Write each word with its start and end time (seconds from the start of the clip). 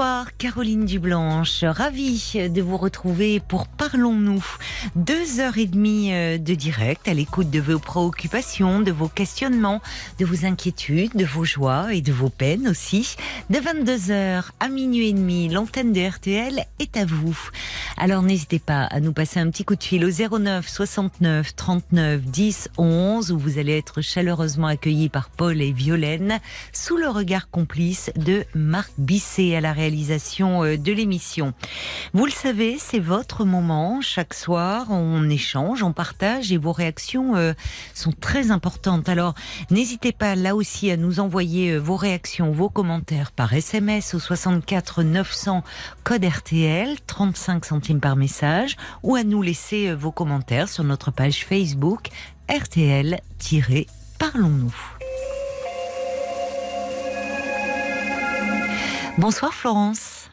Bonsoir 0.00 0.34
Caroline 0.38 0.86
Dublanche, 0.86 1.62
ravie 1.62 2.32
de 2.34 2.62
vous 2.62 2.78
retrouver 2.78 3.38
pour 3.38 3.68
Parlons-nous. 3.68 4.42
Deux 4.96 5.40
heures 5.40 5.58
et 5.58 5.66
demie 5.66 6.14
euh, 6.14 6.38
de 6.38 6.54
direct 6.54 7.06
à 7.06 7.12
l'écoute 7.12 7.50
de 7.50 7.60
vos 7.60 7.78
préoccupations, 7.78 8.80
de 8.80 8.92
vos 8.92 9.08
questionnements, 9.08 9.82
de 10.18 10.24
vos 10.24 10.46
inquiétudes, 10.46 11.14
de 11.14 11.26
vos 11.26 11.44
joies 11.44 11.92
et 11.92 12.00
de 12.00 12.12
vos 12.12 12.30
peines 12.30 12.66
aussi. 12.66 13.14
De 13.50 13.58
22h 13.58 14.44
à 14.58 14.68
minuit 14.70 15.10
et 15.10 15.12
demi, 15.12 15.50
l'antenne 15.50 15.92
de 15.92 16.00
RTL 16.00 16.64
est 16.78 16.96
à 16.96 17.04
vous. 17.04 17.38
Alors 17.98 18.22
n'hésitez 18.22 18.58
pas 18.58 18.84
à 18.84 19.00
nous 19.00 19.12
passer 19.12 19.38
un 19.38 19.50
petit 19.50 19.64
coup 19.64 19.76
de 19.76 19.82
fil 19.82 20.06
au 20.06 20.38
09 20.38 20.66
69 20.66 21.54
39 21.54 22.22
10 22.22 22.70
11 22.78 23.32
où 23.32 23.38
vous 23.38 23.58
allez 23.58 23.76
être 23.76 24.00
chaleureusement 24.00 24.68
accueillis 24.68 25.10
par 25.10 25.28
Paul 25.28 25.60
et 25.60 25.72
Violaine 25.72 26.38
sous 26.72 26.96
le 26.96 27.08
regard 27.08 27.50
complice 27.50 28.10
de 28.16 28.44
Marc 28.54 28.92
Bisset 28.96 29.54
à 29.56 29.60
la 29.60 29.74
réalisation 29.74 29.89
euh, 30.40 30.76
de 30.76 30.92
l'émission. 30.92 31.52
Vous 32.14 32.26
le 32.26 32.30
savez, 32.30 32.76
c'est 32.78 33.00
votre 33.00 33.44
moment. 33.44 34.00
Chaque 34.00 34.34
soir, 34.34 34.86
on 34.90 35.28
échange, 35.28 35.82
on 35.82 35.92
partage 35.92 36.52
et 36.52 36.56
vos 36.56 36.70
réactions 36.72 37.36
euh, 37.36 37.52
sont 37.94 38.12
très 38.12 38.50
importantes. 38.50 39.08
Alors, 39.08 39.34
n'hésitez 39.70 40.12
pas 40.12 40.36
là 40.36 40.54
aussi 40.54 40.90
à 40.90 40.96
nous 40.96 41.20
envoyer 41.20 41.72
euh, 41.72 41.78
vos 41.78 41.96
réactions, 41.96 42.52
vos 42.52 42.68
commentaires 42.68 43.32
par 43.32 43.52
SMS 43.52 44.14
au 44.14 44.18
64 44.18 45.02
900 45.02 45.62
code 46.04 46.24
RTL, 46.24 46.96
35 47.06 47.64
centimes 47.64 48.00
par 48.00 48.16
message, 48.16 48.76
ou 49.02 49.16
à 49.16 49.24
nous 49.24 49.42
laisser 49.42 49.94
vos 49.94 50.12
commentaires 50.12 50.68
sur 50.68 50.84
notre 50.84 51.10
page 51.10 51.44
Facebook 51.44 52.08
RTL-Parlons-nous. 52.48 54.99
Bonsoir 59.20 59.52
Florence. 59.52 60.30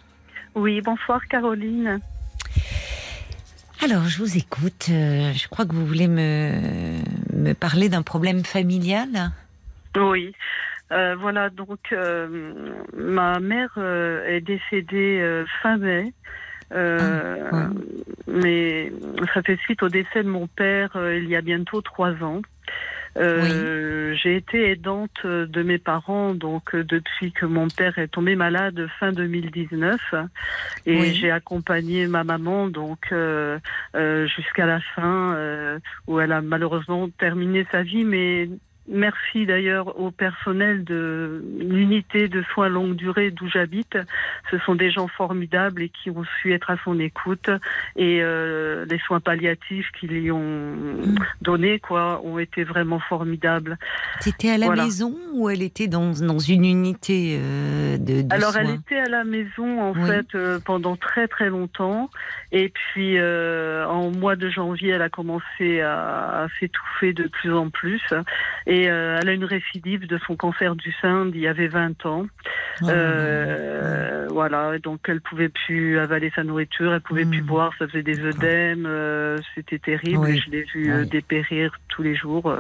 Oui, 0.56 0.80
bonsoir 0.80 1.20
Caroline. 1.28 2.00
Alors, 3.84 4.06
je 4.06 4.20
vous 4.20 4.38
écoute. 4.38 4.88
Euh, 4.90 5.34
je 5.34 5.50
crois 5.50 5.66
que 5.66 5.74
vous 5.74 5.86
voulez 5.86 6.08
me, 6.08 6.54
me 7.34 7.52
parler 7.52 7.90
d'un 7.90 8.02
problème 8.02 8.46
familial. 8.46 9.34
Oui. 9.98 10.32
Euh, 10.94 11.18
voilà, 11.20 11.50
donc 11.50 11.80
euh, 11.92 12.54
ma 12.96 13.42
mère 13.42 13.78
est 14.26 14.40
décédée 14.40 15.44
fin 15.62 15.76
mai. 15.76 16.14
Ah, 16.72 16.78
ouais. 17.52 17.66
Mais 18.28 18.94
ça 19.34 19.42
fait 19.42 19.58
suite 19.58 19.84
au 19.84 19.90
décès 19.90 20.24
de 20.24 20.30
mon 20.30 20.48
père 20.48 20.92
il 20.96 21.28
y 21.28 21.36
a 21.36 21.42
bientôt 21.42 21.82
trois 21.82 22.14
ans. 22.24 22.42
Euh, 23.18 24.14
J'ai 24.22 24.36
été 24.36 24.72
aidante 24.72 25.26
de 25.26 25.64
mes 25.64 25.78
parents 25.78 26.34
donc 26.34 26.74
euh, 26.76 26.84
depuis 26.84 27.32
que 27.32 27.46
mon 27.46 27.68
père 27.68 27.98
est 28.00 28.08
tombé 28.08 28.36
malade 28.36 28.88
fin 29.00 29.12
2019 29.12 30.00
et 30.86 31.00
Oui. 31.00 31.14
j'ai 31.14 31.32
accompagné 31.32 32.08
ma 32.08 32.24
maman 32.24 32.68
donc 32.68 33.08
euh, 33.12 33.60
euh, 33.96 34.28
jusqu'à 34.28 34.66
la 34.66 34.80
fin 34.96 35.36
où 36.08 36.20
elle 36.20 36.32
a 36.32 36.42
malheureusement 36.42 37.10
terminé 37.10 37.66
sa 37.72 37.84
vie 37.84 38.04
mais 38.04 38.50
Merci 38.90 39.46
d'ailleurs 39.46 40.00
au 40.00 40.12
personnel 40.12 40.84
de 40.86 41.44
l'unité 41.60 42.28
de 42.30 42.42
soins 42.54 42.70
longue 42.70 42.96
durée 42.96 43.32
d'où 43.32 43.50
j'habite. 43.50 43.98
Ce 44.50 44.58
sont 44.60 44.76
des 44.76 44.92
gens 44.92 45.08
formidables 45.08 45.82
et 45.82 45.90
qui 45.90 46.10
ont 46.10 46.24
su 46.42 46.54
être 46.54 46.70
à 46.70 46.78
son 46.86 46.98
écoute 47.00 47.50
et 47.98 48.20
euh, 48.22 48.86
les 48.90 48.98
soins 49.00 49.20
palliatifs 49.20 49.92
qu'ils 50.00 50.10
lui 50.12 50.32
ont 50.32 50.76
donnés 51.42 51.80
quoi 51.80 52.22
ont 52.24 52.40
été 52.40 52.64
vraiment 52.64 53.00
formidables. 53.00 53.78
C'était 54.22 54.52
à 54.52 54.58
la 54.58 54.68
Voilà. 54.68 54.86
maison 54.86 55.14
ou 55.34 55.50
elle 55.50 55.62
était 55.64 55.88
dans, 55.88 56.12
dans 56.12 56.40
une 56.40 56.64
unité 56.66 57.38
euh, 57.42 57.98
de, 57.98 58.22
de 58.22 58.34
Alors 58.34 58.56
elle 58.58 58.70
était 58.70 59.00
à 59.00 59.10
la 59.10 59.24
maison 59.26 59.82
en 59.82 59.92
Oui. 59.94 60.08
fait 60.08 60.34
euh, 60.36 60.60
pendant 60.64 60.96
très 60.96 61.28
très 61.28 61.50
longtemps 61.50 62.10
et 62.54 62.70
puis 62.70 63.18
euh, 63.18 63.86
en 63.88 64.12
mois 64.12 64.36
de 64.38 64.50
janvier 64.50 64.92
elle 64.92 65.02
a 65.02 65.10
commencé 65.10 65.82
à, 65.82 66.44
à 66.44 66.48
s'étouffer 66.60 67.12
de 67.14 67.24
plus 67.28 67.54
en 67.54 67.70
plus 67.70 68.02
et 68.66 68.77
euh, 68.88 69.18
elle 69.22 69.30
a 69.30 69.34
une 69.34 69.46
récidive 69.46 70.08
de 70.08 70.18
son 70.26 70.36
cancer 70.36 70.76
du 70.76 70.94
sein 71.02 71.26
d'il 71.26 71.42
y 71.42 71.48
avait 71.48 71.68
20 71.68 72.06
ans. 72.06 72.26
Oh 72.82 72.86
là. 72.88 72.92
Euh, 72.94 74.28
voilà, 74.30 74.78
donc 74.80 75.00
elle 75.08 75.22
pouvait 75.22 75.50
plus 75.50 75.98
avaler 75.98 76.32
sa 76.36 76.44
nourriture, 76.44 76.94
elle 76.94 77.02
pouvait 77.02 77.26
plus 77.26 77.42
Hmm. 77.42 77.46
boire, 77.48 77.72
ça 77.80 77.88
faisait 77.88 78.04
des 78.04 78.20
œdèmes, 78.20 78.86
euh, 78.86 79.38
c'était 79.56 79.80
terrible. 79.80 80.20
Oui. 80.20 80.38
Je 80.46 80.52
l'ai 80.52 80.64
vu 80.64 80.92
euh, 80.92 81.02
Oui. 81.02 81.08
dépérir 81.10 81.72
tous 81.90 82.04
les 82.04 82.16
jours 82.16 82.54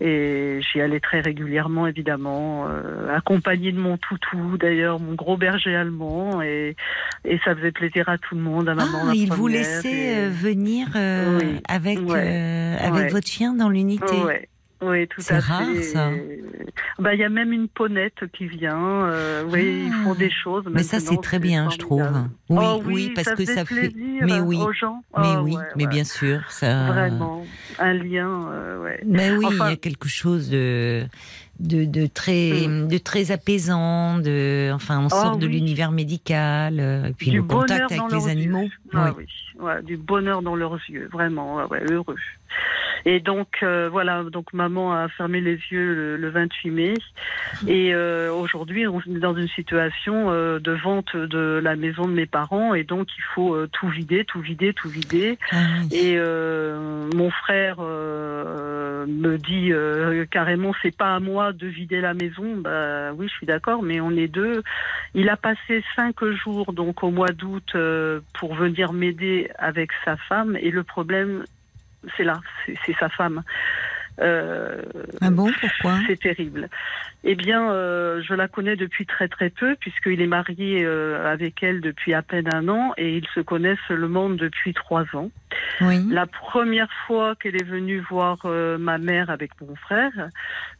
et 0.00 0.60
j'y 0.60 0.80
allais 0.80 1.00
très 1.00 1.20
régulièrement 1.20 1.86
évidemment, 1.86 2.66
accompagnée 3.14 3.72
de 3.72 3.78
mon 3.78 3.96
toutou 3.96 4.58
d'ailleurs, 4.58 5.00
mon 5.00 5.14
gros 5.14 5.36
berger 5.38 5.74
allemand 5.74 6.42
et, 6.42 6.76
et 7.24 7.38
ça 7.44 7.54
faisait 7.56 7.72
plaisir 7.72 8.08
à 8.08 8.18
tout 8.18 8.34
le 8.34 8.42
monde, 8.42 8.68
à 8.68 8.74
maman. 8.74 8.98
Ah, 9.04 9.06
la 9.08 9.14
il 9.14 9.32
vous 9.32 9.46
laissait 9.48 10.26
et- 10.26 10.28
venir 10.28 10.88
Oui. 10.94 11.60
avec, 11.68 11.98
Ouais. 12.00 12.76
avec 12.80 12.94
Ouais. 13.04 13.08
votre 13.08 13.26
chien 13.26 13.54
dans 13.54 13.68
l'unité 13.70 14.04
Ouais. 14.24 14.48
Oui, 14.82 15.08
tout 15.08 15.20
C'est 15.22 15.34
à 15.34 15.40
rare, 15.40 15.64
fait. 15.74 15.82
ça. 15.82 16.10
Bah, 16.98 17.14
il 17.14 17.20
y 17.20 17.24
a 17.24 17.30
même 17.30 17.52
une 17.52 17.66
ponette 17.68 18.24
qui 18.36 18.46
vient. 18.46 19.06
euh, 19.06 19.42
oui, 19.48 19.84
ils 19.86 19.92
font 20.04 20.14
des 20.14 20.30
choses. 20.30 20.64
Ah. 20.66 20.70
Mais 20.72 20.82
ça, 20.82 21.00
c'est 21.00 21.20
très 21.22 21.38
bien, 21.38 21.70
je 21.70 21.78
trouve. 21.78 22.00
formidable. 22.02 22.30
Oui, 22.50 22.58
Oh 22.60 22.82
oui, 22.84 23.12
parce 23.14 23.30
que 23.32 23.44
ça 23.46 23.64
fait. 23.64 23.92
Mais 23.96 24.38
oui, 24.40 24.58
aux 24.60 24.72
gens. 24.72 25.02
mais 25.16 25.24
Oh, 25.36 25.40
oui, 25.44 25.56
ouais, 25.56 25.62
mais 25.76 25.84
ouais. 25.84 25.90
bien 25.90 26.04
sûr, 26.04 26.40
ça. 26.50 26.88
Vraiment, 26.88 27.46
un 27.78 27.94
lien, 27.94 28.48
euh, 28.52 28.82
ouais. 28.82 29.00
Mais 29.06 29.30
oui, 29.32 29.46
il 29.50 29.56
y 29.56 29.62
a 29.72 29.76
quelque 29.76 30.08
chose 30.08 30.50
de 30.50 31.04
de, 31.58 31.86
de 31.86 32.04
très 32.06 32.66
de 32.66 32.98
très 32.98 33.30
apaisant. 33.32 34.18
De, 34.18 34.70
enfin, 34.74 34.98
on 35.00 35.06
Ah 35.06 35.22
sort 35.22 35.36
de 35.38 35.46
oui. 35.46 35.54
l'univers 35.54 35.90
médical, 35.90 36.76
euh, 36.80 37.06
et 37.06 37.12
puis 37.14 37.30
du 37.30 37.38
le 37.38 37.42
contact 37.44 37.90
avec 37.92 38.12
les 38.12 38.28
animaux. 38.28 38.66
Ah 38.92 39.14
Oui. 39.16 39.24
du 39.84 39.96
bonheur 39.96 40.42
dans 40.42 40.54
leurs 40.54 40.78
yeux, 40.90 41.08
vraiment, 41.10 41.58
heureux. 41.90 42.16
Et 43.08 43.20
donc 43.20 43.58
euh, 43.62 43.88
voilà, 43.88 44.24
donc 44.24 44.52
maman 44.52 44.92
a 44.92 45.06
fermé 45.08 45.40
les 45.40 45.60
yeux 45.70 45.94
le, 45.94 46.16
le 46.16 46.28
28 46.28 46.70
mai, 46.72 46.94
et 47.68 47.94
euh, 47.94 48.32
aujourd'hui 48.32 48.88
on 48.88 48.98
est 48.98 49.20
dans 49.20 49.36
une 49.36 49.46
situation 49.46 50.32
euh, 50.32 50.58
de 50.58 50.72
vente 50.72 51.16
de 51.16 51.60
la 51.62 51.76
maison 51.76 52.08
de 52.08 52.12
mes 52.12 52.26
parents, 52.26 52.74
et 52.74 52.82
donc 52.82 53.06
il 53.16 53.22
faut 53.32 53.56
tout 53.68 53.88
vider, 53.88 54.24
tout 54.24 54.40
vider, 54.40 54.74
tout 54.74 54.88
vider. 54.88 55.38
Ah 55.52 55.56
oui. 55.78 55.96
Et 55.96 56.18
mon 57.14 57.30
frère 57.30 57.76
me 57.80 59.36
dit 59.36 59.70
carrément 60.32 60.72
c'est 60.82 60.96
pas 60.96 61.14
à 61.14 61.20
moi 61.20 61.52
de 61.52 61.68
vider 61.68 62.00
la 62.00 62.12
maison. 62.12 62.56
Bah 62.56 63.12
oui, 63.12 63.28
je 63.28 63.34
suis 63.34 63.46
d'accord, 63.46 63.84
mais 63.84 64.00
on 64.00 64.10
est 64.10 64.26
deux. 64.26 64.64
Il 65.14 65.28
a 65.28 65.36
passé 65.36 65.84
cinq 65.94 66.24
jours 66.24 66.72
donc 66.72 67.04
au 67.04 67.12
mois 67.12 67.30
d'août 67.30 67.76
pour 68.34 68.54
venir 68.56 68.92
m'aider 68.92 69.48
avec 69.58 69.90
sa 70.04 70.16
femme. 70.16 70.56
Et 70.60 70.72
le 70.72 70.82
problème, 70.82 71.44
c'est 72.16 72.24
là, 72.24 72.40
c'est 72.84 72.96
sa 72.98 73.08
femme. 73.08 73.42
Euh, 74.20 74.82
Ah 75.20 75.30
bon, 75.30 75.50
pourquoi? 75.60 75.98
c'est 76.06 76.18
terrible. 76.18 76.68
Eh 77.24 77.34
bien, 77.34 77.70
euh, 77.70 78.22
je 78.22 78.34
la 78.34 78.48
connais 78.48 78.76
depuis 78.76 79.04
très 79.04 79.28
très 79.28 79.50
peu, 79.50 79.74
puisqu'il 79.76 80.22
est 80.22 80.26
marié 80.26 80.84
euh, 80.84 81.30
avec 81.30 81.62
elle 81.62 81.80
depuis 81.80 82.14
à 82.14 82.22
peine 82.22 82.48
un 82.54 82.68
an 82.68 82.94
et 82.96 83.16
ils 83.16 83.26
se 83.34 83.40
connaissent 83.40 83.78
seulement 83.88 84.30
depuis 84.30 84.72
trois 84.74 85.04
ans. 85.14 85.30
Oui. 85.80 86.06
La 86.10 86.26
première 86.26 86.90
fois 87.06 87.34
qu'elle 87.34 87.56
est 87.56 87.64
venue 87.64 87.98
voir 87.98 88.38
euh, 88.44 88.78
ma 88.78 88.98
mère 88.98 89.28
avec 89.28 89.50
mon 89.60 89.74
frère, 89.76 90.12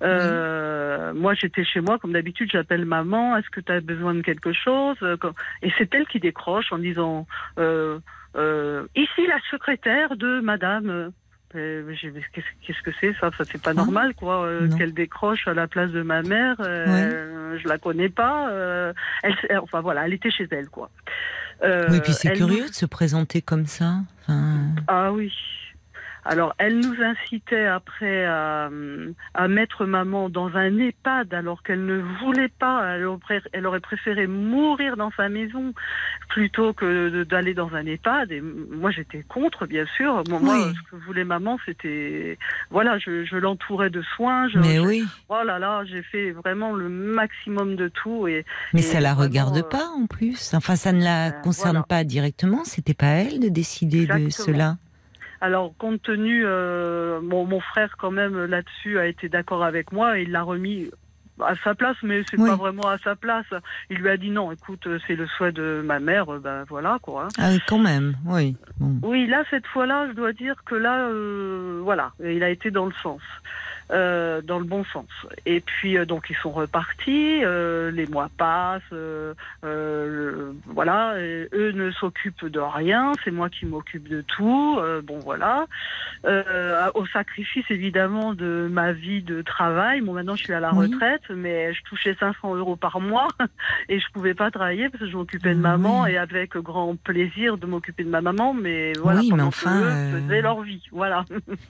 moi 0.00 1.34
j'étais 1.34 1.64
chez 1.64 1.80
moi, 1.80 1.98
comme 1.98 2.12
d'habitude, 2.12 2.50
j'appelle 2.52 2.86
maman, 2.86 3.36
est-ce 3.36 3.50
que 3.50 3.60
tu 3.60 3.72
as 3.72 3.80
besoin 3.80 4.14
de 4.14 4.22
quelque 4.22 4.52
chose? 4.52 4.96
Et 5.62 5.70
c'est 5.76 5.94
elle 5.94 6.06
qui 6.06 6.20
décroche 6.20 6.72
en 6.72 6.78
disant, 6.78 7.26
ici 7.58 9.26
la 9.26 9.40
secrétaire 9.50 10.16
de 10.16 10.40
madame. 10.40 11.12
Euh, 11.54 11.94
Qu'est-ce 12.32 12.82
que 12.82 12.90
c'est 13.00 13.14
ça? 13.20 13.30
Ça 13.38 13.44
c'est 13.50 13.60
pas 13.62 13.70
Hein 13.70 13.74
normal 13.74 14.14
quoi 14.14 14.44
euh, 14.44 14.68
qu'elle 14.76 14.92
décroche 14.92 15.46
à 15.48 15.54
la 15.54 15.66
place 15.68 15.90
de 15.90 16.02
ma 16.02 16.22
mère. 16.22 16.56
Euh, 16.60 17.56
Je 17.62 17.68
la 17.68 17.78
connais 17.78 18.08
pas. 18.08 18.50
euh, 18.50 18.92
elle, 19.22 19.34
enfin 19.62 19.80
voilà, 19.80 20.06
elle 20.06 20.14
était 20.14 20.30
chez 20.30 20.48
elle 20.50 20.68
quoi. 20.68 20.90
Oui, 21.62 22.00
puis 22.02 22.12
c'est 22.12 22.32
curieux 22.32 22.68
de 22.68 22.74
se 22.74 22.84
présenter 22.84 23.40
comme 23.40 23.66
ça. 23.66 24.00
Enfin, 24.28 24.74
ah 24.88 25.12
oui. 25.12 25.32
Alors, 26.28 26.54
elle 26.58 26.80
nous 26.80 26.96
incitait 27.00 27.66
après 27.66 28.24
à, 28.24 28.68
à, 29.34 29.48
mettre 29.48 29.86
maman 29.86 30.28
dans 30.28 30.56
un 30.56 30.76
EHPAD 30.76 31.32
alors 31.32 31.62
qu'elle 31.62 31.84
ne 31.84 32.02
voulait 32.20 32.48
pas. 32.48 32.96
Elle 32.96 33.04
aurait, 33.04 33.42
elle 33.52 33.66
aurait, 33.66 33.80
préféré 33.80 34.26
mourir 34.26 34.96
dans 34.96 35.12
sa 35.16 35.28
maison 35.28 35.72
plutôt 36.28 36.72
que 36.72 37.22
d'aller 37.22 37.54
dans 37.54 37.72
un 37.74 37.86
EHPAD. 37.86 38.32
Et 38.32 38.40
moi, 38.40 38.90
j'étais 38.90 39.22
contre, 39.22 39.66
bien 39.66 39.86
sûr. 39.96 40.24
Moi, 40.28 40.72
ce 40.74 40.90
que 40.90 40.96
voulait 41.04 41.24
maman, 41.24 41.58
c'était 41.64 42.38
voilà, 42.70 42.98
je, 42.98 43.24
je 43.24 43.36
l'entourais 43.36 43.90
de 43.90 44.02
soins. 44.02 44.48
Je, 44.48 44.58
Mais 44.58 44.80
oui. 44.80 45.04
Oh 45.28 45.42
là 45.44 45.60
là, 45.60 45.84
j'ai 45.84 46.02
fait 46.02 46.32
vraiment 46.32 46.72
le 46.72 46.88
maximum 46.88 47.76
de 47.76 47.86
tout. 47.88 48.26
Et, 48.26 48.44
Mais 48.74 48.82
ça 48.82 49.00
la 49.00 49.14
regarde 49.14 49.58
euh, 49.58 49.62
pas 49.62 49.86
en 49.96 50.06
plus. 50.06 50.54
Enfin, 50.54 50.74
ça 50.74 50.92
ne 50.92 51.04
la 51.04 51.30
ben, 51.30 51.42
concerne 51.42 51.84
pas 51.88 52.02
directement. 52.02 52.64
C'était 52.64 52.94
pas 52.94 53.06
elle 53.06 53.38
de 53.38 53.48
décider 53.48 54.06
de 54.06 54.30
cela. 54.30 54.76
Alors, 55.40 55.74
compte 55.78 56.02
tenu, 56.02 56.42
euh, 56.44 57.20
mon 57.20 57.60
frère 57.60 57.96
quand 57.98 58.10
même 58.10 58.44
là-dessus 58.46 58.98
a 58.98 59.06
été 59.06 59.28
d'accord 59.28 59.64
avec 59.64 59.92
moi 59.92 60.18
et 60.18 60.22
il 60.22 60.32
l'a 60.32 60.42
remis 60.42 60.90
à 61.44 61.54
sa 61.56 61.74
place, 61.74 61.96
mais 62.02 62.22
c'est 62.30 62.36
pas 62.36 62.56
vraiment 62.56 62.88
à 62.88 62.98
sa 62.98 63.14
place. 63.14 63.46
Il 63.90 63.98
lui 63.98 64.08
a 64.08 64.16
dit 64.16 64.30
non, 64.30 64.52
écoute, 64.52 64.88
c'est 65.06 65.16
le 65.16 65.26
souhait 65.26 65.52
de 65.52 65.82
ma 65.84 66.00
mère, 66.00 66.26
ben 66.40 66.64
voilà 66.68 66.98
quoi. 67.02 67.28
Ah, 67.38 67.50
quand 67.66 67.78
même, 67.78 68.16
oui. 68.26 68.56
Oui, 69.02 69.26
là 69.26 69.44
cette 69.50 69.66
fois-là, 69.66 70.06
je 70.08 70.12
dois 70.12 70.32
dire 70.32 70.56
que 70.64 70.74
là, 70.74 71.08
euh, 71.08 71.80
voilà, 71.82 72.12
il 72.24 72.42
a 72.42 72.50
été 72.50 72.70
dans 72.70 72.86
le 72.86 72.94
sens. 73.02 73.20
Euh, 73.92 74.42
dans 74.42 74.58
le 74.58 74.64
bon 74.64 74.84
sens. 74.92 75.06
Et 75.44 75.60
puis 75.60 75.96
euh, 75.96 76.04
donc 76.04 76.26
ils 76.28 76.36
sont 76.36 76.50
repartis, 76.50 77.44
euh, 77.44 77.92
les 77.92 78.08
mois 78.08 78.28
passent, 78.36 78.82
voilà, 79.62 81.14
eux 81.16 81.70
ne 81.72 81.92
s'occupent 81.92 82.46
de 82.46 82.58
rien, 82.58 83.12
c'est 83.24 83.30
moi 83.30 83.48
qui 83.48 83.64
m'occupe 83.64 84.08
de 84.08 84.22
tout. 84.22 84.80
bon 85.04 85.20
voilà, 85.20 85.66
au 86.94 87.06
sacrifice 87.06 87.64
évidemment 87.70 88.34
de 88.34 88.68
ma 88.68 88.90
vie 88.92 89.22
de 89.22 89.40
travail. 89.42 90.00
Bon 90.00 90.14
maintenant 90.14 90.34
je 90.34 90.42
suis 90.42 90.52
à 90.52 90.60
la 90.60 90.70
retraite, 90.70 91.22
mais 91.30 91.72
je 91.72 91.82
touchais 91.84 92.16
500 92.18 92.56
euros 92.56 92.74
par 92.74 92.98
mois 93.00 93.28
et 93.88 94.00
je 94.00 94.06
pouvais 94.12 94.34
pas 94.34 94.50
travailler 94.50 94.88
parce 94.88 95.04
que 95.04 95.10
je 95.10 95.16
m'occupais 95.16 95.54
de 95.54 95.60
maman 95.60 96.06
et 96.06 96.16
avec 96.16 96.56
grand 96.56 96.96
plaisir 96.96 97.56
de 97.56 97.66
m'occuper 97.66 98.02
de 98.02 98.10
ma 98.10 98.20
maman, 98.20 98.52
mais 98.52 98.94
voilà, 99.00 99.20
oui, 99.20 99.30
mais 99.32 99.42
enfin, 99.42 99.80
eux 99.80 100.20
faisaient 100.20 100.42
leur 100.42 100.62
vie, 100.62 100.82
voilà. 100.90 101.24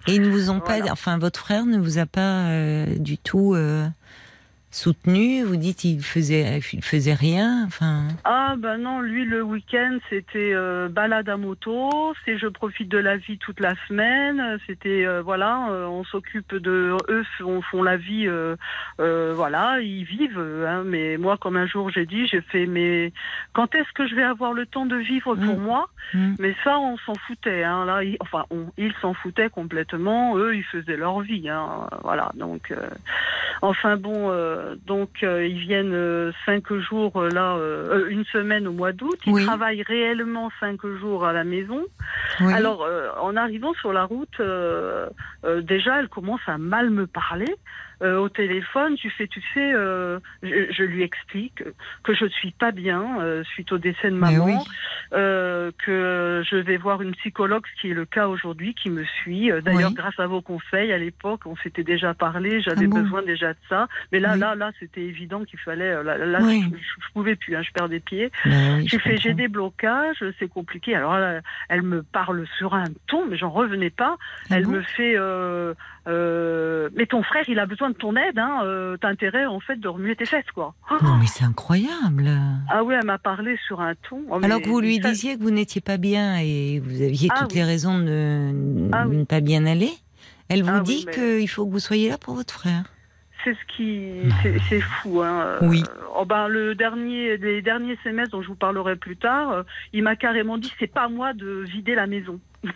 Et 0.06 0.14
ils 0.14 0.22
ne 0.22 0.30
vous 0.30 0.48
ont 0.48 0.60
pas, 0.66 0.78
enfin 0.90 1.18
votre 1.18 1.40
frère 1.40 1.66
ne 1.66 1.78
vous 1.78 1.98
a 1.98 2.05
pas 2.06 2.48
euh, 2.48 2.86
du 2.98 3.18
tout 3.18 3.54
euh, 3.54 3.88
soutenu 4.76 5.42
Vous 5.42 5.56
dites 5.56 5.84
il 5.84 6.02
faisait, 6.02 6.60
il 6.72 6.84
faisait 6.84 7.14
rien 7.14 7.64
enfin... 7.66 8.08
Ah 8.24 8.54
ben 8.58 8.78
non, 8.78 9.00
lui 9.00 9.24
le 9.24 9.42
week-end 9.42 9.98
c'était 10.10 10.52
euh, 10.54 10.88
balade 10.88 11.28
à 11.28 11.36
moto, 11.36 12.14
c'est 12.24 12.38
je 12.38 12.46
profite 12.46 12.88
de 12.88 12.98
la 12.98 13.16
vie 13.16 13.38
toute 13.38 13.60
la 13.60 13.74
semaine, 13.88 14.58
c'était 14.66 15.06
euh, 15.06 15.22
voilà, 15.22 15.68
euh, 15.70 15.86
on 15.86 16.04
s'occupe 16.04 16.54
de 16.54 16.96
eux, 17.08 17.24
on 17.44 17.62
font 17.62 17.82
la 17.82 17.96
vie, 17.96 18.28
voilà, 18.98 19.80
ils 19.80 20.04
vivent. 20.04 20.38
Hein, 20.38 20.82
mais 20.84 21.16
moi 21.16 21.36
comme 21.36 21.56
un 21.56 21.66
jour 21.66 21.90
j'ai 21.90 22.06
dit, 22.06 22.26
j'ai 22.26 22.40
fait 22.40 22.66
mais 22.66 23.12
quand 23.52 23.74
est-ce 23.74 23.92
que 23.92 24.06
je 24.06 24.14
vais 24.14 24.22
avoir 24.22 24.52
le 24.52 24.66
temps 24.66 24.86
de 24.86 24.96
vivre 24.96 25.34
pour 25.34 25.58
mmh. 25.58 25.62
moi? 25.62 25.88
Mmh. 26.14 26.34
Mais 26.38 26.54
ça 26.62 26.78
on 26.78 26.96
s'en 26.98 27.14
foutait, 27.14 27.64
hein, 27.64 27.84
là, 27.84 28.00
enfin 28.20 28.44
ils 28.76 28.94
s'en 29.00 29.14
foutaient 29.14 29.50
complètement, 29.50 30.36
eux 30.36 30.54
ils 30.54 30.64
faisaient 30.64 30.96
leur 30.96 31.20
vie, 31.20 31.48
hein, 31.48 31.88
voilà 32.02 32.30
donc 32.34 32.72
enfin 33.62 33.96
bon 33.96 34.30
donc 34.86 35.10
euh, 35.22 35.46
ils 35.46 35.58
viennent 35.58 35.94
euh, 35.94 36.32
cinq 36.44 36.72
jours 36.74 37.16
euh, 37.16 37.28
là, 37.30 37.56
une 38.08 38.24
semaine 38.26 38.66
au 38.66 38.72
mois 38.72 38.92
d'août. 38.92 39.18
Ils 39.26 39.44
travaillent 39.44 39.82
réellement 39.82 40.50
cinq 40.60 40.84
jours 41.00 41.24
à 41.24 41.32
la 41.32 41.44
maison. 41.44 41.84
Alors 42.40 42.86
en 43.20 43.36
arrivant 43.36 43.74
sur 43.74 43.92
la 43.92 44.04
route, 44.04 44.40
déjà 45.62 46.00
elle 46.00 46.08
commence 46.08 46.40
à 46.46 46.58
mal 46.58 46.90
me 46.90 47.06
parler. 47.06 47.54
Euh, 48.02 48.18
au 48.18 48.28
téléphone, 48.28 48.94
tu 48.96 49.08
fais, 49.10 49.26
tu 49.26 49.40
sais, 49.54 49.72
euh, 49.72 50.18
je, 50.42 50.82
lui 50.82 51.02
explique 51.02 51.62
que 52.02 52.14
je 52.14 52.24
ne 52.24 52.30
suis 52.30 52.50
pas 52.50 52.70
bien 52.70 53.20
euh, 53.20 53.42
suite 53.44 53.72
au 53.72 53.78
décès 53.78 54.10
de 54.10 54.16
maman, 54.16 54.62
que 55.10 56.42
je 56.46 56.56
vais 56.56 56.76
voir 56.76 57.00
une 57.00 57.14
psychologue, 57.16 57.64
ce 57.74 57.80
qui 57.80 57.90
est 57.90 57.94
le 57.94 58.04
cas 58.04 58.28
aujourd'hui, 58.28 58.74
qui 58.74 58.90
me 58.90 59.04
suit. 59.22 59.50
D'ailleurs, 59.62 59.92
grâce 59.92 60.18
à 60.18 60.26
vos 60.26 60.42
conseils, 60.42 60.92
à 60.92 60.98
l'époque, 60.98 61.40
on 61.46 61.56
s'était 61.56 61.84
déjà 61.84 62.12
parlé, 62.12 62.60
j'avais 62.60 62.86
ah 62.92 63.00
besoin 63.00 63.22
déjà 63.22 63.54
de 63.54 63.58
ça. 63.68 63.88
Mais 64.12 64.20
là, 64.20 64.36
là, 64.36 64.54
là, 64.54 64.72
c'était 64.78 65.02
évident 65.02 65.44
qu'il 65.44 65.58
fallait. 65.58 66.02
Là, 66.02 66.18
là 66.18 66.40
je, 66.40 66.76
je, 66.76 67.12
pouvais 67.14 67.36
plus, 67.36 67.56
hein, 67.56 67.62
je 67.62 67.72
perds 67.72 67.88
des 67.88 68.00
pieds. 68.00 68.30
Ben 68.44 68.86
j'ai 68.86 68.98
fait, 68.98 69.16
j'ai 69.16 69.32
des 69.32 69.48
blocages, 69.48 70.22
c'est 70.38 70.48
compliqué. 70.48 70.94
Alors, 70.94 71.16
là, 71.16 71.40
elle 71.70 71.82
me 71.82 72.02
parle 72.02 72.46
sur 72.58 72.74
un 72.74 72.84
ton, 73.06 73.26
mais 73.26 73.38
j'en 73.38 73.50
revenais 73.50 73.90
pas. 73.90 74.16
Ah 74.50 74.56
elle 74.56 74.66
me 74.66 74.82
fait, 74.82 75.16
mais 76.06 77.06
ton 77.06 77.22
frère, 77.22 77.44
il 77.48 77.58
a 77.58 77.66
besoin 77.66 77.90
de 77.90 77.94
ton 77.94 78.16
aide, 78.16 78.38
hein, 78.38 78.60
euh, 78.64 78.96
t'as 79.00 79.08
intérêt 79.08 79.46
en 79.46 79.60
fait 79.60 79.76
de 79.76 79.88
remuer 79.88 80.16
tes 80.16 80.26
fesses, 80.26 80.50
quoi. 80.54 80.74
Non, 81.02 81.16
mais 81.16 81.26
c'est 81.26 81.44
incroyable. 81.44 82.30
Ah 82.70 82.84
oui, 82.84 82.94
elle 82.98 83.06
m'a 83.06 83.18
parlé 83.18 83.58
sur 83.66 83.80
un 83.80 83.94
ton. 84.08 84.22
Oh, 84.30 84.38
Alors 84.42 84.60
que 84.60 84.68
vous 84.68 84.80
lui 84.80 84.98
disiez 84.98 85.36
que 85.36 85.42
vous 85.42 85.50
n'étiez 85.50 85.80
pas 85.80 85.96
bien 85.96 86.38
et 86.38 86.80
vous 86.80 87.02
aviez 87.02 87.28
ah 87.32 87.40
toutes 87.40 87.54
les 87.54 87.64
raisons 87.64 87.98
de, 87.98 88.88
ah 88.92 89.04
ne 89.06 89.24
pas 89.24 89.40
bien 89.40 89.66
aller, 89.66 89.92
elle 90.48 90.62
vous 90.62 90.80
dit 90.80 91.06
qu'il 91.06 91.48
faut 91.48 91.66
que 91.66 91.72
vous 91.72 91.80
soyez 91.80 92.08
là 92.08 92.18
pour 92.18 92.34
votre 92.34 92.54
frère. 92.54 92.84
C'est 93.46 93.54
ce 93.54 93.76
qui, 93.76 94.10
c'est 94.68 94.80
fou. 94.80 95.22
Hein. 95.22 95.58
Oui. 95.62 95.84
Oh 96.16 96.24
ben, 96.24 96.48
le 96.48 96.74
dernier, 96.74 97.36
les 97.36 97.62
derniers 97.62 97.96
semestres 98.02 98.32
dont 98.32 98.42
je 98.42 98.48
vous 98.48 98.56
parlerai 98.56 98.96
plus 98.96 99.16
tard, 99.16 99.52
euh, 99.52 99.62
il 99.92 100.02
m'a 100.02 100.16
carrément 100.16 100.58
dit 100.58 100.72
c'est 100.80 100.88
pas 100.88 101.04
à 101.04 101.08
moi 101.08 101.32
de 101.32 101.62
vider 101.64 101.94
la 101.94 102.08
maison. 102.08 102.40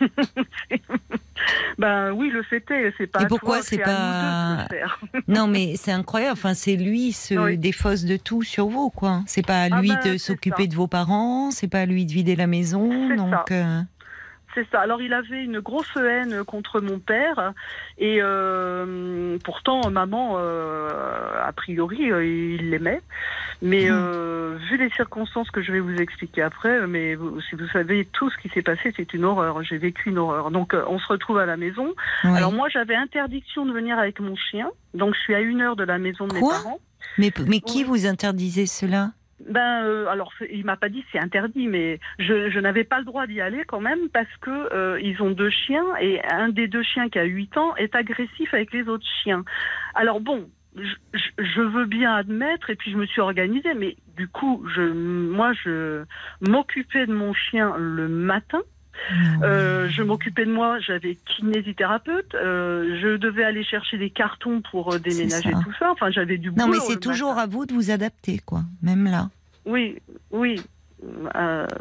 ben 1.77 2.13
oui, 2.13 2.29
le 2.29 2.41
fait 2.43 2.63
est, 2.71 2.93
c'est 2.97 3.07
pas. 3.07 3.23
Et 3.23 3.27
pourquoi 3.27 3.61
c'est 3.61 3.79
pas 3.79 4.65
Non, 5.27 5.47
mais 5.47 5.75
c'est 5.75 5.91
incroyable. 5.91 6.37
Enfin, 6.39 6.53
c'est 6.53 6.77
lui 6.77 7.11
se 7.11 7.55
défausse 7.55 8.05
de 8.05 8.15
tout 8.15 8.43
sur 8.43 8.67
vous, 8.67 8.89
quoi. 8.89 9.23
C'est 9.25 9.45
pas 9.45 9.63
à 9.63 9.67
ah 9.69 9.81
lui 9.81 9.89
ben, 9.89 10.13
de 10.13 10.17
s'occuper 10.17 10.67
de 10.67 10.75
vos 10.75 10.87
parents, 10.87 11.51
c'est 11.51 11.67
pas 11.67 11.81
à 11.81 11.85
lui 11.85 12.05
de 12.05 12.13
vider 12.13 12.37
la 12.37 12.47
maison, 12.47 12.87
donc. 13.17 13.51
Euh, 13.51 13.81
c'est 14.53 14.67
ça. 14.71 14.81
Alors 14.81 15.01
il 15.01 15.13
avait 15.13 15.43
une 15.43 15.59
grosse 15.59 15.95
haine 15.95 16.43
contre 16.43 16.81
mon 16.81 16.99
père 16.99 17.53
et 17.97 18.19
euh, 18.21 19.37
pourtant 19.43 19.89
maman, 19.89 20.35
euh, 20.37 20.89
a 21.43 21.51
priori, 21.51 22.11
euh, 22.11 22.25
il 22.25 22.69
l'aimait. 22.69 23.01
Mais 23.61 23.89
mmh. 23.89 24.55
vu 24.69 24.77
les 24.77 24.89
circonstances 24.91 25.51
que 25.51 25.61
je 25.61 25.71
vais 25.71 25.79
vous 25.79 25.95
expliquer 25.95 26.41
après, 26.41 26.87
mais 26.87 27.15
si 27.47 27.55
vous 27.55 27.67
savez 27.67 28.05
tout 28.05 28.29
ce 28.31 28.37
qui 28.37 28.49
s'est 28.49 28.63
passé, 28.63 28.91
c'est 28.97 29.13
une 29.13 29.23
horreur. 29.23 29.61
J'ai 29.63 29.77
vécu 29.77 30.09
une 30.09 30.17
horreur. 30.17 30.49
Donc 30.51 30.75
on 30.87 30.97
se 30.97 31.07
retrouve 31.07 31.37
à 31.37 31.45
la 31.45 31.57
maison. 31.57 31.93
Alors 32.23 32.51
moi 32.51 32.69
j'avais 32.69 32.95
interdiction 32.95 33.65
de 33.65 33.71
venir 33.71 33.99
avec 33.99 34.19
mon 34.19 34.35
chien, 34.35 34.69
donc 34.93 35.13
je 35.15 35.19
suis 35.19 35.35
à 35.35 35.41
une 35.41 35.61
heure 35.61 35.75
de 35.75 35.83
la 35.83 35.99
maison 35.99 36.27
de 36.27 36.33
mes 36.33 36.41
parents. 36.41 36.79
Mais, 37.17 37.31
mais 37.47 37.59
qui 37.59 37.83
vous 37.83 38.05
interdisait 38.05 38.65
cela? 38.65 39.11
Ben, 39.49 39.85
euh, 39.85 40.07
alors 40.07 40.33
il 40.49 40.65
m'a 40.65 40.77
pas 40.77 40.89
dit 40.89 41.03
c'est 41.11 41.19
interdit, 41.19 41.67
mais 41.67 41.99
je, 42.19 42.59
n'avais 42.59 42.83
pas 42.83 42.99
le 42.99 43.05
droit 43.05 43.27
d'y 43.27 43.41
aller 43.41 43.63
quand 43.65 43.81
même 43.81 44.09
parce 44.09 44.35
que 44.41 44.73
euh, 44.73 44.99
ils 45.01 45.21
ont 45.21 45.31
deux 45.31 45.49
chiens 45.49 45.85
et 45.99 46.21
un 46.25 46.49
des 46.49 46.67
deux 46.67 46.83
chiens 46.83 47.09
qui 47.09 47.19
a 47.19 47.23
8 47.23 47.57
ans 47.57 47.75
est 47.75 47.95
agressif 47.95 48.53
avec 48.53 48.71
les 48.73 48.87
autres 48.87 49.07
chiens. 49.23 49.43
Alors 49.95 50.19
bon, 50.19 50.49
je, 50.75 51.19
je, 51.37 51.61
veux 51.61 51.85
bien 51.85 52.13
admettre 52.13 52.69
et 52.69 52.75
puis 52.75 52.91
je 52.91 52.97
me 52.97 53.05
suis 53.05 53.21
organisée, 53.21 53.73
mais 53.73 53.95
du 54.15 54.27
coup, 54.27 54.65
je, 54.75 54.81
moi, 54.81 55.53
je 55.53 56.03
m'occupais 56.47 57.05
de 57.05 57.13
mon 57.13 57.33
chien 57.33 57.75
le 57.77 58.07
matin 58.07 58.61
euh, 59.43 59.89
je 59.89 60.03
m'occupais 60.03 60.45
de 60.45 60.51
moi, 60.51 60.79
j'avais 60.79 61.15
kinésithérapeute, 61.15 62.35
euh, 62.35 62.97
je 63.01 63.17
devais 63.17 63.43
aller 63.43 63.63
chercher 63.63 63.97
des 63.97 64.09
cartons 64.09 64.61
pour 64.61 64.93
euh, 64.93 64.99
déménager 64.99 65.51
tout 65.51 65.73
ça. 65.79 65.91
Enfin, 65.91 66.11
j'avais 66.11 66.37
du 66.37 66.51
boulot. 66.51 66.65
Non, 66.65 66.71
mais 66.71 66.79
c'est 66.79 66.99
toujours 66.99 67.37
à 67.37 67.47
vous 67.47 67.65
de 67.65 67.73
vous 67.73 67.91
adapter, 67.91 68.39
quoi, 68.45 68.61
même 68.81 69.05
là. 69.05 69.29
Oui, 69.65 69.97
oui. 70.31 70.61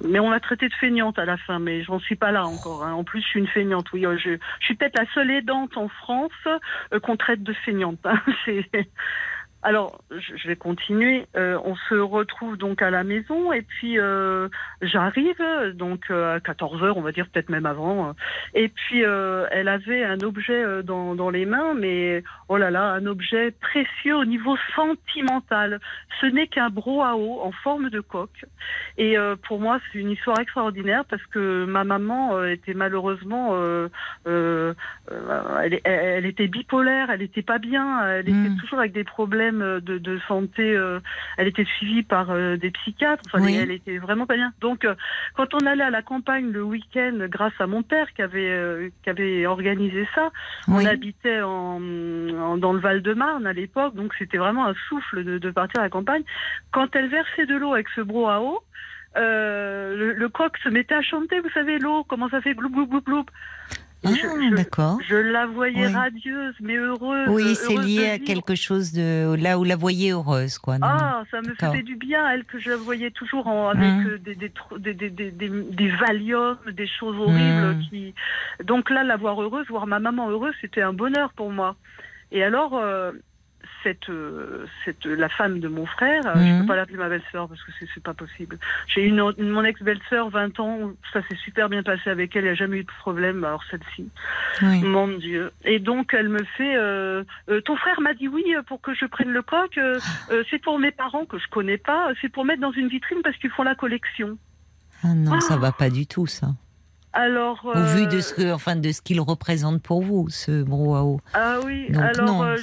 mais 0.04 0.18
on 0.18 0.30
m'a 0.30 0.40
traité 0.40 0.68
de 0.68 0.74
feignante 0.74 1.18
à 1.18 1.24
la 1.24 1.36
fin, 1.36 1.58
mais 1.58 1.82
j'en 1.82 1.98
suis 1.98 2.16
pas 2.16 2.32
là 2.32 2.46
encore. 2.46 2.84
Hein. 2.84 2.92
En 2.92 3.04
plus, 3.04 3.20
je 3.20 3.26
suis 3.26 3.40
une 3.40 3.48
feignante. 3.48 3.92
Oui, 3.92 4.02
je, 4.02 4.30
je 4.60 4.64
suis 4.64 4.74
peut-être 4.74 4.98
la 4.98 5.06
seule 5.14 5.30
aidante 5.30 5.76
en 5.76 5.88
France 5.88 6.32
qu'on 7.02 7.16
traite 7.16 7.42
de 7.42 7.52
feignante. 7.52 8.00
Hein. 8.04 8.20
Alors, 9.62 10.00
je 10.10 10.48
vais 10.48 10.56
continuer. 10.56 11.26
Euh, 11.36 11.58
on 11.64 11.76
se 11.76 11.94
retrouve 11.94 12.56
donc 12.56 12.80
à 12.80 12.88
la 12.88 13.04
maison 13.04 13.52
et 13.52 13.60
puis 13.60 13.98
euh, 13.98 14.48
j'arrive 14.80 15.36
donc 15.74 16.04
euh, 16.10 16.36
à 16.36 16.40
14 16.40 16.82
heures, 16.82 16.96
on 16.96 17.02
va 17.02 17.12
dire 17.12 17.28
peut-être 17.28 17.50
même 17.50 17.66
avant. 17.66 18.14
Et 18.54 18.68
puis 18.68 19.02
elle 19.02 19.68
avait 19.68 20.04
un 20.04 20.20
objet 20.20 20.82
dans, 20.82 21.14
dans, 21.14 21.28
les 21.28 21.44
mains, 21.44 21.74
mais 21.74 22.22
oh 22.48 22.56
là 22.56 22.70
là, 22.70 22.84
un 22.84 23.04
objet 23.04 23.50
précieux 23.50 24.16
au 24.16 24.24
niveau 24.24 24.56
sentimental. 24.74 25.80
Ce 26.20 26.26
n'est 26.26 26.46
qu'un 26.46 26.70
brouhaha 26.70 27.14
en 27.16 27.52
forme 27.52 27.90
de 27.90 28.00
coque. 28.00 28.46
Et 28.96 29.16
pour 29.46 29.60
moi, 29.60 29.78
c'est 29.92 29.98
une 29.98 30.10
histoire 30.10 30.40
extraordinaire 30.40 31.04
parce 31.04 31.24
que 31.26 31.64
ma 31.66 31.84
maman 31.84 32.44
était 32.44 32.74
malheureusement, 32.74 33.54
elle, 34.26 34.74
elle, 35.84 36.26
était 36.26 36.48
bipolaire, 36.48 37.10
elle 37.10 37.22
était 37.22 37.42
pas 37.42 37.58
bien, 37.58 38.06
elle 38.08 38.28
était 38.28 38.32
hmm. 38.32 38.56
toujours 38.58 38.78
avec 38.78 38.92
des 38.92 39.04
problèmes 39.04 39.49
problèmes 39.50 39.80
de, 39.80 39.98
de 39.98 40.18
santé. 40.28 40.76
euh, 40.76 41.00
elle 41.36 41.48
était 41.48 41.64
suivie 41.64 42.02
par 42.02 42.30
euh, 42.30 42.56
des 42.56 42.70
psychiatres. 42.70 43.22
Enfin, 43.26 43.42
Oui. 43.44 43.56
elle 43.56 43.70
était 43.70 43.98
vraiment 43.98 44.26
pas 44.26 44.36
bien. 44.36 44.52
Donc, 44.60 44.84
euh, 44.84 44.94
quand 45.34 45.54
on 45.54 45.66
allait 45.66 45.84
à 45.84 45.90
la 45.90 46.02
campagne 46.02 46.50
le 46.50 46.62
week-end, 46.62 47.18
grâce 47.28 47.52
à 47.58 47.66
mon 47.66 47.82
père 47.82 48.12
qui 48.14 48.22
avait 48.22 48.90
qui 49.02 49.10
avait 49.10 49.46
organisé 49.46 50.06
ça, 50.14 50.30
Oui. 50.68 50.84
on 50.84 50.86
habitait 50.86 51.40
en, 51.42 51.80
en- 51.80 52.56
dans 52.58 52.72
le 52.72 52.80
Val-de-Marne 52.80 53.46
à 53.46 53.52
l'époque, 53.52 53.94
donc 53.94 54.12
c'était 54.18 54.38
vraiment 54.38 54.66
un 54.66 54.74
souffle 54.88 55.24
de, 55.24 55.38
de 55.38 55.50
partir 55.50 55.80
à 55.80 55.84
la 55.84 55.90
campagne. 55.90 56.22
Quand 56.72 56.94
elle 56.94 57.08
versait 57.08 57.46
de 57.46 57.56
l'eau 57.56 57.72
avec 57.74 57.88
ce 57.94 58.00
brouhaha, 58.00 58.40
euh, 59.16 59.96
le, 59.96 60.12
le 60.14 60.28
coq 60.28 60.56
se 60.62 60.68
mettait 60.68 60.94
à 60.94 61.02
chanter, 61.02 61.40
vous 61.40 61.50
savez, 61.50 61.78
l'eau, 61.78 62.04
comment 62.04 62.28
ça 62.28 62.40
fait 62.40 62.54
gloup, 62.54 62.70
gloup, 62.70 62.86
gloup, 62.86 63.00
gloup. 63.02 63.26
Ah, 64.02 64.08
je- 64.14 64.54
d'accord. 64.56 64.98
je 65.06 65.14
la 65.14 65.44
voyais 65.46 65.86
Oui. 65.86 65.92
radieuse, 65.92 66.54
mais 66.60 66.76
heureuse. 66.76 67.28
Oui, 67.28 67.54
c'est 67.54 67.74
heureuse 67.74 67.86
lié 67.86 68.10
à 68.10 68.18
quelque 68.18 68.54
chose 68.54 68.92
de 68.92 69.34
là 69.38 69.58
où 69.58 69.64
la 69.64 69.76
voyez 69.76 70.12
heureuse, 70.12 70.58
quoi. 70.58 70.78
non 70.78 70.86
Ah, 70.88 71.22
ça 71.30 71.42
me 71.42 71.54
faisait 71.54 71.82
du 71.82 71.96
bien, 71.96 72.26
elle, 72.30 72.44
que 72.44 72.58
je 72.58 72.70
la 72.70 72.76
voyais 72.76 73.10
toujours 73.10 73.46
en, 73.46 73.68
avec 73.68 74.06
euh, 74.06 74.18
des, 74.18 74.34
des, 74.34 74.50
des, 74.78 74.94
des, 74.94 75.10
des, 75.10 75.30
des, 75.30 75.48
des 75.50 75.88
Valium, 75.96 76.56
des 76.72 76.86
choses 76.86 77.16
horribles. 77.18 77.74
Mhm. 77.76 77.82
Qui... 77.90 78.14
Donc 78.64 78.88
là, 78.88 79.04
la 79.04 79.16
voir 79.18 79.40
heureuse, 79.42 79.66
voir 79.68 79.86
ma 79.86 79.98
maman 79.98 80.30
heureuse, 80.30 80.54
c'était 80.62 80.82
un 80.82 80.92
bonheur 80.94 81.32
pour 81.34 81.50
moi. 81.50 81.76
Et 82.32 82.42
alors, 82.42 82.76
euh, 82.76 83.12
cette, 83.82 84.08
euh, 84.10 84.66
cette, 84.84 85.04
la 85.06 85.28
femme 85.28 85.60
de 85.60 85.68
mon 85.68 85.86
frère, 85.86 86.26
euh, 86.26 86.34
je 86.44 86.52
Mhm. 86.52 86.60
peux 86.60 86.66
pas 86.66 86.76
l'appeler 86.76 86.96
ma 86.98 87.08
belle-sœur 87.08 87.48
parce 87.48 87.62
que 87.62 87.72
c'est 87.94 88.02
pas 88.02 88.14
possible. 88.14 88.58
J'ai 88.88 89.02
une, 89.04 89.16
mon 89.38 89.64
ex-belle-sœur, 89.64 90.30
20 90.30 90.58
ans, 90.60 90.92
ça 91.12 91.20
s'est 91.28 91.36
super 91.36 91.68
bien 91.68 91.82
passé 91.82 92.10
avec 92.10 92.34
elle, 92.36 92.42
il 92.44 92.46
n'y 92.46 92.50
a 92.50 92.54
jamais 92.54 92.78
eu 92.78 92.84
de 92.84 92.92
problème, 92.98 93.44
alors 93.44 93.62
celle-ci. 93.70 94.08
Oui. 94.62 94.82
Mon 94.82 95.08
Dieu. 95.08 95.50
Et 95.64 95.78
donc, 95.78 96.14
elle 96.14 96.28
me 96.28 96.42
fait 96.56 96.76
euh, 96.76 97.24
euh, 97.48 97.60
Ton 97.62 97.76
frère 97.76 98.00
m'a 98.00 98.14
dit 98.14 98.28
oui 98.28 98.44
pour 98.66 98.80
que 98.80 98.94
je 98.94 99.06
prenne 99.06 99.30
le 99.30 99.42
coq. 99.42 99.76
euh, 99.78 99.98
c'est 100.50 100.60
pour 100.60 100.78
mes 100.78 100.90
parents 100.92 101.24
que 101.24 101.38
je 101.38 101.48
connais 101.48 101.78
pas. 101.78 102.08
C'est 102.20 102.28
pour 102.28 102.44
mettre 102.44 102.60
dans 102.60 102.72
une 102.72 102.88
vitrine 102.88 103.18
parce 103.22 103.36
qu'ils 103.36 103.50
font 103.50 103.62
la 103.62 103.74
collection. 103.74 104.38
Ah 105.02 105.14
non, 105.14 105.40
ça 105.40 105.54
Ah. 105.54 105.58
va 105.58 105.72
pas 105.72 105.88
du 105.90 106.06
tout, 106.06 106.26
ça. 106.26 106.48
Alors. 107.12 107.64
Au 107.64 107.82
vu 107.96 108.06
de 108.06 108.16
euh, 108.16 108.20
ce 108.20 108.34
que, 108.34 108.52
enfin, 108.52 108.76
de 108.76 108.92
ce 108.92 109.02
qu'il 109.02 109.20
représente 109.20 109.82
pour 109.82 110.02
vous, 110.02 110.28
ce 110.28 110.62
brouhaha. 110.62 111.16
Ah 111.34 111.56
oui. 111.64 111.86
Donc, 111.90 112.02
alors, 112.02 112.26
non, 112.26 112.44
euh, 112.44 112.56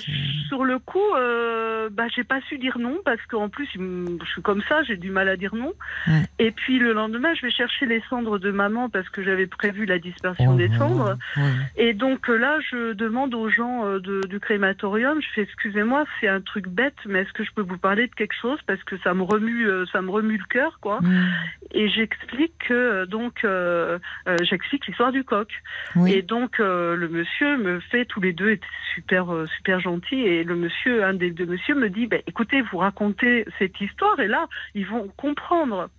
sur 0.47 0.63
le 0.63 0.79
coup, 0.79 0.99
euh, 1.17 1.89
bah, 1.91 2.05
j'ai 2.15 2.23
pas 2.23 2.39
su 2.47 2.57
dire 2.57 2.77
non 2.79 2.97
parce 3.03 3.21
qu'en 3.29 3.49
plus, 3.49 3.67
je 3.75 4.25
suis 4.31 4.41
comme 4.41 4.61
ça, 4.69 4.83
j'ai 4.83 4.97
du 4.97 5.11
mal 5.11 5.27
à 5.29 5.35
dire 5.37 5.53
non. 5.55 5.73
Ouais. 6.07 6.23
Et 6.39 6.51
puis 6.51 6.79
le 6.79 6.93
lendemain, 6.93 7.33
je 7.35 7.45
vais 7.45 7.51
chercher 7.51 7.85
les 7.85 8.01
cendres 8.09 8.39
de 8.39 8.51
maman 8.51 8.89
parce 8.89 9.09
que 9.09 9.23
j'avais 9.23 9.47
prévu 9.47 9.85
la 9.85 9.99
dispersion 9.99 10.55
des 10.55 10.69
Oh, 10.75 10.77
cendres. 10.77 11.17
ouais. 11.37 11.43
Et 11.75 11.93
donc 11.93 12.29
euh, 12.29 12.37
là, 12.37 12.57
je 12.71 12.93
demande 12.93 13.33
aux 13.33 13.49
gens 13.49 13.85
de, 13.99 14.21
du 14.27 14.39
crématorium, 14.39 15.21
je 15.21 15.27
fais 15.33 15.41
excusez-moi, 15.41 16.05
c'est 16.19 16.27
un 16.27 16.41
truc 16.41 16.67
bête, 16.67 16.95
mais 17.05 17.19
est-ce 17.19 17.33
que 17.33 17.43
je 17.43 17.51
peux 17.53 17.61
vous 17.61 17.77
parler 17.77 18.07
de 18.07 18.13
quelque 18.15 18.35
chose? 18.41 18.59
Parce 18.65 18.83
que 18.83 18.97
ça 18.99 19.13
me 19.13 19.23
remue, 19.23 19.67
ça 19.91 20.01
me 20.01 20.09
remue 20.09 20.37
le 20.37 20.45
cœur, 20.49 20.79
quoi. 20.81 20.99
Mm. 21.01 21.25
Et 21.71 21.89
j'explique 21.89 22.53
que 22.67 23.05
donc 23.05 23.43
euh, 23.43 23.97
euh, 24.27 24.36
j'explique 24.43 24.85
l'histoire 24.87 25.11
du 25.11 25.23
coq. 25.23 25.49
Oui. 25.95 26.13
Et 26.13 26.21
donc 26.21 26.59
euh, 26.59 26.95
le 26.95 27.07
monsieur 27.09 27.57
me 27.57 27.79
fait, 27.79 28.05
tous 28.05 28.21
les 28.21 28.33
deux 28.33 28.51
étaient 28.51 28.65
super 28.95 29.33
euh, 29.33 29.45
super 29.57 29.79
gentils, 29.79 30.21
et 30.21 30.43
le 30.43 30.55
monsieur, 30.55 31.03
un 31.03 31.13
des 31.13 31.31
deux 31.31 31.45
monsieur 31.45 31.75
me 31.75 31.89
dit, 31.89 32.07
ben 32.07 32.21
écoutez, 32.27 32.61
vous 32.61 32.77
racontez 32.77 33.45
cette 33.59 33.79
histoire, 33.81 34.19
et 34.19 34.27
là 34.27 34.47
ils 34.75 34.85
vont 34.85 35.07
comprendre. 35.17 35.89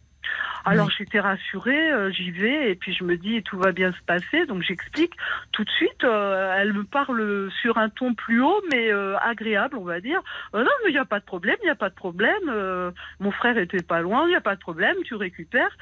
Alors 0.66 0.88
Oui. 0.88 0.94
j'étais 0.98 1.20
rassurée, 1.20 1.90
euh, 1.90 2.10
j'y 2.10 2.30
vais 2.30 2.70
et 2.70 2.74
puis 2.74 2.92
je 2.92 3.02
me 3.02 3.16
dis 3.16 3.42
tout 3.44 3.56
va 3.58 3.72
bien 3.72 3.92
se 3.92 4.02
passer. 4.06 4.44
Donc 4.44 4.60
j'explique 4.62 5.14
tout 5.52 5.64
de 5.64 5.70
suite. 5.70 6.04
euh, 6.04 6.54
elle 6.58 6.74
me 6.74 6.84
parle 6.84 7.50
sur 7.62 7.78
un 7.78 7.88
ton 7.88 8.12
plus 8.12 8.42
haut 8.42 8.60
mais 8.70 8.92
euh, 8.92 9.16
agréable, 9.20 9.78
on 9.78 9.84
va 9.84 10.00
dire. 10.00 10.20
Euh, 10.54 10.62
non 10.62 10.70
mais 10.84 10.90
il 10.90 10.92
n'y 10.92 10.98
a 10.98 11.06
pas 11.06 11.20
de 11.20 11.24
problème, 11.24 11.56
il 11.62 11.66
n'y 11.66 11.70
a 11.70 11.76
pas 11.76 11.88
de 11.88 11.94
problème. 11.94 12.34
euh, 12.50 12.90
mon 13.20 13.30
frère 13.30 13.56
était 13.56 13.82
pas 13.82 14.02
loin, 14.02 14.24
il 14.26 14.30
n'y 14.30 14.36
a 14.36 14.42
pas 14.42 14.54
de 14.56 14.60
problème, 14.60 14.96
tu 15.04 15.14
récupères. 15.14 15.74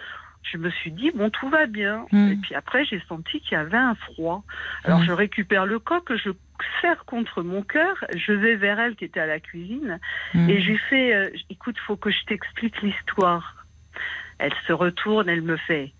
Je 0.52 0.58
me 0.58 0.70
suis 0.70 0.92
dit 0.92 1.10
bon 1.12 1.28
tout 1.30 1.48
va 1.48 1.66
bien. 1.66 2.06
Mm. 2.12 2.32
Et 2.32 2.36
puis 2.36 2.54
après 2.54 2.84
j'ai 2.84 3.02
senti 3.08 3.40
qu'il 3.40 3.52
y 3.52 3.60
avait 3.60 3.76
un 3.76 3.94
froid. 3.96 4.44
Alors 4.84 5.00
Mm. 5.00 5.04
je 5.04 5.12
récupère 5.12 5.66
le 5.66 5.78
coq, 5.78 6.12
je 6.16 6.30
serre 6.80 7.04
contre 7.04 7.42
mon 7.42 7.62
cœur, 7.62 7.96
je 8.14 8.32
vais 8.32 8.54
vers 8.56 8.78
elle 8.78 8.96
qui 8.96 9.04
était 9.04 9.20
à 9.20 9.26
la 9.26 9.40
cuisine 9.40 9.98
Mm. 10.34 10.48
et 10.50 10.62
je 10.62 10.70
lui 10.70 10.78
fais, 10.90 11.14
euh, 11.14 11.30
écoute, 11.50 11.76
faut 11.86 11.96
que 11.96 12.10
je 12.10 12.24
t'explique 12.26 12.80
l'histoire. 12.82 13.66
Elle 14.38 14.52
se 14.66 14.72
retourne, 14.72 15.28
elle 15.28 15.42
me 15.42 15.56
fait, 15.56 15.92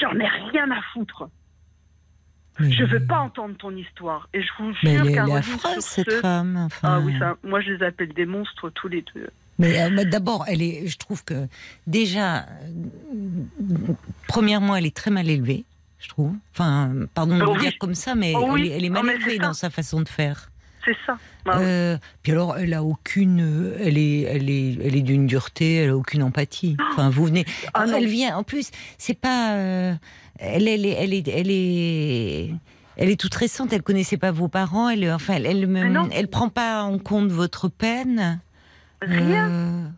j'en 0.00 0.12
ai 0.18 0.26
rien 0.50 0.70
à 0.70 0.82
foutre. 0.92 1.28
Mais- 2.58 2.70
Je 2.72 2.84
veux 2.84 3.04
pas 3.04 3.18
entendre 3.18 3.54
ton 3.56 3.70
histoire. 3.76 4.28
Et 4.32 4.42
je 4.42 4.48
vous 4.58 4.72
Mais 4.82 4.96
jure, 4.96 5.06
est, 5.06 5.12
elle 5.12 5.28
est 5.28 5.36
affreuse, 5.36 5.84
cette 5.84 6.10
ce- 6.10 6.20
femme. 6.20 6.56
Enfin, 6.56 6.88
Ah 6.96 7.00
oui, 7.00 7.14
ça, 7.18 7.36
moi 7.44 7.60
je 7.60 7.70
les 7.72 7.82
appelle 7.82 8.12
des 8.14 8.24
monstres 8.26 8.70
tous 8.70 8.88
les 8.88 9.04
deux. 9.14 9.28
Mais, 9.58 9.80
euh, 9.82 9.90
mais 9.92 10.04
d'abord, 10.04 10.44
elle 10.48 10.60
est, 10.62 10.86
je 10.86 10.96
trouve 10.98 11.24
que 11.24 11.46
déjà, 11.86 12.46
premièrement, 14.28 14.76
elle 14.76 14.86
est 14.86 14.94
très 14.94 15.10
mal 15.10 15.28
élevée, 15.28 15.64
je 15.98 16.08
trouve. 16.08 16.32
Enfin, 16.52 16.92
pardon 17.14 17.36
de 17.38 17.42
Oh 17.42 17.46
le 17.46 17.52
oui. 17.52 17.60
dire 17.60 17.72
comme 17.78 17.94
ça, 17.94 18.14
mais 18.14 18.34
Oh 18.36 18.48
oui. 18.52 18.62
elle, 18.62 18.66
est- 18.72 18.76
elle 18.76 18.84
est 18.84 18.90
mal 18.90 19.04
mais 19.06 19.14
élevée 19.14 19.38
dans 19.38 19.54
sa 19.54 19.70
façon 19.70 20.00
de 20.00 20.08
faire. 20.08 20.50
C'est 20.84 20.96
ça. 21.04 21.16
Ah 21.46 21.56
oui. 21.58 21.64
Euh, 21.64 21.98
puis 22.22 22.32
alors, 22.32 22.56
elle 22.58 22.72
a 22.74 22.82
aucune, 22.84 23.74
elle 23.80 23.98
est, 23.98 24.20
elle 24.22 24.48
est, 24.48 24.76
elle 24.84 24.94
est 24.94 25.02
d'une 25.02 25.26
dureté, 25.26 25.76
elle 25.76 25.90
a 25.90 25.96
aucune 25.96 26.22
empathie. 26.22 26.76
Enfin, 26.92 27.08
vous 27.10 27.24
venez, 27.24 27.44
Ah 27.74 27.80
Alors, 27.80 27.96
elle 27.96 28.06
vient. 28.06 28.36
En 28.36 28.44
plus, 28.44 28.70
c'est 28.98 29.18
pas, 29.18 29.54
euh, 29.54 29.94
elle, 30.38 30.68
elle, 30.68 30.86
est, 30.86 30.90
elle 30.90 31.12
est, 31.12 31.26
elle 31.28 31.50
est, 31.50 32.50
elle 32.96 33.10
est 33.10 33.18
toute 33.20 33.34
récente. 33.34 33.72
Elle 33.72 33.82
connaissait 33.82 34.16
pas 34.16 34.30
vos 34.30 34.46
parents. 34.48 34.88
Elle, 34.88 35.10
enfin, 35.10 35.34
elle, 35.34 35.46
elle, 35.46 36.08
elle 36.12 36.28
prend 36.28 36.50
pas 36.50 36.82
en 36.84 36.98
compte 36.98 37.30
votre 37.32 37.68
peine. 37.68 38.38
Rien. 39.02 39.50
Euh, 39.50 39.88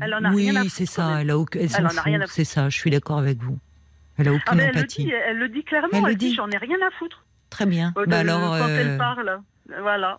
Elle 0.00 0.14
en 0.14 0.24
a 0.24 0.30
oui, 0.32 0.50
rien 0.50 0.60
à 0.60 0.68
c'est 0.68 0.86
ça. 0.86 1.20
Elle 1.20 1.30
a 1.30 1.38
elle 1.54 1.70
s'en 1.70 1.82
fout, 1.88 2.00
rien 2.04 2.18
à 2.20 2.22
foutre. 2.22 2.34
C'est 2.34 2.44
ça. 2.44 2.68
Je 2.68 2.76
suis 2.76 2.90
d'accord 2.90 3.18
avec 3.18 3.38
vous. 3.38 3.58
Elle 4.18 4.28
a 4.28 4.32
aucune 4.32 4.42
Ah, 4.48 4.54
mais 4.56 4.64
elle 4.64 4.74
le 4.74 4.78
empathie. 4.80 5.04
dit, 5.04 5.10
elle 5.12 5.38
le 5.38 5.48
dit 5.48 5.62
clairement. 5.64 5.88
Elle 5.92 5.98
Elle, 5.98 6.04
le 6.10 6.14
dit, 6.16 6.28
dit. 6.30 6.34
j'en 6.34 6.50
ai 6.50 6.56
rien 6.56 6.76
à 6.86 6.90
foutre. 6.98 7.24
Très 7.50 7.66
bien. 7.66 7.92
De- 7.96 8.04
Bah 8.06 8.18
alors, 8.18 8.58
quand 8.58 8.68
euh, 8.68 8.80
elle 8.92 8.98
parle. 8.98 9.40
Voilà. 9.80 10.18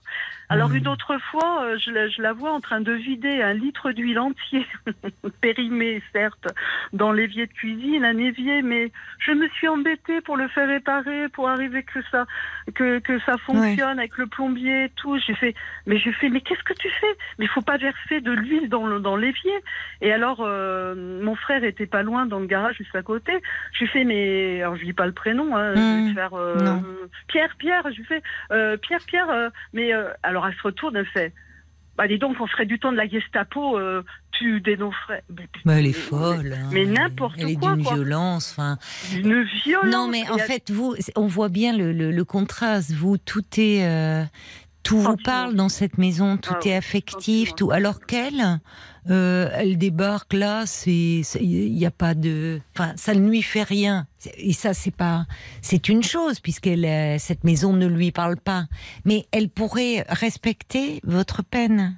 Alors 0.52 0.70
Hmm. 0.72 0.76
une 0.78 0.88
autre 0.88 1.18
fois, 1.30 1.64
euh, 1.64 1.78
je 1.78 1.92
la, 1.92 2.08
je 2.10 2.22
la 2.24 2.34
vois 2.34 2.52
en 2.52 2.60
train 2.60 2.82
de 2.82 2.92
vider 2.92 3.42
un 3.44 3.54
litre 3.54 3.92
d'huile 3.92 4.18
entier, 4.20 4.66
périmé 5.42 6.02
certes, 6.12 6.48
dans 6.92 7.12
l'évier 7.12 7.46
de 7.46 7.54
cuisine, 7.54 8.04
un 8.04 8.18
évier, 8.18 8.64
mais 8.64 8.92
je 9.20 9.32
me 9.32 9.48
suis 9.50 9.68
embêtée 9.68 10.22
pour 10.22 10.38
le 10.38 10.48
faire 10.48 10.68
réparer, 10.68 11.30
pour 11.30 11.50
arriver 11.50 11.84
que 11.84 12.00
ça, 12.12 12.26
que, 12.74 12.98
que 13.00 13.20
ça 13.22 13.38
fonctionne 13.46 14.00
avec 14.00 14.18
le 14.18 14.26
plombier 14.26 14.86
et 14.86 14.90
tout. 14.96 15.20
J'ai 15.20 15.36
fait, 15.36 15.54
mais 15.86 15.98
j'ai 16.00 16.14
fait, 16.14 16.30
mais 16.30 16.42
qu'est-ce 16.42 16.64
que 16.64 16.74
tu 16.74 16.90
fais? 16.90 17.16
Mais 17.38 17.46
il 17.46 17.50
faut 17.50 17.62
pas 17.62 17.78
verser 17.78 18.20
de 18.22 18.32
l'huile 18.32 18.70
dans 18.70 18.88
le- 18.88 19.00
dans 19.00 19.16
l'évier. 19.18 19.54
Et 20.02 20.12
alors 20.12 20.40
euh, 20.42 20.96
mon 21.22 21.36
frère 21.36 21.64
était 21.64 21.86
pas 21.86 22.02
loin 22.02 22.26
dans 22.26 22.40
le 22.40 22.48
garage 22.48 22.78
juste 22.78 22.96
à 22.96 23.04
côté. 23.04 23.34
J'ai 23.78 23.86
fait, 23.88 24.04
mais 24.04 24.62
alors 24.62 24.76
je 24.78 24.84
dis 24.84 24.94
pas 24.94 25.06
le 25.06 25.12
prénom, 25.14 25.56
hein, 25.56 25.76
je 25.76 25.80
vais 25.96 26.02
Hmm. 26.02 26.08
te 26.08 26.14
faire 26.14 26.34
euh. 26.34 26.74
Pierre, 27.28 27.56
Pierre. 27.60 27.84
Je 27.92 27.98
lui 27.98 28.06
fais, 28.06 28.22
euh, 28.52 28.78
Pierre, 28.78 29.02
Pierre, 29.06 29.30
euh, 29.30 29.50
mais 29.74 29.94
euh, 29.94 30.10
alors 30.40 30.48
elle 30.52 30.58
se 30.58 30.64
retourne, 30.64 30.96
elle 30.96 31.06
fait 31.08 31.34
Bah 31.98 32.08
dis 32.08 32.18
donc, 32.18 32.38
on 32.40 32.48
serait 32.48 32.66
du 32.66 32.80
temps 32.80 32.92
de 32.92 32.98
la 32.98 33.08
Gestapo, 33.08 33.78
euh, 33.78 34.04
tu 34.32 34.62
dénoncerais. 34.62 35.24
Mais, 35.36 35.48
bah, 35.66 35.74
elle 35.80 35.86
est 35.86 35.88
mais- 35.88 35.94
folle. 35.94 36.54
hein. 36.58 36.70
mais 36.72 36.86
n'importe 36.86 37.36
Elle 37.40 37.50
est 37.50 37.56
quoi, 37.56 37.74
d'une 37.76 37.84
quoi. 37.84 37.96
violence. 37.96 38.52
Enfin, 38.58 38.78
Une 39.18 39.44
violence. 39.66 39.92
Non, 39.92 40.08
mais 40.08 40.30
en 40.30 40.38
fait, 40.38 40.72
vous, 40.72 40.96
on 41.18 41.28
voit 41.28 41.50
bien 41.50 41.76
le, 41.78 41.92
le- 41.92 42.12
le 42.12 42.26
contraste. 42.26 42.94
Vous, 42.94 43.18
tout 43.18 43.44
est, 43.58 43.86
euh, 43.86 44.24
tout 44.84 44.98
vous 45.00 45.18
parle 45.18 45.56
dans 45.56 45.68
cette 45.68 45.98
maison, 45.98 46.38
tout 46.38 46.54
Ah 46.56 46.68
est 46.68 46.76
affectif, 46.76 47.50
sentiment. 47.50 47.68
tout. 47.70 47.72
Alors 47.76 48.00
qu'elle, 48.06 48.60
euh, 49.10 49.50
elle 49.54 49.78
débarque 49.78 50.34
là, 50.34 50.66
c'est, 50.66 51.22
il 51.42 51.74
n'y 51.74 51.86
a 51.86 51.92
pas 51.92 52.14
de, 52.14 52.60
enfin, 52.76 52.94
ça 52.96 53.14
ne 53.14 53.28
lui 53.28 53.42
fait 53.42 53.64
rien. 53.64 54.06
Et 54.38 54.54
ça, 54.54 54.74
c'est 54.74 54.96
pas, 54.96 55.26
c'est 55.62 55.90
une 55.90 56.04
chose 56.04 56.40
puisqu'elle, 56.40 56.86
euh, 56.86 57.18
cette 57.18 57.44
maison 57.44 57.74
ne 57.74 57.88
lui 57.88 58.12
parle 58.12 58.38
pas. 58.38 58.66
Mais 59.06 59.26
elle 59.32 59.50
pourrait 59.50 60.06
respecter 60.10 61.00
votre 61.04 61.44
peine. 61.44 61.98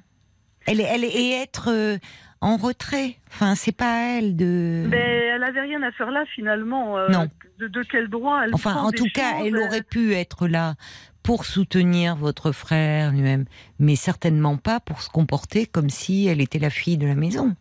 Elle, 0.66 0.80
est- 0.80 0.84
elle 0.84 1.04
et 1.04 1.30
être 1.42 1.68
euh, 1.70 1.98
en 2.40 2.56
retrait. 2.56 3.16
Enfin, 3.28 3.54
c'est 3.56 3.76
pas 3.76 3.92
à 3.94 4.18
elle 4.18 4.36
de. 4.36 4.86
Mais 4.88 5.26
elle 5.34 5.42
avait 5.44 5.60
rien 5.60 5.82
à 5.82 5.92
faire 5.92 6.10
là 6.10 6.24
finalement. 6.34 6.96
euh, 6.98 7.08
Non. 7.08 7.28
De, 7.58 7.68
de 7.68 7.82
quel 7.88 8.08
droit 8.08 8.42
elle 8.44 8.54
Enfin, 8.54 8.74
en 8.76 8.90
tout 8.90 9.06
cas, 9.12 9.44
elle 9.44 9.56
aurait 9.56 9.82
pu 9.82 10.14
être 10.14 10.48
là 10.48 10.74
pour 11.22 11.44
soutenir 11.44 12.16
votre 12.16 12.52
frère 12.52 13.12
lui-même, 13.12 13.44
mais 13.78 13.96
certainement 13.96 14.56
pas 14.56 14.80
pour 14.80 15.02
se 15.02 15.08
comporter 15.08 15.66
comme 15.66 15.90
si 15.90 16.26
elle 16.26 16.40
était 16.40 16.58
la 16.58 16.70
fille 16.70 16.98
de 16.98 17.06
la 17.06 17.14
maison. 17.14 17.54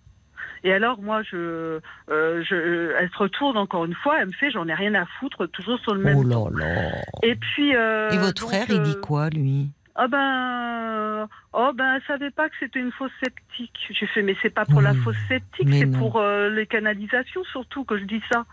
Et 0.63 0.71
alors 0.71 1.01
moi, 1.01 1.23
je, 1.23 1.79
euh, 2.09 2.43
je, 2.43 2.93
elle 2.99 3.09
se 3.09 3.17
retourne 3.17 3.57
encore 3.57 3.85
une 3.85 3.95
fois, 3.95 4.19
elle 4.19 4.27
me 4.27 4.31
fait, 4.31 4.51
j'en 4.51 4.67
ai 4.67 4.73
rien 4.75 4.93
à 4.93 5.05
foutre, 5.19 5.47
toujours 5.47 5.79
sur 5.79 5.95
le 5.95 6.01
même. 6.01 6.17
Oh 6.17 6.23
là 6.23 6.49
là. 6.51 6.91
Et 7.23 7.35
puis. 7.35 7.75
euh, 7.75 8.11
Et 8.11 8.17
votre 8.17 8.41
donc, 8.41 8.51
frère, 8.51 8.65
il 8.69 8.81
dit 8.83 8.91
euh, 8.91 9.01
quoi, 9.01 9.29
lui? 9.29 9.71
Ah 9.95 10.07
ben, 10.07 11.27
oh 11.53 11.71
ben, 11.75 11.95
elle 11.95 12.01
savait 12.07 12.31
pas 12.31 12.47
que 12.47 12.55
c'était 12.59 12.79
une 12.79 12.91
fosse 12.91 13.11
septique. 13.23 13.75
J'ai 13.89 14.07
fait, 14.07 14.21
mais 14.21 14.35
c'est 14.41 14.49
pas 14.51 14.65
pour 14.65 14.81
la 14.81 14.93
fosse 14.93 15.17
septique, 15.27 15.67
c'est 15.73 15.91
pour 15.97 16.21
les 16.21 16.65
canalisations 16.65 17.43
surtout 17.51 17.83
que 17.83 17.97
je 17.97 18.05
dis 18.05 18.21
ça. 18.31 18.45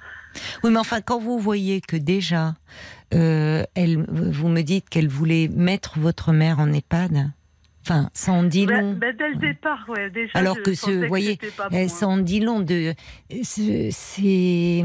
Oui, 0.64 0.70
mais 0.72 0.78
enfin, 0.80 1.00
quand 1.00 1.18
vous 1.18 1.38
voyez 1.38 1.80
que 1.80 1.96
déjà, 1.96 2.54
euh, 3.14 3.62
elle, 3.74 4.04
vous 4.08 4.48
me 4.48 4.62
dites 4.62 4.88
qu'elle 4.88 5.08
voulait 5.08 5.48
mettre 5.48 5.98
votre 5.98 6.32
mère 6.32 6.58
en 6.58 6.72
EHPAD. 6.72 7.30
Enfin, 7.82 8.10
ça 8.12 8.32
en 8.32 8.42
dit 8.42 8.66
Ben- 8.66 8.80
long. 8.82 8.92
ben, 8.94 9.14
dès 9.16 9.28
le 9.30 9.36
départ, 9.36 9.86
ouais, 9.88 10.10
déjà. 10.10 10.32
Alors 10.38 10.60
que 10.62 10.74
ce- 10.74 10.90
vous 10.90 11.08
voyez, 11.08 11.38
Euh, 11.42 11.66
hein. 11.72 11.88
ça 11.88 12.06
en 12.06 12.18
dit 12.18 12.40
long. 12.40 12.60
De, 12.60 12.92
ce- 13.42 13.88
c'est 13.90 14.84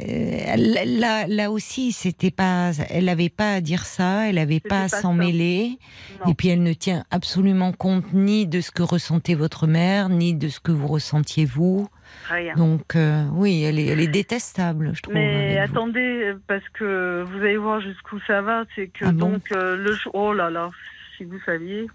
euh, 0.00 0.56
là, 0.56 1.26
là 1.26 1.50
aussi, 1.50 1.92
c'était 1.92 2.30
pas. 2.30 2.72
Elle 2.90 3.06
n'avait 3.06 3.28
pas 3.28 3.54
à 3.54 3.60
dire 3.60 3.84
ça. 3.84 4.28
Elle 4.28 4.36
n'avait 4.36 4.60
pas 4.60 4.82
à 4.82 4.88
s'en 4.88 5.12
mêler. 5.12 5.78
Non. 6.24 6.32
Et 6.32 6.34
puis 6.34 6.48
elle 6.48 6.62
ne 6.62 6.72
tient 6.72 7.04
absolument 7.10 7.72
compte 7.72 8.12
ni 8.12 8.46
de 8.46 8.60
ce 8.60 8.70
que 8.70 8.82
ressentait 8.82 9.34
votre 9.34 9.66
mère, 9.66 10.08
ni 10.08 10.34
de 10.34 10.48
ce 10.48 10.60
que 10.60 10.72
vous 10.72 10.86
ressentiez 10.86 11.44
vous. 11.44 11.88
Rien. 12.28 12.54
Donc 12.54 12.96
euh, 12.96 13.24
oui, 13.32 13.62
elle 13.62 13.78
est, 13.78 13.86
elle 13.86 14.00
est 14.00 14.08
détestable, 14.08 14.92
je 14.94 15.02
trouve. 15.02 15.14
Mais 15.14 15.54
vous. 15.54 15.62
attendez, 15.62 16.34
parce 16.46 16.68
que 16.72 17.24
vous 17.26 17.38
allez 17.38 17.56
voir 17.56 17.80
jusqu'où 17.80 18.18
ça 18.26 18.42
va, 18.42 18.64
c'est 18.74 18.88
que 18.88 19.04
Ah 19.04 19.12
bon 19.12 19.30
donc 19.32 19.52
euh, 19.52 19.76
le 19.76 19.96
oh 20.12 20.32
là 20.32 20.50
là, 20.50 20.70
si 21.16 21.24
vous 21.24 21.38
saviez, 21.46 21.86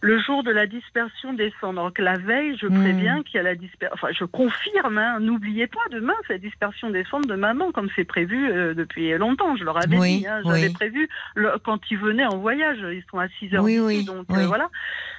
le 0.00 0.18
jour 0.20 0.42
de 0.42 0.50
la 0.50 0.66
dispersion 0.66 1.32
des 1.32 1.52
cendres, 1.60 1.82
donc 1.82 1.98
la 1.98 2.16
veille, 2.18 2.56
je 2.60 2.66
Hmm. 2.66 2.74
préviens 2.80 3.22
qu'il 3.22 3.36
y 3.36 3.38
a 3.38 3.42
la 3.42 3.54
dispersion, 3.54 3.94
enfin 3.94 4.08
je 4.12 4.24
confirme, 4.24 4.98
hein, 4.98 5.20
n'oubliez 5.20 5.66
pas 5.66 5.80
demain 5.90 6.14
c'est 6.26 6.34
la 6.34 6.38
dispersion 6.38 6.90
des 6.90 7.04
cendres 7.04 7.28
de 7.28 7.34
maman, 7.34 7.72
comme 7.72 7.88
c'est 7.96 8.04
prévu 8.04 8.50
euh, 8.50 8.74
depuis 8.74 9.10
longtemps, 9.18 9.56
je 9.56 9.64
leur 9.64 9.76
avais 9.76 9.98
Oui, 9.98 10.18
dit, 10.20 10.26
hein, 10.26 10.40
j'avais 10.44 10.68
oui. 10.68 10.72
prévu 10.72 11.08
le- 11.34 11.52
quand 11.64 11.80
ils 11.90 11.98
venaient 11.98 12.26
en 12.26 12.38
voyage, 12.38 12.78
ils 12.80 13.04
sont 13.10 13.18
à 13.18 13.28
6 13.38 13.54
heures 13.54 13.64
Oui, 13.64 14.04
donc 14.04 14.26
euh, 14.30 14.46
voilà. 14.46 14.68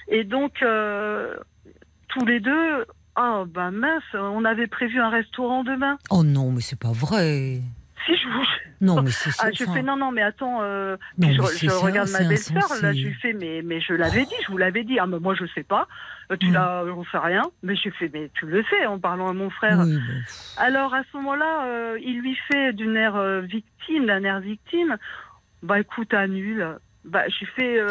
Et 0.07 0.23
donc 0.23 0.61
euh, 0.61 1.35
tous 2.09 2.25
les 2.25 2.39
deux, 2.39 2.85
oh 3.17 3.45
ben 3.47 3.71
mince, 3.71 4.03
on 4.13 4.43
avait 4.45 4.67
prévu 4.67 4.99
un 4.99 5.09
restaurant 5.09 5.63
demain. 5.63 5.97
Oh 6.09 6.23
non, 6.23 6.51
mais 6.51 6.61
c'est 6.61 6.79
pas 6.79 6.91
vrai. 6.93 7.59
Si 8.05 8.15
je 8.15 8.27
vous 8.27 8.45
Non, 8.81 9.01
mais 9.03 9.11
c'est 9.11 9.31
ça. 9.31 9.43
ah, 9.47 9.51
je 9.51 9.63
fais 9.65 9.83
non, 9.83 9.95
non, 9.95 10.11
mais 10.11 10.21
attends, 10.23 10.59
euh, 10.61 10.97
Non, 11.17 11.29
je, 11.31 11.41
je 11.57 11.67
ça, 11.69 11.77
regarde 11.85 12.09
ma 12.09 12.19
belle-sœur, 12.23 12.69
là, 12.81 12.93
je 12.93 13.07
lui 13.07 13.13
fais, 13.15 13.33
mais, 13.33 13.61
mais 13.63 13.79
je 13.81 13.93
l'avais 13.93 14.25
dit, 14.25 14.33
je 14.45 14.51
vous 14.51 14.57
l'avais 14.57 14.83
dit. 14.83 14.97
Ah, 14.99 15.05
mais 15.07 15.19
moi, 15.19 15.35
je 15.35 15.45
sais 15.53 15.63
pas. 15.63 15.87
Euh, 16.31 16.37
Tu 16.37 16.49
Mm. 16.49 16.53
l'as, 16.53 16.83
on 16.85 17.03
fait 17.03 17.17
rien. 17.19 17.43
Mais 17.63 17.75
j'ai 17.75 17.91
fait, 17.91 18.09
mais 18.13 18.29
tu 18.33 18.45
le 18.47 18.63
sais, 18.69 18.85
en 18.85 18.99
parlant 18.99 19.27
à 19.29 19.33
mon 19.33 19.49
frère. 19.49 19.79
Oui, 19.85 19.99
Alors, 20.57 20.93
à 20.93 21.03
ce 21.11 21.17
moment-là, 21.17 21.65
euh, 21.65 21.99
il 22.03 22.19
lui 22.21 22.35
fait 22.51 22.73
d'une 22.73 22.95
air 22.95 23.15
euh, 23.15 23.41
victime, 23.41 24.05
d'un 24.07 24.23
air 24.23 24.39
victime. 24.39 24.97
Bah, 25.63 25.79
écoute, 25.79 26.13
annule. 26.13 26.77
Bah, 27.03 27.23
j'ai 27.27 27.47
fait, 27.55 27.79
euh, 27.79 27.87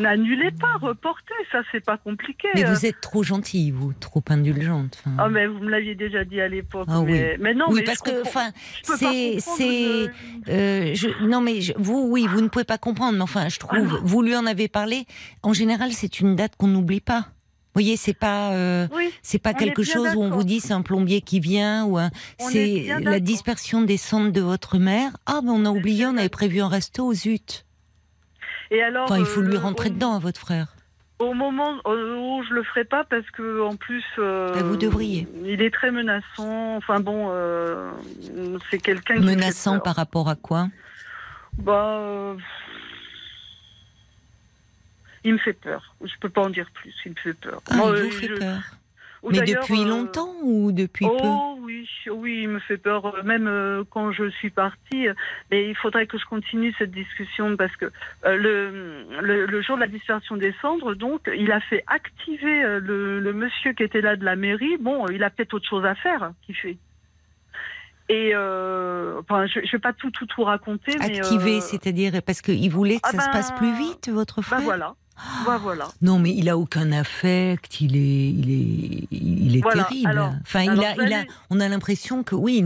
n'annulez 0.00 0.52
pas, 0.52 0.76
reportez, 0.80 1.34
ça, 1.50 1.62
c'est 1.72 1.84
pas 1.84 1.96
compliqué. 1.98 2.46
mais 2.54 2.64
euh. 2.64 2.72
vous 2.72 2.86
êtes 2.86 3.00
trop 3.00 3.24
gentille, 3.24 3.72
vous, 3.72 3.92
trop 3.98 4.22
indulgente. 4.28 5.02
Ah, 5.18 5.28
mais 5.28 5.48
vous 5.48 5.58
me 5.58 5.68
l'aviez 5.68 5.96
déjà 5.96 6.24
dit 6.24 6.40
à 6.40 6.46
l'époque. 6.46 6.86
Ah 6.88 7.00
oui. 7.00 7.10
mais, 7.10 7.36
mais 7.40 7.54
non, 7.54 7.64
oui, 7.68 7.80
mais 7.80 7.82
parce 7.82 7.98
je 8.06 8.12
que, 8.12 8.22
enfin, 8.22 8.50
c'est, 8.84 9.38
c'est, 9.40 10.10
euh, 10.48 10.94
je, 10.94 11.24
non 11.26 11.40
mais 11.40 11.60
je- 11.60 11.72
vous, 11.76 12.06
oui, 12.08 12.28
vous 12.28 12.40
ne 12.40 12.46
pouvez 12.46 12.64
pas 12.64 12.78
comprendre. 12.78 13.16
Mais 13.16 13.22
enfin, 13.22 13.48
je 13.48 13.58
trouve, 13.58 13.78
Ah 13.80 13.82
non. 13.82 13.98
vous 14.04 14.22
lui 14.22 14.36
en 14.36 14.46
avez 14.46 14.68
parlé. 14.68 15.06
En 15.42 15.52
général, 15.52 15.92
c'est 15.92 16.20
une 16.20 16.36
date 16.36 16.54
qu'on 16.56 16.68
n'oublie 16.68 17.00
pas. 17.00 17.20
Vous 17.74 17.82
voyez, 17.82 17.96
c'est 17.98 18.14
pas, 18.14 18.52
euh, 18.52 18.86
Oui, 18.94 19.12
c'est 19.22 19.38
pas 19.40 19.52
quelque 19.54 19.82
chose 19.82 20.14
où 20.14 20.22
on 20.22 20.30
vous 20.30 20.44
dit 20.44 20.60
c'est 20.60 20.72
un 20.72 20.80
plombier 20.82 21.20
qui 21.20 21.40
vient 21.40 21.84
ou 21.84 21.98
c'est 22.38 22.86
la 23.02 23.18
dispersion 23.20 23.82
des 23.82 23.96
cendres 23.98 24.30
de 24.32 24.40
votre 24.40 24.78
mère. 24.78 25.16
Ah, 25.26 25.40
ben 25.42 25.50
on 25.50 25.64
a 25.66 25.70
oublié, 25.70 26.06
on 26.06 26.16
avait 26.16 26.28
prévu 26.28 26.60
un 26.60 26.68
resto, 26.68 27.12
zut. 27.12 27.65
Et 28.70 28.82
alors, 28.82 29.04
Enfin, 29.04 29.18
il 29.18 29.24
faut 29.26 29.40
euh, 29.40 29.48
lui 29.48 29.56
rentrer 29.56 29.90
dedans 29.90 30.14
à 30.14 30.18
votre 30.18 30.40
frère. 30.40 30.68
Au 31.18 31.32
moment 31.32 31.72
où 31.86 32.42
je 32.46 32.52
le 32.52 32.62
ferai 32.62 32.84
pas 32.84 33.04
parce 33.04 33.24
que 33.30 33.62
en 33.62 33.74
plus 33.76 34.04
euh, 34.18 34.52
Ben, 34.52 34.62
vous 34.64 34.76
devriez. 34.76 35.26
Il 35.44 35.62
est 35.62 35.70
très 35.72 35.90
menaçant. 35.90 36.76
Enfin 36.76 37.00
bon, 37.00 37.28
euh, 37.30 37.90
c'est 38.70 38.78
quelqu'un 38.78 39.14
qui 39.14 39.20
Menaçant 39.24 39.80
par 39.80 39.96
rapport 39.96 40.28
à 40.28 40.34
quoi? 40.36 40.68
Bah, 41.56 41.96
euh, 42.00 42.34
il 45.24 45.32
me 45.32 45.38
fait 45.38 45.54
peur. 45.54 45.94
Je 46.04 46.12
peux 46.20 46.28
pas 46.28 46.42
en 46.42 46.50
dire 46.50 46.70
plus. 46.74 46.94
Il 47.06 47.12
me 47.12 47.16
fait 47.16 47.32
peur. 47.32 47.62
Ah, 47.70 47.76
Moi, 47.76 47.94
il 47.96 48.02
vous 48.04 48.10
fait 48.10 48.28
je- 48.28 48.34
peur. 48.34 48.60
Ou 49.22 49.30
Mais 49.30 49.40
depuis 49.40 49.82
euh, 49.82 49.88
longtemps 49.88 50.34
ou 50.42 50.72
depuis 50.72 51.06
peu? 51.06 51.12
Oh 51.28 51.58
oui, 51.62 51.88
oui, 52.10 52.40
il 52.42 52.48
me 52.48 52.58
fait 52.60 52.76
peur. 52.76 53.06
euh, 53.06 53.22
Même 53.22 53.46
euh, 53.48 53.84
quand 53.90 54.12
je 54.12 54.30
suis 54.30 54.50
partie, 54.50 55.06
mais 55.50 55.68
il 55.68 55.74
faudrait 55.76 56.06
que 56.06 56.18
je 56.18 56.24
continue 56.26 56.74
cette 56.78 56.92
discussion 56.92 57.56
parce 57.56 57.74
que 57.76 57.86
le, 58.24 59.04
le, 59.20 59.46
le 59.46 59.62
jour 59.62 59.76
de 59.76 59.80
la 59.80 59.88
dispersion 59.88 60.36
des 60.36 60.54
cendres, 60.62 60.94
donc, 60.94 61.30
il 61.36 61.50
a 61.52 61.60
fait 61.60 61.82
activer 61.86 62.62
le, 62.80 63.20
le 63.20 63.32
monsieur 63.32 63.72
qui 63.72 63.82
était 63.82 64.00
là 64.00 64.16
de 64.16 64.24
la 64.24 64.36
mairie. 64.36 64.76
Bon, 64.78 65.06
il 65.08 65.22
a 65.24 65.30
peut-être 65.30 65.54
autre 65.54 65.68
chose 65.68 65.84
à 65.84 65.94
faire, 65.94 66.32
qu'il 66.44 66.54
fait. 66.54 66.76
Et 68.08 68.30
euh, 68.36 69.18
enfin, 69.20 69.46
je, 69.46 69.58
je 69.64 69.72
vais 69.72 69.80
pas 69.80 69.92
tout 69.92 70.12
tout 70.12 70.26
tout 70.26 70.44
raconter, 70.44 70.92
euh, 70.94 71.60
c'est-à-dire 71.60 72.12
parce 72.24 72.40
qu'il 72.40 72.70
voulait 72.70 73.00
que 73.00 73.00
ah 73.02 73.10
ça 73.10 73.18
se 73.18 73.26
ben, 73.26 73.32
passe 73.32 73.50
plus 73.52 73.76
vite, 73.76 74.08
votre 74.08 74.42
frère? 74.42 74.58
bah 74.60 74.64
voilà, 74.64 74.94
bah 75.46 75.58
voilà. 75.58 75.88
Non, 76.02 76.18
mais 76.18 76.34
il 76.34 76.48
a 76.48 76.58
aucun 76.58 76.92
affect, 76.92 77.80
il 77.80 77.96
est, 77.96 78.28
il 78.30 78.50
est, 78.50 79.08
il 79.10 79.56
est 79.56 79.60
Voilà, 79.62 79.84
terrible. 79.84 80.08
alors- 80.08 80.34
enfin, 80.42 80.62
il 80.62 80.70
a, 80.84 80.94
il 81.02 81.12
a, 81.12 81.24
on 81.50 81.60
a 81.60 81.68
l'impression 81.68 82.22
que 82.22 82.34
oui, 82.34 82.64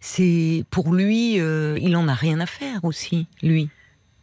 c'est 0.00 0.64
pour 0.70 0.92
lui, 0.94 1.40
euh, 1.40 1.78
il 1.80 1.96
en 1.96 2.08
a 2.08 2.14
rien 2.14 2.40
à 2.40 2.46
faire 2.46 2.84
aussi, 2.84 3.26
lui. 3.42 3.68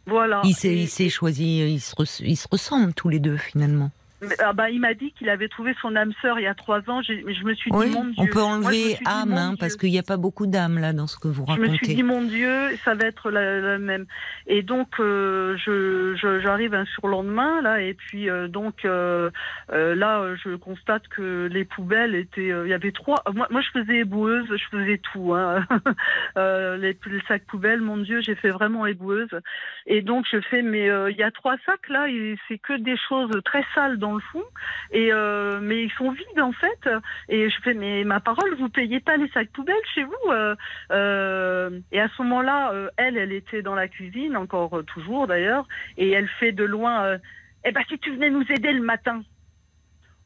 Voilà. 0.06 0.42
Il 0.44 0.54
s'est, 0.54 1.08
choisi, 1.08 1.60
ils 1.60 1.80
se, 1.80 1.94
ils 2.22 2.36
se 2.36 2.46
ressemblent 2.50 2.92
tous 2.92 3.08
les 3.08 3.20
deux 3.20 3.36
finalement. 3.38 3.90
Ah 4.38 4.52
bah, 4.52 4.70
il 4.70 4.80
m'a 4.80 4.94
dit 4.94 5.12
qu'il 5.12 5.28
avait 5.28 5.48
trouvé 5.48 5.74
son 5.80 5.94
âme 5.96 6.12
sœur 6.22 6.38
il 6.38 6.42
y 6.42 6.46
a 6.46 6.54
trois 6.54 6.80
ans. 6.90 7.02
Je 7.02 7.44
me 7.44 7.54
suis 7.54 7.70
Oui, 7.72 7.88
dit, 7.88 7.94
mon 7.94 8.04
Dieu. 8.04 8.14
on 8.18 8.26
peut 8.26 8.32
je 8.34 8.38
enlever 8.40 8.94
dit, 8.94 8.98
âme, 9.06 9.32
hein, 9.32 9.54
parce 9.58 9.76
qu'il 9.76 9.90
n'y 9.90 9.98
a 9.98 10.02
pas 10.02 10.16
beaucoup 10.16 10.46
d'âme 10.46 10.78
là 10.78 10.92
dans 10.92 11.06
ce 11.06 11.18
que 11.18 11.28
vous 11.28 11.44
Je 11.48 11.52
me 11.60 11.66
suis 11.66 11.72
racontez. 11.76 11.94
dit, 11.94 12.02
mon 12.02 12.22
Dieu, 12.22 12.76
ça 12.84 12.94
va 12.94 13.06
être 13.06 13.30
la, 13.30 13.60
la 13.60 13.78
même. 13.78 14.06
Et 14.46 14.62
donc, 14.62 14.88
euh, 15.00 15.56
je, 15.56 16.14
je- 16.16 16.40
j'arrive 16.40 16.74
un 16.74 16.84
surlendemain, 16.86 17.62
là, 17.62 17.80
et 17.80 17.94
puis, 17.94 18.28
euh, 18.30 18.48
donc, 18.48 18.84
euh, 18.84 19.30
euh, 19.72 19.94
là, 19.94 20.34
je 20.42 20.56
constate 20.56 21.08
que 21.08 21.48
les 21.50 21.64
poubelles 21.64 22.14
étaient. 22.14 22.50
euh, 22.52 22.66
Il 22.66 22.70
y 22.70 22.74
avait 22.74 22.92
trois. 22.92 23.22
Moi, 23.32 23.46
moi, 23.50 23.60
je 23.60 23.70
faisais 23.80 23.98
éboueuse, 23.98 24.46
je 24.50 24.64
faisais 24.70 24.98
tout. 25.12 25.34
Hein. 25.34 25.66
Euh, 26.36 26.76
les, 26.76 26.96
les 27.06 27.20
sacs 27.28 27.44
poubelles, 27.46 27.80
mon 27.80 27.96
Dieu, 27.96 28.20
j'ai 28.20 28.34
fait 28.34 28.50
vraiment 28.50 28.86
éboueuse. 28.86 29.28
Et 29.86 30.02
donc, 30.02 30.26
je 30.30 30.40
fais, 30.40 30.62
mais 30.62 30.88
euh, 30.90 31.10
il 31.10 31.16
y 31.16 31.22
a 31.22 31.30
trois 31.30 31.56
sacs, 31.64 31.88
là, 31.88 32.08
et 32.08 32.36
c'est 32.48 32.58
que 32.58 32.72
des 32.76 32.96
choses 33.08 33.30
très 33.44 33.64
sales 33.74 33.98
dans 33.98 34.13
le 34.14 34.22
fond. 34.32 34.44
Et 34.90 35.12
euh, 35.12 35.60
mais 35.62 35.84
ils 35.84 35.92
sont 35.92 36.10
vides 36.10 36.40
en 36.40 36.52
fait. 36.52 36.88
Et 37.28 37.50
je 37.50 37.60
fais 37.62 37.74
mais 37.74 38.04
ma 38.04 38.20
parole, 38.20 38.54
vous 38.56 38.68
payez 38.68 39.00
pas 39.00 39.16
les 39.16 39.28
sacs 39.28 39.50
poubelles 39.50 39.74
chez 39.94 40.04
vous 40.04 40.30
euh, 40.30 40.54
euh, 40.92 41.80
Et 41.92 42.00
à 42.00 42.08
ce 42.08 42.22
moment-là, 42.22 42.72
elle, 42.96 43.16
elle 43.16 43.32
était 43.32 43.62
dans 43.62 43.74
la 43.74 43.88
cuisine 43.88 44.36
encore 44.36 44.82
toujours 44.86 45.26
d'ailleurs, 45.26 45.66
et 45.96 46.10
elle 46.10 46.28
fait 46.40 46.52
de 46.52 46.64
loin. 46.64 47.18
eh 47.64 47.72
ben 47.72 47.82
si 47.88 47.98
tu 47.98 48.12
venais 48.12 48.30
nous 48.30 48.44
aider 48.50 48.72
le 48.72 48.82
matin. 48.82 49.22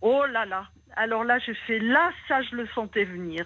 Oh 0.00 0.24
là 0.32 0.44
là. 0.46 0.64
Alors 0.96 1.22
là, 1.22 1.38
je 1.38 1.52
fais 1.68 1.78
là, 1.78 2.10
ça, 2.26 2.42
je 2.42 2.56
le 2.56 2.66
sentais 2.74 3.04
venir. 3.04 3.44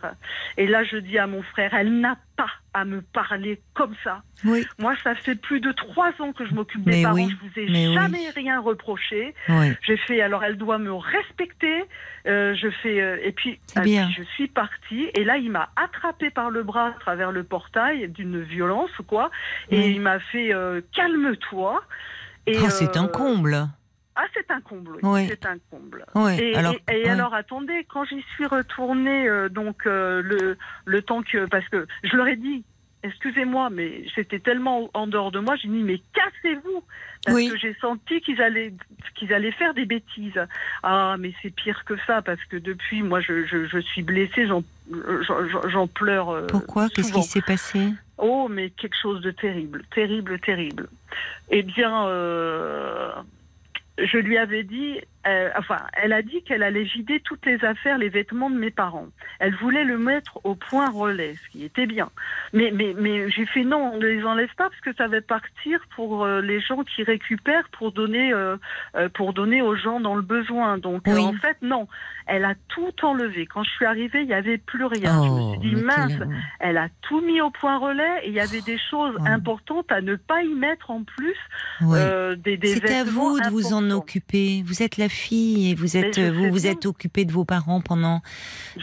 Et 0.57 0.67
là, 0.67 0.85
je 0.85 0.97
dis 0.97 1.19
à 1.19 1.27
mon 1.27 1.43
frère, 1.43 1.75
elle 1.75 2.01
n'a 2.01 2.17
pas 2.37 2.49
à 2.73 2.87
me 2.87 3.03
parler 3.03 3.61
comme 3.75 3.95
ça. 4.03 4.23
Oui, 4.47 4.65
Moi, 4.79 4.95
ça 5.05 5.15
fait 5.15 5.35
plus 5.35 5.61
de 5.61 5.71
trois 5.73 6.13
ans 6.21 6.33
que 6.33 6.47
je 6.47 6.55
m'occupe 6.55 6.83
des 6.85 7.03
parents. 7.03 7.15
oui, 7.17 7.29
Je 7.31 7.37
vous 7.47 7.53
ai 7.61 7.71
mais 7.71 7.89
oui. 7.89 7.95
jamais 7.95 8.31
rien 8.31 8.59
reproché. 8.59 9.35
oui. 9.51 9.73
J'ai 9.83 9.99
fait, 9.99 10.23
alors 10.23 10.43
elle 10.45 10.57
doit 10.57 10.79
me 10.79 10.93
respecter. 10.95 11.85
Euh, 12.27 12.55
je 12.55 12.71
fais, 12.83 13.03
euh, 13.03 13.19
et 13.23 13.33
puis, 13.33 13.59
euh, 13.77 13.83
bien. 13.83 14.09
je 14.17 14.23
suis 14.23 14.49
partie. 14.49 15.11
Et 15.13 15.23
là, 15.25 15.37
il 15.37 15.51
m'a 15.51 15.69
attrapé 15.77 16.31
par 16.31 16.49
le 16.49 16.63
bras 16.63 16.87
à 16.89 16.93
travers 17.01 17.33
le 17.33 17.45
portail 17.45 18.09
d'une 18.09 18.41
violence, 18.41 18.93
quoi. 19.09 19.31
Et 19.71 19.91
il 19.91 20.01
m'a 20.01 20.21
fait, 20.21 20.55
euh, 20.55 20.81
calme-toi. 20.95 21.83
Et, 22.47 22.57
Oh, 22.59 22.71
c'est 22.71 22.97
un 22.97 23.05
euh, 23.05 23.09
comble. 23.09 23.69
Ah, 24.15 24.25
c'est 24.35 24.51
un 24.51 24.61
comble. 24.61 24.99
oui. 25.03 25.27
C'est 25.29 25.47
un 25.47 25.57
comble. 25.71 26.05
Oui. 26.15 26.39
Et, 26.39 26.55
alors, 26.55 26.75
et- 26.75 26.83
et 27.01 27.03
ouais. 27.05 27.09
alors, 27.09 27.33
attendez, 27.35 27.87
quand 27.89 28.05
j'y 28.05 28.23
suis 28.35 28.47
retournée, 28.47 29.27
euh, 29.29 29.49
donc 29.49 29.87
euh, 29.87 30.21
le, 30.23 30.59
le 30.85 31.03
temps 31.03 31.23
que, 31.23 31.47
parce 31.47 31.67
que 31.69 31.87
je 32.05 32.15
leur 32.17 32.27
ai 32.29 32.37
dit, 32.37 32.63
excusez-moi, 33.05 33.71
mais 33.71 34.07
j'étais 34.15 34.39
tellement 34.39 34.91
en 34.95 35.07
dehors 35.07 35.33
de 35.33 35.39
moi, 35.41 35.57
j'ai 35.57 35.69
dit, 35.69 35.83
mais 35.83 36.01
cassez-vous, 36.13 36.85
parce 37.25 37.37
Oui. 37.37 37.49
que 37.49 37.57
j'ai 37.57 37.75
senti 37.81 38.21
qu'ils 38.21 38.41
allaient, 38.43 38.75
qu'ils 39.15 39.33
allaient 39.33 39.51
faire 39.53 39.73
des 39.75 39.87
bêtises. 39.87 40.41
Ah, 40.83 41.17
mais 41.19 41.33
c'est 41.41 41.51
pire 41.51 41.85
que 41.85 41.95
ça, 42.07 42.21
parce 42.23 42.45
que 42.45 42.57
depuis, 42.59 43.03
moi, 43.03 43.21
je, 43.21 43.47
je, 43.47 43.65
je 43.65 43.79
suis 43.79 44.03
blessée, 44.03 44.47
j'en, 44.47 44.63
j'en, 45.69 45.87
pleure. 45.87 46.31
euh, 46.31 46.47
Pourquoi? 46.49 46.89
Qu'est-ce 46.91 47.13
qui 47.13 47.23
s'est 47.23 47.41
passé? 47.41 47.93
Oh, 48.19 48.47
mais 48.51 48.71
quelque 48.71 48.97
chose 49.01 49.21
de 49.23 49.31
terrible, 49.31 49.85
terrible, 49.95 50.39
terrible. 50.41 50.89
Eh 51.51 51.63
bien, 51.63 52.07
euh, 52.07 53.11
je 54.07 54.19
lui 54.19 54.39
avais 54.39 54.65
dit, 54.65 55.01
euh, 55.27 55.51
enfin, 55.57 55.79
elle 56.03 56.13
a 56.13 56.23
dit 56.23 56.43
qu'elle 56.43 56.63
allait 56.63 56.83
vider 56.85 57.21
toutes 57.21 57.45
les 57.47 57.65
affaires, 57.65 57.99
les 57.99 58.09
vêtements 58.09 58.51
de 58.51 58.57
mes 58.59 58.71
parents. 58.71 59.09
Elle 59.39 59.55
voulait 59.57 59.85
le 59.85 59.99
mettre 59.99 60.41
au 60.45 60.55
point 60.55 60.91
relais, 60.91 61.35
ce 61.35 61.49
qui 61.51 61.65
était 61.65 61.87
bien. 61.87 62.11
Mais, 62.53 62.71
mais, 62.73 62.95
mais 62.99 63.31
j'ai 63.31 63.47
fait 63.47 63.65
non, 63.65 63.93
on 63.95 63.99
ne 63.99 64.07
les 64.07 64.25
enlève 64.25 64.53
pas 64.57 64.69
parce 64.69 64.81
que 64.81 64.93
ça 64.95 65.07
va 65.09 65.21
partir 65.21 65.81
pour 65.95 66.25
euh, 66.25 66.41
les 66.41 66.61
gens 66.61 66.83
qui 66.85 67.03
récupèrent 67.03 67.69
pour 67.71 67.93
donner, 67.93 68.33
euh, 68.33 68.57
pour 69.15 69.33
donner 69.33 69.63
aux 69.63 69.77
gens 69.77 70.01
dans 70.01 70.15
le 70.17 70.23
besoin. 70.23 70.79
Donc, 70.79 71.03
Oui. 71.07 71.19
en 71.21 71.33
fait, 71.35 71.57
non. 71.63 71.87
Elle 72.27 72.45
a 72.45 72.55
tout 72.69 72.93
enlevé. 73.05 73.47
Quand 73.47 73.65
je 73.65 73.71
suis 73.71 73.85
arrivée, 73.85 74.21
il 74.23 74.27
n'y 74.27 74.35
avait 74.35 74.59
plus 74.59 74.85
rien. 74.85 75.23
je 75.25 75.29
me 75.29 75.41
Oh, 75.41 75.57
suis 75.61 75.71
dit, 75.75 75.83
mince, 75.83 76.13
quel- 76.19 76.29
elle 76.61 76.79
a 76.79 76.89
tout 77.03 77.21
mis 77.21 77.41
au 77.41 77.51
point 77.51 77.79
relais 77.79 78.21
et 78.25 78.29
il 78.29 78.35
y 78.35 78.41
avait 78.41 78.61
des 78.61 78.79
choses 78.91 79.15
Oh. 79.19 79.25
importantes 79.27 79.91
à 79.91 80.01
ne 80.01 80.15
pas 80.17 80.43
y 80.43 80.55
mettre 80.55 80.91
en 80.91 81.03
plus. 81.05 81.37
Ouais. 81.81 82.37
des, 82.37 82.57
des 82.57 82.69
C'est 82.77 82.95
à 82.95 83.05
vous 83.05 83.41
de 83.41 83.49
vous 83.51 83.73
en 83.73 83.91
occuper. 83.91 84.63
Vous 84.65 84.83
êtes 84.83 84.97
la 84.97 85.09
fille 85.13 85.71
et 85.71 85.75
vous 85.75 85.97
êtes, 85.97 86.17
je 86.21 86.31
vous 86.31 86.51
vous 86.51 86.63
bien. 86.63 86.73
êtes 86.73 86.87
occupée 86.87 87.25
de 87.25 87.33
vos 87.33 87.45
parents 87.45 87.81
pendant 87.81 88.23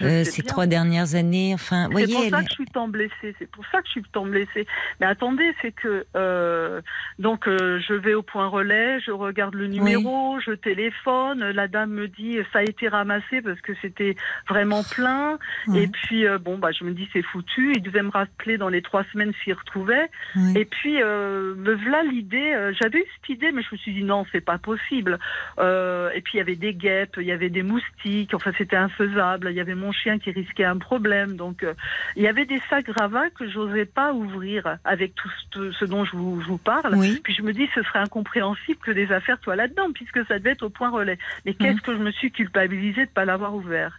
euh, 0.02 0.24
ces 0.24 0.42
bien. 0.42 0.50
trois 0.50 0.68
dernières 0.68 1.16
années. 1.16 1.52
Enfin, 1.54 1.86
C'est 1.88 1.92
voyez, 1.92 2.14
pour 2.16 2.30
ça 2.30 2.44
que 2.44 2.50
je 2.50 2.54
suis 2.54 2.66
tant 2.66 2.88
blessée. 2.88 3.36
C'est 3.40 3.50
pour 3.52 3.66
ça 3.72 3.80
que 3.82 3.88
je 3.88 3.92
suis 3.92 4.04
tant 4.12 4.26
blessée. 4.26 4.68
Mais 5.00 5.08
attendez, 5.08 5.54
c'est 5.62 5.72
que 5.72 6.06
euh, 6.16 6.82
donc 7.18 7.48
euh, 7.48 7.80
je 7.88 7.94
vais 7.94 8.14
au 8.14 8.22
point 8.22 8.48
relais, 8.48 9.00
je 9.02 9.12
regarde 9.12 9.56
le 9.56 9.68
numéro, 9.68 10.40
je 10.40 10.52
téléphone. 10.52 11.52
La 11.52 11.68
dame 11.68 11.92
me 11.92 12.08
dit 12.08 12.38
ça 12.54 12.60
a 12.60 12.64
été 12.64 12.88
ramassé 12.88 13.42
parce 13.42 13.60
que 13.62 13.74
c'était 13.82 14.16
vraiment 14.48 14.84
plein. 14.84 15.38
Et 15.76 15.88
puis 15.88 16.26
euh, 16.28 16.38
bon 16.38 16.58
bah 16.58 16.70
je 16.72 16.84
me 16.84 16.94
dis 16.94 17.08
c'est 17.14 17.24
foutu. 17.24 17.74
Il 17.76 17.82
devait 17.82 18.04
me 18.04 18.12
rappeler 18.12 18.58
dans 18.58 18.70
les 18.70 18.82
trois 18.82 19.04
semaines 19.12 19.34
s'il 19.44 19.54
retrouvait. 19.54 20.10
Oui. 20.36 20.54
Et 20.58 20.66
puis 20.66 21.02
euh, 21.02 21.56
me 21.56 21.74
voilà 21.76 22.04
l'idée. 22.04 22.54
euh, 22.54 22.74
J'avais 22.80 23.00
eu 23.00 23.06
cette 23.16 23.30
idée, 23.30 23.52
mais 23.52 23.62
je 23.62 23.70
me 23.72 23.78
suis 23.78 23.94
dit 23.94 24.04
non, 24.04 24.26
c'est 24.32 24.42
pas 24.42 24.58
possible. 24.58 25.18
Euh, 25.60 26.10
et 26.20 26.22
puis 26.22 26.34
il 26.34 26.40
y 26.40 26.42
avait 26.42 26.58
des 26.58 26.74
guêpes, 26.74 27.16
il 27.16 27.24
y 27.24 27.32
avait 27.32 27.50
des 27.50 27.64
moustiques. 27.64 28.34
Enfin, 28.34 28.52
c'était 28.58 28.76
infaisable. 28.76 29.48
Il 29.52 29.56
y 29.56 29.62
avait 29.62 29.74
mon 29.74 29.94
chien 29.94 30.20
qui 30.20 30.32
risquait 30.32 30.66
un 30.66 30.78
problème. 30.78 31.38
Donc 31.38 31.64
euh, 31.64 31.74
il 32.18 32.24
y 32.24 32.28
avait 32.28 32.46
des 32.46 32.62
sacs 32.70 32.88
gravats 32.88 33.30
que 33.30 33.50
j'osais 33.50 33.86
pas 33.86 34.12
ouvrir 34.12 34.80
avec 34.84 35.16
tout 35.16 35.32
ce, 35.54 35.72
ce 35.72 35.86
dont 35.86 36.04
je 36.04 36.18
vous, 36.18 36.42
je 36.42 36.48
vous 36.48 36.58
parle. 36.58 36.94
Oui. 36.96 37.22
Puis 37.24 37.34
je 37.34 37.42
me 37.42 37.54
dis, 37.54 37.70
ce 37.74 37.82
serait 37.84 38.00
incompréhensible 38.00 38.82
que 38.82 38.92
des 38.92 39.14
affaires 39.14 39.38
soient 39.42 39.56
là-dedans, 39.56 39.94
puisque 39.94 40.26
ça 40.26 40.40
devait 40.40 40.52
être 40.52 40.64
au 40.64 40.70
point 40.70 40.90
relais. 40.90 41.18
Mais 41.46 41.54
qu'est-ce 41.54 41.80
que 41.80 41.94
je 41.94 42.00
me 42.00 42.12
suis 42.12 42.32
culpabilisée 42.34 43.06
de 43.06 43.12
pas 43.12 43.24
l'avoir 43.24 43.56
ouvert? 43.56 43.98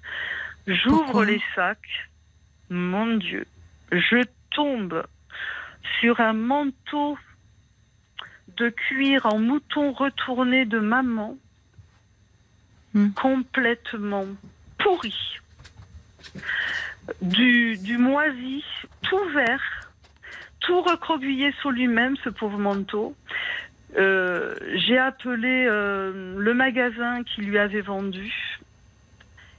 J'ouvre 0.67 1.25
les 1.25 1.41
sacs. 1.55 2.11
Mon 2.69 3.17
Dieu, 3.17 3.47
je 3.93 4.23
tombe 4.51 5.05
sur 6.01 6.21
un 6.21 6.35
manteau 6.35 7.17
de 8.59 8.69
cuir 8.69 9.25
en 9.25 9.39
mouton 9.39 9.93
retourné 9.93 10.67
de 10.67 10.81
maman, 10.81 11.39
Hmm. 12.93 13.11
complètement 13.11 14.27
pourri, 14.79 15.15
du, 17.23 17.77
du 17.79 17.99
moisi, 17.99 18.65
tout 19.03 19.25
vert, 19.35 19.91
tout 20.61 20.83
recroquevillé 20.83 21.53
sur 21.61 21.71
lui-même, 21.71 22.17
ce 22.25 22.31
pauvre 22.31 22.59
manteau. 22.59 23.15
Euh, 23.97 24.55
J'ai 24.75 24.99
appelé 24.99 25.67
euh, 25.69 26.35
le 26.39 26.55
magasin 26.55 27.23
qui 27.23 27.43
lui 27.43 27.59
avait 27.59 27.81
vendu. 27.81 28.33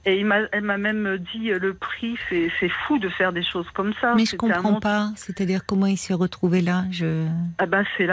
Et 0.04 0.18
il 0.18 0.48
elle 0.52 0.62
m'a 0.64 0.78
même 0.78 1.16
dit 1.32 1.52
euh, 1.52 1.58
le 1.60 1.74
prix, 1.74 2.16
c'est, 2.28 2.50
c'est 2.58 2.68
fou 2.68 2.98
de 2.98 3.08
faire 3.08 3.32
des 3.32 3.44
choses 3.44 3.70
comme 3.72 3.94
ça. 4.00 4.14
Mais 4.16 4.24
je 4.24 4.34
un 4.34 4.38
comprends 4.38 4.80
pas. 4.80 5.10
C'est-à-dire 5.14 5.64
comment 5.64 5.86
il 5.86 5.96
s'est 5.96 6.14
retrouvé 6.14 6.60
là? 6.60 6.84
Je. 6.90 7.28
Ah 7.58 7.66
ben 7.66 7.84
c'est, 7.96 8.08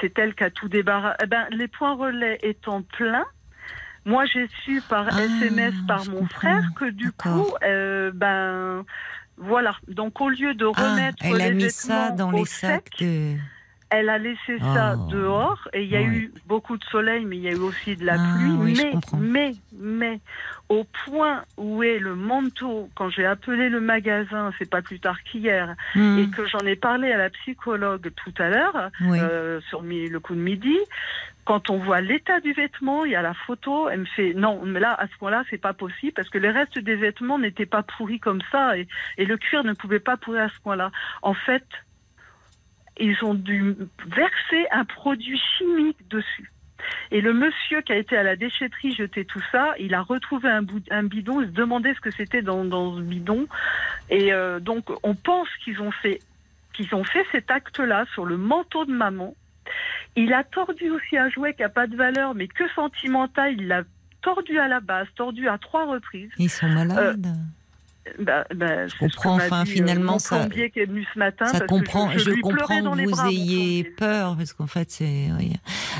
c'est 0.00 0.18
elle 0.18 0.34
qui 0.34 0.44
a 0.44 0.50
tout 0.50 0.68
débarrassé. 0.68 1.16
Eh 1.24 1.26
ben 1.26 1.46
les 1.50 1.66
points 1.66 1.94
relais 1.94 2.38
étant 2.42 2.82
pleins, 2.82 3.26
moi 4.04 4.24
j'ai 4.26 4.48
su 4.64 4.80
par 4.88 5.08
Ah, 5.08 5.20
SMS 5.22 5.74
par 5.86 6.04
je 6.04 6.10
mon 6.10 6.18
comprends. 6.20 6.38
frère 6.40 6.72
que 6.76 6.84
du 6.90 7.12
coup, 7.12 7.46
euh, 7.64 8.10
ben 8.14 8.84
voilà. 9.36 9.76
Donc 9.88 10.20
au 10.20 10.28
lieu 10.28 10.54
de 10.54 10.64
Ah, 10.66 10.70
remettre 10.82 11.18
elle 11.24 11.40
a 11.40 11.48
les 11.50 11.54
mis 11.54 11.70
ça 11.70 12.10
dans 12.12 12.30
au 12.30 12.38
les 12.38 12.44
sacs 12.46 12.84
sec, 12.98 13.04
de. 13.06 13.36
elle 13.90 14.08
a 14.08 14.18
laissé 14.18 14.58
ça 14.74 14.96
Oh. 14.96 15.08
dehors 15.10 15.68
et 15.72 15.82
il 15.82 15.88
y 15.90 15.96
a 15.96 16.02
eu 16.02 16.32
beaucoup 16.46 16.76
de 16.78 16.84
soleil, 16.84 17.24
mais 17.24 17.36
il 17.36 17.42
y 17.42 17.48
a 17.48 17.52
eu 17.52 17.56
aussi 17.56 17.94
de 17.96 18.04
la 18.04 18.14
Ah, 18.18 18.32
pluie. 18.32 18.52
oui, 18.58 18.74
mais, 18.76 18.92
mais, 19.20 19.52
mais, 19.78 20.20
au 20.70 20.84
point 21.04 21.44
où 21.58 21.82
est 21.82 21.98
le 21.98 22.14
manteau, 22.14 22.88
quand 22.94 23.10
j'ai 23.10 23.26
appelé 23.26 23.68
le 23.68 23.80
magasin, 23.80 24.50
c'est 24.58 24.68
pas 24.70 24.80
plus 24.80 24.98
tard 25.00 25.22
qu'hier, 25.24 25.74
Hmm, 25.94 26.18
et 26.18 26.26
que 26.28 26.46
j'en 26.46 26.60
ai 26.60 26.76
parlé 26.76 27.12
à 27.12 27.18
la 27.18 27.28
psychologue 27.30 28.10
tout 28.24 28.32
à 28.38 28.48
l'heure, 28.48 28.90
oui. 29.02 29.18
euh, 29.20 29.60
sur 29.68 29.82
le 29.82 30.18
coup 30.18 30.34
de 30.34 30.40
midi, 30.40 30.78
quand 31.44 31.70
on 31.70 31.78
voit 31.78 32.00
l'état 32.00 32.40
du 32.40 32.52
vêtement, 32.52 33.04
il 33.04 33.12
y 33.12 33.16
a 33.16 33.22
la 33.22 33.34
photo, 33.34 33.88
elle 33.88 34.00
me 34.00 34.04
fait 34.04 34.32
non, 34.34 34.62
mais 34.64 34.78
là, 34.78 34.94
à 34.94 35.08
ce 35.08 35.16
point-là, 35.18 35.42
c'est 35.50 35.58
pas 35.58 35.72
possible 35.72 36.12
parce 36.12 36.28
que 36.28 36.38
les 36.38 36.50
restes 36.50 36.78
des 36.78 36.94
vêtements 36.94 37.38
n'étaient 37.38 37.66
pas 37.66 37.82
pourris 37.82 38.20
comme 38.20 38.42
ça 38.52 38.76
et, 38.78 38.86
le 39.18 39.36
cuir 39.36 39.64
ne 39.64 39.72
pouvait 39.72 40.00
pas 40.00 40.16
pourrir 40.16 40.42
à 40.42 40.48
ce 40.48 40.60
point-là. 40.60 40.92
En 41.22 41.34
fait, 41.34 41.64
ils 42.98 43.16
ont 43.24 43.34
dû 43.34 43.74
verser 44.06 44.66
un 44.70 44.84
produit 44.84 45.40
chimique 45.58 46.08
dessus. 46.08 46.52
Et 47.10 47.20
le 47.20 47.32
monsieur 47.32 47.80
qui 47.82 47.92
a 47.92 47.96
été 47.96 48.16
à 48.16 48.22
la 48.22 48.36
déchetterie 48.36 48.94
jeter 48.94 49.24
tout 49.24 49.42
ça, 49.52 49.74
il 49.78 49.94
a 49.94 50.02
retrouvé 50.02 50.48
un, 50.48 50.62
bidon, 51.04 51.40
il 51.40 51.46
se 51.48 51.52
demandait 51.52 51.94
ce 51.94 52.00
que 52.00 52.10
c'était 52.10 52.42
dans, 52.42 52.64
dans 52.64 52.96
ce 52.96 53.00
bidon. 53.00 53.46
Et 54.10 54.32
euh, 54.32 54.60
donc, 54.60 54.90
on 55.02 55.14
pense 55.14 55.48
qu'ils 55.64 55.80
ont 55.80 55.92
fait 55.92 56.20
qu'ils 56.72 56.94
ont 56.94 57.04
fait 57.04 57.24
cet 57.32 57.50
acte-là 57.50 58.06
sur 58.14 58.24
le 58.24 58.36
manteau 58.36 58.84
de 58.84 58.92
maman. 58.92 59.34
Il 60.16 60.32
a 60.32 60.44
tordu 60.44 60.90
aussi 60.90 61.16
un 61.16 61.30
jouet 61.30 61.54
qui 61.54 61.62
n'a 61.62 61.68
pas 61.70 61.86
de 61.86 61.96
valeur, 61.96 62.34
mais 62.34 62.46
que 62.48 62.64
sentimental. 62.74 63.54
Il 63.58 63.68
l'a 63.68 63.82
tordu 64.20 64.58
à 64.58 64.68
la 64.68 64.80
base, 64.80 65.06
tordu 65.16 65.48
à 65.48 65.58
trois 65.58 65.86
reprises. 65.86 66.30
Ils 66.38 66.50
sont 66.50 66.68
malades. 66.68 67.26
Bah, 68.18 68.44
bah, 68.54 68.88
ce 68.88 68.94
que 68.94 68.98
comprends, 68.98 69.36
enfin, 69.36 69.62
dit, 69.62 69.70
euh, 69.70 69.74
finalement, 69.74 70.18
ça- 70.18 70.40
plombier 70.40 70.70
qui 70.70 70.80
est 70.80 70.86
venu 70.86 71.06
ce 71.14 71.18
matin. 71.18 71.46
ça 71.46 71.52
parce 71.52 71.62
que 71.62 71.66
comprend. 71.68 72.10
Je, 72.10 72.18
Je, 72.18 72.30
je 72.32 72.40
comprends 72.40 72.82
que 72.82 73.04
vous 73.04 73.10
bras, 73.12 73.28
ayez 73.30 73.84
peur 73.84 74.36
parce 74.36 74.52
qu'en 74.52 74.66
fait, 74.66 74.90
c'est. 74.90 75.28
oui. 75.38 75.52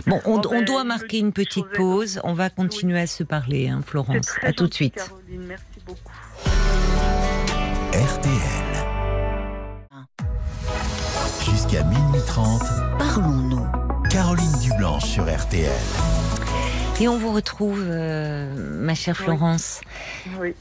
Bon, 0.08 0.20
on, 0.24 0.38
Oh, 0.40 0.48
on 0.50 0.58
ben, 0.58 0.64
doit 0.64 0.82
marquer 0.84 1.20
une 1.20 1.32
petite 1.32 1.68
pause. 1.74 2.20
On 2.24 2.34
va 2.34 2.50
continuer 2.50 2.98
à 2.98 3.06
se 3.06 3.22
parler, 3.22 3.68
hein, 3.68 3.82
Florence. 3.86 4.34
À 4.42 4.52
tout 4.52 4.66
de 4.66 4.74
suite. 4.74 4.96
Caroline, 4.96 5.46
merci 5.46 5.64
beaucoup. 5.86 6.12
RTL. 7.92 8.32
Jusqu'à 11.44 11.84
minuit 11.84 12.20
30, 12.26 12.62
Parlons-nous. 12.98 13.81
Caroline 14.12 14.52
Dublanche 14.60 15.04
sur 15.04 15.24
RTL. 15.24 15.70
Et 17.00 17.08
on 17.08 17.16
vous 17.16 17.32
retrouve, 17.32 17.82
euh, 17.88 18.52
ma 18.80 18.94
chère. 18.94 19.16
Florence. 19.16 19.80
Oui. 20.40 20.54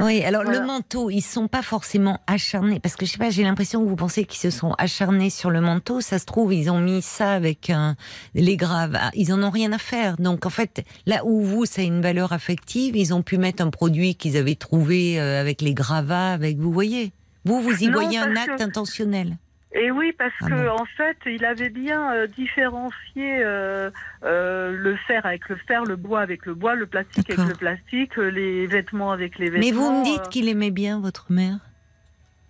Oui, 0.00 0.24
alors 0.24 0.42
Voilà. 0.44 0.60
le 0.60 0.66
manteau, 0.66 1.10
ils 1.10 1.20
sont 1.20 1.46
pas 1.46 1.60
forcément 1.62 2.20
acharnés 2.26 2.80
parce 2.80 2.96
que 2.96 3.04
je 3.04 3.12
sais 3.12 3.18
pas, 3.18 3.28
j'ai 3.28 3.42
l'impression 3.42 3.82
que 3.82 3.88
vous 3.88 3.96
pensez 3.96 4.24
qu'ils 4.24 4.40
se 4.40 4.50
sont 4.50 4.72
acharnés 4.78 5.28
sur 5.28 5.50
le 5.50 5.60
manteau. 5.60 6.00
Ça 6.00 6.18
se 6.18 6.24
trouve, 6.24 6.54
ils 6.54 6.70
ont 6.70 6.80
mis 6.80 7.02
ça 7.02 7.34
avec 7.34 7.68
un, 7.70 7.96
les 8.34 8.56
graves. 8.56 8.96
Ah, 8.98 9.10
Ils 9.14 9.32
en 9.32 9.42
ont 9.42 9.50
rien 9.50 9.72
à 9.72 9.78
faire. 9.78 10.16
Donc 10.16 10.46
en 10.46 10.50
fait, 10.50 10.82
là 11.06 11.22
où 11.26 11.42
vous, 11.44 11.66
ça 11.66 11.82
a 11.82 11.84
une 11.84 12.00
valeur 12.00 12.32
affective, 12.32 12.96
ils 12.96 13.12
ont 13.12 13.22
pu 13.22 13.36
mettre 13.36 13.62
un 13.62 13.68
produit 13.70 14.14
qu'ils 14.14 14.36
avaient 14.38 14.54
trouvé 14.54 15.20
euh, 15.20 15.40
avec 15.40 15.60
les 15.60 15.74
gravats, 15.74 16.32
avec 16.32 16.56
vous 16.58 16.72
voyez. 16.72 17.12
Vous, 17.44 17.60
vous 17.60 17.82
y 17.82 17.86
Non, 17.88 17.92
voyez 18.00 18.18
un 18.18 18.34
acte 18.36 18.56
que- 18.58 18.62
intentionnel. 18.62 19.36
Et 19.72 19.90
oui, 19.90 20.12
parce 20.12 20.32
Ah 20.40 20.48
que 20.48 20.66
bon. 20.66 20.82
en 20.82 20.84
fait, 20.84 21.16
il 21.26 21.44
avait 21.44 21.68
bien 21.68 22.12
euh, 22.12 22.26
différencié 22.26 23.40
euh, 23.44 23.90
euh, 24.24 24.72
le 24.72 24.96
fer 24.96 25.24
avec 25.24 25.48
le 25.48 25.56
fer, 25.56 25.84
le 25.84 25.94
bois 25.94 26.20
avec 26.20 26.44
le 26.44 26.54
bois, 26.54 26.74
le 26.74 26.86
plastique 26.86 27.30
avec 27.30 27.46
le 27.46 27.54
plastique, 27.54 28.16
les 28.16 28.66
vêtements 28.66 29.12
avec 29.12 29.38
les 29.38 29.48
vêtements. 29.48 29.64
Mais 29.64 29.72
vous 29.72 29.90
me 29.92 30.04
dites 30.04 30.28
qu'il 30.28 30.48
aimait 30.48 30.72
bien 30.72 30.98
votre 30.98 31.30
mère? 31.30 31.58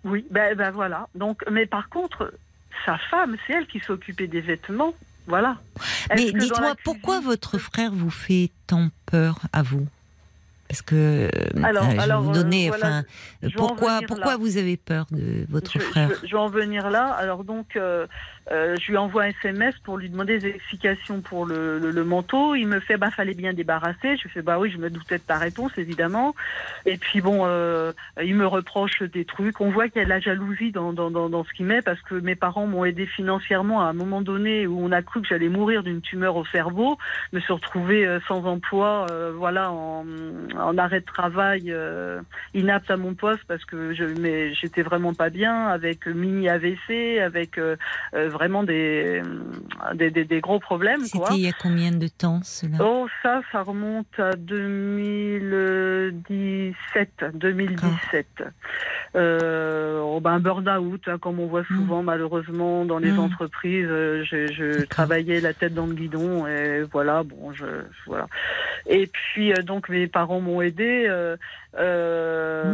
Oui, 0.03 0.25
ben, 0.31 0.55
ben 0.55 0.71
voilà. 0.71 1.07
Donc, 1.13 1.43
mais 1.51 1.67
par 1.67 1.89
contre, 1.89 2.33
sa 2.85 2.97
femme, 2.97 3.37
c'est 3.45 3.53
elle 3.53 3.67
qui 3.67 3.79
s'occupait 3.79 4.27
des 4.27 4.41
vêtements. 4.41 4.95
Voilà. 5.27 5.57
Mais 6.15 6.31
dites-moi, 6.31 6.75
pourquoi 6.83 7.19
votre 7.19 7.59
frère 7.59 7.91
vous 7.91 8.09
fait 8.09 8.49
tant 8.65 8.89
peur 9.05 9.39
à 9.53 9.61
vous? 9.61 9.87
Parce 10.71 10.81
que 10.83 11.27
Alors- 11.63 11.83
euh, 11.83 11.89
je 11.89 11.95
vais 11.97 12.01
alors, 12.01 12.21
vous 12.21 12.29
euh, 12.29 12.33
donner, 12.33 12.69
voilà, 12.69 13.03
pourquoi, 13.57 13.99
pourquoi 14.07 14.31
là. 14.31 14.37
vous 14.37 14.55
avez 14.55 14.77
peur 14.77 15.05
de 15.11 15.45
votre 15.49 15.73
je, 15.73 15.79
frère? 15.79 16.09
je- 16.21 16.27
je 16.27 16.31
vais 16.31 16.37
en 16.41 16.47
venir 16.47 16.89
là. 16.89 17.07
Alors 17.07 17.43
donc, 17.43 17.75
euh, 17.75 18.07
euh, 18.51 18.75
je 18.79 18.91
lui 18.91 18.97
envoie 18.97 19.23
un 19.23 19.29
SMS 19.29 19.75
pour 19.83 19.97
lui 19.97 20.09
demander 20.09 20.37
des 20.39 20.49
explications 20.49 21.21
pour 21.21 21.45
le, 21.45 21.79
le- 21.79 21.91
le 21.91 22.03
manteau. 22.03 22.55
Il 22.55 22.67
me 22.67 22.79
fait, 22.79 22.97
bah 22.97 23.09
fallait 23.11 23.33
bien 23.33 23.53
débarrasser. 23.53 24.17
Je 24.17 24.27
fais, 24.27 24.41
bah 24.41 24.59
oui, 24.59 24.69
je 24.69 24.77
me 24.77 24.89
doutais 24.89 25.17
de 25.17 25.23
ta 25.23 25.37
réponse, 25.37 25.71
évidemment. 25.77 26.35
Et 26.85 26.97
puis 26.97 27.21
bon, 27.21 27.43
euh, 27.45 27.93
il 28.21 28.35
me 28.35 28.45
reproche 28.45 29.03
des 29.03 29.23
trucs. 29.25 29.61
On 29.61 29.69
voit 29.71 29.87
qu'il 29.87 29.99
y 29.99 30.01
a 30.01 30.05
de 30.05 30.09
la 30.09 30.19
jalousie 30.19 30.71
dans, 30.71 30.91
dans, 30.91 31.09
dans, 31.11 31.29
dans 31.29 31.43
ce 31.45 31.53
qu'il 31.53 31.65
met 31.65 31.81
parce 31.81 32.01
que 32.01 32.15
mes 32.15 32.35
parents 32.35 32.67
m'ont 32.67 32.83
aidé 32.83 33.05
financièrement 33.05 33.81
à 33.81 33.85
un 33.85 33.93
moment 33.93 34.21
donné 34.21 34.67
où 34.67 34.79
on 34.83 34.91
a 34.91 35.01
cru 35.01 35.21
que 35.21 35.27
j'allais 35.27 35.47
mourir 35.49 35.83
d'une 35.83 36.01
tumeur 36.01 36.35
au 36.35 36.45
cerveau. 36.45 36.97
Me 37.31 37.39
suis 37.39 37.53
retrouvée 37.53 38.05
euh, 38.05 38.19
sans 38.27 38.45
emploi, 38.45 39.05
euh, 39.11 39.31
voilà, 39.35 39.71
en, 39.71 40.05
en 40.57 40.77
arrêt 40.77 40.99
de 40.99 41.05
travail, 41.05 41.65
euh, 41.71 42.19
inapte 42.53 42.91
à 42.91 42.97
mon 42.97 43.13
poste 43.13 43.43
parce 43.47 43.63
que 43.65 43.93
je, 43.93 44.03
mais 44.19 44.53
j'étais 44.53 44.81
vraiment 44.81 45.13
pas 45.13 45.29
bien 45.29 45.67
avec 45.67 46.05
mini 46.07 46.49
AVC, 46.49 47.19
avec 47.23 47.57
vraiment 48.13 48.40
vraiment 48.41 48.63
des, 48.63 49.21
des, 49.93 50.09
des, 50.09 50.25
des 50.25 50.41
gros 50.41 50.59
problèmes. 50.59 51.01
C'était 51.05 51.35
il 51.35 51.41
y 51.41 51.47
a 51.47 51.51
combien 51.53 51.91
de 51.91 52.07
temps 52.07 52.39
cela? 52.43 52.77
Oh, 52.83 53.07
ça, 53.21 53.41
ça 53.51 53.61
remonte 53.61 54.07
à 54.17 54.31
2017. 54.35 57.25
2017. 57.35 58.25
Euh, 59.15 59.99
oh, 60.03 60.19
ben, 60.21 60.39
burn-out, 60.39 61.01
hein, 61.07 61.19
comme 61.19 61.39
on 61.39 61.45
voit 61.47 61.65
souvent 61.65 62.01
malheureusement 62.01 62.83
dans 62.85 62.97
les 62.97 63.11
Mm. 63.11 63.19
entreprises. 63.19 63.85
Euh, 63.87 64.23
je 64.23 64.85
travaillais 64.85 65.39
la 65.41 65.53
tête 65.53 65.73
dans 65.75 65.85
le 65.85 65.93
guidon 65.93 66.47
et 66.47 66.81
voilà, 66.91 67.21
bon, 67.23 67.51
je 67.53 67.65
voilà. 68.07 68.25
Et 68.87 69.05
puis 69.07 69.51
euh, 69.51 69.61
donc 69.61 69.87
mes 69.89 70.07
parents 70.07 70.39
m'ont 70.41 70.61
aidé. 70.63 71.05
Euh, 71.07 71.35
euh, 71.77 72.73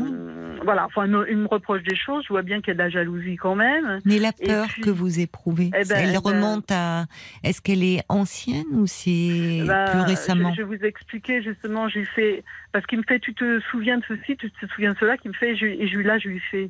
Voilà, 0.63 0.85
enfin, 0.85 1.05
ils 1.29 1.37
me- 1.37 1.47
reprochent 1.47 1.83
des 1.83 1.95
choses. 1.95 2.23
Je 2.23 2.29
vois 2.29 2.41
bien 2.41 2.57
qu'il 2.61 2.69
y 2.69 2.71
a 2.71 2.73
de 2.73 2.79
la 2.79 2.89
jalousie 2.89 3.35
quand 3.37 3.53
même. 3.55 3.99
Mais 4.05 4.17
la 4.19 4.31
peur 4.33 4.65
puis- 4.67 4.81
que 4.81 4.89
vous 4.89 5.19
éprouvez, 5.19 5.46
Eh 5.75 5.83
ben, 5.85 5.97
elle 5.97 6.09
eh 6.09 6.13
ben- 6.13 6.19
remonte 6.19 6.71
à. 6.71 7.05
Est-ce 7.43 7.61
qu'elle 7.61 7.83
est 7.83 8.03
ancienne 8.09 8.65
ou 8.71 8.87
c'est 8.87 9.63
Bah, 9.65 9.91
plus 9.91 10.01
récemment 10.01 10.51
je, 10.51 10.61
je 10.61 10.67
vais 10.67 10.77
vous 10.77 10.85
expliquer 10.85 11.41
justement, 11.41 11.87
j'ai 11.89 12.05
fait 12.05 12.43
parce 12.71 12.85
qu'il 12.85 12.97
me 12.99 13.03
fait 13.03 13.19
tu 13.19 13.33
te 13.33 13.59
souviens 13.71 13.97
de 13.97 14.03
ceci, 14.07 14.37
tu 14.37 14.51
te 14.51 14.65
souviens 14.67 14.93
de 14.93 14.97
cela, 14.99 15.17
qui 15.17 15.27
me 15.29 15.33
fait 15.33 15.55
je, 15.55 15.65
et 15.65 15.87
je, 15.87 15.99
là 15.99 16.17
je 16.19 16.29
lui 16.29 16.41
fais 16.51 16.69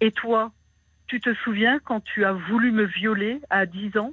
et 0.00 0.10
toi, 0.10 0.50
tu 1.06 1.20
te 1.20 1.32
souviens 1.44 1.78
quand 1.84 2.00
tu 2.02 2.24
as 2.24 2.32
voulu 2.32 2.72
me 2.72 2.84
violer 2.84 3.40
à 3.50 3.66
10 3.66 3.96
ans? 3.96 4.12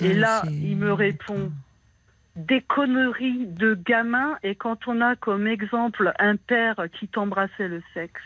Et 0.00 0.12
Ah, 0.12 0.18
là, 0.18 0.44
il 0.62 0.76
me 0.76 0.92
répond 0.92 1.52
des 2.34 2.60
conneries 2.62 3.46
de 3.46 3.74
gamin 3.74 4.36
et 4.42 4.56
quand 4.56 4.88
on 4.88 5.00
a 5.00 5.14
comme 5.14 5.46
exemple 5.46 6.12
un 6.18 6.34
père 6.34 6.86
qui 6.98 7.06
t'embrassait 7.06 7.68
le 7.68 7.80
sexe. 7.94 8.20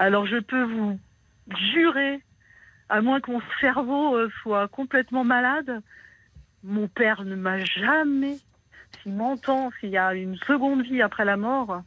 Alors 0.00 0.24
je 0.26 0.38
peux 0.38 0.62
vous 0.62 0.98
jurer, 1.74 2.20
à 2.88 3.02
moins 3.02 3.20
que 3.20 3.30
mon 3.30 3.42
cerveau 3.60 4.16
euh, 4.16 4.30
soit 4.40 4.66
complètement 4.68 5.24
malade, 5.24 5.82
mon 6.64 6.88
père 6.88 7.22
ne 7.24 7.36
m'a 7.36 7.62
jamais, 7.62 8.38
s'il 9.02 9.12
m'entend, 9.12 9.70
s'il 9.78 9.90
y 9.90 9.98
a 9.98 10.14
une 10.14 10.36
seconde 10.36 10.84
vie 10.84 11.02
après 11.02 11.26
la 11.26 11.36
mort, 11.36 11.82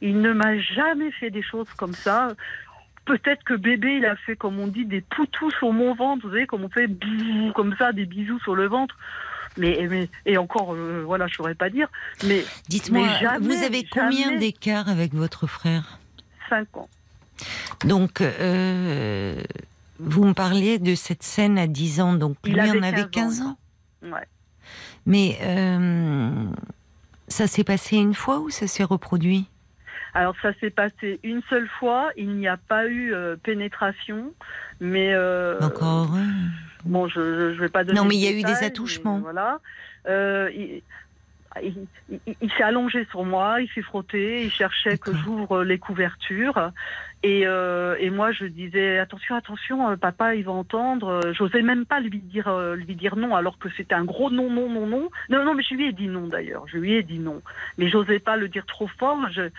il 0.00 0.22
ne 0.22 0.32
m'a 0.32 0.58
jamais 0.58 1.10
fait 1.10 1.28
des 1.28 1.42
choses 1.42 1.68
comme 1.76 1.92
ça. 1.92 2.28
Peut-être 3.04 3.44
que 3.44 3.52
bébé, 3.52 3.96
il 3.98 4.06
a 4.06 4.16
fait, 4.16 4.34
comme 4.34 4.58
on 4.58 4.68
dit, 4.68 4.86
des 4.86 5.02
poutous 5.02 5.50
sur 5.50 5.70
mon 5.70 5.94
ventre, 5.94 6.26
vous 6.26 6.32
savez, 6.32 6.46
comme 6.46 6.64
on 6.64 6.70
fait 6.70 6.86
bisous, 6.86 7.52
comme 7.54 7.76
ça, 7.76 7.92
des 7.92 8.06
bisous 8.06 8.40
sur 8.40 8.54
le 8.54 8.66
ventre. 8.66 8.96
Mais, 9.58 9.86
mais 9.90 10.08
et 10.24 10.38
encore, 10.38 10.72
euh, 10.72 11.02
voilà, 11.04 11.26
je 11.26 11.34
saurais 11.34 11.54
pas 11.54 11.68
dire, 11.68 11.88
mais 12.24 12.44
Dites-moi, 12.70 13.08
vous 13.40 13.62
avez 13.62 13.84
combien 13.84 14.38
d'écart 14.38 14.88
avec 14.88 15.12
votre 15.12 15.46
frère? 15.46 15.98
5 16.48 16.74
ans. 16.78 16.88
Donc, 17.84 18.20
euh, 18.20 19.40
vous 19.98 20.24
me 20.24 20.32
parliez 20.34 20.78
de 20.78 20.94
cette 20.94 21.22
scène 21.22 21.58
à 21.58 21.66
10 21.66 22.00
ans, 22.00 22.12
donc 22.14 22.36
Il 22.44 22.54
lui 22.54 22.60
avait 22.60 22.78
en 22.78 22.82
avait 22.82 23.02
15 23.02 23.10
15 23.10 23.40
ans. 23.42 23.44
ans. 23.46 23.56
Ouais. 24.10 24.26
Mais 25.06 25.38
euh, 25.42 26.30
ça 27.28 27.46
s'est 27.46 27.64
passé 27.64 27.96
une 27.96 28.14
fois 28.14 28.40
ou 28.40 28.50
ça 28.50 28.66
s'est 28.66 28.84
reproduit? 28.84 29.46
Alors 30.14 30.34
ça 30.42 30.52
s'est 30.60 30.70
passé 30.70 31.20
une 31.22 31.42
seule 31.48 31.68
fois, 31.78 32.10
il 32.16 32.30
n'y 32.30 32.48
a 32.48 32.56
pas 32.56 32.86
eu 32.86 33.12
euh, 33.12 33.36
pénétration, 33.36 34.32
mais 34.80 35.12
euh, 35.12 35.58
Encore 35.60 36.16
bon, 36.84 37.06
je 37.08 37.54
je 37.54 37.60
vais 37.60 37.68
pas 37.68 37.84
donner. 37.84 37.98
Non, 37.98 38.04
mais 38.06 38.16
il 38.16 38.20
y 38.22 38.26
a 38.26 38.32
eu 38.32 38.42
des 38.42 38.64
attouchements. 38.64 39.20
Voilà. 39.20 39.60
Euh, 40.08 40.50
il 41.62 41.86
il, 42.10 42.20
il- 42.26 42.36
il 42.40 42.50
s'est 42.52 42.62
allongé 42.62 43.04
sur 43.10 43.24
moi, 43.24 43.60
il 43.60 43.68
s'est 43.70 43.82
frotté, 43.82 44.44
il 44.44 44.50
cherchait 44.50 44.98
que 44.98 45.14
j'ouvre 45.14 45.62
les 45.64 45.78
couvertures. 45.78 46.72
Et, 47.24 47.46
euh, 47.46 47.96
et 47.98 48.10
moi, 48.10 48.30
je 48.30 48.44
disais 48.44 48.98
attention, 48.98 49.34
attention, 49.34 49.90
euh, 49.90 49.96
papa, 49.96 50.34
il 50.36 50.44
va 50.44 50.52
entendre. 50.52 51.08
Euh, 51.24 51.32
J'osais 51.32 51.62
même 51.62 51.84
pas 51.84 51.98
lui 52.00 52.18
dire, 52.20 52.48
lui 52.76 52.94
dire 52.94 53.16
non, 53.16 53.34
alors 53.34 53.58
que 53.58 53.68
c'était 53.76 53.94
un 53.94 54.04
gros 54.04 54.30
non, 54.30 54.50
non, 54.50 54.68
non, 54.70 54.86
non. 54.86 55.08
Non, 55.28 55.44
non, 55.44 55.54
mais 55.54 55.62
je 55.64 55.74
lui 55.74 55.88
ai 55.88 55.92
dit 55.92 56.06
non 56.08 56.28
d'ailleurs. 56.28 56.64
Je 56.68 56.78
lui 56.78 56.94
ai 56.94 57.02
dit 57.02 57.18
non, 57.18 57.42
mais 57.76 57.88
j'osais 57.88 58.20
pas 58.20 58.36
le 58.36 58.48
dire 58.48 58.66
trop 58.66 58.86
fort. 58.86 59.18
Je, 59.32 59.50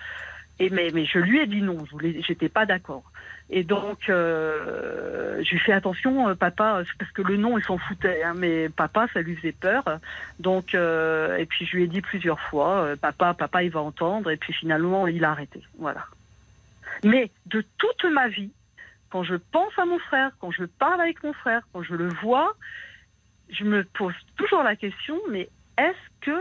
et 0.60 0.70
mais, 0.70 0.90
mais 0.94 1.06
je 1.06 1.20
lui 1.20 1.40
ai 1.40 1.48
dit 1.48 1.62
non. 1.62 1.78
Je 1.86 1.92
voulais, 1.92 2.22
j'étais 2.26 2.50
pas 2.50 2.66
d'accord. 2.66 3.04
Et 3.52 3.64
donc, 3.64 4.10
euh, 4.10 5.42
je 5.44 5.50
lui 5.50 5.60
fais 5.60 5.74
attention, 5.74 6.30
euh, 6.30 6.36
papa, 6.36 6.84
parce 7.00 7.12
que 7.12 7.24
le 7.24 7.36
nom, 7.36 7.58
il 7.58 7.64
s'en 7.64 7.80
foutait, 7.80 8.22
hein, 8.22 8.36
mais 8.36 8.70
papa, 8.70 9.08
ça 9.12 9.22
lui 9.22 9.36
faisait 9.36 9.54
peur. 9.54 9.84
Donc, 10.40 10.76
euh, 10.76 11.38
et 11.38 11.48
puis 11.48 11.66
je 11.66 11.78
lui 11.78 11.84
ai 11.84 11.88
dit 11.88 12.02
plusieurs 12.02 12.40
fois, 12.40 12.90
papa, 13.02 13.34
papa, 13.34 13.64
il 13.64 13.72
va 13.72 13.82
entendre, 13.82 14.30
et 14.30 14.38
puis 14.38 14.54
finalement, 14.54 15.08
il 15.08 15.26
a 15.26 15.32
arrêté. 15.32 15.64
Voilà. 15.80 16.06
Mais 17.04 17.32
de 17.48 17.64
toute 17.80 18.04
ma 18.12 18.28
vie, 18.28 18.52
quand 19.10 19.24
je 19.24 19.36
pense 19.36 19.74
à 19.78 19.86
mon 19.86 19.98
frère, 19.98 20.32
quand 20.40 20.52
je 20.52 20.66
parle 20.66 21.02
avec 21.02 21.24
mon 21.24 21.34
frère, 21.34 21.64
quand 21.74 21.82
je 21.82 21.96
le 21.96 22.10
vois, 22.22 22.56
je 23.50 23.64
me 23.64 23.84
pose 23.84 24.14
toujours 24.36 24.62
la 24.62 24.76
question, 24.76 25.20
mais 25.32 25.50
est-ce 25.80 26.22
que 26.22 26.40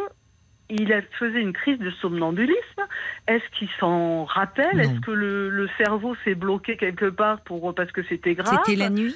il 0.71 0.93
a- 0.93 1.03
faisait 1.19 1.41
une 1.41 1.53
crise 1.53 1.79
de 1.79 1.91
somnambulisme 1.91 2.83
Est-ce 3.27 3.45
qu'il 3.59 3.69
s'en 3.81 4.25
rappelle? 4.25 4.77
Non. 4.77 4.83
Est-ce 4.83 5.01
que 5.01 5.11
le, 5.11 5.49
le 5.51 5.69
cerveau 5.79 6.15
s'est 6.25 6.35
bloqué 6.35 6.77
quelque 6.77 7.09
part 7.11 7.41
pour 7.43 7.75
parce 7.75 7.93
que 7.93 8.03
c'était 8.05 8.35
grave? 8.35 8.61
C'était 8.65 8.77
la 8.77 8.91
nuit? 8.91 9.15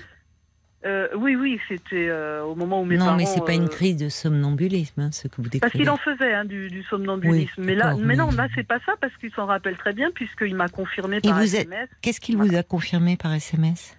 Euh, 0.85 1.07
Oui, 1.17 1.37
oui, 1.37 1.61
c'était 1.69 2.09
euh, 2.09 2.43
au 2.43 2.57
moment 2.57 2.81
où 2.83 2.85
mes 2.85 2.97
Non, 2.97 3.05
parents. 3.05 3.17
mais 3.17 3.25
c'est 3.27 3.45
pas 3.45 3.55
une 3.55 3.67
euh, 3.67 3.69
crise 3.69 3.97
de 3.97 4.09
somnambulisme, 4.09 5.01
hein, 5.01 5.13
ce 5.13 5.29
que 5.29 5.37
vous 5.37 5.43
décrivez. 5.45 5.61
Parce 5.61 5.73
qu'il 5.75 5.89
en 5.91 5.97
faisait 5.97 6.35
hein, 6.35 6.45
du, 6.45 6.69
du 6.71 6.83
somnambulisme. 6.83 7.61
Oui, 7.61 7.67
mais 7.67 7.75
là, 7.77 7.95
mais 7.97 8.17
non, 8.17 8.31
là 8.33 8.49
c'est 8.57 8.67
pas 8.67 8.81
ça 8.85 8.95
parce 9.01 9.17
qu'il 9.19 9.31
s'en 9.33 9.47
rappelle 9.47 9.77
très 9.77 9.93
bien 9.93 10.11
puisqu'il 10.11 10.57
m'a 10.57 10.69
confirmé 10.69 11.21
par 11.21 11.41
SMS 11.41 11.89
Qu'est-ce 12.01 12.21
qu'il 12.21 12.37
vous 12.37 12.57
a 12.57 12.63
confirmé 12.65 13.17
par 13.17 13.33
SMS 13.33 13.97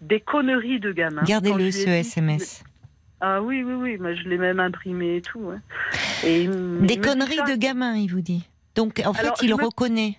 des 0.00 0.20
conneries 0.20 0.80
de 0.80 0.92
gamin. 0.92 1.22
Gardez-le, 1.24 1.70
ce 1.70 1.84
dit- 1.84 1.90
SMS. 1.90 2.62
Ah 3.26 3.40
oui, 3.40 3.62
oui, 3.62 3.72
oui, 3.72 3.96
mais 3.98 4.14
je 4.16 4.28
l'ai 4.28 4.36
même 4.36 4.60
imprimé 4.60 5.16
et 5.16 5.22
tout. 5.22 5.38
ouais. 5.38 5.56
Et 6.24 6.46
Des 6.46 6.98
conneries 6.98 7.36
ça. 7.36 7.44
de 7.44 7.54
gamin, 7.56 7.96
il 7.96 8.08
vous 8.10 8.20
dit. 8.20 8.46
Donc, 8.74 9.00
en 9.06 9.14
fait, 9.14 9.30
il 9.42 9.56
me- 9.56 9.64
reconnaît. 9.64 10.18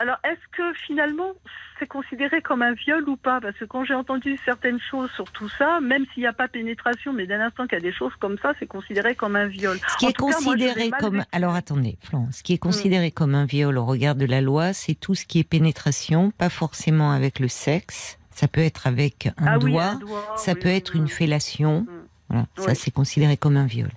Alors, 0.00 0.16
est-ce 0.24 0.56
que 0.56 0.72
finalement, 0.86 1.30
c'est 1.78 1.86
considéré 1.86 2.40
comme 2.42 2.62
un 2.62 2.72
viol 2.72 3.06
ou 3.08 3.16
pas? 3.16 3.38
Parce 3.40 3.56
que 3.56 3.66
quand 3.66 3.84
j'ai 3.84 3.94
entendu 3.94 4.36
certaines 4.46 4.80
choses 4.80 5.10
sur 5.12 5.30
tout 5.30 5.48
ça, 5.58 5.78
même 5.80 6.06
s'il 6.12 6.22
n'y 6.22 6.26
a 6.26 6.32
pas 6.32 6.48
pénétration, 6.48 7.12
mais 7.12 7.26
dès 7.26 7.36
l'instant 7.38 7.66
qu'il 7.66 7.74
y 7.74 7.82
a 7.82 7.84
des 7.84 7.92
choses 7.92 8.14
comme 8.18 8.36
ça, 8.38 8.52
c'est 8.58 8.66
considéré 8.66 9.14
comme 9.14 9.36
un 9.36 9.46
viol. 9.46 9.78
Ce 9.88 9.96
qui 9.98 10.06
En 10.06 10.08
est 10.08 10.12
cas, 10.14 10.24
moi, 10.24 10.32
considéré 10.34 10.90
comme. 10.98 11.22
Alors 11.32 11.54
attendez, 11.54 11.98
Florence. 12.02 12.38
Ce 12.38 12.42
qui 12.42 12.54
est 12.54 12.56
Mm. 12.56 12.68
considéré 12.68 13.10
comme 13.12 13.34
un 13.36 13.44
viol 13.44 13.76
au 13.78 13.84
regard 13.84 14.14
de 14.16 14.24
la 14.26 14.40
loi, 14.40 14.72
c'est 14.72 14.94
tout 14.94 15.14
ce 15.14 15.24
qui 15.26 15.38
est 15.38 15.44
pénétration, 15.44 16.30
pas 16.32 16.48
forcément 16.50 17.12
avec 17.12 17.38
le 17.38 17.46
sexe. 17.48 18.18
Ça 18.30 18.48
peut 18.48 18.62
être 18.62 18.86
avec 18.86 19.26
un 19.36 19.46
ah 19.46 19.58
oui, 19.58 19.72
doigt, 19.72 19.82
un 19.84 19.94
doigt, 19.96 20.34
ça 20.36 20.52
oui, 20.54 20.60
peut 20.60 20.68
oui, 20.70 20.76
être 20.76 20.96
une 20.96 21.08
fellation. 21.08 21.82
Mm. 21.82 21.86
Voilà, 22.30 22.46
ça 22.56 22.74
c'est 22.74 22.90
considéré 22.92 23.36
comme 23.36 23.56
un 23.56 23.66
viol. 23.66 23.90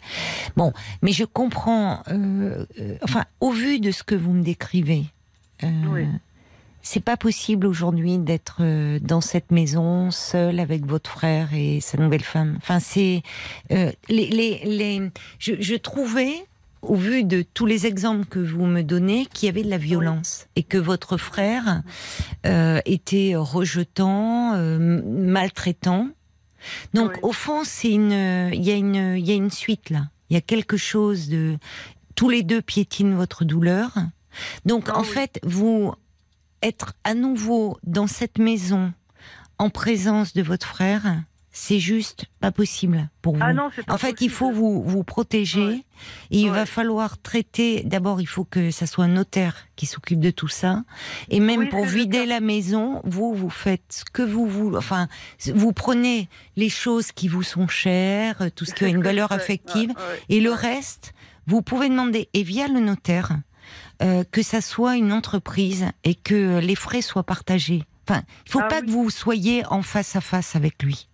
Bon, 0.58 0.74
mais 1.02 1.12
je 1.12 1.24
comprends. 1.24 2.02
euh, 2.10 2.66
euh, 2.80 2.98
enfin, 3.04 3.24
au 3.40 3.52
vu 3.52 3.80
de 3.80 3.92
ce 3.92 4.04
que 4.04 4.16
vous 4.16 4.34
me 4.34 4.44
décrivez, 4.44 5.06
euh, 5.64 5.70
Oui. 5.90 6.08
c'est 6.82 7.00
pas 7.04 7.16
possible 7.16 7.68
aujourd'hui 7.68 8.18
d'être 8.18 8.58
euh, 8.62 9.00
dans 9.00 9.22
cette 9.22 9.52
maison 9.52 10.10
seul 10.12 10.60
avec 10.60 10.86
votre 10.86 11.10
frère 11.10 11.54
et 11.54 11.80
sa 11.80 11.98
nouvelle 11.98 12.24
femme. 12.24 12.56
Enfin, 12.58 12.80
c'est 12.80 13.22
les, 13.70 13.96
les, 14.10 14.62
les. 14.66 15.12
Je, 15.40 15.54
je 15.60 15.76
trouvais. 15.76 16.34
Au 16.86 16.96
vu 16.96 17.24
de 17.24 17.46
tous 17.54 17.66
les 17.66 17.86
exemples 17.86 18.26
que 18.26 18.40
vous 18.40 18.66
me 18.66 18.82
donnez, 18.82 19.26
qu'il 19.28 19.46
y 19.48 19.50
avait 19.50 19.64
de 19.64 19.70
la 19.70 19.78
violence 19.78 20.48
et 20.58 20.64
que 20.64 20.78
votre 20.78 21.16
frère 21.16 21.82
était 22.44 23.36
rejetant, 23.38 24.58
maltraitant. 24.58 26.10
Donc 26.94 27.20
au 27.22 27.32
fond, 27.32 27.64
c'est 27.64 27.92
une, 27.92 28.52
il 28.54 28.64
y 28.64 28.72
a 28.72 28.76
une, 28.76 29.18
il 29.18 29.26
y 29.28 29.32
a 29.32 29.36
une 29.36 29.52
suite 29.52 29.90
là. 29.90 30.08
Il 30.30 30.34
y 30.34 30.38
a 30.38 30.42
quelque 30.42 30.78
chose 30.78 31.30
de, 31.30 31.58
tous 32.16 32.30
les 32.30 32.44
deux 32.44 32.62
piétinent 32.62 33.16
votre 33.16 33.46
douleur. 33.46 33.92
Donc 34.66 34.86
Ah 34.88 35.00
en 35.00 35.02
oui. 35.02 35.08
fait, 35.08 35.40
vous 35.44 35.94
être 36.62 36.94
à 37.04 37.14
nouveau 37.14 37.78
dans 37.84 38.08
cette 38.08 38.38
maison 38.38 38.94
en 39.58 39.70
présence 39.70 40.34
de 40.34 40.42
votre 40.42 40.66
frère, 40.66 41.04
c'est 41.56 41.80
juste 41.80 42.26
pas 42.40 42.52
possible 42.52 43.10
pour 43.22 43.36
vous. 43.36 43.40
Ah 43.44 43.54
non, 43.54 43.70
pas 43.86 43.94
En 43.94 43.98
fait, 44.00 44.22
il 44.22 44.32
faut 44.32 44.52
vous, 44.52 44.82
vous 44.84 45.04
protéger. 45.04 45.66
Ouais. 45.68 45.86
Et 46.32 46.40
il 46.40 46.50
Ouais. 46.50 46.56
va 46.56 46.66
falloir 46.66 47.22
traiter. 47.22 47.84
D'abord, 47.86 48.20
il 48.22 48.26
faut 48.26 48.44
que 48.44 48.72
ça 48.72 48.88
soit 48.88 49.06
un 49.06 49.10
notaire 49.10 49.56
qui 49.76 49.86
s'occupe 49.86 50.20
de 50.20 50.32
tout 50.32 50.48
ça. 50.48 50.84
Et 51.30 51.40
même 51.40 51.60
Oui, 51.62 51.70
pour 51.70 51.86
vider 51.86 52.26
la 52.26 52.40
maison, 52.40 53.02
vous, 53.06 53.36
vous 53.36 53.52
faites 53.52 53.84
ce 53.90 54.04
que 54.04 54.24
vous 54.24 54.48
voulez. 54.48 54.78
Enfin, 54.78 55.08
vous 55.54 55.74
prenez 55.74 56.28
les 56.56 56.70
choses 56.70 57.12
qui 57.12 57.28
vous 57.28 57.44
sont 57.44 57.68
chères, 57.68 58.50
tout 58.56 58.66
ce 58.66 58.74
qui 58.76 58.84
a 58.86 58.88
une 58.88 59.04
valeur 59.04 59.32
affective. 59.32 59.90
Ouais. 59.92 60.22
Et 60.30 60.42
le 60.42 60.52
reste, 60.52 61.14
vous 61.46 61.62
pouvez 61.62 61.88
demander, 61.88 62.30
et 62.34 62.42
via 62.42 62.68
le 62.68 62.80
notaire, 62.80 63.38
euh, 64.02 64.24
que 64.32 64.42
ça 64.42 64.60
soit 64.60 64.98
une 64.98 65.12
entreprise 65.14 65.86
et 66.04 66.16
que 66.16 66.58
les 66.60 66.76
frais 66.76 67.02
soient 67.04 67.24
partagés. 67.24 67.84
Enfin, 68.10 68.24
il 68.48 68.52
faut 68.52 68.60
Ah 68.62 68.68
pas 68.68 68.80
oui. 68.80 68.88
que 68.88 68.92
vous 68.92 69.10
soyez 69.12 69.64
en 69.68 69.84
face 69.84 70.16
à 70.16 70.22
face 70.22 70.56
avec 70.56 70.82
lui. 70.82 71.08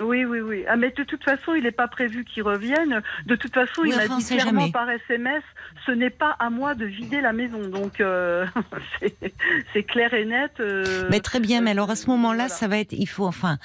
Oui, 0.00 0.24
oui, 0.24 0.40
oui. 0.40 0.64
Ah, 0.68 0.76
mais 0.76 0.90
de 0.96 1.02
toute 1.04 1.22
façon, 1.24 1.54
il 1.54 1.62
n'est 1.64 1.70
pas 1.72 1.88
prévu 1.88 2.24
qu'il 2.24 2.42
revienne. 2.42 3.02
De 3.26 3.36
toute 3.36 3.52
façon, 3.54 3.82
Oui, 3.82 3.90
il 3.92 3.96
m'a 3.96 4.16
dit 4.16 4.24
clairement 4.24 4.60
jamais. 4.60 4.72
par 4.72 4.88
SMS, 4.90 5.42
ce 5.86 5.92
n'est 5.92 6.10
pas 6.10 6.36
à 6.38 6.50
moi 6.50 6.74
de 6.74 6.84
vider 6.86 7.20
la 7.20 7.32
maison. 7.32 7.60
Donc, 7.68 8.00
euh, 8.00 8.46
c'est- 9.72 9.82
clair 9.84 10.12
et 10.14 10.24
net. 10.24 10.52
euh, 10.60 11.08
Mais 11.10 11.20
très 11.20 11.40
bien, 11.40 11.60
mais 11.60 11.70
alors 11.72 11.90
à 11.90 11.96
ce 11.96 12.06
moment-là, 12.10 12.44
voilà. 12.44 12.48
ça 12.54 12.68
va 12.68 12.78
être, 12.78 12.92
il 12.92 13.06
faut, 13.08 13.26
enfin, 13.26 13.58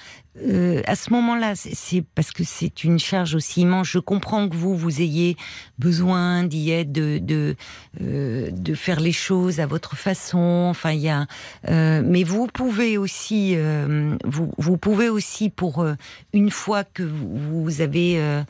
euh, 0.45 0.81
à 0.87 0.95
ce 0.95 1.11
moment-là, 1.13 1.55
c'est- 1.55 1.75
c'est 1.75 2.03
parce 2.15 2.31
que 2.31 2.43
c'est 2.43 2.83
une 2.83 2.99
charge 2.99 3.35
aussi 3.35 3.61
immense. 3.61 3.87
Je 3.89 3.99
comprends 3.99 4.49
que 4.49 4.55
vous, 4.55 4.75
vous 4.75 5.01
ayez 5.01 5.35
besoin 5.79 6.43
d'y 6.43 6.71
être, 6.71 6.91
de, 6.91 7.19
de, 7.19 7.55
euh, 8.01 8.49
de 8.51 8.73
faire 8.73 8.99
les 8.99 9.11
choses 9.11 9.59
à 9.59 9.65
votre 9.67 9.95
façon. 9.95 10.67
Enfin, 10.69 10.91
il 10.91 10.99
y 11.01 11.09
a, 11.09 11.27
euh, 11.69 12.01
mais 12.03 12.23
vous 12.23 12.47
pouvez 12.47 12.97
aussi, 12.97 13.53
euh, 13.55 14.15
vous, 14.23 14.51
vous 14.57 14.77
pouvez 14.77 15.09
aussi 15.09 15.49
pour 15.49 15.81
euh, 15.83 15.93
une 16.35 16.51
fois 16.51 16.83
que 16.83 17.01
vous, 17.01 17.81
avez 17.81 18.19
euh, 18.19 18.43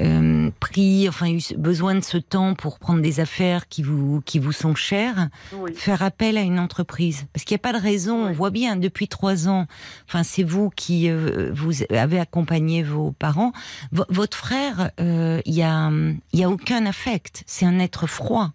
euh, 0.00 0.50
pris, 0.58 1.08
enfin, 1.08 1.28
eu 1.30 1.40
besoin 1.56 1.94
de 1.94 2.00
ce 2.00 2.16
temps 2.16 2.54
pour 2.54 2.78
prendre 2.80 3.02
des 3.02 3.20
affaires 3.20 3.68
qui 3.68 3.82
vous, 3.82 4.22
qui 4.22 4.38
vous 4.40 4.52
sont 4.52 4.74
chères 4.74 5.28
Oui. 5.52 5.72
faire 5.74 6.02
appel 6.02 6.38
à 6.38 6.40
une 6.40 6.58
entreprise 6.58 7.26
parce 7.32 7.44
qu'il 7.44 7.54
n'y 7.54 7.60
a 7.60 7.66
pas 7.70 7.78
de 7.78 7.82
raison. 7.82 8.26
On 8.26 8.32
voit 8.32 8.50
bien 8.50 8.76
depuis 8.76 9.06
trois 9.06 9.48
ans. 9.48 9.66
Enfin, 10.08 10.22
c'est 10.22 10.42
vous 10.42 10.70
qui 10.70 11.08
euh, 11.10 11.50
vous 11.54 11.82
avez 11.90 12.18
accompagné 12.18 12.82
vos 12.82 13.12
parents. 13.12 13.52
V- 13.92 14.02
votre 14.08 14.36
frère, 14.36 14.90
il 14.98 15.54
y 15.54 15.62
a, 15.62 15.90
il 16.32 16.40
y 16.40 16.44
a 16.44 16.48
aucun 16.50 16.86
affect. 16.86 17.42
C'est 17.46 17.66
un 17.66 17.78
être 17.78 18.06
froid. 18.06 18.52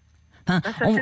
Enfin, 0.47 0.61
Ah, 0.65 0.71
on- 0.87 0.99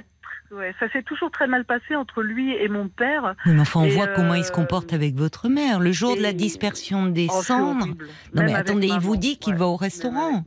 ouais, 0.51 0.73
ça 0.79 0.89
s'est 0.91 1.03
toujours 1.03 1.31
très 1.31 1.47
mal 1.47 1.65
passé 1.65 1.95
entre 1.95 2.21
lui 2.21 2.53
et 2.55 2.67
mon 2.67 2.87
père. 2.87 3.35
Oui, 3.45 3.53
mais 3.53 3.61
enfin, 3.61 3.81
on 3.81 3.85
Et, 3.85 3.91
voit 3.91 4.07
comment 4.07 4.33
il 4.35 4.41
euh, 4.41 4.43
se 4.43 4.51
comporte 4.51 4.93
avec 4.93 5.15
votre 5.15 5.49
mère. 5.49 5.79
Le 5.79 5.91
jour 5.91 6.15
de 6.15 6.21
la 6.21 6.33
dispersion 6.33 7.05
des 7.07 7.27
Oh, 7.31 7.41
cendres, 7.41 7.81
horrible. 7.81 8.05
Non, 8.33 8.41
Même 8.41 8.45
mais 8.45 8.53
avec 8.55 8.69
attendez, 8.69 8.87
il 8.87 8.99
vous 8.99 9.17
dit 9.17 9.37
qu'il 9.37 9.53
ouais. 9.53 9.59
va 9.59 9.67
au 9.67 9.75
restaurant. 9.75 10.43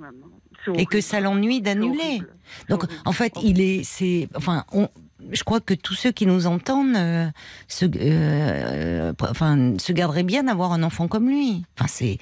et 0.75 0.87
que 0.87 1.01
ça 1.01 1.21
l'ennuie 1.21 1.61
d'annuler. 1.61 2.23
Donc, 2.69 2.85
en 3.05 3.13
fait, 3.13 3.33
il 3.43 3.61
est, 3.61 3.83
c'est, 3.85 4.29
enfin, 4.35 4.65
on, 4.73 4.89
je 5.31 5.45
crois 5.45 5.61
que 5.61 5.75
tous 5.75 5.95
ceux 5.95 6.13
qui 6.13 6.27
nous 6.27 6.47
entendent 6.47 6.97
euh, 6.97 7.27
se, 7.69 7.87
euh, 7.97 9.13
enfin, 9.21 9.75
se 9.79 9.93
garderaient 9.93 10.23
bien 10.23 10.45
d'avoir 10.45 10.73
un 10.73 10.83
enfant 10.83 11.09
comme 11.09 11.29
lui. 11.29 11.65
Enfin, 11.79 11.87
c'est, 11.89 12.19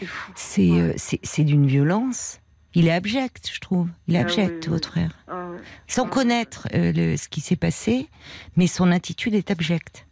euh, 0.58 0.92
c'est, 0.96 1.20
c'est 1.22 1.44
d'une 1.44 1.66
violence. 1.66 2.40
Il 2.74 2.86
est 2.86 2.92
abject, 2.92 3.50
je 3.52 3.58
trouve. 3.60 3.88
Il 4.06 4.14
est 4.14 4.18
Ah 4.18 4.22
abject, 4.22 4.64
oui, 4.66 4.70
votre 4.72 4.88
frère. 4.90 5.10
Ah 5.28 5.48
ouais. 5.50 5.58
Sans 5.88 6.06
Ah, 6.06 6.08
connaître 6.10 6.68
euh, 6.74 6.92
le- 6.92 7.16
ce 7.16 7.28
qui 7.28 7.40
s'est 7.40 7.56
passé, 7.56 8.08
mais 8.56 8.66
son 8.68 8.92
attitude 8.92 9.34
est 9.34 9.50
abjecte. 9.50 10.06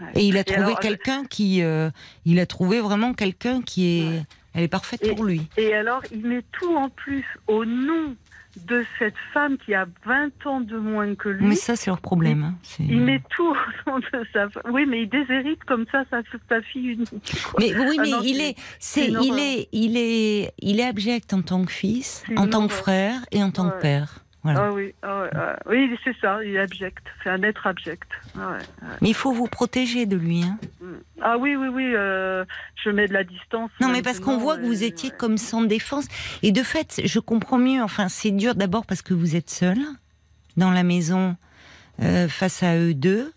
Ouais. 0.00 0.06
Et 0.16 0.24
il 0.26 0.36
a 0.38 0.44
trouvé 0.44 0.74
quelqu'un 0.80 1.24
qui, 1.26 1.62
euh, 1.62 1.90
il 2.24 2.40
a 2.40 2.46
trouvé 2.46 2.80
vraiment 2.80 3.12
quelqu'un 3.14 3.60
qui 3.62 4.00
est, 4.00 4.08
Ouais. 4.08 4.22
elle 4.54 4.62
est 4.64 4.68
parfaite 4.68 5.04
Et- 5.04 5.14
pour 5.14 5.24
lui. 5.24 5.42
Et 5.56 5.72
alors, 5.74 6.02
il 6.10 6.22
met 6.26 6.42
tout 6.52 6.74
en 6.76 6.88
plus 6.88 7.24
au 7.46 7.64
nom 7.64 8.16
de 8.66 8.84
cette 8.98 9.14
femme 9.32 9.56
qui 9.58 9.74
a 9.74 9.86
20 10.06 10.46
ans 10.46 10.60
de 10.60 10.76
moins 10.76 11.14
que 11.14 11.28
lui. 11.28 11.46
Mais 11.46 11.54
ça, 11.54 11.76
c'est 11.76 11.90
leur 11.90 12.00
problème. 12.00 12.42
hein. 12.44 12.54
Il 12.78 13.00
met 13.00 13.20
tout 13.30 13.48
au 13.50 13.56
nom 13.90 13.98
de 13.98 14.04
sa. 14.32 14.46
Oui, 14.70 14.86
mais 14.86 15.02
il 15.02 15.08
déshérite 15.08 15.62
comme 15.64 15.84
ça 15.90 16.04
sa, 16.10 16.18
sa 16.48 16.60
fille 16.62 16.88
unique. 16.92 17.08
quoi. 17.10 17.60
Mais 17.60 17.74
oui, 17.74 17.96
Ah 17.98 18.02
mais 18.02 18.10
non, 18.10 18.20
il 18.22 18.40
est, 18.40 18.54
c'est, 18.78 19.08
il 19.08 19.38
est, 19.38 19.68
il 19.72 19.96
est, 19.96 20.52
il 20.58 20.80
est 20.80 20.84
abject 20.84 21.32
en 21.32 21.42
tant 21.42 21.64
que 21.64 21.72
fils, 21.72 22.24
en 22.36 22.46
tant 22.48 22.66
que 22.66 22.72
frère 22.72 23.14
et 23.32 23.42
en 23.42 23.50
tant 23.50 23.70
que 23.70 23.80
père. 23.80 24.24
Voilà. 24.42 24.64
Ah 24.68 24.72
oui, 24.72 24.94
ah 25.02 25.20
ouais, 25.22 25.30
ah 25.34 25.58
oui, 25.66 25.98
c'est 26.02 26.16
ça, 26.18 26.42
il 26.42 26.54
est 26.54 26.58
abject. 26.60 27.04
C'est 27.22 27.28
un 27.28 27.42
être 27.42 27.66
abject. 27.66 28.08
Ah, 28.34 28.52
ouais, 28.52 28.54
ouais. 28.56 28.88
Mais 29.02 29.10
il 29.10 29.14
faut 29.14 29.32
vous 29.32 29.46
protéger 29.46 30.06
de 30.06 30.16
lui. 30.16 30.42
Hein. 30.44 30.58
Ah 31.20 31.36
oui, 31.36 31.56
oui, 31.56 31.68
oui, 31.68 31.92
euh, 31.94 32.44
je 32.82 32.88
mets 32.88 33.06
de 33.06 33.12
la 33.12 33.24
distance. 33.24 33.70
Non, 33.82 33.88
mais 33.88 34.00
parce 34.00 34.18
qu'on 34.18 34.38
voit 34.38 34.56
que 34.56 34.62
vous 34.62 34.82
étiez 34.82 35.10
comme 35.10 35.36
sans 35.36 35.60
défense. 35.62 36.06
Et 36.42 36.52
de 36.52 36.62
fait, 36.62 37.02
je 37.04 37.18
comprends 37.18 37.58
mieux. 37.58 37.82
Enfin, 37.82 38.08
c'est 38.08 38.30
dur 38.30 38.54
d'abord 38.54 38.86
parce 38.86 39.02
que 39.02 39.12
vous 39.12 39.36
êtes 39.36 39.50
seul 39.50 39.76
dans 40.56 40.70
la 40.70 40.84
maison 40.84 41.36
euh, 42.02 42.26
face 42.28 42.62
à 42.62 42.76
eux 42.78 42.94
deux. 42.94 43.32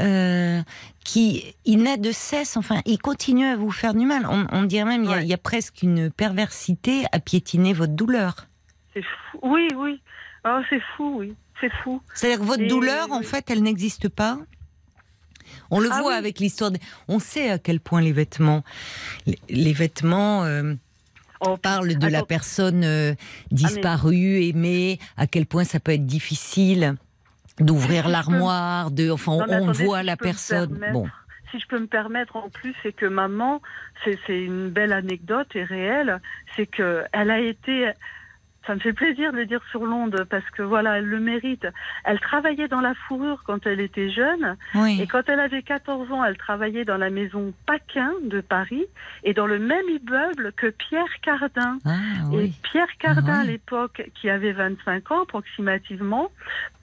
Euh, 0.00 0.60
qui 1.04 1.54
il 1.64 1.82
n'a 1.84 1.96
de 1.96 2.10
cesse, 2.10 2.56
enfin, 2.56 2.80
il 2.86 2.98
continue 2.98 3.44
à 3.46 3.54
vous 3.56 3.70
faire 3.70 3.94
du 3.94 4.04
mal. 4.06 4.26
On, 4.28 4.46
on 4.50 4.62
dirait 4.64 4.84
même, 4.86 5.04
il 5.04 5.10
y, 5.10 5.12
a, 5.12 5.16
Ouais. 5.18 5.22
il 5.22 5.28
y 5.28 5.34
a 5.34 5.38
presque 5.38 5.82
une 5.82 6.10
perversité 6.10 7.04
à 7.12 7.20
piétiner 7.20 7.72
votre 7.72 7.92
douleur. 7.92 8.46
C'est 8.94 9.02
fou. 9.02 9.38
Oui, 9.42 9.68
oui. 9.76 10.00
Ah, 10.44 10.62
c'est 10.70 10.80
fou, 10.96 11.16
oui. 11.18 11.34
C'est 11.60 11.72
fou. 11.82 12.00
C'est-à-dire 12.14 12.40
que 12.40 12.44
votre 12.44 12.62
Et- 12.62 12.66
douleur, 12.68 13.12
en 13.12 13.22
fait, 13.22 13.50
elle 13.50 13.62
n'existe 13.62 14.08
pas. 14.08 14.38
On 15.70 15.80
le 15.80 15.88
Ah 15.92 16.00
voit 16.00 16.12
oui. 16.12 16.18
avec 16.18 16.38
l'histoire. 16.38 16.70
On 17.08 17.18
sait 17.18 17.50
à 17.50 17.58
quel 17.58 17.80
point 17.80 18.00
les 18.00 18.12
vêtements, 18.12 18.62
les, 19.26 19.38
les 19.48 19.72
vêtements 19.72 20.44
euh, 20.44 20.74
Oh, 21.42 21.56
parlent 21.56 21.96
de 21.96 22.06
la 22.06 22.22
personne 22.22 22.84
euh, 22.84 23.14
disparue, 23.50 24.42
aimée, 24.44 24.98
à 25.16 25.26
quel 25.26 25.46
point 25.46 25.64
ça 25.64 25.80
peut 25.80 25.92
être 25.92 26.04
difficile 26.06 26.96
d'ouvrir 27.58 27.88
Si 27.90 27.96
je 27.98 28.02
peux- 28.04 28.10
l'armoire, 28.12 28.90
de, 28.90 29.10
enfin, 29.10 29.32
Non, 29.32 29.46
on 29.48 29.52
attendez, 29.70 29.84
voit 29.84 30.00
si 30.00 30.06
la 30.06 30.16
personne. 30.18 30.86
Bon, 30.92 31.08
Si 31.50 31.58
je 31.58 31.66
peux 31.66 31.78
me 31.80 31.86
permettre 31.86 32.36
en 32.36 32.48
plus, 32.50 32.74
c'est 32.82 32.92
que 32.92 33.06
maman, 33.06 33.60
c'est 34.04 34.18
c'est 34.26 34.44
une 34.44 34.68
belle 34.68 34.92
anecdote 34.92 35.48
et 35.54 35.64
réelle, 35.64 36.20
c'est 36.56 36.66
que 36.66 37.04
elle 37.12 37.30
a 37.30 37.40
été. 37.40 37.90
Ça 38.70 38.76
me 38.76 38.80
fait 38.80 38.92
plaisir 38.92 39.32
de 39.32 39.38
le 39.38 39.46
dire 39.46 39.60
sur 39.72 39.84
l'onde 39.84 40.24
parce 40.30 40.48
que 40.50 40.62
voilà, 40.62 40.98
elle 40.98 41.06
le 41.06 41.18
mérite. 41.18 41.66
Elle 42.04 42.20
travaillait 42.20 42.68
dans 42.68 42.80
la 42.80 42.94
fourrure 42.94 43.42
quand 43.44 43.66
elle 43.66 43.80
était 43.80 44.10
jeune 44.10 44.56
oui. 44.76 45.00
et 45.02 45.08
quand 45.08 45.28
elle 45.28 45.40
avait 45.40 45.62
14 45.62 46.12
ans, 46.12 46.24
elle 46.24 46.36
travaillait 46.36 46.84
dans 46.84 46.96
la 46.96 47.10
maison 47.10 47.52
Paquin 47.66 48.12
de 48.22 48.40
Paris 48.40 48.86
et 49.24 49.34
dans 49.34 49.48
le 49.48 49.58
même 49.58 49.84
immeuble 49.88 50.52
que 50.52 50.68
Pierre 50.68 51.20
Cardin. 51.20 51.78
Ah, 51.84 51.96
Et 52.32 52.36
oui. 52.36 52.52
Pierre 52.62 52.96
Cardin, 53.00 53.24
Ah 53.26 53.38
à 53.38 53.40
ouais. 53.40 53.48
l'époque, 53.48 54.08
qui 54.14 54.30
avait 54.30 54.52
25 54.52 55.10
ans 55.10 55.22
approximativement, 55.24 56.30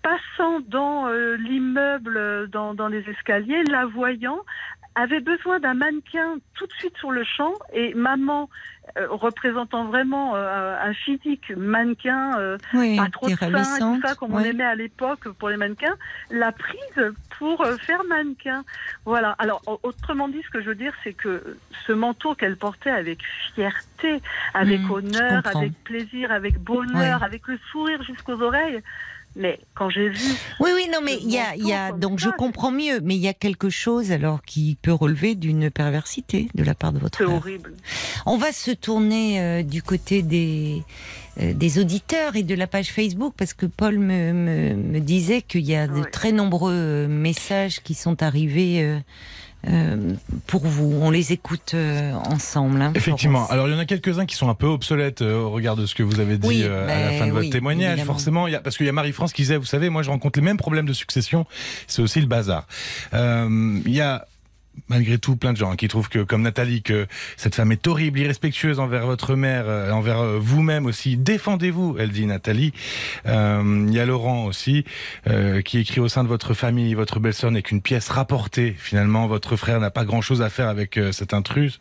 passant 0.03 0.59
dans 0.67 1.07
euh, 1.07 1.37
l'immeuble, 1.37 2.17
euh, 2.17 2.47
dans, 2.47 2.73
dans 2.73 2.89
les 2.89 3.09
escaliers, 3.09 3.63
la 3.71 3.85
voyant, 3.85 4.39
avait 4.95 5.21
besoin 5.21 5.59
d'un 5.59 5.75
mannequin 5.75 6.37
tout 6.55 6.65
de 6.65 6.73
suite 6.73 6.97
sur 6.97 7.11
le 7.11 7.23
champ 7.23 7.53
et 7.71 7.93
maman, 7.93 8.49
représentant 9.09 9.85
vraiment 9.85 10.35
euh, 10.35 10.75
un 10.81 10.93
physique 10.93 11.51
mannequin, 11.55 12.37
euh, 12.39 12.57
oui, 12.73 12.95
pas 12.97 13.09
trop 13.09 13.27
et 13.27 13.35
tout 13.35 14.01
ça, 14.01 14.15
comme 14.15 14.33
on 14.33 14.39
aimait 14.39 14.63
à 14.63 14.75
l'époque 14.75 15.29
pour 15.29 15.49
les 15.49 15.57
mannequins, 15.57 15.95
l'a 16.31 16.51
prise 16.51 17.13
pour 17.37 17.61
euh, 17.63 17.77
faire 17.77 18.03
mannequin. 18.05 18.63
Voilà. 19.05 19.31
Alors, 19.39 19.61
au- 19.67 19.79
autrement 19.83 20.27
dit, 20.27 20.41
ce 20.43 20.49
que 20.49 20.61
je 20.61 20.67
veux 20.69 20.75
dire, 20.75 20.93
c'est 21.03 21.13
que 21.13 21.57
ce 21.85 21.91
manteau 21.93 22.33
qu'elle 22.35 22.57
portait 22.57 22.89
avec 22.89 23.19
fierté, 23.53 24.21
avec 24.53 24.81
je 24.81 24.91
honneur, 24.91 25.41
avec 25.45 25.73
plaisir, 25.83 26.31
avec 26.31 26.57
bonheur, 26.59 27.19
Ouais. 27.19 27.25
avec 27.25 27.47
le 27.47 27.57
sourire 27.71 28.01
jusqu'aux 28.03 28.41
oreilles. 28.41 28.81
Mais 29.37 29.59
quand 29.75 29.89
j'ai 29.89 30.09
vu, 30.09 30.19
Oui, 30.59 30.71
oui, 30.73 30.87
non, 30.91 30.99
mais 31.03 31.17
il 31.21 31.31
y 31.31 31.37
a, 31.37 31.55
y 31.55 31.71
a, 31.73 31.91
donc 31.91 32.19
ça, 32.19 32.27
je 32.27 32.35
comprends 32.35 32.71
mieux, 32.71 32.99
mais 33.01 33.15
il 33.15 33.21
y 33.21 33.27
a 33.27 33.33
quelque 33.33 33.69
chose 33.69 34.11
alors 34.11 34.41
qui 34.41 34.77
peut 34.81 34.91
relever 34.93 35.35
d'une 35.35 35.69
perversité 35.69 36.47
de 36.55 36.63
la 36.63 36.73
part 36.73 36.91
de 36.91 36.99
votre 36.99 37.17
c'est 37.19 37.23
horrible. 37.25 37.73
On 38.25 38.37
va 38.37 38.51
se 38.51 38.71
tourner 38.71 39.39
euh, 39.39 39.63
du 39.63 39.83
côté 39.83 40.23
des, 40.23 40.81
euh, 41.41 41.53
des 41.53 41.77
auditeurs 41.77 42.35
et 42.35 42.43
de 42.43 42.55
la 42.55 42.65
page 42.65 42.91
Facebook 42.91 43.33
parce 43.37 43.53
que 43.53 43.67
Paul 43.67 43.99
me, 43.99 44.33
me, 44.33 44.73
me 44.73 44.99
disait 44.99 45.43
qu'il 45.43 45.65
y 45.65 45.75
a 45.75 45.87
de 45.87 46.03
très 46.03 46.31
nombreux 46.31 46.73
euh, 46.73 47.07
messages 47.07 47.81
qui 47.81 47.93
sont 47.93 48.23
arrivés 48.23 48.81
euh, 48.81 48.97
euh, 49.67 50.13
pour 50.47 50.65
vous. 50.65 50.97
On 51.01 51.09
les 51.11 51.33
écoute 51.33 51.71
euh, 51.73 52.13
ensemble. 52.13 52.81
hein, 52.81 52.91
Effectivement. 52.95 53.39
Florence. 53.39 53.51
Alors 53.51 53.67
il 53.67 53.73
y 53.73 53.75
en 53.75 53.79
a 53.79 53.85
quelques-uns 53.85 54.25
qui 54.25 54.35
sont 54.35 54.49
un 54.49 54.53
peu 54.55 54.67
obsolètes 54.67 55.21
euh, 55.21 55.39
au 55.39 55.51
regard 55.51 55.75
de 55.75 55.85
ce 55.85 55.93
que 55.95 56.03
vous 56.03 56.19
avez 56.19 56.37
dit 56.37 56.47
Oui, 56.47 56.63
à 56.63 56.69
la 56.69 56.85
ben 56.85 57.19
fin 57.19 57.25
de 57.27 57.31
votre 57.31 57.45
oui, 57.45 57.49
témoignage. 57.49 57.91
évidemment. 57.93 58.13
Forcément, 58.13 58.47
il 58.47 58.53
y 58.53 58.55
a, 58.55 58.59
parce 58.59 58.77
qu'il 58.77 58.85
y 58.85 58.89
a 58.89 58.93
Marie-France 58.93 59.33
qui 59.33 59.41
disait, 59.43 59.57
vous 59.57 59.65
savez, 59.65 59.89
moi 59.89 60.03
je 60.03 60.09
rencontre 60.09 60.39
les 60.39 60.45
mêmes 60.45 60.57
problèmes 60.57 60.85
de 60.85 60.93
succession. 60.93 61.45
C'est 61.87 62.01
aussi 62.01 62.19
le 62.21 62.27
bazar. 62.27 62.65
Il 63.13 63.81
y 63.93 64.01
a 64.01 64.25
malgré 64.89 65.17
tout 65.17 65.35
plein 65.35 65.53
de 65.53 65.57
gens 65.57 65.75
qui 65.75 65.87
trouvent 65.87 66.09
que 66.09 66.19
comme 66.23 66.41
Nathalie 66.41 66.81
que 66.81 67.07
cette 67.35 67.55
femme 67.55 67.71
est 67.71 67.87
horrible, 67.87 68.19
irrespectueuse 68.19 68.79
envers 68.79 69.05
votre 69.05 69.35
mère, 69.35 69.65
euh, 69.67 69.91
envers 69.91 70.19
euh, 70.19 70.37
vous-même 70.39 70.85
aussi. 70.85 71.17
Défendez-vous, 71.17 71.97
elle 71.99 72.09
dit 72.09 72.25
Nathalie. 72.25 72.73
Euh, 73.25 73.85
Il 73.87 73.93
y 73.93 73.99
a 73.99 74.05
Laurent 74.05 74.45
aussi 74.45 74.85
euh, 75.27 75.61
qui 75.61 75.79
écrit 75.79 75.99
au 75.99 76.07
sein 76.07 76.23
de 76.23 76.29
votre 76.29 76.53
famille, 76.53 76.93
votre 76.93 77.19
belle-sœur 77.19 77.51
n'est 77.51 77.61
qu'une 77.61 77.81
pièce 77.81 78.09
rapportée. 78.09 78.75
Finalement, 78.77 79.27
votre 79.27 79.55
frère 79.55 79.79
n'a 79.79 79.91
pas 79.91 80.05
grand-chose 80.05 80.41
à 80.41 80.49
faire 80.49 80.67
avec 80.67 80.97
euh, 80.97 81.11
cette 81.11 81.33
intruse. 81.33 81.79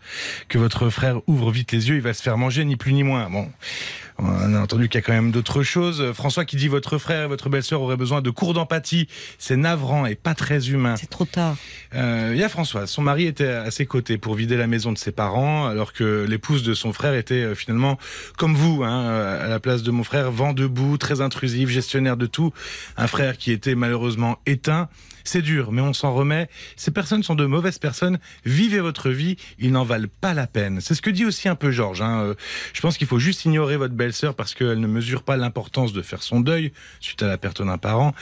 Que 0.49 0.59
votre 0.59 0.91
frère 0.91 1.21
ouvre 1.27 1.51
vite 1.51 1.73
les 1.73 1.89
yeux, 1.89 1.97
il 1.97 2.03
va 2.03 2.15
se 2.15 2.23
faire 2.23 2.39
manger, 2.39 2.65
ni 2.65 2.77
plus 2.77 2.93
ni 2.93 3.03
moins. 3.03 3.29
Bon. 3.31 3.49
On 4.19 4.55
a 4.55 4.61
entendu 4.61 4.89
qu'il 4.89 4.99
y 4.99 5.03
a 5.03 5.07
quand 5.07 5.13
même 5.13 5.31
d'autres 5.31 5.63
choses. 5.63 6.13
François 6.13 6.45
qui 6.45 6.57
dit 6.57 6.69
votre 6.69 6.99
frère 6.99 7.25
et 7.25 7.27
votre 7.29 7.49
belle-sœur 7.49 7.83
auraient 7.83 7.97
besoin 7.97 8.23
de 8.23 8.31
cours 8.31 8.55
d'empathie. 8.55 9.09
C'est 9.39 9.57
navrant 9.57 10.07
et 10.07 10.15
pas 10.15 10.35
très 10.35 10.71
humain. 10.71 10.97
C'est 10.97 11.11
trop 11.11 11.25
tard. 11.25 11.57
Euh, 11.95 12.31
il 12.33 12.39
y 12.39 12.43
a 12.43 12.49
François. 12.49 12.87
Son 12.87 13.03
mari 13.03 13.27
était 13.27 13.49
à 13.49 13.71
ses 13.71 13.85
côtés 13.85 14.17
pour 14.17 14.35
vider 14.35 14.57
la 14.57 14.67
maison 14.67 14.93
de 14.93 14.99
ses 14.99 15.13
parents, 15.13 15.67
alors 15.67 15.93
que 15.93 16.25
l'épouse 16.29 16.63
de 16.63 16.75
son 16.75 16.93
frère 16.93 17.15
était 17.15 17.35
euh, 17.35 17.55
finalement 17.55 17.99
comme 18.39 18.55
vous, 18.55 18.85
hein, 18.85 19.07
à 19.07 19.49
la 19.49 19.61
place 19.61 19.83
de 19.83 19.91
mon 19.91 20.05
frère, 20.05 20.31
vent 20.31 20.53
debout, 20.53 20.97
très 20.97 21.21
intrusif, 21.21 21.69
gestionnaire 21.69 22.17
de 22.17 22.27
tout. 22.27 22.53
Un 22.97 23.07
frère 23.07 23.37
qui 23.37 23.53
était 23.53 23.75
malheureusement 23.75 24.39
éteint. 24.47 24.89
C'est 25.27 25.43
dur, 25.43 25.73
mais 25.73 25.83
on 25.83 25.93
s'en 25.93 26.15
remet. 26.15 26.49
Ces 26.77 26.91
personnes 26.91 27.23
sont 27.23 27.35
de 27.35 27.45
mauvaises 27.47 27.79
personnes. 27.79 28.19
Vivez 28.45 28.81
votre 28.81 29.11
vie, 29.11 29.37
ils 29.59 29.73
n'en 29.73 29.83
valent 29.85 30.07
pas 30.21 30.35
la 30.35 30.47
peine. 30.47 30.81
C'est 30.81 30.95
ce 30.95 31.03
que 31.03 31.11
dit 31.11 31.25
aussi 31.25 31.49
un 31.49 31.57
peu 31.57 31.71
Georges. 31.71 32.01
Hein. 32.03 32.21
Euh, 32.21 32.35
Je 32.73 32.81
pense 32.81 32.97
qu'il 32.97 33.07
faut 33.07 33.19
juste 33.19 33.45
ignorer 33.45 33.77
votre 33.77 33.95
belle-sœur 33.95 34.35
parce 34.35 34.55
qu'elle 34.55 34.81
ne 34.81 34.87
mesure 34.87 35.23
pas 35.25 35.37
l'importance 35.37 35.93
de 35.93 36.01
faire 36.03 36.23
son 36.23 36.41
deuil 36.41 36.73
suite 37.01 37.23
à 37.23 37.27
la 37.27 37.39
perte 37.39 37.61
d'un 37.63 37.79
parent. 37.79 38.15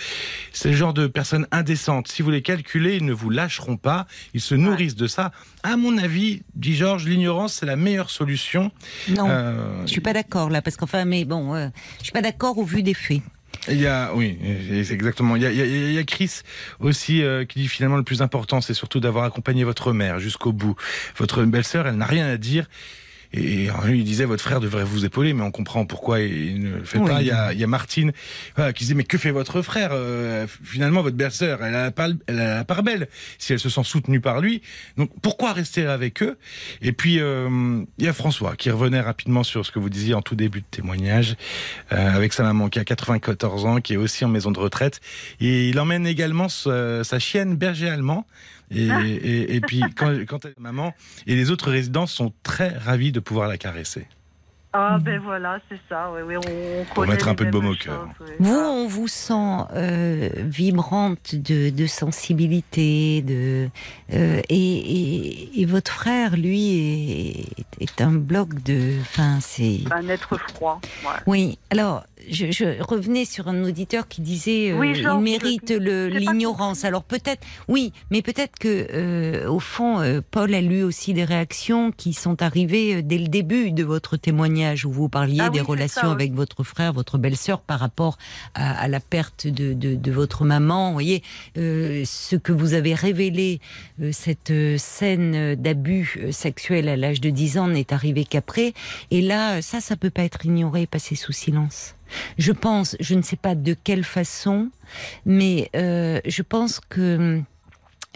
C'est 0.52 0.70
le 0.70 0.76
genre 0.76 0.94
de 0.94 1.06
personnes 1.06 1.46
indécentes. 1.50 2.08
Si 2.08 2.22
vous 2.22 2.30
les 2.30 2.42
calculez, 2.42 2.96
ils 2.96 3.04
ne 3.04 3.12
vous 3.12 3.30
lâcheront 3.30 3.76
pas. 3.76 4.06
Ils 4.32 4.40
se 4.40 4.54
nourrissent 4.54 4.96
de 4.96 5.06
ça. 5.06 5.30
À 5.62 5.76
mon 5.76 5.98
avis, 5.98 6.42
dit 6.54 6.74
Georges, 6.74 7.04
l'ignorance, 7.04 7.54
c'est 7.54 7.66
la 7.66 7.76
meilleure 7.76 8.10
solution. 8.10 8.70
Non, 9.10 9.26
Euh, 9.28 9.82
je 9.86 9.90
suis 9.90 10.00
pas 10.00 10.12
d'accord 10.12 10.48
là, 10.50 10.62
parce 10.62 10.76
qu'enfin, 10.76 11.04
mais 11.04 11.24
bon, 11.24 11.54
euh, 11.54 11.68
je 11.98 12.04
suis 12.04 12.12
pas 12.12 12.22
d'accord 12.22 12.56
au 12.58 12.64
vu 12.64 12.82
des 12.82 12.94
faits. 12.94 13.20
Il 13.68 13.80
y 13.80 13.86
a, 13.86 14.12
oui, 14.14 14.38
exactement. 14.90 15.36
Il 15.36 15.42
y 15.42 15.46
a- 15.46 15.50
il 15.52 15.92
y 15.92 15.98
a 15.98 16.04
Chris 16.04 16.40
aussi 16.80 17.22
euh, 17.22 17.44
qui 17.44 17.60
dit 17.60 17.68
finalement 17.68 17.96
le 17.96 18.02
plus 18.02 18.20
important, 18.22 18.60
c'est 18.60 18.74
surtout 18.74 19.00
d'avoir 19.00 19.24
accompagné 19.24 19.64
votre 19.64 19.92
mère 19.92 20.18
jusqu'au 20.20 20.52
bout. 20.52 20.76
Votre 21.16 21.44
belle-sœur, 21.44 21.86
elle 21.86 21.96
n'a 21.96 22.06
rien 22.06 22.26
à 22.26 22.36
dire. 22.36 22.66
Et 23.36 23.68
lui, 23.84 23.98
il 23.98 24.04
disait, 24.04 24.26
votre 24.26 24.44
frère 24.44 24.60
devrait 24.60 24.84
vous 24.84 25.04
épauler, 25.04 25.32
mais 25.32 25.42
on 25.42 25.50
comprend 25.50 25.84
pourquoi 25.86 26.20
il 26.20 26.60
ne 26.60 26.76
le 26.76 26.84
fait 26.84 26.98
Oui. 26.98 27.10
pas. 27.10 27.20
Il 27.20 27.26
y 27.26 27.32
a, 27.32 27.52
il 27.52 27.58
y 27.58 27.64
a 27.64 27.66
Martine 27.66 28.12
voilà, 28.54 28.72
qui 28.72 28.84
disait, 28.84 28.94
mais 28.94 29.02
que 29.02 29.18
fait 29.18 29.32
votre 29.32 29.60
frère 29.60 29.90
Euh, 29.92 30.46
Finalement, 30.62 31.02
votre 31.02 31.16
belle-sœur, 31.16 31.58
elle 31.64 31.74
a, 31.74 31.82
la 31.84 31.90
part, 31.90 32.10
elle 32.28 32.38
a 32.38 32.54
la 32.58 32.64
part 32.64 32.84
belle 32.84 33.08
si 33.38 33.52
elle 33.52 33.58
se 33.58 33.68
sent 33.68 33.82
soutenue 33.82 34.20
par 34.20 34.40
lui. 34.40 34.62
Donc, 34.96 35.10
pourquoi 35.20 35.52
rester 35.52 35.84
avec 35.86 36.22
eux? 36.22 36.38
Et 36.80 36.92
puis, 36.92 37.18
euh, 37.18 37.82
il 37.98 38.04
y 38.04 38.08
a 38.08 38.12
François 38.12 38.54
qui 38.54 38.70
revenait 38.70 39.00
rapidement 39.00 39.42
sur 39.42 39.66
ce 39.66 39.72
que 39.72 39.80
vous 39.80 39.90
disiez 39.90 40.14
en 40.14 40.22
tout 40.22 40.36
début 40.36 40.60
de 40.60 40.66
témoignage, 40.70 41.34
euh, 41.92 42.14
avec 42.14 42.32
sa 42.34 42.44
maman 42.44 42.68
qui 42.68 42.78
a 42.78 42.84
94 42.84 43.66
ans, 43.66 43.80
qui 43.80 43.94
est 43.94 43.96
aussi 43.98 44.24
en 44.24 44.28
maison 44.28 44.52
de 44.52 44.60
retraite. 44.60 45.00
Et 45.40 45.68
il 45.70 45.80
emmène 45.80 46.06
également 46.06 46.48
sa 46.48 47.18
chienne 47.18 47.56
berger 47.56 47.88
allemand. 47.88 48.26
Et, 48.70 48.86
et, 48.86 49.56
et 49.56 49.60
puis, 49.60 49.82
quand, 49.96 50.10
quand 50.26 50.44
elle 50.44 50.52
est 50.52 50.60
maman, 50.60 50.94
et 51.26 51.34
les 51.36 51.50
autres 51.50 51.70
résidents 51.70 52.06
sont 52.06 52.32
très 52.42 52.68
ravis 52.68 53.12
de 53.12 53.20
pouvoir 53.20 53.48
la 53.48 53.58
caresser. 53.58 54.06
Ah 54.76 54.98
ben 55.00 55.20
voilà, 55.20 55.60
c'est 55.70 55.78
ça. 55.88 56.10
Oui, 56.12 56.22
oui, 56.26 56.34
on, 56.36 56.94
Pour 56.94 57.06
mettre 57.06 57.28
un 57.28 57.36
peu 57.36 57.44
de 57.44 57.50
baume 57.52 57.66
au 57.68 57.74
cœur. 57.76 58.08
oui. 58.20 58.26
Vous, 58.40 58.54
on 58.58 58.88
vous 58.88 59.06
sent 59.06 59.32
euh, 59.72 60.28
vibrante 60.36 61.36
de, 61.36 61.70
de 61.70 61.86
sensibilité, 61.86 63.22
de 63.22 63.68
euh, 64.12 64.40
et, 64.48 64.56
et, 64.56 65.60
et 65.60 65.64
votre 65.64 65.92
frère, 65.92 66.36
lui, 66.36 67.46
est, 67.78 67.82
est 67.84 68.00
un 68.00 68.12
bloc 68.12 68.52
de. 68.64 68.94
Enfin, 69.00 69.38
c'est. 69.40 69.78
un 69.92 70.08
être 70.08 70.36
froid. 70.38 70.80
ouais. 71.04 71.10
Oui. 71.26 71.58
Alors, 71.70 72.02
je, 72.28 72.50
je 72.50 72.82
revenais 72.82 73.24
sur 73.26 73.46
un 73.48 73.62
auditeur 73.64 74.08
qui 74.08 74.22
disait 74.22 74.72
euh, 74.72 74.78
Oui, 74.78 74.94
genre, 74.96 75.18
il 75.20 75.22
mérite 75.24 75.68
pas 75.78 76.08
l'ignorance. 76.18 76.84
Alors 76.84 77.04
peut-être, 77.04 77.46
oui, 77.68 77.92
mais 78.10 78.22
peut-être 78.22 78.58
que 78.58 78.88
euh, 78.92 79.48
au 79.48 79.60
fond, 79.60 80.00
euh, 80.00 80.20
Paul 80.30 80.52
a 80.54 80.60
lu 80.60 80.82
aussi 80.82 81.12
des 81.14 81.24
réactions 81.24 81.92
qui 81.92 82.12
sont 82.12 82.42
arrivées 82.42 83.02
dès 83.02 83.18
le 83.18 83.28
début 83.28 83.70
de 83.70 83.84
votre 83.84 84.16
témoignage 84.16 84.63
où 84.84 84.90
vous 84.92 85.08
parliez 85.08 85.38
Ah 85.40 85.50
des 85.50 85.60
oui, 85.60 85.66
relations 85.66 86.00
ça, 86.02 86.08
oui. 86.08 86.12
avec 86.14 86.32
votre 86.32 86.64
frère, 86.64 86.92
votre 86.92 87.18
belle-sœur 87.18 87.60
par 87.60 87.80
rapport 87.80 88.18
à, 88.54 88.72
à 88.80 88.88
la 88.88 89.00
perte 89.00 89.46
de, 89.46 89.72
de, 89.72 89.94
de 89.94 90.12
votre 90.12 90.44
maman. 90.44 90.88
Vous 90.88 90.94
voyez, 90.94 91.22
euh, 91.56 92.02
ce 92.04 92.36
que 92.36 92.52
vous 92.52 92.74
avez 92.74 92.94
révélé, 92.94 93.60
euh, 94.00 94.10
cette 94.12 94.50
euh, 94.50 94.76
scène 94.78 95.54
d'abus 95.54 96.18
sexuel 96.30 96.88
à 96.88 96.96
l'âge 96.96 97.20
de 97.20 97.30
10 97.30 97.58
ans 97.58 97.68
n'est 97.68 97.92
arrivée 97.92 98.24
qu'après. 98.24 98.72
Et 99.10 99.20
là, 99.20 99.62
ça, 99.62 99.80
ça 99.80 99.96
peut 99.96 100.10
pas 100.10 100.22
être 100.24 100.44
ignoré, 100.46 100.86
passé 100.86 101.14
sous 101.14 101.32
silence. 101.32 101.94
Je 102.38 102.52
pense, 102.52 102.96
je 103.00 103.14
ne 103.14 103.22
sais 103.22 103.36
pas 103.36 103.54
de 103.54 103.74
quelle 103.74 104.04
façon, 104.04 104.70
mais 105.26 105.70
euh, 105.74 106.20
je 106.26 106.42
pense 106.42 106.80
que 106.88 107.40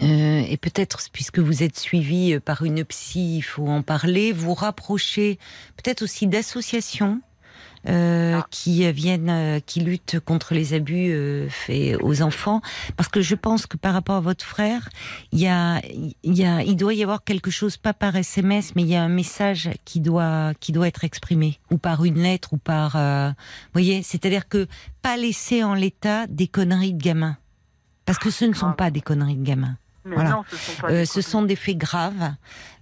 euh, 0.01 0.43
et 0.47 0.57
peut-être 0.57 0.99
puisque 1.11 1.39
vous 1.39 1.63
êtes 1.63 1.77
suivi 1.77 2.33
euh, 2.33 2.39
par 2.39 2.63
une 2.63 2.83
psy, 2.85 3.37
il 3.37 3.41
faut 3.41 3.67
en 3.67 3.81
parler, 3.81 4.31
vous 4.31 4.53
rapprocher 4.53 5.39
peut-être 5.75 6.01
aussi 6.01 6.27
d'associations 6.27 7.21
euh, 7.87 8.41
qui 8.51 8.85
euh, 8.85 8.91
viennent, 8.91 9.29
euh, 9.29 9.59
qui 9.59 9.79
luttent 9.79 10.19
contre 10.19 10.53
les 10.53 10.73
abus 10.73 11.11
euh, 11.11 11.47
faits 11.49 11.97
aux 12.01 12.21
enfants, 12.21 12.61
parce 12.97 13.09
que 13.09 13.21
je 13.21 13.35
pense 13.35 13.67
que 13.67 13.77
par 13.77 13.93
rapport 13.93 14.15
à 14.15 14.19
votre 14.19 14.43
frère, 14.43 14.89
il 15.31 15.39
y 15.39 15.47
a, 15.47 15.81
il 15.85 16.37
y 16.37 16.45
a, 16.45 16.61
il 16.61 16.75
doit 16.75 16.93
y 16.93 17.03
avoir 17.03 17.23
quelque 17.23 17.51
chose, 17.51 17.77
pas 17.77 17.93
par 17.93 18.15
SMS, 18.15 18.73
mais 18.75 18.83
il 18.83 18.89
y 18.89 18.95
a 18.95 19.03
un 19.03 19.09
message 19.09 19.69
qui 19.85 20.01
doit, 20.01 20.53
qui 20.59 20.71
doit 20.71 20.87
être 20.87 21.03
exprimé, 21.03 21.59
ou 21.71 21.77
par 21.77 22.03
une 22.03 22.19
lettre, 22.19 22.53
ou 22.53 22.57
par, 22.57 22.95
euh, 22.95 23.29
vous 23.29 23.73
voyez, 23.73 24.03
c'est-à-dire 24.03 24.47
que 24.49 24.67
pas 25.01 25.15
laisser 25.15 25.63
en 25.63 25.73
l'état 25.73 26.27
des 26.27 26.47
conneries 26.47 26.93
de 26.93 27.01
gamins, 27.01 27.37
parce 28.05 28.19
que 28.19 28.29
ce 28.29 28.45
ne 28.45 28.53
sont 28.53 28.67
grave. 28.67 28.75
pas 28.75 28.91
des 28.91 29.01
conneries 29.01 29.37
de 29.37 29.45
gamins. 29.45 29.77
Mais 30.05 30.15
Voilà. 30.15 30.29
non, 30.31 30.43
ce 30.49 30.55
sont 30.57 30.81
pas 30.81 30.87
Euh, 30.87 30.99
des 31.01 31.05
ce 31.05 31.13
conneries. 31.13 31.29
sont 31.31 31.41
des 31.43 31.55
faits 31.55 31.77
graves. 31.77 32.33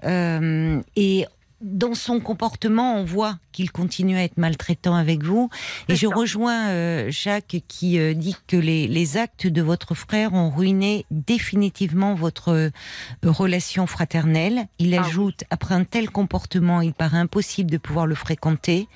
Euh, 0.04 0.82
et 0.96 1.26
dans 1.60 1.96
son 1.96 2.20
comportement, 2.20 2.98
on 3.00 3.04
voit 3.04 3.40
qu'il 3.52 3.72
continue 3.72 4.16
à 4.16 4.24
être 4.24 4.38
maltraitant 4.38 4.94
avec 4.94 5.24
vous. 5.24 5.50
Et 5.90 5.96
je 5.96 6.08
ça. 6.08 6.14
rejoins 6.16 6.68
euh, 6.70 7.10
Jacques 7.10 7.64
qui 7.68 7.98
euh, 7.98 8.14
dit 8.14 8.36
que 8.46 8.56
les, 8.58 8.88
les 8.88 9.18
actes 9.18 9.48
de 9.48 9.62
votre 9.64 9.96
frère 9.96 10.36
ont 10.36 10.52
ruiné 10.52 11.08
définitivement 11.10 12.14
votre 12.14 12.50
euh, 12.54 12.70
relation 13.24 13.88
fraternelle. 13.88 14.68
Il 14.78 14.94
Ah 14.94 15.04
ajoute, 15.04 15.46
après 15.50 15.74
un 15.74 15.84
tel 15.84 16.12
comportement, 16.12 16.82
il 16.82 16.94
paraît 16.94 17.18
impossible 17.18 17.72
de 17.72 17.78
pouvoir 17.80 18.06
le 18.06 18.14
fréquenter. 18.14 18.88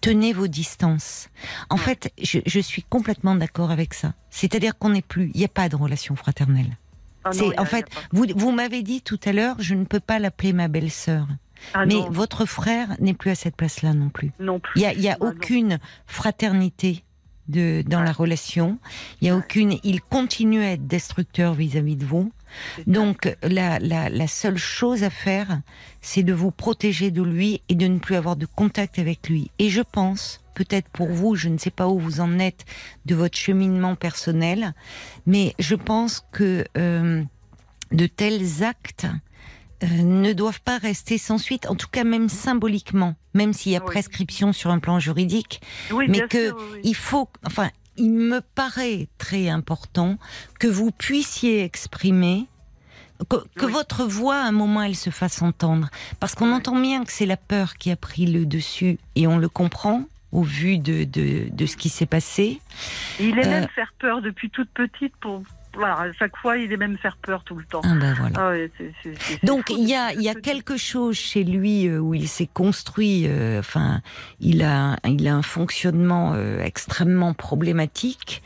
Tenez 0.00 0.32
vos 0.32 0.48
distances. 0.48 1.28
En 1.70 1.76
fait, 1.76 2.12
je, 2.20 2.40
je 2.44 2.58
suis 2.58 2.82
complètement 2.82 3.36
d'accord 3.36 3.70
avec 3.70 3.94
ça. 3.94 4.14
C'est-à-dire 4.30 4.76
qu'on 4.76 4.90
n'est 4.90 5.02
plus, 5.02 5.30
il 5.34 5.38
n'y 5.38 5.44
a 5.44 5.48
pas 5.48 5.68
de 5.68 5.76
relation 5.76 6.16
fraternelle. 6.16 6.76
Ah 7.24 7.30
non, 7.36 7.52
en 7.58 7.64
fait, 7.64 7.86
vous, 8.12 8.26
vous 8.36 8.52
m'avez 8.52 8.82
dit 8.82 9.02
tout 9.02 9.20
à 9.24 9.32
l'heure, 9.32 9.56
je 9.58 9.74
ne 9.74 9.84
peux 9.84 10.00
pas 10.00 10.18
l'appeler 10.18 10.52
ma 10.52 10.68
belle-sœur. 10.68 11.26
Ah 11.74 11.84
mais 11.86 11.94
non, 11.94 12.08
votre 12.10 12.46
frère 12.46 12.88
n'est 13.00 13.14
plus 13.14 13.30
à 13.30 13.34
cette 13.34 13.56
place-là 13.56 13.92
non 13.92 14.08
plus. 14.10 14.30
non 14.38 14.60
plus. 14.60 14.72
Il 14.80 14.82
y 14.82 14.86
a, 14.86 14.92
y 14.94 15.08
a 15.08 15.16
Ah 15.20 15.24
non. 15.24 15.30
aucune 15.30 15.78
fraternité 16.06 17.02
de, 17.48 17.82
dans 17.86 18.02
la 18.02 18.12
relation. 18.12 18.78
Il 19.20 19.26
y 19.26 19.30
a 19.30 19.36
aucune. 19.36 19.78
Il 19.82 20.00
continue 20.02 20.62
à 20.62 20.72
être 20.72 20.86
destructeur 20.86 21.54
vis-à-vis 21.54 21.96
de 21.96 22.04
vous. 22.04 22.30
Donc 22.86 23.34
la, 23.42 23.78
la, 23.78 24.08
la 24.08 24.26
seule 24.26 24.56
chose 24.56 25.02
à 25.02 25.10
faire, 25.10 25.60
c'est 26.00 26.22
de 26.22 26.32
vous 26.32 26.50
protéger 26.50 27.10
de 27.10 27.22
lui 27.22 27.60
et 27.68 27.74
de 27.74 27.86
ne 27.86 27.98
plus 27.98 28.14
avoir 28.16 28.36
de 28.36 28.46
contact 28.46 28.98
avec 28.98 29.28
lui. 29.28 29.50
Et 29.58 29.68
je 29.68 29.82
pense, 29.82 30.40
peut-être 30.58 30.88
pour 30.88 31.06
vous, 31.06 31.36
je 31.36 31.48
ne 31.48 31.56
sais 31.56 31.70
pas 31.70 31.86
où 31.86 32.00
vous 32.00 32.20
en 32.20 32.40
êtes 32.40 32.64
de 33.06 33.14
votre 33.14 33.38
cheminement 33.38 33.94
personnel, 33.94 34.74
mais 35.24 35.54
je 35.60 35.76
pense 35.76 36.24
que 36.32 36.64
euh, 36.76 37.22
de 37.92 38.06
tels 38.08 38.64
actes 38.64 39.06
euh, 39.84 39.86
ne 40.02 40.32
doivent 40.32 40.60
pas 40.62 40.78
rester 40.78 41.16
sans 41.16 41.38
suite, 41.38 41.66
en 41.70 41.76
tout 41.76 41.86
cas 41.86 42.02
même 42.02 42.28
symboliquement, 42.28 43.14
même 43.34 43.52
s'il 43.52 43.70
y 43.70 43.76
a 43.76 43.80
Oui. 43.80 43.86
prescription 43.86 44.52
sur 44.52 44.70
un 44.72 44.80
plan 44.80 44.98
juridique, 44.98 45.60
Oui, 45.92 46.06
mais 46.08 46.26
que 46.26 46.48
sûr, 46.48 46.56
oui, 46.58 46.64
oui. 46.72 46.80
il 46.82 46.96
faut, 46.96 47.28
enfin, 47.46 47.70
il 47.96 48.10
me 48.10 48.40
paraît 48.40 49.06
très 49.18 49.48
important 49.48 50.18
que 50.58 50.66
vous 50.66 50.90
puissiez 50.90 51.62
exprimer 51.62 52.46
que, 53.28 53.36
que 53.56 53.66
Oui. 53.66 53.72
votre 53.72 54.04
voix, 54.04 54.36
à 54.42 54.46
un 54.46 54.52
moment, 54.52 54.82
elle 54.82 54.94
se 54.96 55.10
fasse 55.10 55.40
entendre. 55.42 55.88
Parce 56.20 56.34
qu'on 56.36 56.52
entend 56.52 56.78
bien 56.80 57.04
que 57.04 57.12
c'est 57.12 57.26
la 57.26 57.36
peur 57.36 57.74
qui 57.76 57.90
a 57.92 57.96
pris 57.96 58.26
le 58.26 58.44
dessus, 58.44 58.98
et 59.16 59.26
on 59.28 59.38
le 59.38 59.48
comprend 59.48 60.02
au 60.32 60.42
vu 60.42 60.78
de, 60.78 61.04
de, 61.04 61.48
de 61.50 61.66
ce 61.66 61.76
qui 61.76 61.88
s'est 61.88 62.06
passé. 62.06 62.60
Il 63.20 63.38
aime 63.38 63.64
euh, 63.64 63.68
faire 63.74 63.92
peur 63.98 64.20
depuis 64.22 64.50
toute 64.50 64.68
petite. 64.70 65.14
Pour 65.20 65.42
voilà, 65.74 65.94
à 66.00 66.12
chaque 66.14 66.36
fois, 66.36 66.56
il 66.56 66.72
aime 66.72 66.80
même 66.80 66.98
faire 66.98 67.16
peur 67.18 67.44
tout 67.44 67.54
le 67.54 67.64
temps. 67.64 67.82
Ah 67.84 67.94
ben 68.00 68.12
voilà. 68.14 68.34
Ah 68.40 68.48
ouais, 68.50 68.70
c'est- 68.76 68.92
c'est- 69.02 69.14
c'est- 69.20 69.38
c'est 69.40 69.44
Donc 69.46 69.70
il 69.70 69.88
y 69.88 69.94
a, 69.94 70.12
il 70.12 70.22
y 70.22 70.28
a 70.28 70.34
quelque 70.34 70.76
chose 70.76 71.16
chez 71.16 71.44
lui 71.44 71.86
euh, 71.86 71.98
où 71.98 72.14
il 72.14 72.26
s'est 72.26 72.48
construit, 72.52 73.24
euh, 73.28 73.60
enfin, 73.60 74.00
il 74.40 74.62
a, 74.64 74.96
il 75.06 75.28
a 75.28 75.34
un 75.36 75.42
fonctionnement 75.42 76.32
euh, 76.34 76.60
extrêmement 76.62 77.32
problématique 77.32 78.42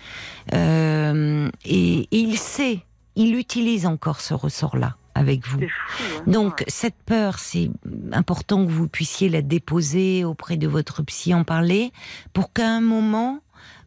euh, 0.53 1.49
et, 1.65 2.01
et 2.11 2.19
il 2.19 2.37
sait, 2.37 2.81
il 3.17 3.35
utilise 3.37 3.87
encore 3.87 4.21
ce 4.21 4.35
ressort-là 4.35 4.97
avec 5.15 5.47
vous. 5.47 5.61
Fou. 5.89 6.05
hein. 6.19 6.23
Donc 6.27 6.65
cette 6.69 6.97
peur, 7.05 7.39
c'est 7.39 7.71
important 8.13 8.65
que 8.65 8.71
vous 8.71 8.89
puissiez 8.89 9.29
la 9.29 9.43
déposer 9.43 10.25
auprès 10.25 10.57
de 10.57 10.67
votre 10.69 11.03
psy, 11.03 11.35
en 11.35 11.45
parler, 11.45 11.93
pour 12.33 12.53
qu'à 12.53 12.69
un 12.69 12.81
moment 12.81 13.41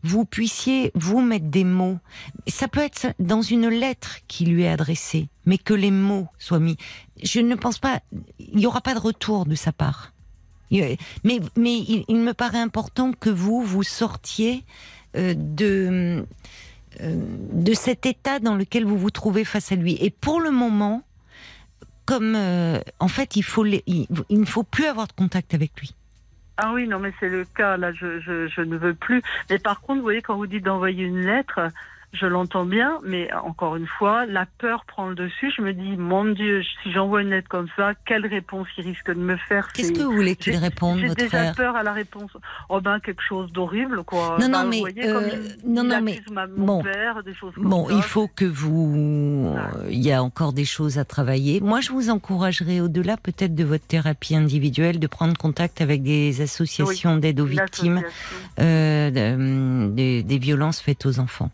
vous 0.04 0.24
puissiez 0.24 0.92
vous 0.94 1.20
mettre 1.20 1.48
des 1.48 1.64
mots. 1.64 1.98
Ça 2.46 2.68
peut 2.68 2.82
être 2.82 3.08
dans 3.18 3.42
une 3.42 3.68
lettre 3.68 4.20
qui 4.28 4.46
lui 4.46 4.64
est 4.64 4.70
adressée, 4.70 5.30
mais 5.48 5.58
que 5.58 5.74
les 5.74 5.90
mots 5.90 6.28
soient 6.38 6.60
mis. 6.60 6.78
Je 7.24 7.40
ne 7.40 7.56
pense 7.56 7.80
pas, 7.80 8.02
il 8.38 8.56
n'y 8.56 8.68
aura 8.68 8.82
pas 8.82 8.94
de 8.94 9.00
retour 9.00 9.48
de 9.48 9.56
sa 9.56 9.72
part. 9.72 10.14
Mais, 10.72 10.98
mais 11.24 11.78
il, 11.78 12.06
il 12.08 12.18
me 12.18 12.34
paraît 12.34 12.60
important 12.60 13.14
que 13.14 13.30
vous, 13.30 13.62
vous 13.64 13.84
sortiez 13.84 14.64
euh, 15.16 15.34
de, 15.36 16.26
euh, 17.02 17.26
de 17.54 17.74
cet 17.74 18.06
état 18.06 18.40
dans 18.40 18.56
lequel 18.56 18.86
vous 18.86 18.98
vous 18.98 19.12
trouvez 19.12 19.46
face 19.46 19.72
à 19.72 19.76
lui. 19.76 19.98
Et 20.02 20.10
pour 20.10 20.40
le 20.42 20.52
moment, 20.52 21.02
comme 22.06 22.36
euh, 22.36 22.80
en 23.00 23.08
fait, 23.08 23.36
il, 23.36 23.44
faut 23.44 23.66
il, 23.66 24.08
ne 24.30 24.46
faut 24.46 24.64
plus 24.64 24.86
avoir 24.86 25.08
de 25.08 25.14
contact 25.14 25.54
avec 25.54 25.72
lui. 25.80 25.94
Ah 26.58 26.72
oui, 26.74 26.88
non, 26.88 27.00
mais 27.00 27.14
c'est 27.20 27.30
le 27.30 27.44
cas. 27.44 27.78
Là, 27.78 27.92
je, 27.92 28.20
je, 28.22 28.48
je 28.48 28.62
ne 28.62 28.78
veux 28.78 28.94
plus. 28.94 29.22
Mais 29.50 29.60
par 29.60 29.82
contre, 29.82 29.98
vous 29.98 30.04
voyez, 30.04 30.22
quand 30.22 30.38
vous 30.38 30.48
dites 30.48 30.64
d'envoyer 30.64 31.04
une 31.04 31.26
lettre, 31.26 31.60
je 32.20 32.26
l'entends 32.26 32.66
bien, 32.66 32.98
mais 33.06 33.30
encore 33.34 33.76
une 33.76 33.88
fois, 33.88 34.26
la 34.26 34.46
peur 34.58 34.86
prend 34.88 35.08
le 35.10 35.16
dessus. 35.16 35.52
Je 35.56 35.62
me 35.62 35.74
dis, 35.74 35.98
mon 35.98 36.26
Dieu, 36.26 36.62
si 36.84 36.92
j'envoie 36.92 37.22
une 37.22 37.30
lettre 37.30 37.48
comme 37.50 37.68
ça, 37.76 37.94
quelle 38.08 38.26
réponse 38.26 38.68
il 38.78 38.86
risque 38.86 39.08
de 39.14 39.20
me 39.20 39.36
faire 39.38 39.72
Qu'est-ce 39.74 39.92
que 39.92 40.02
vous 40.02 40.12
voulez 40.14 40.36
qu'il 40.36 40.56
réponde, 40.56 41.00
J'ai 41.00 41.10
déjà 41.10 41.28
frère 41.28 41.56
peur 41.56 41.76
à 41.76 41.84
la 41.84 41.94
réponse. 41.94 42.32
Oh 42.70 42.82
ben, 42.82 43.00
quelque 43.00 43.22
chose 43.28 43.52
d'horrible, 43.52 44.04
quoi. 44.04 44.38
Non, 44.40 44.48
Ben, 44.48 44.50
non, 44.50 44.64
vous 44.64 44.70
mais, 44.70 44.80
voyez, 44.80 45.06
euh, 45.08 45.30
il, 45.64 45.74
non, 45.74 45.84
il 45.84 45.88
non, 45.90 46.02
mais, 46.02 46.14
accuse 46.18 46.32
ma- 46.32 46.48
mon 46.48 46.66
bon. 46.66 46.84
père, 46.84 47.24
des 47.24 47.34
choses 47.34 47.54
comme 47.56 47.70
Bon, 47.70 47.88
ça. 47.88 47.94
il 47.96 48.02
faut 48.04 48.28
que 48.28 48.46
vous. 48.46 49.54
Ouais. 49.56 49.92
Il 49.92 50.02
y 50.02 50.12
a 50.12 50.24
encore 50.24 50.54
des 50.54 50.66
choses 50.66 50.98
à 50.98 51.06
travailler. 51.06 51.60
Moi, 51.62 51.82
je 51.82 51.92
vous 51.92 52.10
encouragerais, 52.10 52.80
au-delà 52.80 53.18
peut-être 53.18 53.54
de 53.56 53.64
votre 53.64 53.86
thérapie 53.86 54.36
individuelle, 54.36 55.00
de 55.00 55.08
prendre 55.08 55.36
contact 55.38 55.82
avec 55.82 56.04
des 56.04 56.42
associations 56.42 57.18
d'aide 57.18 57.40
aux 57.40 57.46
victimes 57.46 58.02
euh, 58.60 59.88
des, 59.90 60.24
des 60.24 60.38
violences 60.38 60.80
faites 60.82 61.06
aux 61.06 61.20
enfants. 61.20 61.52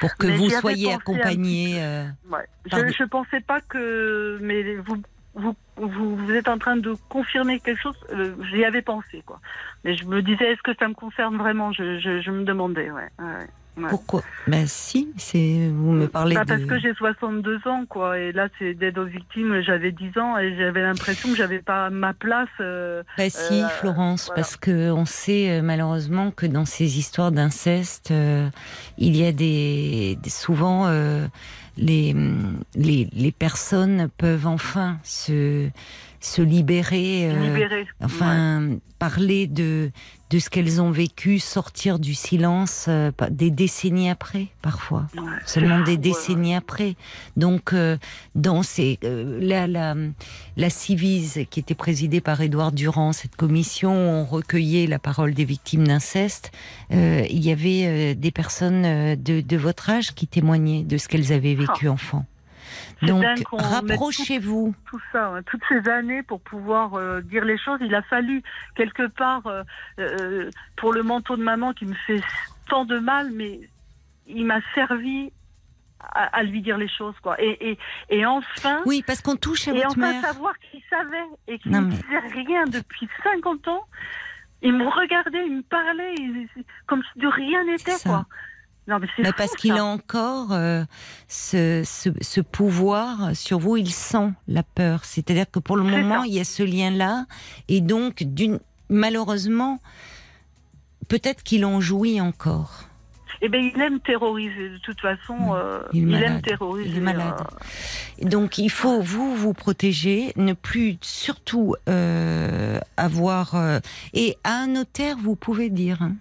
Pour 0.00 0.16
que 0.16 0.26
Mais 0.26 0.36
vous 0.36 0.50
soyez 0.50 0.92
accompagnés. 0.92 1.82
euh, 1.82 2.06
Ouais. 2.28 2.46
Je, 2.66 2.92
je 2.92 3.04
pensais 3.04 3.40
pas 3.40 3.60
que, 3.60 4.38
mais 4.40 4.76
vous, 4.76 4.96
vous, 5.34 5.54
vous, 5.76 6.16
vous 6.16 6.32
êtes 6.32 6.48
en 6.48 6.58
train 6.58 6.76
de 6.76 6.96
confirmer 7.08 7.60
quelque 7.60 7.80
chose. 7.80 7.96
euh, 8.12 8.34
J'y 8.50 8.64
avais 8.64 8.82
pensé, 8.82 9.22
quoi. 9.24 9.40
Mais 9.84 9.94
je 9.96 10.04
me 10.06 10.22
disais, 10.22 10.52
est-ce 10.52 10.62
que 10.62 10.74
ça 10.78 10.88
me 10.88 10.94
concerne 10.94 11.36
vraiment? 11.36 11.72
Je, 11.72 11.98
je, 12.00 12.20
je 12.20 12.30
me 12.30 12.44
demandais, 12.44 12.90
ouais. 12.90 13.08
ouais, 13.18 13.46
ouais. 13.76 13.88
Pourquoi? 13.88 14.22
Ben 14.46 14.66
si, 14.66 15.08
c'est 15.16 15.70
vous 15.72 15.92
me 15.92 16.06
parlez 16.08 16.34
Bah, 16.34 16.44
de. 16.44 16.48
Parce 16.50 16.64
que 16.64 16.78
j'ai 16.78 16.94
62 16.94 17.60
ans, 17.66 17.84
quoi. 17.88 18.18
Et 18.18 18.32
là, 18.32 18.48
c'est 18.58 18.74
d'aide 18.74 18.98
aux 18.98 19.04
victimes. 19.04 19.60
J'avais 19.62 19.92
10 19.92 20.16
ans 20.18 20.38
et 20.38 20.56
j'avais 20.56 20.82
l'impression 20.82 21.28
que 21.30 21.36
j'avais 21.36 21.60
pas 21.60 21.90
ma 21.90 22.12
place. 22.14 22.48
euh, 22.60 23.02
Bah 23.18 23.30
si, 23.30 23.62
Euh, 23.62 23.68
Florence, 23.68 24.26
voilà. 24.26 24.42
parce 24.42 24.56
que 24.56 24.90
on 24.90 25.04
sait 25.04 25.50
euh, 25.58 25.62
malheureusement 25.62 26.30
que 26.30 26.46
dans 26.46 26.64
ces 26.64 26.98
histoires 26.98 27.32
d'inceste, 27.32 28.10
euh, 28.10 28.48
il 28.98 29.16
y 29.16 29.24
a 29.26 29.32
des, 29.32 30.18
des- 30.22 30.30
souvent 30.30 30.88
les, 31.76 32.14
les 32.74 33.08
les 33.12 33.32
personnes 33.32 34.08
peuvent 34.18 34.46
enfin 34.46 34.98
se 35.02 35.68
se 36.20 36.42
libérer. 36.42 37.30
euh. 37.30 37.84
Enfin, 38.00 38.76
parler 38.98 39.46
de 39.46 39.90
de 40.30 40.38
ce 40.38 40.48
qu'elles 40.48 40.80
ont 40.80 40.92
vécu, 40.92 41.40
sortir 41.40 41.98
du 41.98 42.14
silence 42.14 42.86
euh, 42.88 43.10
des 43.32 43.50
décennies 43.50 44.10
après, 44.10 44.46
parfois 44.62 45.08
Ouais. 45.16 45.22
Seulement 45.44 45.80
des 45.82 45.92
ouais. 45.92 45.96
décennies 45.96 46.54
après. 46.54 46.94
Donc, 47.36 47.72
euh, 47.72 47.96
dans 48.36 48.62
ces, 48.62 49.00
euh, 49.02 49.40
la, 49.42 49.66
la, 49.66 49.96
la 50.56 50.70
Civise, 50.70 51.40
qui 51.50 51.58
était 51.58 51.74
présidée 51.74 52.20
par 52.20 52.40
Édouard 52.40 52.70
Durand, 52.70 53.12
cette 53.12 53.34
commission 53.34 53.90
on 53.92 54.24
recueillait 54.24 54.86
la 54.86 55.00
parole 55.00 55.34
des 55.34 55.44
victimes 55.44 55.88
d'inceste, 55.88 56.52
euh, 56.92 57.24
il 57.28 57.44
y 57.44 57.50
avait 57.50 57.86
euh, 57.86 58.14
des 58.14 58.30
personnes 58.30 58.82
de, 59.16 59.40
de 59.40 59.56
votre 59.56 59.90
âge 59.90 60.14
qui 60.14 60.28
témoignaient 60.28 60.84
de 60.84 60.96
ce 60.96 61.08
qu'elles 61.08 61.32
avaient 61.32 61.56
vécu 61.56 61.88
enfant. 61.88 62.24
C'est 63.00 63.06
Donc, 63.06 63.24
rapprochez-vous. 63.52 64.74
tout 64.88 65.00
ça, 65.12 65.28
hein, 65.28 65.42
toutes 65.44 65.62
ces 65.68 65.88
années 65.88 66.22
pour 66.22 66.40
pouvoir 66.40 66.94
euh, 66.94 67.20
dire 67.22 67.44
les 67.44 67.58
choses. 67.58 67.78
Il 67.82 67.94
a 67.94 68.02
fallu 68.02 68.42
quelque 68.76 69.06
part 69.08 69.46
euh, 69.46 69.62
euh, 69.98 70.50
pour 70.76 70.92
le 70.92 71.02
manteau 71.02 71.36
de 71.36 71.42
maman 71.42 71.72
qui 71.72 71.86
me 71.86 71.94
fait 72.06 72.20
tant 72.68 72.84
de 72.84 72.98
mal, 72.98 73.30
mais 73.32 73.60
il 74.26 74.44
m'a 74.46 74.60
servi 74.74 75.32
à, 76.00 76.24
à 76.36 76.42
lui 76.42 76.62
dire 76.62 76.78
les 76.78 76.88
choses, 76.88 77.14
quoi. 77.22 77.40
Et, 77.42 77.70
et, 77.72 77.78
et 78.10 78.24
enfin, 78.26 78.80
Oui, 78.86 79.02
parce 79.06 79.20
qu'on 79.20 79.36
touche 79.36 79.68
à 79.68 79.72
et 79.72 79.74
votre 79.74 79.88
enfin 79.90 80.12
mère. 80.12 80.22
savoir 80.22 80.54
qu'il 80.58 80.80
savait 80.88 81.16
et 81.48 81.58
qu'il 81.58 81.72
ne 81.72 81.80
mais- 81.80 81.90
disait 81.96 82.42
rien 82.44 82.64
depuis 82.64 83.08
50 83.22 83.68
ans. 83.68 83.84
Il 84.62 84.74
me 84.74 84.86
regardait, 84.88 85.46
il 85.46 85.56
me 85.58 85.62
parlait, 85.62 86.14
il- 86.18 86.46
comme 86.86 87.02
si 87.12 87.18
de 87.18 87.26
rien 87.26 87.64
n'était, 87.64 87.96
quoi. 88.04 88.26
Non, 88.90 88.98
mais 88.98 89.06
c'est 89.16 89.22
Mais 89.22 89.28
fou, 89.28 89.34
parce 89.38 89.54
qu'il 89.54 89.72
a 89.72 89.84
encore 89.84 90.52
euh, 90.52 90.82
ce, 91.28 91.82
ce, 91.86 92.10
ce 92.20 92.40
pouvoir 92.40 93.36
sur 93.36 93.58
vous, 93.60 93.76
il 93.76 93.90
sent 93.92 94.30
la 94.48 94.62
peur. 94.64 95.04
C'est-à-dire 95.04 95.48
que 95.50 95.60
pour 95.60 95.76
le 95.76 95.84
moment, 95.84 96.22
ça. 96.22 96.26
il 96.26 96.34
y 96.34 96.40
a 96.40 96.44
ce 96.44 96.62
lien-là, 96.64 97.26
et 97.68 97.80
donc, 97.80 98.24
malheureusement, 98.88 99.78
peut-être 101.08 101.42
qu'il 101.44 101.64
en 101.64 101.80
jouit 101.80 102.20
encore. 102.20 102.84
Eh 103.42 103.48
ben, 103.48 103.62
il 103.74 103.80
aime 103.80 104.00
terroriser. 104.00 104.68
De 104.70 104.78
toute 104.78 105.00
façon, 105.00 105.54
euh, 105.54 105.80
Il 105.94 106.12
aime 106.14 106.42
terroriser. 106.42 106.90
Il 106.90 106.96
est 106.98 107.00
malade. 107.00 107.40
euh, 108.22 108.28
Donc, 108.28 108.58
il 108.58 108.68
faut 108.70 109.00
vous 109.00 109.34
vous 109.34 109.54
protéger, 109.54 110.32
ne 110.36 110.52
plus 110.52 110.98
surtout 111.00 111.74
euh, 111.88 112.78
avoir. 112.98 113.54
et 114.12 114.36
à 114.44 114.54
un 114.58 114.66
notaire, 114.66 115.16
vous 115.16 115.36
pouvez 115.36 115.70
dire. 115.70 116.02
hein. 116.02 116.16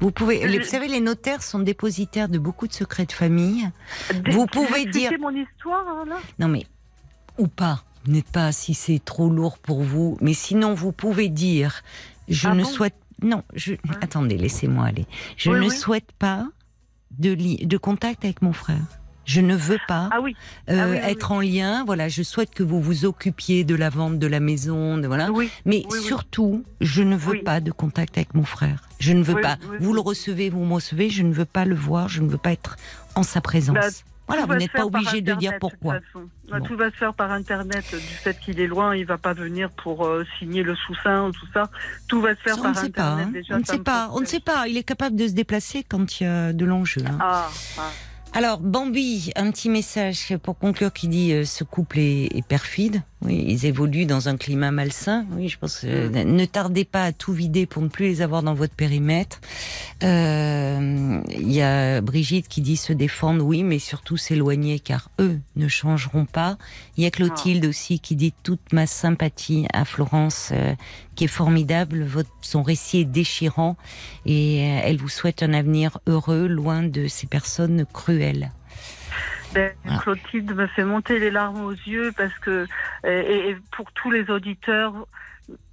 Vous 0.00 0.10
pouvez. 0.10 0.58
vous 0.58 0.64
savez, 0.64 0.88
les 0.88 1.00
notaires 1.00 1.42
sont 1.42 1.58
dépositaires 1.58 2.28
de 2.28 2.38
beaucoup 2.38 2.66
de 2.68 2.72
secrets 2.72 3.06
de 3.06 3.12
famille. 3.12 3.68
Dès- 4.12 4.30
Vous 4.30 4.46
pouvez 4.46 4.84
dire- 4.86 5.12
mon 5.20 5.30
histoire 5.30 5.86
hein, 5.88 6.04
là 6.06 6.16
Non 6.38 6.48
mais 6.48 6.66
ou 7.38 7.48
pas. 7.48 7.82
N'êtes 8.06 8.30
pas 8.30 8.52
si 8.52 8.74
c'est 8.74 9.00
trop 9.04 9.28
lourd 9.30 9.58
pour 9.58 9.82
vous, 9.82 10.16
mais 10.20 10.32
sinon 10.34 10.74
vous 10.74 10.92
pouvez 10.92 11.28
dire 11.28 11.82
je 12.28 12.46
Ah 12.48 12.54
ne 12.54 12.62
bon 12.62 12.68
souhaite 12.68 12.94
non, 13.22 13.42
je 13.54 13.74
attendez, 14.02 14.36
laissez-moi 14.36 14.84
aller. 14.86 15.06
Je 15.38 15.50
Oui, 15.50 15.56
ne 15.60 15.70
oui. 15.70 15.76
souhaite 15.76 16.12
pas 16.18 16.46
de 17.18 17.30
li- 17.32 17.66
de 17.66 17.78
contact 17.78 18.24
avec 18.26 18.42
mon 18.42 18.52
frère. 18.52 18.82
Je 19.26 19.40
ne 19.40 19.54
veux 19.54 19.78
pas 19.88 20.08
Ah 20.12 20.20
oui, 20.22 20.34
euh, 20.70 20.78
ah 20.80 20.86
oui, 20.88 20.98
oui, 21.02 21.10
être 21.10 21.32
en 21.32 21.40
lien. 21.40 21.84
Voilà, 21.84 22.08
je 22.08 22.22
souhaite 22.22 22.54
que 22.54 22.62
vous 22.62 22.80
vous 22.80 23.04
occupiez 23.04 23.64
de 23.64 23.74
la 23.74 23.90
vente 23.90 24.18
de 24.18 24.26
la 24.26 24.40
maison, 24.40 24.96
de 24.96 25.06
voilà. 25.06 25.28
Mais 25.66 25.84
surtout, 26.02 26.64
je 26.80 27.02
ne 27.02 27.16
veux 27.16 27.42
pas 27.42 27.60
de 27.60 27.72
contact 27.72 28.16
avec 28.16 28.34
mon 28.34 28.44
frère. 28.44 28.82
Je 29.00 29.12
ne 29.12 29.22
veux 29.22 29.40
pas. 29.40 29.58
vous 29.80 29.92
le 29.92 30.00
recevez, 30.00 30.48
vous 30.48 30.64
me 30.64 30.74
recevez. 30.74 31.10
Je 31.10 31.22
ne 31.22 31.34
veux 31.34 31.44
pas 31.44 31.64
le 31.64 31.74
voir. 31.74 32.08
Je 32.08 32.22
ne 32.22 32.28
veux 32.28 32.38
pas 32.38 32.52
être 32.52 32.76
en 33.16 33.22
sa 33.22 33.40
présence. 33.40 33.74
Bah, 33.74 33.88
voilà, 34.28 34.44
vous 34.46 34.54
n'êtes 34.56 34.72
pas 34.72 34.84
obligé 34.86 35.20
de 35.20 35.32
dire 35.34 35.52
pourquoi. 35.60 35.94
Bah, 35.94 36.58
Bon. 36.58 36.64
Tout 36.64 36.76
va 36.76 36.90
se 36.90 36.96
faire 36.96 37.12
par 37.14 37.30
Internet. 37.32 37.84
Du 37.92 37.98
fait 38.14 38.38
qu'il 38.40 38.60
est 38.60 38.66
loin, 38.68 38.94
il 38.94 39.04
va 39.06 39.18
pas 39.18 39.34
venir 39.34 39.70
pour 39.70 40.06
euh, 40.06 40.24
signer 40.38 40.62
le 40.62 40.74
sous-sein, 40.76 41.30
tout 41.32 41.46
ça. 41.52 41.68
Tout 42.08 42.20
va 42.20 42.34
se 42.36 42.40
faire 42.40 42.54
Ça, 42.56 42.62
par 42.62 42.70
ne 42.70 42.88
pas. 42.88 43.02
Internet. 43.12 43.26
hein. 43.26 43.30
Déjà, 43.32 43.54
on 43.54 43.58
ne 43.58 43.64
sait 43.64 43.78
pas. 43.78 44.10
On 44.12 44.20
ne 44.20 44.24
sait 44.26 44.40
pas. 44.40 44.68
Il 44.68 44.76
est 44.76 44.82
capable 44.84 45.16
de 45.16 45.26
se 45.26 45.32
déplacer 45.32 45.82
quand 45.88 46.20
il 46.20 46.24
y 46.24 46.26
a 46.26 46.52
de 46.52 46.64
l'enjeu. 46.64 47.02
hein. 47.06 47.18
Ah, 47.20 47.48
ah. 47.78 47.90
Alors, 48.36 48.60
Bambi, 48.60 49.32
un 49.34 49.50
petit 49.50 49.70
message 49.70 50.36
pour 50.42 50.58
conclure 50.58 50.92
qui 50.92 51.08
dit 51.08 51.32
euh, 51.32 51.46
ce 51.46 51.64
couple 51.64 51.98
est, 51.98 52.36
est 52.36 52.46
perfide. 52.46 53.00
Oui, 53.22 53.44
ils 53.48 53.64
évoluent 53.64 54.04
dans 54.04 54.28
un 54.28 54.36
climat 54.36 54.70
malsain. 54.70 55.24
Oui, 55.32 55.48
je 55.48 55.58
pense. 55.58 55.80
que, 55.80 55.86
euh, 55.86 56.24
ne 56.24 56.44
tardez 56.44 56.84
pas 56.84 57.02
à 57.04 57.12
tout 57.12 57.32
vider 57.32 57.64
pour 57.64 57.82
ne 57.82 57.88
plus 57.88 58.06
les 58.06 58.22
avoir 58.22 58.42
dans 58.42 58.52
votre 58.54 58.74
périmètre. 58.74 59.40
Euh, 60.02 61.20
Il 61.30 61.52
y 61.52 61.62
a 61.62 62.00
Brigitte 62.02 62.46
qui 62.48 62.60
dit 62.60 62.76
se 62.76 62.92
défendre, 62.92 63.42
oui, 63.44 63.62
mais 63.62 63.78
surtout 63.78 64.18
s'éloigner 64.18 64.78
car 64.80 65.10
eux 65.18 65.38
ne 65.56 65.66
changeront 65.66 66.26
pas. 66.26 66.58
Il 66.96 67.04
y 67.04 67.06
a 67.06 67.10
Clotilde 67.10 67.64
aussi 67.64 68.00
qui 68.00 68.16
dit 68.16 68.34
toute 68.42 68.72
ma 68.72 68.86
sympathie 68.86 69.66
à 69.72 69.86
Florence, 69.86 70.50
euh, 70.52 70.74
qui 71.14 71.24
est 71.24 71.28
formidable. 71.28 72.04
Votre, 72.04 72.30
son 72.42 72.62
récit 72.62 72.98
est 72.98 73.04
déchirant 73.04 73.76
et 74.26 74.60
euh, 74.60 74.80
elle 74.84 74.98
vous 74.98 75.08
souhaite 75.08 75.42
un 75.42 75.54
avenir 75.54 75.98
heureux, 76.06 76.46
loin 76.46 76.82
de 76.82 77.08
ces 77.08 77.26
personnes 77.26 77.86
cruelles. 77.92 78.52
Ben, 79.54 79.72
Ah. 79.88 79.98
Clotilde 80.02 80.54
me 80.54 80.66
fait 80.66 80.84
monter 80.84 81.18
les 81.18 81.30
larmes 81.30 81.62
aux 81.64 81.70
yeux 81.72 82.12
parce 82.16 82.36
que, 82.40 82.66
et, 83.04 83.50
et 83.50 83.56
pour 83.72 83.90
tous 83.92 84.10
les 84.10 84.28
auditeurs, 84.30 85.06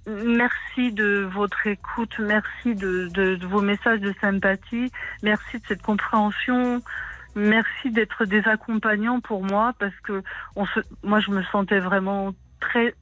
merci 0.06 0.92
de 0.92 1.28
votre 1.32 1.66
écoute, 1.66 2.18
merci 2.18 2.74
de, 2.74 3.08
de- 3.08 3.34
de 3.36 3.46
vos 3.46 3.60
messages 3.60 4.00
de 4.00 4.14
sympathie, 4.20 4.90
merci 5.22 5.58
de 5.58 5.66
cette 5.66 5.82
compréhension, 5.82 6.82
merci 7.34 7.90
d'être 7.90 8.24
des 8.24 8.46
accompagnants 8.46 9.20
pour 9.20 9.42
moi 9.44 9.72
parce 9.78 9.96
que 10.04 10.22
on 10.56 10.66
se, 10.66 10.80
moi 11.02 11.20
je 11.20 11.30
me 11.30 11.42
sentais 11.44 11.80
vraiment 11.80 12.32
très 12.60 12.94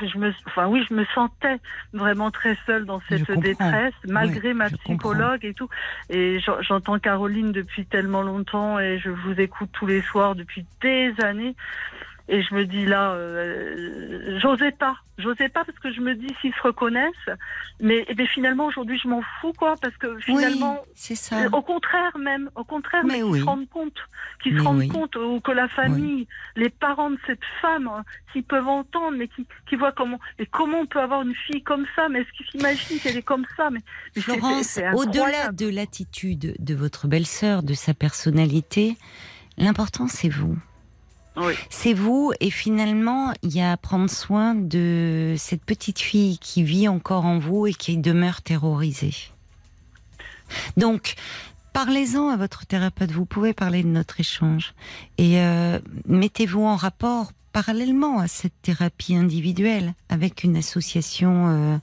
je 0.00 0.18
me, 0.18 0.32
enfin 0.46 0.66
oui, 0.68 0.84
je 0.88 0.94
me 0.94 1.04
sentais 1.14 1.56
vraiment 1.92 2.30
très 2.30 2.56
seule 2.66 2.84
dans 2.86 3.00
cette 3.08 3.30
détresse, 3.40 3.94
malgré 4.08 4.54
ma 4.54 4.70
comprends. 4.70 4.94
psychologue 4.94 5.44
et 5.44 5.54
tout. 5.54 5.68
Et 6.08 6.40
j'en- 6.40 6.60
j'entends 6.62 6.98
Caroline 6.98 7.52
depuis 7.52 7.84
tellement 7.86 8.22
longtemps 8.22 8.78
et 8.80 8.98
je 8.98 9.10
vous 9.10 9.38
écoute 9.40 9.70
tous 9.72 9.86
les 9.86 10.00
soirs 10.02 10.34
depuis 10.34 10.64
des 10.80 11.14
années. 11.22 11.54
Et 12.28 12.42
je 12.42 12.54
me 12.54 12.64
dis 12.64 12.86
là, 12.86 13.12
euh, 13.12 14.38
j'osais 14.40 14.70
pas, 14.70 14.96
j'osais 15.18 15.48
pas 15.48 15.64
parce 15.64 15.78
que 15.78 15.92
je 15.92 16.00
me 16.00 16.14
dis 16.14 16.32
s'ils 16.40 16.54
se 16.54 16.62
reconnaissent, 16.62 17.30
mais, 17.80 18.06
mais 18.16 18.26
finalement 18.26 18.66
aujourd'hui 18.66 18.98
je 18.98 19.08
m'en 19.08 19.22
fous 19.40 19.52
quoi, 19.52 19.74
parce 19.82 19.96
que 19.96 20.18
finalement, 20.20 20.80
oui, 20.82 20.92
c'est 20.94 21.14
ça. 21.16 21.48
au 21.52 21.62
contraire 21.62 22.16
même, 22.18 22.48
au 22.54 22.64
contraire, 22.64 23.02
Mais 23.04 23.14
mais, 23.14 23.22
oui. 23.22 23.32
qu'ils 23.32 23.40
se 23.40 23.46
rendent 23.46 23.68
compte, 23.68 23.98
qu'ils 24.42 24.58
se 24.58 24.62
rendent 24.62 24.78
oui. 24.78 24.88
compte, 24.88 25.16
ou 25.16 25.40
que 25.40 25.50
la 25.52 25.68
famille, 25.68 26.28
les 26.56 26.70
parents 26.70 27.10
de 27.10 27.18
cette 27.26 27.44
femme, 27.60 27.88
hein, 27.88 28.04
s'ils 28.32 28.44
peuvent 28.44 28.68
entendre, 28.68 29.16
mais 29.16 29.28
qui, 29.28 29.46
qui 29.68 29.76
voient 29.76 29.92
comment, 29.92 30.20
et 30.38 30.46
comment 30.46 30.78
on 30.80 30.86
peut 30.86 31.00
avoir 31.00 31.22
une 31.22 31.34
fille 31.34 31.62
comme 31.62 31.86
ça, 31.96 32.08
mais 32.08 32.20
est-ce 32.20 32.32
qu'ils 32.32 32.46
s'imaginent 32.46 33.00
qu'elle 33.00 33.16
est 33.16 33.22
comme 33.22 33.46
ça, 33.56 33.68
mais, 33.70 33.80
Florence, 34.20 34.78
au-delà 34.94 35.50
de 35.50 35.68
l'attitude 35.68 36.54
de 36.58 36.74
votre 36.74 37.08
belle-sœur, 37.08 37.62
de 37.64 37.74
sa 37.74 37.94
personnalité, 37.94 38.96
l'important 39.58 40.06
c'est 40.06 40.28
vous. 40.28 40.56
C'est 41.70 41.94
vous 41.94 42.32
et 42.40 42.50
finalement, 42.50 43.32
il 43.42 43.54
y 43.54 43.60
a 43.60 43.72
à 43.72 43.76
prendre 43.76 44.10
soin 44.10 44.54
de 44.54 45.34
cette 45.38 45.64
petite 45.64 45.98
fille 45.98 46.38
qui 46.38 46.62
vit 46.62 46.88
encore 46.88 47.24
en 47.24 47.38
vous 47.38 47.66
et 47.66 47.74
qui 47.74 47.96
demeure 47.96 48.42
terrorisée. 48.42 49.14
Donc, 50.76 51.14
parlez-en 51.72 52.28
à 52.28 52.36
votre 52.36 52.66
thérapeute. 52.66 53.12
Vous 53.12 53.24
pouvez 53.24 53.54
parler 53.54 53.82
de 53.82 53.88
notre 53.88 54.20
échange 54.20 54.74
et 55.16 55.40
euh, 55.40 55.78
mettez-vous 56.06 56.62
en 56.62 56.76
rapport 56.76 57.32
parallèlement 57.52 58.18
à 58.18 58.28
cette 58.28 58.60
thérapie 58.62 59.14
individuelle 59.14 59.94
avec 60.08 60.44
une 60.44 60.56
association. 60.56 61.48
euh, 61.48 61.76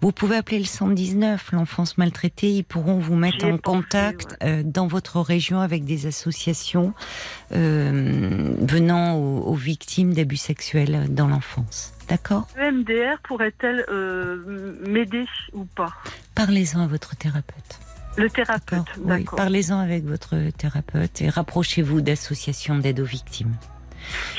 vous 0.00 0.12
pouvez 0.12 0.36
appeler 0.36 0.58
le 0.58 0.64
119, 0.64 1.52
l'enfance 1.52 1.96
maltraitée. 1.98 2.50
Ils 2.52 2.64
pourront 2.64 2.98
vous 2.98 3.14
mettre 3.14 3.46
en 3.46 3.58
contact 3.58 4.36
euh, 4.42 4.62
dans 4.64 4.86
votre 4.86 5.20
région 5.20 5.60
avec 5.60 5.84
des 5.84 6.06
associations 6.06 6.92
euh, 7.52 8.54
venant 8.60 9.14
aux, 9.16 9.38
aux 9.42 9.54
victimes 9.54 10.12
d'abus 10.14 10.36
sexuels 10.36 11.06
dans 11.10 11.28
l'enfance. 11.28 11.92
D'accord? 12.08 12.46
Le 12.56 12.70
MDR 12.70 13.18
pourrait-elle 13.22 13.86
m'aider 14.86 15.24
ou 15.52 15.64
pas? 15.64 15.94
Parlez-en 16.34 16.80
à 16.80 16.86
votre 16.86 17.16
thérapeute. 17.16 17.78
Le 18.16 18.30
thérapeute, 18.30 18.84
D'accord 18.98 19.08
Oui, 19.08 19.24
parlez-en 19.36 19.78
avec 19.78 20.04
votre 20.04 20.36
thérapeute 20.50 21.20
et 21.22 21.28
rapprochez-vous 21.28 22.00
d'associations 22.00 22.78
d'aide 22.78 23.00
aux 23.00 23.04
victimes. 23.04 23.54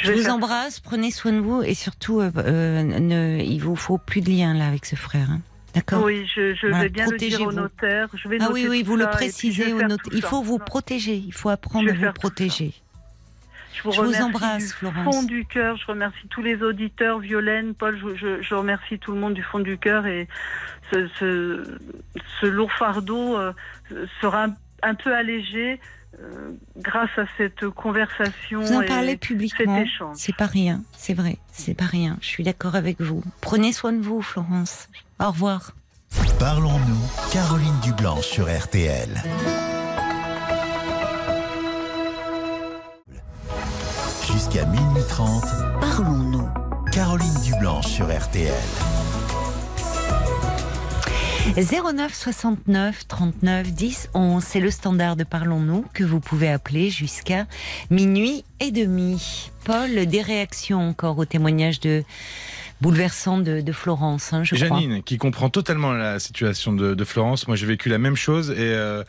Je, 0.01 0.11
vous 0.11 0.29
embrasse, 0.29 0.79
prenez 0.79 1.11
soin 1.11 1.31
de 1.33 1.39
vous 1.39 1.61
et 1.63 1.73
surtout, 1.73 2.19
euh, 2.21 2.31
euh, 2.37 2.83
ne, 2.83 3.39
il 3.41 3.59
vous 3.59 3.75
faut 3.75 3.97
plus 3.97 4.21
de 4.21 4.29
lien 4.29 4.53
là 4.53 4.67
avec 4.67 4.85
ce 4.85 4.95
frère. 4.95 5.29
hein. 5.31 5.41
D'accord 5.73 6.03
Oui, 6.05 6.25
je, 6.33 6.53
je 6.55 6.67
Voilà, 6.67 6.83
vais 6.83 6.89
bien 6.89 7.05
le 7.07 7.17
dire 7.17 7.41
au 7.41 7.51
notaire. 7.51 8.07
Je 8.13 8.29
vais 8.29 8.37
Ah 8.39 8.47
oui, 8.53 8.65
oui, 8.69 8.81
vous 8.83 8.95
le 8.95 9.07
précisez 9.07 9.73
au 9.73 9.81
notaire. 9.81 10.13
Il 10.13 10.21
faut 10.21 10.41
vous 10.41 10.57
protéger, 10.57 11.15
il 11.15 11.33
faut 11.33 11.49
apprendre 11.49 11.89
à 11.89 11.93
vous 11.93 12.13
protéger. 12.13 12.71
Je 13.73 13.83
vous, 13.83 13.91
Je 13.91 13.99
vous 14.01 14.15
embrasse, 14.21 14.67
du 14.67 14.69
Florence. 14.71 15.03
fond 15.15 15.23
du 15.23 15.45
cœur. 15.45 15.75
Je 15.75 15.85
remercie 15.87 16.25
tous 16.29 16.41
les 16.41 16.61
auditeurs, 16.63 17.19
Violaine, 17.19 17.73
Paul. 17.73 17.99
Je, 17.99 18.15
je- 18.15 18.41
je 18.41 18.55
remercie 18.55 18.99
tout 18.99 19.11
le 19.11 19.19
monde 19.19 19.33
du 19.33 19.43
fond 19.43 19.59
du 19.59 19.77
cœur 19.77 20.05
et 20.05 20.29
ce, 20.93 21.09
ce, 21.19 21.77
ce 22.39 22.45
lourd 22.45 22.71
fardeau 22.71 23.35
euh, 23.37 23.51
sera 24.21 24.45
un, 24.45 24.53
un 24.81 24.95
peu 24.95 25.13
allégé 25.13 25.81
euh, 26.21 26.51
grâce 26.77 27.09
à 27.17 27.25
cette 27.37 27.67
conversation. 27.69 28.61
Vous 28.61 28.73
en 28.73 28.85
parlez 28.85 29.17
publiquement, 29.17 29.83
c'est 30.13 30.35
pas 30.35 30.45
rien, 30.45 30.81
c'est 30.93 31.13
vrai, 31.13 31.37
c'est 31.51 31.73
pas 31.73 31.85
rien. 31.85 32.17
Je 32.21 32.27
suis 32.27 32.43
d'accord 32.43 32.75
avec 32.75 33.01
vous. 33.01 33.23
Prenez 33.41 33.73
soin 33.73 33.93
de 33.93 34.01
vous, 34.01 34.21
Florence. 34.21 34.89
Au 35.19 35.31
revoir. 35.31 35.71
Parlons-nous, 36.39 37.31
Caroline 37.31 37.79
Dublanche 37.83 38.25
sur 38.25 38.45
RTL. 38.45 39.09
Jusqu'à 44.31 44.65
minuit 44.65 45.03
30, 45.09 45.43
Parlons-nous. 45.81 46.49
Caroline 46.91 47.41
Dublanche 47.43 47.87
sur 47.87 48.05
RTL. 48.05 48.53
09 51.53 52.13
69 52.13 53.07
39 53.07 53.71
10 53.71 54.09
11, 54.15 54.43
c'est 54.43 54.59
le 54.59 54.71
standard 54.71 55.15
de 55.15 55.23
Parlons-nous 55.23 55.85
que 55.93 56.03
vous 56.03 56.19
pouvez 56.19 56.49
appeler 56.49 56.89
jusqu'à 56.89 57.45
minuit 57.91 58.43
et 58.59 58.71
demi. 58.71 59.51
Paul, 59.63 60.07
des 60.07 60.21
réactions 60.21 60.89
encore 60.89 61.19
au 61.19 61.25
témoignage 61.25 61.79
de 61.79 62.03
bouleversant 62.81 63.37
de, 63.37 63.71
Florence, 63.71 64.33
hein. 64.33 64.43
Janine, 64.43 65.03
qui 65.03 65.17
comprend 65.17 65.49
totalement 65.49 65.93
la 65.93 66.19
situation 66.19 66.73
de, 66.73 66.95
de 66.95 67.03
Florence. 67.03 67.47
Moi, 67.47 67.55
j'ai 67.55 67.67
vécu 67.67 67.89
la 67.89 67.99
même 67.99 68.15
chose 68.15 68.49
et, 68.49 68.55
euh, 68.57 69.03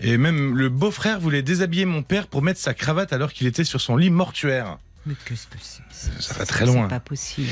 et 0.00 0.18
même 0.18 0.54
le 0.54 0.68
beau-frère 0.68 1.18
voulait 1.18 1.42
déshabiller 1.42 1.86
mon 1.86 2.02
père 2.02 2.26
pour 2.26 2.42
mettre 2.42 2.60
sa 2.60 2.74
cravate 2.74 3.12
alors 3.12 3.32
qu'il 3.32 3.46
était 3.46 3.64
sur 3.64 3.80
son 3.80 3.96
lit 3.96 4.10
mortuaire. 4.10 4.78
Mais 5.06 5.14
qu'est-ce 5.24 5.46
que 5.46 5.56
c'est 5.60 6.22
Ça 6.22 6.34
va 6.34 6.44
très 6.44 6.66
loin. 6.66 6.82
C'est 6.82 6.88
pas 6.88 7.00
possible. 7.00 7.48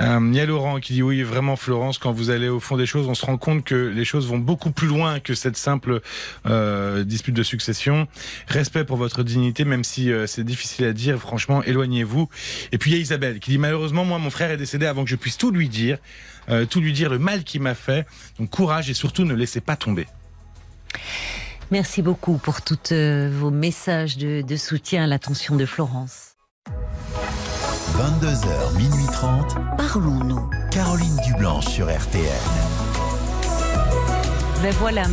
Euh, 0.00 0.20
Il 0.22 0.34
y 0.34 0.40
a 0.40 0.46
Laurent 0.46 0.80
qui 0.80 0.94
dit 0.94 1.02
oui, 1.02 1.22
vraiment 1.22 1.54
Florence, 1.54 1.98
quand 1.98 2.12
vous 2.12 2.30
allez 2.30 2.48
au 2.48 2.60
fond 2.60 2.78
des 2.78 2.86
choses, 2.86 3.06
on 3.08 3.14
se 3.14 3.26
rend 3.26 3.36
compte 3.36 3.62
que 3.62 3.74
les 3.74 4.06
choses 4.06 4.26
vont 4.26 4.38
beaucoup 4.38 4.70
plus 4.70 4.86
loin 4.88 5.20
que 5.20 5.34
cette 5.34 5.58
simple 5.58 6.00
euh, 6.46 7.04
dispute 7.04 7.34
de 7.34 7.42
succession. 7.42 8.08
Respect 8.46 8.84
pour 8.84 8.96
votre 8.96 9.22
dignité, 9.22 9.66
même 9.66 9.84
si 9.84 10.10
euh, 10.10 10.26
c'est 10.26 10.44
difficile 10.44 10.86
à 10.86 10.94
dire, 10.94 11.18
franchement, 11.18 11.62
éloignez-vous. 11.62 12.30
Et 12.72 12.78
puis 12.78 12.90
il 12.90 12.94
y 12.94 12.96
a 12.96 13.00
Isabelle 13.00 13.38
qui 13.38 13.50
dit 13.50 13.58
malheureusement, 13.58 14.06
moi, 14.06 14.18
mon 14.18 14.30
frère 14.30 14.50
est 14.50 14.56
décédé 14.56 14.86
avant 14.86 15.04
que 15.04 15.10
je 15.10 15.16
puisse 15.16 15.36
tout 15.36 15.50
lui 15.50 15.68
dire, 15.68 15.98
euh, 16.48 16.64
tout 16.64 16.80
lui 16.80 16.94
dire 16.94 17.10
le 17.10 17.18
mal 17.18 17.44
qu'il 17.44 17.60
m'a 17.60 17.74
fait. 17.74 18.06
Donc 18.38 18.48
courage 18.48 18.88
et 18.88 18.94
surtout 18.94 19.26
ne 19.26 19.34
laissez 19.34 19.60
pas 19.60 19.76
tomber. 19.76 20.06
Merci 21.70 22.00
beaucoup 22.00 22.38
pour 22.38 22.62
tous 22.62 22.94
vos 22.94 23.50
messages 23.50 24.16
de, 24.16 24.40
de 24.40 24.56
soutien 24.56 25.04
à 25.04 25.06
l'attention 25.06 25.54
de 25.54 25.66
Florence. 25.66 26.27
22h, 27.96 28.76
minuit 28.76 29.06
30, 29.12 29.56
Parlons-nous. 29.76 30.48
Caroline 30.70 31.16
Dublanche 31.26 31.66
sur 31.66 31.86
RTL. 31.86 32.22
Ben 34.62 34.72
voilà, 34.80 35.04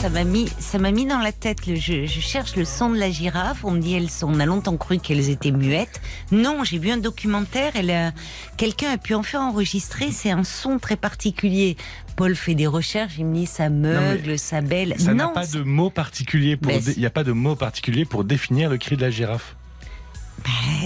ça 0.00 0.08
m'a 0.08 0.24
mis, 0.24 0.48
ça 0.58 0.78
m'a 0.78 0.90
mis 0.90 1.06
dans 1.06 1.18
la 1.18 1.32
tête. 1.32 1.66
Le, 1.66 1.76
je, 1.76 2.06
je 2.06 2.20
cherche 2.20 2.56
le 2.56 2.64
son 2.64 2.90
de 2.90 2.96
la 2.98 3.10
girafe. 3.10 3.64
On 3.64 3.70
me 3.72 3.80
dit 3.80 3.94
elles 3.94 4.10
sont. 4.10 4.28
On 4.34 4.40
a 4.40 4.46
longtemps 4.46 4.76
cru 4.76 4.98
qu'elles 4.98 5.30
étaient 5.30 5.50
muettes. 5.52 6.00
Non, 6.32 6.64
j'ai 6.64 6.78
vu 6.78 6.90
un 6.90 6.96
documentaire. 6.96 7.72
Elle, 7.76 8.12
quelqu'un 8.56 8.90
a 8.92 8.98
pu 8.98 9.14
en 9.14 9.22
faire 9.22 9.40
enregistrer. 9.42 10.10
C'est 10.10 10.30
un 10.30 10.44
son 10.44 10.78
très 10.78 10.96
particulier. 10.96 11.76
Paul 12.16 12.34
fait 12.34 12.54
des 12.54 12.66
recherches. 12.66 13.14
Il 13.18 13.26
me 13.26 13.34
dit 13.34 13.46
ça 13.46 13.68
meugle, 13.68 14.38
ça 14.38 14.60
belle. 14.60 14.94
Ça 14.98 15.14
n'a 15.14 15.24
non, 15.26 15.32
pas 15.32 15.46
de 15.46 15.60
mot 15.62 15.90
particulier 15.90 16.56
pour. 16.56 16.72
Mais 16.72 16.80
dé- 16.80 16.92
Il 16.96 17.00
n'y 17.00 17.06
a 17.06 17.10
pas 17.10 17.24
de 17.24 17.32
mot 17.32 17.54
particulier 17.56 18.04
pour 18.04 18.24
définir 18.24 18.68
le 18.70 18.78
cri 18.78 18.96
de 18.96 19.02
la 19.02 19.10
girafe. 19.10 19.56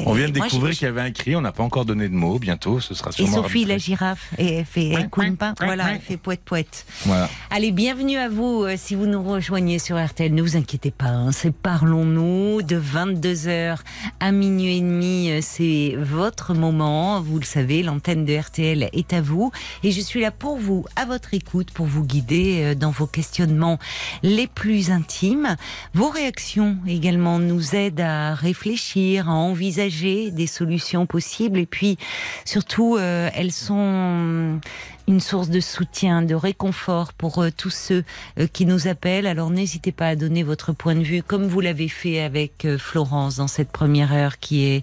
On 0.07 0.13
vient 0.13 0.29
de 0.29 0.33
découvrir 0.33 0.75
qu'il 0.75 0.87
y 0.87 0.89
avait 0.89 1.01
un 1.01 1.11
cri. 1.11 1.35
On 1.37 1.41
n'a 1.41 1.53
pas 1.53 1.63
encore 1.63 1.85
donné 1.85 2.09
de 2.09 2.15
mots. 2.15 2.39
Bientôt, 2.39 2.81
ce 2.81 2.95
sera 2.95 3.11
Et 3.11 3.15
sûrement. 3.15 3.43
Sophie, 3.43 3.65
la 3.65 3.79
girafe, 3.79 4.31
et 4.39 4.55
elle 4.55 4.65
fait, 4.65 4.89
elle 4.89 5.09
couine 5.09 5.37
pas. 5.37 5.55
Voilà, 5.61 5.93
elle 5.93 6.01
fait 6.01 6.17
poète 6.17 6.41
poète. 6.45 6.87
Voilà. 7.05 7.29
Allez, 7.51 7.73
bienvenue 7.73 8.17
à 8.17 8.29
vous 8.29 8.63
euh, 8.65 8.75
si 8.77 8.95
vous 8.95 9.07
nous 9.07 9.23
rejoignez 9.23 9.79
sur 9.79 10.03
RTL. 10.03 10.33
Ne 10.33 10.43
vous 10.43 10.57
inquiétez 10.57 10.91
pas, 10.91 11.07
hein, 11.09 11.33
c'est 11.33 11.53
Parlons-nous 11.53 12.63
de 12.63 12.81
22h 12.81 13.77
à 14.21 14.33
minuit 14.33 14.79
et 14.79 14.81
demi. 14.81 15.31
euh, 15.31 15.41
C'est 15.43 15.95
votre 15.99 16.55
moment. 16.55 17.21
Vous 17.21 17.39
le 17.39 17.45
savez, 17.45 17.83
l'antenne 17.83 18.25
de 18.25 18.37
RTL 18.37 18.89
est 18.93 19.13
à 19.13 19.21
vous. 19.21 19.51
Et 19.83 19.91
je 19.93 20.01
suis 20.01 20.21
là 20.21 20.31
pour 20.31 20.57
vous, 20.59 20.85
à 20.97 21.05
votre 21.05 21.35
écoute, 21.35 21.71
pour 21.73 21.87
vous 21.87 22.05
guider 22.05 22.61
euh, 22.63 22.75
dans 22.75 22.91
vos 22.91 23.07
questionnements 23.07 23.79
les 24.23 24.47
plus 24.47 24.91
intimes. 24.91 25.57
Vos 25.95 26.09
réactions 26.09 26.77
également 26.87 27.39
nous 27.39 27.75
aident 27.75 28.01
à 28.01 28.35
réfléchir, 28.35 29.29
à 29.29 29.35
envisager 29.51 30.30
des 30.30 30.46
solutions 30.46 31.07
possibles. 31.07 31.59
Et 31.59 31.66
puis, 31.66 31.99
surtout, 32.44 32.96
euh, 32.96 33.30
elles 33.34 33.53
sont 33.53 34.61
une 35.09 35.21
source 35.21 35.49
de 35.49 35.59
soutien, 35.61 36.21
de 36.21 36.35
réconfort 36.35 37.15
pour 37.15 37.43
euh, 37.43 37.51
tous 37.51 37.71
ceux 37.71 38.05
euh, 38.39 38.47
qui 38.47 38.67
nous 38.67 38.89
appellent. 38.89 39.27
Alors 39.27 39.49
n'hésitez 39.49 39.91
pas 39.91 40.09
à 40.09 40.17
donner 40.17 40.43
votre 40.43 40.73
point 40.73 40.95
de 40.95 41.03
vue, 41.03 41.23
comme 41.23 41.47
vous 41.47 41.61
l'avez 41.61 41.89
fait 41.89 42.21
avec 42.21 42.67
euh, 42.67 42.77
Florence 42.77 43.37
dans 43.37 43.49
cette 43.49 43.71
première 43.71 44.13
heure 44.13 44.39
qui 44.39 44.67
est 44.67 44.83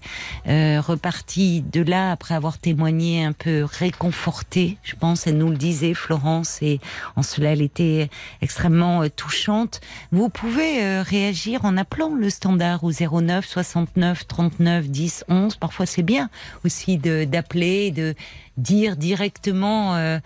repartie 0.79 1.61
de 1.61 1.81
là 1.81 2.11
après 2.11 2.33
avoir 2.33 2.57
témoigné 2.57 3.23
un 3.23 3.33
peu 3.33 3.63
réconfortée. 3.63 4.77
Je 4.83 4.95
pense, 4.95 5.27
elle 5.27 5.37
nous 5.37 5.49
le 5.49 5.57
disait, 5.57 5.93
Florence, 5.93 6.61
et 6.61 6.79
en 7.15 7.21
cela 7.21 7.51
elle 7.51 7.61
était 7.61 8.09
extrêmement 8.41 9.07
touchante. 9.09 9.81
Vous 10.11 10.29
pouvez 10.29 11.01
réagir 11.01 11.65
en 11.65 11.77
appelant 11.77 12.15
le 12.15 12.29
standard 12.29 12.83
au 12.83 12.91
09 12.91 13.45
69 13.45 14.27
39 14.27 14.89
10 14.89 15.25
11. 15.27 15.55
Parfois 15.57 15.85
c'est 15.85 16.03
bien 16.03 16.29
aussi 16.63 16.97
d'appeler, 16.97 17.91
de 17.91 18.15
dire 18.57 18.95
directement 18.95 19.95
euh, 19.95 20.17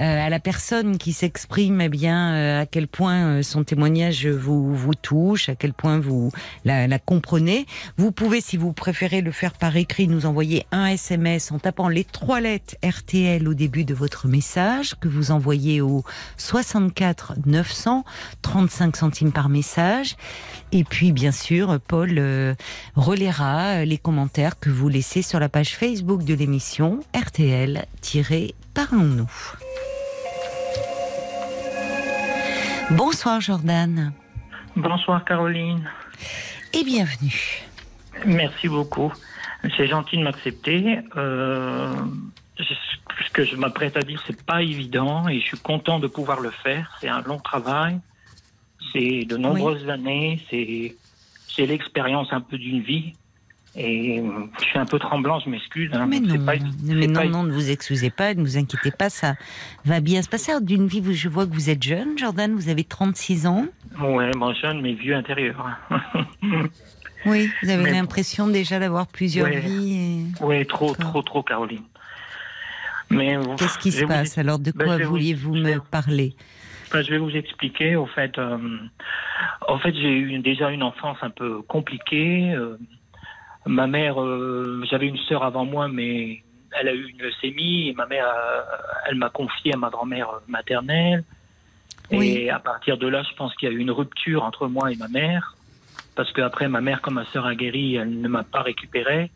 euh, 0.00 0.26
à 0.26 0.28
la 0.28 0.40
personne 0.40 0.98
qui 0.98 1.12
s'exprime 1.12 1.80
eh 1.80 1.88
bien 1.88 2.34
euh, 2.34 2.62
à 2.62 2.66
quel 2.66 2.88
point 2.88 3.26
euh, 3.26 3.42
son 3.42 3.64
témoignage 3.64 4.26
vous 4.26 4.74
vous 4.74 4.94
touche, 4.94 5.48
à 5.48 5.54
quel 5.54 5.72
point 5.72 5.98
vous 5.98 6.30
la, 6.64 6.86
la 6.86 6.98
comprenez. 6.98 7.66
Vous 7.96 8.12
pouvez, 8.12 8.40
si 8.40 8.56
vous 8.56 8.72
préférez 8.72 9.20
le 9.20 9.30
faire 9.32 9.52
par 9.52 9.76
écrit, 9.76 10.08
nous 10.08 10.26
envoyer 10.26 10.66
un 10.72 10.86
SMS 10.86 11.50
en 11.52 11.58
tapant 11.58 11.88
les 11.88 12.04
trois 12.04 12.40
lettres 12.40 12.76
RTL 12.84 13.46
au 13.48 13.54
début 13.54 13.84
de 13.84 13.94
votre 13.94 14.28
message 14.28 14.94
que 15.00 15.08
vous 15.08 15.30
envoyez 15.30 15.80
au 15.80 16.04
64 16.36 17.34
900 17.46 18.04
35 18.42 18.96
centimes 18.96 19.32
par 19.32 19.48
message. 19.48 20.16
Et 20.70 20.84
puis, 20.84 21.12
bien 21.12 21.32
sûr, 21.32 21.80
Paul 21.80 22.14
euh, 22.18 22.54
relaiera 22.94 23.84
les 23.84 23.98
commentaires 23.98 24.58
que 24.58 24.68
vous 24.68 24.88
laissez 24.88 25.22
sur 25.22 25.40
la 25.40 25.48
page 25.48 25.76
Facebook 25.76 26.24
de 26.24 26.34
l'émission 26.34 27.00
RTL-Parlons-nous. 27.14 29.30
Bonsoir 32.90 33.40
Jordan 33.40 34.12
Bonsoir 34.76 35.24
Caroline. 35.24 35.88
et 36.72 36.84
bienvenue. 36.84 37.62
Merci 38.26 38.68
beaucoup. 38.68 39.12
C'est 39.76 39.88
gentil 39.88 40.18
de 40.18 40.22
m'accepter. 40.22 41.00
Euh, 41.16 41.92
ce 42.58 43.30
que 43.32 43.44
je 43.44 43.56
m'apprête 43.56 43.96
à 43.96 44.00
dire, 44.00 44.22
c'est 44.26 44.40
pas 44.44 44.62
évident 44.62 45.28
et 45.28 45.40
je 45.40 45.46
suis 45.46 45.58
content 45.58 45.98
de 45.98 46.06
pouvoir 46.06 46.40
le 46.40 46.50
faire. 46.50 46.96
C'est 47.00 47.08
un 47.08 47.22
long 47.22 47.38
travail. 47.38 47.98
C'est 48.92 49.24
de 49.24 49.36
nombreuses 49.36 49.88
années. 49.88 50.40
C'est 50.50 50.96
c'est 51.48 51.66
l'expérience 51.66 52.28
un 52.32 52.40
peu 52.40 52.56
d'une 52.58 52.80
vie. 52.82 53.14
Et 53.76 54.18
euh, 54.18 54.46
je 54.60 54.64
suis 54.64 54.78
un 54.78 54.86
peu 54.86 54.98
tremblant, 54.98 55.38
je 55.40 55.50
m'excuse. 55.50 55.90
hein, 55.92 56.06
Mais 56.08 56.18
non, 56.20 56.44
pas- 56.44 56.54
mais 56.82 57.06
non, 57.06 57.12
pas- 57.12 57.24
non, 57.26 57.42
ne 57.44 57.52
vous 57.52 57.70
excusez 57.70 58.10
pas, 58.10 58.34
ne 58.34 58.40
vous 58.40 58.56
inquiétez 58.56 58.90
pas, 58.90 59.08
ça 59.10 59.34
va 59.84 60.00
bien 60.00 60.22
se 60.22 60.28
passer. 60.28 60.52
D'une 60.60 60.86
vie, 60.88 61.00
vous- 61.00 61.12
je 61.12 61.28
vois 61.28 61.46
que 61.46 61.52
vous 61.52 61.68
êtes 61.70 61.82
jeune, 61.82 62.16
Jordan, 62.18 62.52
vous 62.54 62.70
avez 62.70 62.82
36 62.82 63.46
ans. 63.46 63.66
Ouais, 64.00 64.30
bon, 64.32 64.52
jeune 64.54 64.80
mais 64.80 64.94
vieux 64.94 65.14
intérieur. 65.14 65.64
Oui, 67.26 67.50
vous 67.62 67.68
avez 67.68 67.82
Mais- 67.82 67.90
l'impression 67.92 68.46
déjà 68.48 68.78
d'avoir 68.78 69.06
plusieurs 69.08 69.48
Ouais. 69.48 69.58
vies. 69.60 69.94
et- 70.40 70.44
Oui, 70.44 70.64
trop, 70.66 70.94
trop, 70.94 71.20
trop, 71.22 71.42
Caroline. 71.42 71.82
Mais 73.10 73.36
Qu'est-ce 73.58 73.78
qui 73.78 73.90
se 73.90 74.04
passe 74.04 74.38
Alors, 74.38 74.58
de 74.58 74.70
Ben, 74.70 74.84
quoi 74.84 74.98
vouliez-vous 74.98 75.54
me 75.54 75.78
parler? 75.80 76.34
Enfin, 76.88 77.02
je 77.02 77.10
vais 77.10 77.18
vous 77.18 77.36
expliquer. 77.36 77.96
Au 77.96 78.06
fait, 78.06 78.38
euh, 78.38 78.56
en 79.66 79.78
fait, 79.78 79.94
j'ai 79.94 80.10
eu 80.10 80.38
déjà 80.38 80.70
une 80.70 80.82
enfance 80.82 81.18
un 81.20 81.28
peu 81.28 81.60
compliquée. 81.62 82.54
euh, 82.54 82.78
ma 83.66 83.86
mère, 83.86 84.22
euh, 84.22 84.82
j'avais 84.90 85.06
une 85.06 85.18
sœur 85.18 85.44
avant 85.44 85.66
moi, 85.66 85.88
mais 85.88 86.42
elle 86.80 86.88
a 86.88 86.94
eu 86.94 87.10
une 87.10 87.18
leucémie. 87.18 87.88
Et 87.88 87.92
ma 87.92 88.06
mère, 88.06 88.26
elle 89.06 89.16
m'a 89.16 89.28
confié 89.28 89.74
à 89.74 89.76
ma 89.76 89.90
grand-mère 89.90 90.28
maternelle. 90.48 91.24
Oui. 92.10 92.38
Et 92.38 92.50
à 92.50 92.58
partir 92.58 92.96
de 92.96 93.06
là, 93.06 93.22
je 93.22 93.34
pense 93.36 93.54
qu'il 93.56 93.68
y 93.68 93.72
a 93.72 93.74
eu 93.74 93.78
une 93.78 93.90
rupture 93.90 94.42
entre 94.42 94.66
moi 94.66 94.90
et 94.90 94.96
ma 94.96 95.08
mère. 95.08 95.56
Parce 96.14 96.32
qu'après, 96.32 96.68
ma 96.68 96.80
mère, 96.80 97.02
comme 97.02 97.14
ma 97.14 97.26
sœur 97.26 97.44
a 97.44 97.54
guéri, 97.54 97.96
elle 97.96 98.18
ne 98.18 98.28
m'a 98.28 98.44
pas 98.44 98.62
récupéré. 98.62 99.30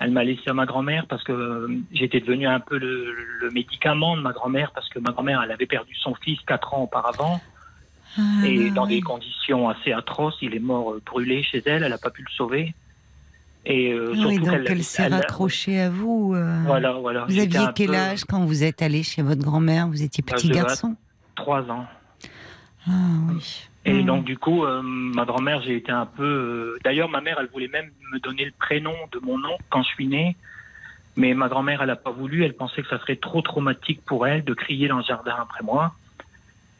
Elle 0.00 0.12
m'a 0.12 0.22
laissé 0.22 0.42
à 0.48 0.52
ma 0.54 0.64
grand-mère 0.64 1.06
parce 1.08 1.24
que 1.24 1.32
euh, 1.32 1.68
j'étais 1.92 2.20
devenu 2.20 2.46
un 2.46 2.60
peu 2.60 2.78
le, 2.78 3.12
le 3.40 3.50
médicament 3.50 4.16
de 4.16 4.22
ma 4.22 4.32
grand-mère 4.32 4.70
parce 4.72 4.88
que 4.90 4.98
ma 5.00 5.10
grand-mère, 5.10 5.42
elle 5.42 5.50
avait 5.50 5.66
perdu 5.66 5.94
son 5.96 6.14
fils 6.14 6.38
quatre 6.46 6.72
ans 6.74 6.82
auparavant 6.82 7.40
Ah, 8.16 8.46
et 8.46 8.70
dans 8.70 8.84
oui. 8.86 8.96
des 8.96 9.00
conditions 9.00 9.68
assez 9.68 9.92
atroces. 9.92 10.38
Il 10.40 10.54
est 10.54 10.60
mort 10.60 10.92
euh, 10.92 11.02
brûlé 11.04 11.42
chez 11.42 11.62
elle. 11.66 11.82
Elle 11.82 11.90
n'a 11.90 11.98
pas 11.98 12.10
pu 12.10 12.22
le 12.22 12.30
sauver. 12.36 12.74
Et 13.66 13.92
euh, 13.92 14.10
Ah 14.12 14.14
surtout 14.14 14.28
oui, 14.28 14.38
donc 14.38 14.50
qu'elle- 14.50 14.66
elle 14.70 14.84
s'est 14.84 15.08
raccrochée 15.08 15.80
à 15.80 15.90
vous. 15.90 16.32
euh. 16.36 16.62
Voilà, 16.64 16.92
voilà. 16.92 17.24
Vous 17.24 17.38
aviez 17.38 17.66
quel 17.74 17.88
peu- 17.88 17.94
âge 17.96 18.24
quand 18.24 18.44
vous 18.44 18.62
êtes 18.62 18.80
allé 18.82 19.02
chez 19.02 19.22
votre 19.22 19.42
grand-mère? 19.42 19.88
Vous 19.88 20.02
étiez 20.02 20.22
Bah, 20.24 20.36
petit 20.36 20.48
garçon? 20.50 20.96
Trois 21.34 21.68
ans. 21.70 21.86
Ah 22.86 22.90
oui. 23.30 23.68
Et 23.88 24.02
Hmm. 24.02 24.06
donc 24.06 24.24
du 24.24 24.36
coup, 24.36 24.64
euh, 24.64 24.82
ma 24.82 25.24
grand-mère, 25.24 25.62
j'ai 25.62 25.74
été 25.76 25.90
un 25.90 26.04
peu. 26.04 26.22
euh, 26.24 26.78
D'ailleurs, 26.84 27.08
ma 27.08 27.22
mère, 27.22 27.38
elle 27.40 27.48
voulait 27.48 27.68
même 27.68 27.90
me 28.12 28.18
donner 28.18 28.44
le 28.44 28.52
prénom 28.52 28.94
de 29.12 29.18
mon 29.20 29.42
oncle 29.44 29.64
quand 29.70 29.82
je 29.82 29.88
suis 29.88 30.06
né. 30.06 30.36
Mais 31.16 31.32
ma 31.32 31.48
grand-mère, 31.48 31.80
elle 31.80 31.88
n'a 31.88 31.96
pas 31.96 32.10
voulu. 32.10 32.44
Elle 32.44 32.54
pensait 32.54 32.82
que 32.82 32.88
ça 32.88 32.98
serait 33.00 33.16
trop 33.16 33.40
traumatique 33.40 34.04
pour 34.04 34.26
elle 34.26 34.44
de 34.44 34.52
crier 34.54 34.88
dans 34.88 34.98
le 34.98 35.04
jardin 35.04 35.36
après 35.40 35.64
moi. 35.64 35.94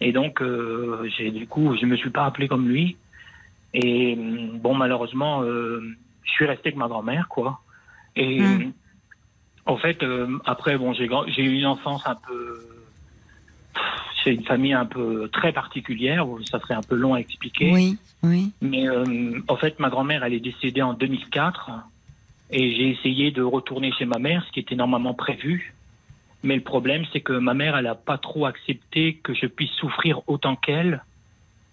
Et 0.00 0.12
donc, 0.12 0.42
euh, 0.42 1.08
j'ai 1.16 1.30
du 1.30 1.46
coup, 1.46 1.74
je 1.80 1.86
me 1.86 1.96
suis 1.96 2.10
pas 2.10 2.26
appelé 2.26 2.46
comme 2.46 2.68
lui. 2.68 2.98
Et 3.72 4.14
hum, 4.14 4.58
bon, 4.58 4.74
malheureusement, 4.74 5.42
je 5.44 6.30
suis 6.30 6.44
resté 6.44 6.68
avec 6.68 6.76
ma 6.76 6.88
grand-mère, 6.88 7.28
quoi. 7.28 7.60
Et 8.16 8.40
Mm. 8.42 8.72
en 9.66 9.76
fait, 9.78 10.02
euh, 10.02 10.38
après, 10.44 10.76
bon, 10.76 10.92
j'ai 10.92 11.42
eu 11.42 11.54
une 11.58 11.66
enfance 11.66 12.02
un 12.06 12.16
peu. 12.16 12.64
C'est 14.28 14.34
une 14.34 14.44
famille 14.44 14.74
un 14.74 14.84
peu 14.84 15.30
très 15.32 15.54
particulière. 15.54 16.26
Ça 16.50 16.60
serait 16.60 16.74
un 16.74 16.82
peu 16.82 16.96
long 16.96 17.14
à 17.14 17.18
expliquer. 17.20 17.72
Oui, 17.72 17.96
oui. 18.22 18.52
Mais 18.60 18.86
euh, 18.86 19.40
en 19.48 19.56
fait, 19.56 19.80
ma 19.80 19.88
grand-mère, 19.88 20.22
elle 20.22 20.34
est 20.34 20.40
décédée 20.40 20.82
en 20.82 20.92
2004 20.92 21.70
et 22.50 22.76
j'ai 22.76 22.90
essayé 22.90 23.30
de 23.30 23.40
retourner 23.40 23.90
chez 23.92 24.04
ma 24.04 24.18
mère, 24.18 24.44
ce 24.46 24.52
qui 24.52 24.60
était 24.60 24.74
normalement 24.74 25.14
prévu. 25.14 25.74
Mais 26.42 26.56
le 26.56 26.60
problème, 26.60 27.04
c'est 27.10 27.22
que 27.22 27.32
ma 27.32 27.54
mère, 27.54 27.74
elle 27.74 27.86
n'a 27.86 27.94
pas 27.94 28.18
trop 28.18 28.44
accepté 28.44 29.14
que 29.14 29.32
je 29.32 29.46
puisse 29.46 29.72
souffrir 29.72 30.20
autant 30.26 30.56
qu'elle 30.56 31.02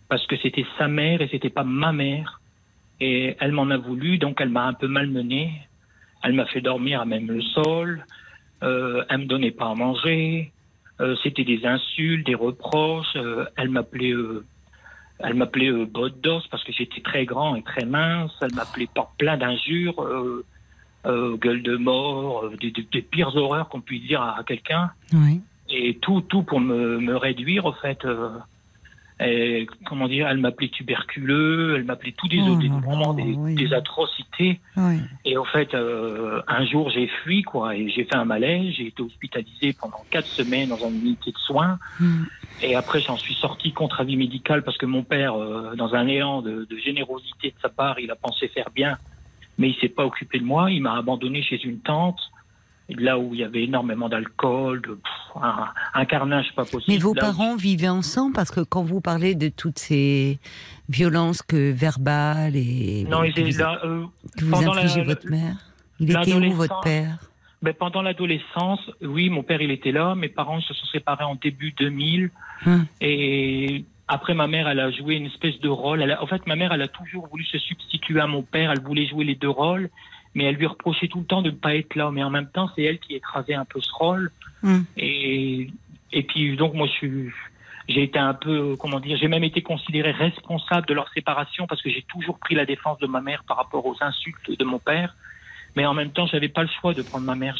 parce 0.08 0.26
que 0.26 0.38
c'était 0.38 0.66
sa 0.78 0.88
mère 0.88 1.22
et 1.22 1.28
c'était 1.28 1.50
pas 1.50 1.66
ma 1.66 1.92
mère. 1.92 2.40
Et 3.02 3.36
elle 3.42 3.52
m'en 3.52 3.70
a 3.70 3.78
voulu, 3.78 4.18
donc 4.18 4.40
elle 4.40 4.48
m'a 4.48 4.64
un 4.64 4.74
peu 4.74 4.88
malmené. 4.88 5.52
Elle 6.24 6.32
m'a 6.32 6.46
fait 6.46 6.62
dormir 6.62 7.02
à 7.02 7.06
même 7.06 7.28
le 7.28 7.42
sol. 7.42 8.06
Euh, 8.64 9.04
elle 9.10 9.18
me 9.18 9.26
donnait 9.26 9.52
pas 9.52 9.72
à 9.72 9.76
manger. 9.76 10.54
Euh, 11.02 11.16
c'était 11.24 11.44
des 11.44 11.66
insultes, 11.66 12.26
des 12.26 12.36
reproches. 12.36 13.16
Euh, 13.16 13.46
elle 13.58 13.70
m'appelait 13.70 14.12
euh, 14.14 14.46
elle 15.20 15.34
m'appelait 15.34 15.70
euh, 15.72 15.86
botte 15.86 16.20
d'os 16.22 16.46
parce 16.48 16.64
que 16.64 16.72
j'étais 16.74 17.02
très 17.02 17.26
grand 17.26 17.56
et 17.56 17.64
très 17.64 17.86
mince. 17.86 18.32
Elle 18.42 18.54
m'appelait 18.54 18.88
par 18.94 19.12
plein 19.18 19.38
d'injures, 19.38 20.02
euh, 20.02 20.46
euh, 21.06 21.38
gueule 21.38 21.64
de 21.64 21.76
mort, 21.78 22.46
euh, 22.46 22.56
des, 22.60 22.72
des- 22.72 22.88
des 22.92 23.02
pires 23.02 23.36
horreurs 23.36 23.70
qu'on 23.70 23.82
puisse 23.82 24.04
dire 24.08 24.22
à, 24.22 24.40
à 24.40 24.44
quelqu'un. 24.44 24.92
oui. 25.14 25.42
Et 25.68 25.98
tout, 25.98 26.22
tout 26.22 26.44
pour 26.44 26.60
me, 26.60 27.00
me 27.00 27.16
réduire, 27.16 27.66
au 27.66 27.72
fait. 27.74 28.06
Et, 29.20 29.66
comment 29.86 30.08
dire, 30.08 30.28
elle 30.28 30.38
m'appelait 30.40 30.68
tuberculeux, 30.70 31.76
elle 31.78 31.86
m'appelait 31.86 32.14
tous 32.18 32.28
des 32.28 32.42
Oh 32.42 32.50
autres, 32.52 32.60
des- 32.60 32.68
vraiment 32.70 33.14
des, 33.14 33.24
oui. 33.24 33.56
des 33.56 33.74
atrocités. 33.74 34.60
oui. 34.78 34.98
Et 35.24 35.38
au 35.38 35.46
fait, 35.46 35.74
euh, 35.74 36.42
un 36.48 36.66
jour, 36.66 36.90
j'ai 36.90 37.08
fui, 37.24 37.42
quoi, 37.44 37.76
et 37.76 37.90
j'ai 37.90 38.04
fait 38.04 38.16
un 38.16 38.26
malaise. 38.26 38.74
J'ai 38.76 38.88
été 38.88 39.02
hospitalisé 39.02 39.74
pendant 39.74 40.06
quatre 40.12 40.28
semaines 40.30 40.70
dans 40.70 40.88
une 40.90 41.00
unité 41.00 41.32
de 41.32 41.38
soins. 41.38 41.80
Hmm. 42.00 42.26
Et 42.62 42.76
après, 42.76 43.02
j'en 43.02 43.18
suis 43.18 43.36
sorti 43.36 43.74
contre 43.74 44.02
avis 44.02 44.18
médical 44.18 44.64
parce 44.64 44.78
que 44.78 44.86
mon 44.86 45.04
père, 45.04 45.36
euh, 45.36 45.76
dans 45.76 45.96
un 45.96 46.08
élan 46.08 46.42
de, 46.42 46.66
de 46.70 46.78
générosité 46.78 47.50
de 47.50 47.56
sa 47.62 47.70
part, 47.70 48.00
il 48.00 48.12
a 48.12 48.16
pensé 48.16 48.48
faire 48.50 48.70
bien, 48.74 48.98
mais 49.58 49.70
il 49.70 49.76
s'est 49.76 49.90
pas 49.90 50.06
occupé 50.06 50.40
de 50.40 50.46
moi. 50.46 50.72
Il 50.72 50.82
m'a 50.82 50.96
abandonné 50.96 51.42
chez 51.42 51.62
une 51.64 51.80
tante, 51.82 52.20
là 52.90 53.18
où 53.18 53.34
il 53.34 53.40
y 53.40 53.44
avait 53.44 53.64
énormément 53.64 54.10
d'alcool, 54.10 54.82
de, 54.82 54.94
pff, 54.94 55.42
un, 55.44 55.66
un 55.94 56.06
carnage 56.06 56.54
pas 56.56 56.64
possible. 56.66 56.84
Mais 56.88 56.98
vos 56.98 57.14
Là 57.14 57.24
où- 57.24 57.26
parents 57.26 57.56
vivaient 57.56 57.90
ensemble? 57.90 58.34
Parce 58.34 58.52
que 58.52 58.62
quand 58.62 58.84
vous 58.84 59.02
parlez 59.02 59.34
de 59.36 59.50
toutes 59.50 59.80
ces 59.80 60.40
violences 60.90 61.42
que 61.42 61.72
verbales 61.72 62.56
et 62.56 63.06
Non, 63.10 63.22
que 63.22 63.26
ils 63.26 63.30
étaient 63.32 63.50
vous, 63.52 63.58
là, 63.60 63.80
euh, 63.84 64.06
que 64.38 64.46
vous 64.46 64.56
infligez 64.70 65.00
la- 65.00 65.06
votre 65.06 65.30
mère, 65.30 65.56
il 66.00 66.12
était 66.12 66.34
où 66.34 66.52
votre 66.54 66.80
père? 66.82 67.18
Ben, 67.62 67.74
pendant 67.74 68.04
l'adolescence, 68.04 68.80
oui, 69.02 69.30
mon 69.30 69.42
père, 69.42 69.62
il 69.62 69.72
était 69.72 69.92
là. 69.92 70.14
Mes 70.14 70.30
parents 70.30 70.62
se 70.62 70.74
sont 70.74 70.86
séparés 70.88 71.24
en 71.24 71.36
début 71.36 71.72
2000. 71.72 72.30
Hum. 72.68 72.86
Et 73.02 73.86
après, 74.08 74.36
ma 74.36 74.46
mère, 74.46 74.68
elle 74.68 74.80
a 74.80 74.92
joué 74.92 75.16
une 75.16 75.26
espèce 75.26 75.60
de 75.62 75.70
rôle. 75.70 76.04
Elle 76.04 76.12
a- 76.12 76.22
en 76.22 76.28
fait, 76.28 76.46
ma 76.46 76.56
mère, 76.56 76.72
elle 76.74 76.84
a 76.84 76.88
toujours 76.88 77.28
voulu 77.28 77.44
se 77.46 77.58
substituer 77.58 78.20
à 78.20 78.28
mon 78.28 78.44
père. 78.44 78.72
Elle 78.72 78.82
voulait 78.82 79.08
jouer 79.08 79.26
les 79.26 79.34
deux 79.36 79.50
rôles. 79.50 79.90
Mais 80.36 80.44
elle 80.44 80.56
lui 80.56 80.68
reprochait 80.68 81.08
tout 81.08 81.20
le 81.20 81.26
temps 81.26 81.42
de 81.42 81.50
ne 81.50 81.56
pas 81.56 81.76
être 81.76 81.96
là. 81.96 82.12
Mais 82.12 82.24
en 82.24 82.30
même 82.30 82.48
temps, 82.48 82.70
c'est 82.76 82.84
elle 82.84 83.00
qui 83.00 83.16
écrasait 83.16 83.54
un 83.56 83.66
peu 83.66 83.82
ce 83.82 83.92
rôle. 83.94 84.32
Hum. 84.64 84.86
Et, 84.98 85.70
et 86.12 86.24
puis, 86.24 86.56
donc, 86.56 86.74
moi, 86.74 86.88
je 86.88 86.92
suis. 86.92 87.32
J'ai 87.88 88.04
été 88.04 88.18
un 88.18 88.34
peu, 88.34 88.76
comment 88.78 89.00
dire, 89.00 89.16
j'ai 89.18 89.28
même 89.28 89.44
été 89.44 89.62
considéré 89.62 90.12
responsable 90.12 90.88
de 90.88 90.94
leur 90.96 91.08
séparation 91.14 91.68
parce 91.68 91.84
que 91.84 91.90
j'ai 91.92 92.02
toujours 92.04 92.40
pris 92.40 92.56
la 92.56 92.66
défense 92.66 92.98
de 93.00 93.06
ma 93.06 93.22
mère 93.22 93.44
par 93.44 93.58
rapport 93.58 93.86
aux 93.86 93.96
insultes 94.02 94.58
de 94.58 94.66
mon 94.66 94.80
père. 94.80 95.16
Mais 95.76 95.86
en 95.86 95.94
même 95.94 96.10
temps, 96.12 96.26
j'avais 96.26 96.50
pas 96.50 96.64
le 96.64 96.70
choix 96.82 96.94
de 96.96 97.04
prendre 97.04 97.26
ma 97.26 97.36
mère. 97.36 97.56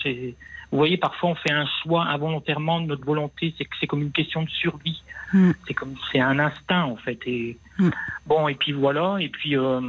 Vous 0.72 0.78
voyez, 0.80 0.98
parfois, 0.98 1.30
on 1.30 1.36
fait 1.36 1.52
un 1.52 1.68
choix 1.84 2.06
involontairement 2.06 2.82
de 2.82 2.88
notre 2.88 3.06
volonté. 3.06 3.54
C'est 3.58 3.68
c'est 3.80 3.86
comme 3.88 4.02
une 4.02 4.12
question 4.12 4.42
de 4.42 4.50
survie. 4.50 5.04
Mm. 5.32 5.52
C'est 5.68 5.74
comme, 5.76 5.96
c'est 6.12 6.20
un 6.20 6.40
instinct, 6.40 6.86
en 6.86 6.96
fait. 6.96 7.20
Et 7.28 7.58
Mm. 7.78 7.90
bon, 8.26 8.48
et 8.48 8.56
puis 8.56 8.72
voilà. 8.72 9.18
Et 9.20 9.30
puis, 9.30 9.58
euh, 9.58 9.82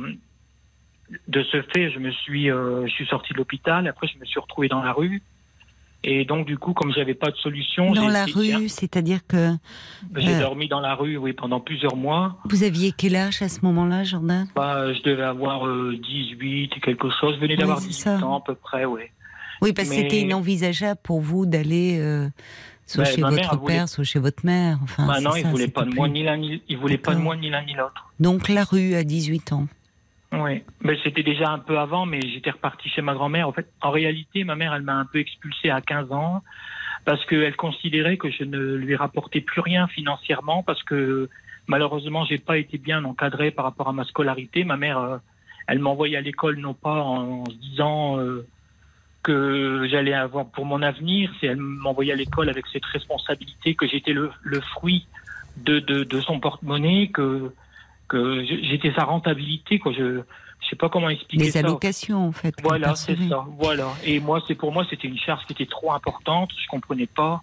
de 1.28 1.42
ce 1.44 1.62
fait, 1.74 1.90
je 1.90 1.98
me 1.98 2.10
suis, 2.10 2.50
euh, 2.50 2.86
je 2.86 2.92
suis 2.92 3.06
sorti 3.06 3.32
de 3.32 3.38
l'hôpital. 3.38 3.86
Après, 3.86 4.06
je 4.08 4.18
me 4.18 4.24
suis 4.24 4.40
retrouvé 4.40 4.68
dans 4.68 4.82
la 4.82 4.92
rue. 4.92 5.22
Et 6.04 6.24
donc, 6.24 6.46
du 6.46 6.56
coup, 6.58 6.72
comme 6.72 6.92
j'avais 6.92 7.14
pas 7.14 7.30
de 7.30 7.36
solution, 7.36 7.90
Dans 7.92 8.06
la 8.08 8.26
rue, 8.26 8.68
c'est-à-dire 8.68 9.26
que 9.26 9.52
j'ai 10.16 10.34
Euh. 10.36 10.40
dormi 10.40 10.68
dans 10.68 10.78
la 10.80 10.94
rue, 10.94 11.16
oui, 11.16 11.32
pendant 11.32 11.58
plusieurs 11.58 11.96
mois. 11.96 12.38
vous 12.44 12.62
aviez 12.62 12.92
quel 12.92 13.16
âge 13.16 13.42
à 13.42 13.48
ce 13.48 13.60
moment-là, 13.62 14.04
Jordan? 14.04 14.46
Bah, 14.54 14.92
je 14.92 15.02
devais 15.02 15.22
avoir 15.24 15.66
euh, 15.66 15.96
18 16.00 16.70
et 16.76 16.80
quelque 16.80 17.08
chose. 17.18 17.34
Je 17.36 17.40
venais 17.40 17.54
Oui, 17.54 17.58
d'avoir 17.58 17.80
c'est 17.80 17.88
18 17.88 18.02
ça. 18.02 18.24
ans 18.24 18.38
à 18.38 18.40
peu 18.40 18.54
près, 18.54 18.84
oui. 18.84 19.02
Oui, 19.62 19.72
parce 19.72 19.88
que 19.88 19.94
Mais- 19.94 20.02
c'était 20.02 20.20
inenvisageable 20.20 21.00
pour 21.02 21.20
vous 21.22 21.46
d'aller 21.46 21.98
euh, 21.98 22.28
soit 22.84 23.02
Ouais, 23.04 23.10
chez 23.10 23.22
votre 23.22 23.58
voulait- 23.58 23.74
père, 23.74 23.88
soit 23.88 24.04
chez 24.04 24.18
votre 24.20 24.44
mère. 24.44 24.78
Enfin, 24.82 25.06
Bah 25.06 25.20
non, 25.20 25.34
il 25.34 25.42
ça, 25.42 25.48
voulait 25.48 25.62
c'était 25.64 25.72
pas 25.72 25.84
de 25.86 25.94
moi 25.94 26.08
ni 26.08 26.22
l'un 26.22 26.36
ni 26.36 26.62
il 26.68 26.76
voulait 26.76 26.98
pas 26.98 27.14
de 27.14 27.20
moi 27.20 27.34
ni 27.36 27.48
l'un 27.50 27.64
ni 27.64 27.72
l'autre. 27.72 28.12
Donc 28.20 28.48
la 28.50 28.64
rue 28.64 28.94
à 28.94 29.02
18 29.02 29.52
ans. 29.52 29.66
Oui, 30.38 30.62
mais 30.80 30.98
c'était 31.02 31.22
déjà 31.22 31.50
un 31.50 31.58
peu 31.58 31.78
avant, 31.78 32.04
mais 32.04 32.20
j'étais 32.20 32.50
reparti 32.50 32.88
chez 32.88 33.00
ma 33.00 33.14
grand-mère. 33.14 33.48
En 33.48 33.52
fait, 33.52 33.68
en 33.80 33.90
réalité, 33.90 34.44
ma 34.44 34.54
mère, 34.54 34.74
elle 34.74 34.82
m'a 34.82 34.96
un 34.96 35.06
peu 35.06 35.18
expulsé 35.18 35.70
à 35.70 35.80
15 35.80 36.12
ans 36.12 36.42
parce 37.04 37.24
qu'elle 37.24 37.56
considérait 37.56 38.18
que 38.18 38.30
je 38.30 38.44
ne 38.44 38.74
lui 38.74 38.96
rapportais 38.96 39.40
plus 39.40 39.60
rien 39.60 39.86
financièrement 39.86 40.62
parce 40.62 40.82
que 40.82 41.30
malheureusement, 41.68 42.24
j'ai 42.26 42.38
pas 42.38 42.58
été 42.58 42.76
bien 42.76 43.04
encadré 43.04 43.50
par 43.50 43.64
rapport 43.64 43.88
à 43.88 43.92
ma 43.92 44.04
scolarité. 44.04 44.64
Ma 44.64 44.76
mère, 44.76 44.98
euh, 44.98 45.16
elle 45.68 45.78
m'envoyait 45.78 46.16
à 46.16 46.20
l'école 46.20 46.58
non 46.58 46.74
pas 46.74 47.02
en, 47.02 47.44
se 47.46 47.54
disant 47.54 48.18
euh, 48.18 48.46
que 49.22 49.86
j'allais 49.90 50.12
avoir 50.12 50.46
pour 50.46 50.66
mon 50.66 50.82
avenir, 50.82 51.32
c'est 51.40 51.46
elle 51.46 51.56
m'envoyait 51.56 52.12
à 52.12 52.16
l'école 52.16 52.50
avec 52.50 52.66
cette 52.72 52.84
responsabilité 52.84 53.74
que 53.74 53.86
j'étais 53.86 54.12
le, 54.12 54.30
fruit 54.60 55.06
de, 55.56 55.78
de, 55.80 56.04
de 56.04 56.20
son 56.20 56.40
porte-monnaie, 56.40 57.08
que 57.08 57.52
que 58.08 58.44
j'étais 58.44 58.92
sa 58.92 59.04
rentabilité, 59.04 59.78
quoi. 59.78 59.92
Je 59.92 60.22
je 60.60 60.70
sais 60.70 60.76
pas 60.76 60.88
comment 60.88 61.08
expliquer 61.10 61.44
Les 61.44 61.50
ça. 61.52 61.58
allocations, 61.60 62.26
en 62.26 62.32
fait. 62.32 62.54
Voilà, 62.62 62.96
c'est 62.96 63.16
ça. 63.28 63.44
Voilà. 63.58 63.92
Et 64.04 64.18
moi, 64.18 64.42
c'est 64.48 64.56
pour 64.56 64.72
moi, 64.72 64.84
c'était 64.88 65.06
une 65.06 65.18
charge 65.18 65.44
qui 65.46 65.52
était 65.52 65.66
trop 65.66 65.92
importante. 65.92 66.50
Je 66.60 66.66
comprenais 66.66 67.06
pas, 67.06 67.40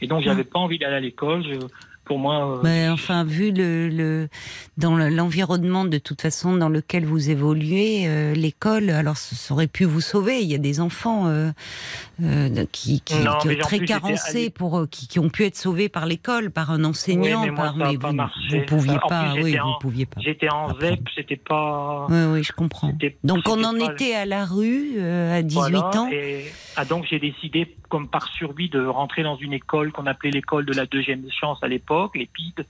et 0.00 0.06
donc 0.06 0.22
j'avais 0.22 0.44
pas 0.44 0.58
envie 0.58 0.78
d'aller 0.78 0.96
à 0.96 1.00
l'école. 1.00 1.44
Je, 1.44 1.58
pour 2.04 2.18
moi, 2.18 2.56
euh, 2.58 2.60
Mais 2.62 2.88
enfin, 2.88 3.24
vu 3.24 3.50
le, 3.52 3.88
le 3.88 4.28
dans 4.76 4.94
le- 4.96 5.08
l'environnement 5.08 5.84
de 5.84 5.98
toute 5.98 6.20
façon 6.20 6.56
dans 6.56 6.68
lequel 6.68 7.04
vous 7.06 7.30
évoluez, 7.30 8.04
euh, 8.06 8.34
l'école, 8.34 8.90
alors 8.90 9.16
ça 9.16 9.54
aurait 9.54 9.66
pu 9.66 9.84
vous 9.84 10.00
sauver. 10.00 10.40
Il 10.40 10.48
y 10.50 10.54
a 10.54 10.58
des 10.58 10.80
enfants 10.80 11.26
euh, 11.28 11.50
euh, 12.22 12.64
qui, 12.72 13.00
qui, 13.00 13.14
Non, 13.16 13.38
qui 13.40 13.48
mais 13.48 13.56
ont 13.56 13.58
en 13.58 13.62
très 13.62 13.78
plus, 13.78 13.86
carencés 13.86 14.50
pour 14.50 14.78
euh, 14.78 14.86
qui, 14.90 15.08
qui 15.08 15.18
ont 15.18 15.28
pu 15.30 15.44
être 15.44 15.56
sauvés 15.56 15.88
par 15.88 16.06
l'école, 16.06 16.50
par 16.50 16.70
un 16.70 16.84
enseignant, 16.84 17.40
Oui, 17.42 17.46
mais 17.48 17.50
moi, 17.52 17.64
par 17.66 17.76
mais 17.76 17.98
pas 17.98 18.08
vous, 18.10 18.14
marché. 18.14 18.58
vous 18.60 18.66
pouviez 18.66 18.92
En 18.94 18.98
plus, 18.98 19.08
pas, 19.08 19.32
oui, 19.36 19.42
j'étais 19.52 19.58
vous 19.58 19.66
en- 19.68 19.78
pouviez 19.78 20.06
pas. 20.06 20.20
j'étais 20.20 20.48
en 20.50 20.68
Après. 20.68 20.90
ZEP, 20.90 21.00
c'était 21.14 21.36
pas. 21.36 22.06
Oui, 22.10 22.24
oui, 22.32 22.42
je 22.44 22.52
comprends. 22.52 22.92
Donc 23.24 23.40
on 23.48 23.62
en 23.64 23.76
était 23.76 24.14
à 24.14 24.26
la 24.26 24.44
rue 24.44 24.94
euh, 24.98 25.38
à 25.38 25.42
18 25.42 25.58
Voilà, 25.58 26.00
ans. 26.00 26.08
Et, 26.12 26.44
ah, 26.76 26.84
donc 26.84 27.06
j'ai 27.08 27.18
décidé, 27.18 27.74
comme 27.88 28.08
par 28.08 28.26
survie, 28.28 28.68
de 28.68 28.84
rentrer 28.84 29.22
dans 29.22 29.36
une 29.36 29.52
école 29.52 29.92
qu'on 29.92 30.06
appelait 30.06 30.30
l'école 30.30 30.66
de 30.66 30.72
la 30.72 30.86
deuxième 30.86 31.24
chance 31.30 31.58
à 31.62 31.68
l'époque, 31.68 32.16
l'EPID. 32.16 32.66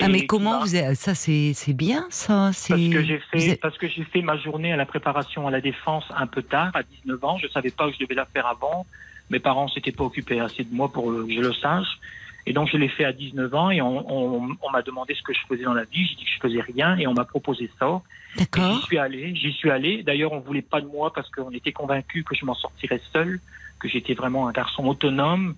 Ah 0.00 0.08
mais 0.08 0.26
comment 0.26 0.60
vous 0.60 0.74
avez... 0.74 0.94
ça 0.94 1.14
c'est 1.14 1.52
c'est 1.54 1.72
bien 1.72 2.06
ça 2.10 2.50
c'est 2.52 2.74
Parce 2.74 2.88
que 2.88 3.02
j'ai 3.02 3.18
fait, 3.18 3.56
parce 3.56 3.78
que 3.78 3.88
j'ai 3.88 4.04
fait 4.04 4.20
ma 4.20 4.36
journée 4.36 4.70
à 4.70 4.76
la 4.76 4.84
préparation 4.84 5.46
à 5.46 5.50
la 5.50 5.62
défense 5.62 6.04
un 6.14 6.26
peu 6.26 6.42
tard, 6.42 6.70
à 6.74 6.82
19 6.82 7.24
ans. 7.24 7.38
Je 7.38 7.48
savais 7.48 7.70
pas 7.70 7.88
que 7.88 7.94
je 7.94 8.00
devais 8.00 8.14
la 8.14 8.26
faire 8.26 8.46
avant. 8.46 8.84
Mes 9.30 9.38
parents 9.38 9.68
s'étaient 9.68 9.92
pas 9.92 10.04
occupés 10.04 10.38
assez 10.38 10.64
de 10.64 10.74
moi 10.74 10.92
pour 10.92 11.06
que 11.06 11.32
je 11.32 11.40
le 11.40 11.52
sache. 11.54 11.98
Et 12.46 12.52
donc 12.52 12.68
je 12.70 12.76
l'ai 12.76 12.88
fait 12.88 13.04
à 13.04 13.12
19 13.12 13.54
ans 13.54 13.70
et 13.70 13.82
on, 13.82 14.10
on, 14.10 14.56
on 14.62 14.70
m'a 14.70 14.82
demandé 14.82 15.14
ce 15.14 15.22
que 15.22 15.34
je 15.34 15.40
faisais 15.48 15.64
dans 15.64 15.74
la 15.74 15.84
vie. 15.84 16.06
J'ai 16.06 16.14
dit 16.14 16.24
que 16.24 16.30
je 16.30 16.38
faisais 16.40 16.60
rien 16.60 16.96
et 16.96 17.06
on 17.06 17.12
m'a 17.14 17.24
proposé 17.24 17.68
ça. 17.78 17.86
Et 18.36 18.38
J'y 18.38 18.44
D'accord. 18.44 18.84
suis 18.84 18.98
allé, 18.98 19.34
j'y 19.34 19.52
suis 19.52 19.70
allé. 19.70 20.02
D'ailleurs, 20.04 20.32
on 20.32 20.38
voulait 20.40 20.62
pas 20.62 20.80
de 20.80 20.86
moi 20.86 21.12
parce 21.12 21.28
qu'on 21.30 21.50
était 21.50 21.72
convaincus 21.72 22.24
que 22.24 22.36
je 22.36 22.44
m'en 22.44 22.54
sortirais 22.54 23.00
seul, 23.12 23.40
que 23.80 23.88
j'étais 23.88 24.14
vraiment 24.14 24.46
un 24.46 24.52
garçon 24.52 24.86
autonome. 24.86 25.56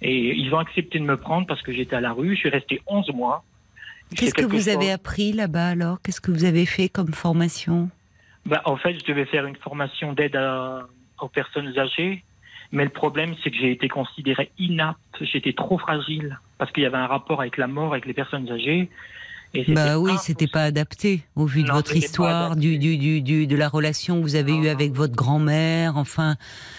Et 0.00 0.34
ils 0.34 0.52
ont 0.54 0.58
accepté 0.58 0.98
de 0.98 1.04
me 1.04 1.16
prendre 1.16 1.46
parce 1.46 1.62
que 1.62 1.72
j'étais 1.72 1.96
à 1.96 2.00
la 2.00 2.12
rue. 2.12 2.34
Je 2.34 2.40
suis 2.40 2.48
resté 2.48 2.80
11 2.86 3.12
mois. 3.12 3.44
Qu'est-ce 4.16 4.34
que 4.34 4.44
vous 4.44 4.68
avez 4.68 4.90
appris 4.90 5.32
là-bas 5.32 5.68
alors? 5.68 6.00
Qu'est-ce 6.02 6.20
que 6.20 6.30
vous 6.30 6.44
avez 6.44 6.66
fait 6.66 6.88
comme 6.88 7.12
formation? 7.12 7.90
Bah, 8.46 8.62
en 8.64 8.76
fait, 8.76 8.98
je 8.98 9.04
devais 9.04 9.26
faire 9.26 9.46
une 9.46 9.56
formation 9.56 10.12
d'aide 10.12 10.38
aux 11.20 11.28
personnes 11.28 11.78
âgées. 11.78 12.24
Mais 12.72 12.84
le 12.84 12.90
problème, 12.90 13.34
c'est 13.44 13.50
que 13.50 13.56
j'ai 13.58 13.70
été 13.70 13.88
considéré 13.88 14.50
inapte. 14.58 14.98
J'étais 15.20 15.52
trop 15.52 15.78
fragile 15.78 16.38
parce 16.58 16.72
qu'il 16.72 16.82
y 16.82 16.86
avait 16.86 16.96
un 16.96 17.06
rapport 17.06 17.40
avec 17.40 17.58
la 17.58 17.66
mort, 17.66 17.92
avec 17.92 18.06
les 18.06 18.14
personnes 18.14 18.50
âgées. 18.50 18.88
Et 19.54 19.70
Bah 19.70 19.98
oui, 19.98 20.12
c'était 20.18 20.46
pas 20.46 20.62
adapté 20.62 21.20
au 21.36 21.44
vu 21.44 21.62
de 21.62 21.68
Non, 21.68 21.74
votre 21.74 21.94
histoire, 21.94 22.56
du, 22.56 22.78
du, 22.78 22.96
du, 22.96 23.20
du- 23.20 23.46
de 23.46 23.54
la 23.54 23.68
relation 23.68 24.16
que 24.16 24.22
vous 24.22 24.34
avez 24.36 24.54
eue 24.56 24.68
avec 24.68 24.94
votre 24.94 25.14
grand-mère. 25.14 25.98
Enfin, 25.98 26.36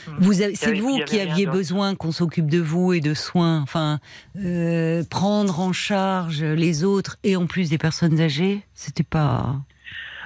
Hmm. 0.08 0.16
vous 0.18 0.34
c'est 0.34 0.74
vous 0.74 1.00
qui 1.06 1.20
aviez 1.20 1.46
besoin 1.46 1.94
qu'on 1.94 2.12
s'occupe 2.12 2.50
de 2.50 2.60
vous 2.60 2.94
et 2.94 3.00
de 3.00 3.14
soins. 3.14 3.62
Enfin, 3.62 4.00
euh, 4.38 5.04
prendre 5.08 5.60
en 5.60 5.72
charge 5.72 6.44
les 6.44 6.84
autres 6.84 7.18
et 7.24 7.36
en 7.36 7.46
plus 7.46 7.70
des 7.70 7.78
personnes 7.78 8.20
âgées, 8.20 8.62
c'était 8.74 9.04
pas. 9.04 9.56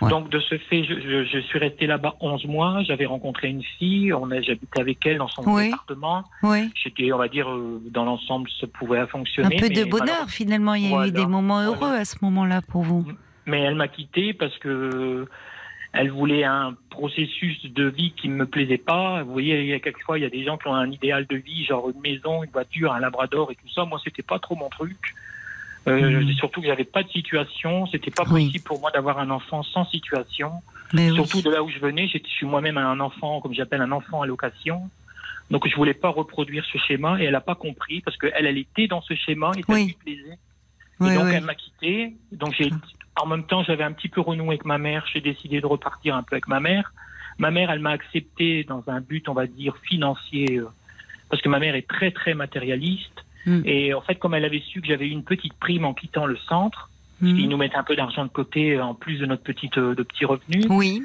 Ouais. 0.02 0.10
Donc 0.10 0.30
de 0.30 0.40
ce 0.40 0.58
fait, 0.58 0.84
je, 0.84 0.94
je- 0.94 1.26
je 1.26 1.40
suis 1.40 1.58
resté 1.60 1.88
là-bas 1.88 2.16
11 2.20 2.46
mois. 2.46 2.84
J'avais 2.84 3.06
rencontré 3.06 3.48
une 3.50 3.64
fille. 3.64 4.14
On 4.14 4.30
a, 4.32 4.42
j'habitais 4.42 4.80
avec 4.80 5.06
elle 5.06 5.18
dans 5.18 5.28
son 5.28 5.44
Oui. 5.48 5.68
appartement. 5.70 6.24
Oui. 6.44 6.70
J'étais, 6.76 7.12
on 7.12 7.18
va 7.18 7.28
dire, 7.28 7.50
euh, 7.50 7.82
dans 7.92 8.06
l'ensemble, 8.06 8.50
ça 8.60 8.68
pouvait 8.68 9.00
Un 9.00 9.08
fonctionner. 9.08 9.56
peu 9.58 9.70
de 9.70 9.84
bonheur 9.86 10.30
finalement. 10.30 10.76
Il 10.76 10.90
y 10.90 10.94
a 10.94 11.08
eu 11.08 11.12
des 11.12 11.26
moments 11.26 11.64
Voilà. 11.64 11.68
heureux 11.70 11.96
à 12.00 12.06
ce 12.06 12.16
moment-là 12.22 12.62
pour 12.62 12.84
vous. 12.84 13.06
Mais 13.46 13.62
elle 13.62 13.76
m'a 13.76 13.88
quitté 13.88 14.34
parce 14.34 14.58
que 14.58 15.26
elle 15.94 16.12
voulait 16.12 16.44
un 16.44 16.76
processus 16.92 17.66
de 17.66 17.86
vie 17.88 18.12
qui 18.12 18.28
ne 18.30 18.36
me 18.36 18.46
plaisait 18.46 18.78
pas. 18.78 19.24
Vous 19.24 19.32
voyez, 19.32 19.62
il 19.62 19.68
y 19.68 19.74
a 19.74 19.80
quelquefois, 19.80 20.20
il 20.20 20.22
y 20.22 20.26
a 20.26 20.30
des 20.30 20.44
gens 20.44 20.58
qui 20.58 20.68
ont 20.68 20.76
un 20.76 20.92
idéal 20.92 21.26
de 21.28 21.38
vie, 21.38 21.66
genre 21.66 21.90
une 21.90 22.00
maison, 22.02 22.44
une 22.44 22.52
voiture, 22.52 22.92
un 22.94 23.00
labrador 23.00 23.52
et 23.52 23.56
tout 23.56 23.70
ça. 23.74 23.86
Moi, 23.86 24.00
c'était 24.04 24.22
pas 24.22 24.38
trop 24.38 24.56
mon 24.56 24.70
truc. 24.70 24.98
Euh, 25.88 26.22
Mhm. 26.22 26.34
Surtout 26.34 26.62
que 26.62 26.68
j'avais 26.68 26.84
pas 26.84 27.04
de 27.04 27.10
situation. 27.10 27.86
C'était 27.88 28.12
pas 28.12 28.24
Oui. 28.30 28.46
possible 28.48 28.64
pour 28.66 28.80
moi 28.82 28.92
d'avoir 28.92 29.20
un 29.20 29.30
enfant 29.30 29.64
sans 29.64 29.86
situation. 29.86 30.52
Mais 30.94 31.10
oui. 31.12 31.16
Surtout 31.16 31.42
de 31.42 31.50
là 31.50 31.64
où 31.64 31.70
je 31.70 31.80
venais, 31.80 32.08
je 32.08 32.18
suis 32.30 32.46
moi-même 32.46 32.78
un 32.78 33.00
enfant, 33.00 33.40
comme 33.42 33.54
j'appelle 33.54 33.82
un 33.82 33.92
enfant 33.92 34.22
à 34.22 34.26
location. 34.28 34.90
Donc 35.50 35.68
je 35.68 35.76
voulais 35.76 35.94
pas 35.94 36.10
reproduire 36.10 36.66
ce 36.72 36.78
schéma 36.78 37.22
et 37.22 37.26
elle 37.26 37.36
a 37.36 37.42
pas 37.42 37.56
compris 37.56 38.02
parce 38.02 38.18
qu'elle, 38.18 38.34
elle 38.46 38.58
était 38.58 38.88
dans 38.88 39.02
ce 39.02 39.14
schéma 39.16 39.52
et 39.58 39.62
ça 39.64 39.74
Oui. 39.74 39.86
lui 39.86 39.94
plaisait. 39.94 40.38
Oui, 41.00 41.12
et 41.12 41.16
donc 41.16 41.28
elle 41.32 41.44
m'a 41.44 41.56
quitté. 41.56 42.16
Donc 42.34 42.54
j'ai, 42.58 42.70
en 43.22 43.26
même 43.28 43.44
temps, 43.46 43.64
j'avais 43.64 43.84
un 43.84 43.94
petit 43.94 44.10
peu 44.10 44.20
renoué 44.22 44.50
avec 44.50 44.66
ma 44.66 44.78
mère. 44.78 45.06
J'ai 45.14 45.22
décidé 45.22 45.62
de 45.62 45.66
repartir 45.66 46.16
un 46.16 46.24
peu 46.24 46.36
avec 46.36 46.48
ma 46.50 46.60
mère. 46.60 46.92
Ma 47.38 47.52
mère, 47.52 47.70
elle 47.72 47.80
m'a 47.80 47.92
accepté 47.92 48.64
dans 48.66 48.84
un 48.88 49.00
but, 49.00 49.30
on 49.30 49.34
va 49.34 49.46
dire, 49.48 49.78
financier, 49.84 50.58
euh, 50.58 50.68
parce 51.30 51.42
que 51.42 51.50
ma 51.50 51.60
mère 51.60 51.76
est 51.76 51.88
très 51.88 52.12
très 52.12 52.34
matérialiste. 52.34 53.24
Mm. 53.48 53.62
Et 53.66 53.94
en 53.94 54.02
fait, 54.02 54.16
comme 54.16 54.36
elle 54.36 54.46
avait 54.46 54.60
su 54.60 54.82
que 54.82 54.88
j'avais 54.88 55.08
eu 55.08 55.12
une 55.12 55.24
petite 55.24 55.54
prime 55.54 55.86
en 55.86 55.96
quittant 55.96 56.28
le 56.28 56.38
centre, 56.38 56.90
ils 57.20 57.50
nous 57.50 57.58
mettent 57.58 57.76
un 57.76 57.84
peu 57.84 57.96
d'argent 57.96 58.26
de 58.26 58.30
côté 58.30 58.76
euh, 58.76 58.84
en 58.84 58.94
plus 58.94 59.18
de 59.18 59.26
notre 59.26 59.42
petite 59.42 59.80
euh, 59.80 59.96
de 59.96 60.04
petits 60.04 60.26
revenus. 60.26 60.68
Oui. 60.70 61.02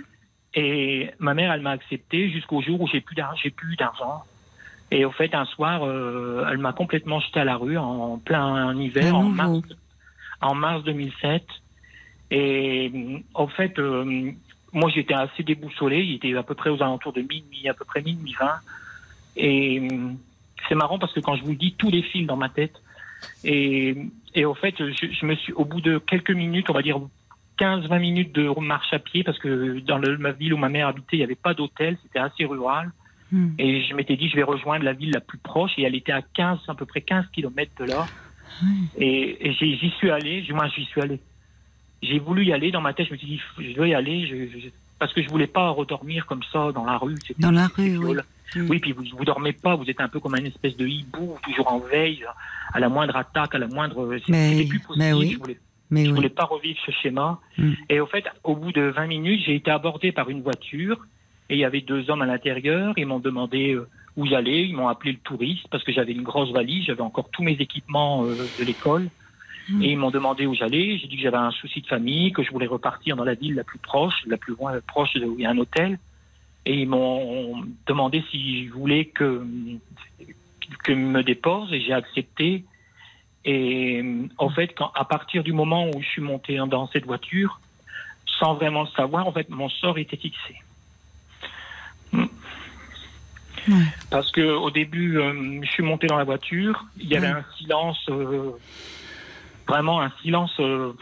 Et 0.55 1.09
ma 1.19 1.33
mère, 1.33 1.51
elle 1.53 1.63
m'a 1.63 1.71
accepté 1.71 2.31
jusqu'au 2.31 2.61
jour 2.61 2.83
où 2.83 2.87
j'ai 2.87 3.01
plus 3.01 3.15
d'argent. 3.15 3.41
J'ai 3.43 3.51
plus 3.51 3.77
d'argent. 3.77 4.25
Et 4.91 5.07
au 5.07 5.11
fait, 5.11 5.35
un 5.35 5.47
soir, 5.47 5.85
euh, 5.85 6.45
elle 6.51 6.59
m'a 6.59 6.75
complètement 6.75 7.19
jeté 7.21 7.41
à 7.41 7.45
la 7.45 7.57
rue 7.57 7.79
en 7.79 8.19
plein 8.19 8.77
hiver, 8.77 9.17
en 9.17 9.23
mars, 9.23 9.63
en 10.43 10.55
mars 10.55 10.85
2007. 10.85 11.43
Et 12.31 12.93
au 13.33 13.47
fait, 13.47 13.79
euh, 13.79 14.33
moi, 14.75 14.91
j'étais 14.95 15.15
assez 15.15 15.43
déboussolé. 15.43 16.03
Il 16.03 16.17
était 16.17 16.37
à 16.37 16.43
peu 16.43 16.55
près 16.55 16.69
aux 16.69 16.83
alentours 16.83 17.15
de 17.15 17.23
minuit, 17.23 17.71
à 17.71 17.75
peu 17.75 17.87
près 17.87 18.03
minuit 18.03 18.35
20. 18.39 18.51
Et 19.37 19.89
c'est 20.69 20.75
marrant 20.75 20.99
parce 20.99 21.13
que 21.13 21.21
quand 21.21 21.37
je 21.37 21.43
vous 21.43 21.51
le 21.51 21.57
dis, 21.57 21.75
tous 21.77 21.91
les 21.91 22.03
films 22.03 22.27
dans 22.27 22.37
ma 22.37 22.49
tête. 22.49 22.75
Et, 23.45 23.97
et 24.35 24.45
au 24.45 24.55
fait, 24.55 24.75
je, 24.79 25.07
je 25.13 25.27
me 25.27 25.35
suis, 25.37 25.53
au 25.53 25.65
bout 25.65 25.81
de 25.81 25.99
quelques 25.99 26.31
minutes, 26.33 26.71
on 26.71 26.73
va 26.73 26.83
dire 26.83 26.99
15-20 27.59 28.01
minutes 28.01 28.35
de 28.35 28.49
marche 28.61 28.93
à 28.93 28.99
pied, 28.99 29.23
parce 29.23 29.39
que 29.39 29.79
dans 29.81 29.99
le- 29.99 30.19
ma 30.19 30.33
ville 30.33 30.55
où 30.55 30.57
ma 30.57 30.69
mère 30.69 30.89
habitait, 30.89 31.17
il 31.17 31.19
n'y 31.19 31.25
avait 31.25 31.35
pas 31.37 31.55
d'hôtel, 31.55 31.97
c'était 32.03 32.19
assez 32.19 32.45
rural. 32.45 32.91
Mhm. 33.31 33.55
Et 33.59 33.83
je 33.85 33.95
m'étais 33.95 34.17
dit, 34.17 34.29
je 34.29 34.37
vais 34.37 34.43
rejoindre 34.43 34.85
la 34.85 34.93
ville 34.93 35.11
la 35.13 35.21
plus 35.21 35.39
proche, 35.39 35.73
et 35.79 35.83
elle 35.83 35.95
était 35.95 36.13
à 36.13 36.23
15, 36.23 36.59
à 36.69 36.75
peu 36.75 36.85
près 36.87 37.01
15 37.01 37.27
kilomètres 37.33 37.73
de 37.79 37.85
là. 37.85 38.07
Et, 38.99 39.49
et 39.49 39.53
j'y 39.55 39.91
suis 39.99 40.11
allé, 40.11 40.45
moins 40.51 40.69
j'y 40.69 40.85
suis 40.85 41.01
allé. 41.01 41.21
J'ai 42.03 42.19
voulu 42.19 42.45
y 42.45 42.53
aller, 42.53 42.71
dans 42.73 42.81
ma 42.81 42.93
tête, 42.93 43.07
je 43.07 43.13
me 43.13 43.19
suis 43.19 43.27
dit, 43.29 43.41
je 43.59 43.81
veux 43.81 43.89
y 43.89 43.95
aller, 43.95 44.27
je- 44.27 44.59
je- 44.61 44.69
parce 44.99 45.13
que 45.13 45.23
je 45.23 45.29
voulais 45.29 45.47
pas 45.47 45.71
redormir 45.71 46.27
comme 46.27 46.43
ça 46.53 46.71
dans 46.73 46.85
la 46.85 46.97
rue. 46.99 47.15
Dans 47.39 47.51
la 47.53 47.69
rue, 47.69 47.97
oui. 47.99 48.17
Oui, 48.57 48.79
puis 48.79 48.93
vous, 48.93 49.05
vous 49.17 49.25
dormez 49.25 49.53
pas, 49.53 49.75
vous 49.77 49.89
êtes 49.89 50.01
un 50.01 50.09
peu 50.09 50.21
comme 50.21 50.35
un 50.35 50.45
espèce 50.45 50.77
de 50.77 50.87
hibou, 50.87 51.37
toujours 51.43 51.73
en 51.73 51.79
veille, 51.79 52.25
à 52.73 52.81
la 52.81 52.89
moindre 52.89 53.17
attaque, 53.17 53.55
à 53.55 53.59
la 53.59 53.67
moindre. 53.67 54.19
Mais- 54.29 54.51
C'était 54.53 54.69
plus 54.69 54.81
possible. 54.81 55.05
mais 55.05 55.13
oui. 55.13 55.33
Je 55.33 55.39
voulais 55.39 55.59
Mais 55.91 56.05
je 56.05 56.11
oui. 56.11 56.17
voulais 56.17 56.29
pas 56.31 56.45
revivre 56.45 56.79
ce 56.87 56.91
schéma. 56.93 57.39
Mm. 57.59 57.73
Et 57.91 58.01
au 58.01 58.07
fait, 58.07 58.25
au 58.45 58.57
bout 58.57 58.73
de 58.73 58.83
20 58.83 59.07
minutes, 59.07 59.43
j'ai 59.45 59.55
été 59.55 59.71
abordé 59.71 60.11
par 60.13 60.31
une 60.31 60.43
voiture 60.43 61.07
et 61.51 61.55
il 61.55 61.59
y 61.59 61.65
avait 61.65 61.83
deux 61.83 62.09
hommes 62.11 62.23
à 62.23 62.27
l'intérieur. 62.27 62.95
Ils 62.97 63.07
m'ont 63.07 63.19
demandé 63.19 63.75
euh, 63.75 63.87
où 64.17 64.27
j'allais. 64.27 64.65
Ils 64.67 64.75
m'ont 64.75 64.89
appelé 64.89 65.13
le 65.13 65.19
touriste 65.19 65.67
parce 65.71 65.85
que 65.85 65.93
j'avais 65.93 66.13
une 66.13 66.23
grosse 66.23 66.51
valise. 66.53 66.85
J'avais 66.87 67.03
encore 67.03 67.29
tous 67.31 67.43
mes 67.43 67.53
équipements 67.53 68.25
euh, 68.25 68.35
de 68.59 68.65
l'école. 68.65 69.09
Mm. 69.69 69.83
Et 69.83 69.93
ils 69.93 69.99
m'ont 69.99 70.11
demandé 70.11 70.47
où 70.47 70.55
j'allais. 70.55 70.97
J'ai 70.99 71.09
dit 71.09 71.17
que 71.17 71.23
j'avais 71.23 71.37
un 71.37 71.51
souci 71.51 71.83
de 71.83 71.87
famille, 71.87 72.33
que 72.33 72.43
je 72.43 72.51
voulais 72.51 72.67
repartir 72.67 73.15
dans 73.17 73.25
la 73.25 73.35
ville 73.35 73.55
la 73.55 73.65
plus 73.65 73.79
proche, 73.79 74.15
la 74.27 74.37
plus 74.39 74.55
loin, 74.57 74.73
proche 74.87 75.11
où 75.17 75.35
il 75.39 75.43
y 75.43 75.47
a 75.47 75.51
un 75.51 75.59
hôtel. 75.59 75.99
Et 76.65 76.75
ils 76.83 76.89
m'ont 76.89 77.65
demandé 77.87 78.23
si 78.31 78.67
je 78.69 78.73
voulais 78.73 79.07
que, 79.07 79.45
que 80.85 80.93
me 80.93 81.23
dépose 81.23 81.73
et 81.73 81.81
j'ai 81.81 81.93
accepté. 81.93 82.65
Et 83.45 84.05
en 84.39 84.49
fait, 84.51 84.69
quand, 84.77 84.93
à 84.95 85.05
partir 85.05 85.43
du 85.43 85.53
moment 85.53 85.89
où 85.89 86.01
je 86.01 86.07
suis 86.07 86.23
monté 86.23 86.57
dans 86.69 86.87
cette 86.89 87.05
voiture, 87.05 87.61
sans 88.39 88.55
vraiment 88.55 88.83
le 88.83 88.89
savoir, 88.89 89.27
en 89.27 89.33
fait, 89.33 89.49
mon 89.51 89.69
sort 89.69 89.99
était 89.99 90.17
fixé. 90.17 90.55
Mm. 92.13 92.25
Ouais. 93.69 93.75
Parce 94.11 94.31
que 94.33 94.41
au 94.41 94.71
début, 94.71 95.19
euh, 95.19 95.61
je 95.63 95.71
suis 95.71 95.83
monté 95.83 96.07
dans 96.07 96.17
la 96.19 96.25
voiture, 96.25 96.85
il 96.99 97.07
y 97.09 97.17
avait 97.17 97.29
Ouais. 97.29 97.35
un 97.41 97.45
silence, 97.59 98.05
euh, 98.09 98.51
vraiment 99.69 100.01
un 100.03 100.11
silence 100.23 100.53
euh, 100.61 100.93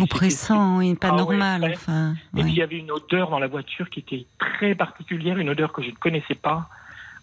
Oppressant, 0.00 0.78
oui, 0.78 0.94
pas 0.94 1.08
Ah 1.08 1.12
ouais, 1.12 1.18
normal, 1.18 1.60
très. 1.62 1.74
enfin. 1.74 2.14
Et 2.36 2.42
puis 2.42 2.42
il 2.42 2.44
ouais. 2.46 2.52
y 2.52 2.62
avait 2.62 2.78
une 2.78 2.90
odeur 2.90 3.30
dans 3.30 3.38
la 3.38 3.46
voiture 3.46 3.88
qui 3.90 4.00
était 4.00 4.26
très 4.38 4.74
particulière, 4.74 5.38
une 5.38 5.48
odeur 5.50 5.72
que 5.72 5.82
je 5.82 5.90
ne 5.90 5.94
connaissais 5.94 6.34
pas. 6.34 6.68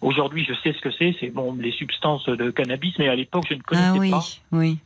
Aujourd'hui, 0.00 0.44
je 0.44 0.54
sais 0.62 0.72
ce 0.72 0.80
que 0.80 0.90
c'est, 0.90 1.14
c'est 1.20 1.30
bon 1.30 1.54
les 1.58 1.72
substances 1.72 2.26
de 2.28 2.50
cannabis, 2.50 2.94
mais 2.98 3.08
à 3.08 3.14
l'époque, 3.14 3.44
je 3.48 3.54
ne 3.54 3.60
connaissais 3.62 3.88
Ah 3.94 3.98
oui, 3.98 4.10
pas. 4.10 4.24
oui. 4.52 4.78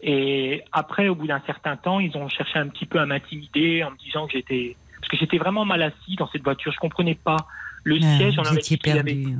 Et 0.00 0.62
après, 0.72 1.08
au 1.08 1.14
bout 1.14 1.26
d'un 1.28 1.40
certain 1.46 1.76
temps, 1.76 2.00
ils 2.00 2.16
ont 2.16 2.28
cherché 2.28 2.58
un 2.58 2.68
petit 2.68 2.86
peu 2.86 2.98
à 2.98 3.06
m'intimider 3.06 3.84
en 3.84 3.92
me 3.92 3.96
disant 3.98 4.26
que 4.26 4.32
j'étais. 4.32 4.76
Parce 5.00 5.08
que 5.08 5.16
j'étais 5.16 5.38
vraiment 5.38 5.64
mal 5.64 5.82
assis 5.82 6.16
dans 6.16 6.28
cette 6.28 6.42
voiture. 6.42 6.72
Je 6.72 6.78
comprenais 6.78 7.14
pas. 7.14 7.36
Le 7.84 7.98
Ah, 8.02 8.16
siège, 8.16 8.38
on 8.38 8.42
avait- 8.44 8.76
perdu. 8.82 9.36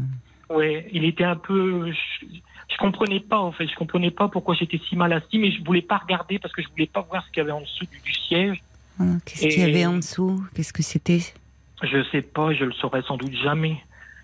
Ouais, 0.50 0.88
il 0.92 1.04
était 1.04 1.24
un 1.24 1.36
peu. 1.36 1.90
Je, 2.72 2.78
comprenais 2.78 3.20
pas, 3.20 3.38
en 3.38 3.52
fait. 3.52 3.66
Je 3.66 3.74
comprenais 3.74 4.10
pas 4.10 4.28
pourquoi 4.28 4.54
j'étais 4.54 4.80
si 4.88 4.96
mal 4.96 5.12
assis, 5.12 5.38
mais 5.38 5.52
je 5.52 5.62
voulais 5.64 5.82
pas 5.82 5.98
regarder 5.98 6.38
parce 6.38 6.54
que 6.54 6.62
je 6.62 6.68
voulais 6.68 6.86
pas 6.86 7.06
voir 7.08 7.24
ce 7.24 7.30
qu'il 7.30 7.38
y 7.38 7.40
avait 7.42 7.52
en 7.52 7.60
dessous 7.60 7.86
du, 7.86 8.00
du 8.00 8.12
siège. 8.12 8.62
Ah, 9.00 9.04
Qu'est-ce 9.24 9.48
qu'il 9.48 9.60
y 9.60 9.62
avait 9.62 9.86
en 9.86 9.96
dessous? 9.96 10.42
Qu'est-ce 10.54 10.72
que 10.72 10.82
c'était? 10.82 11.20
Je 11.82 12.04
sais 12.10 12.22
pas, 12.22 12.52
je 12.54 12.64
le 12.64 12.72
saurais 12.72 13.02
sans 13.02 13.16
doute 13.16 13.34
jamais. 13.42 13.76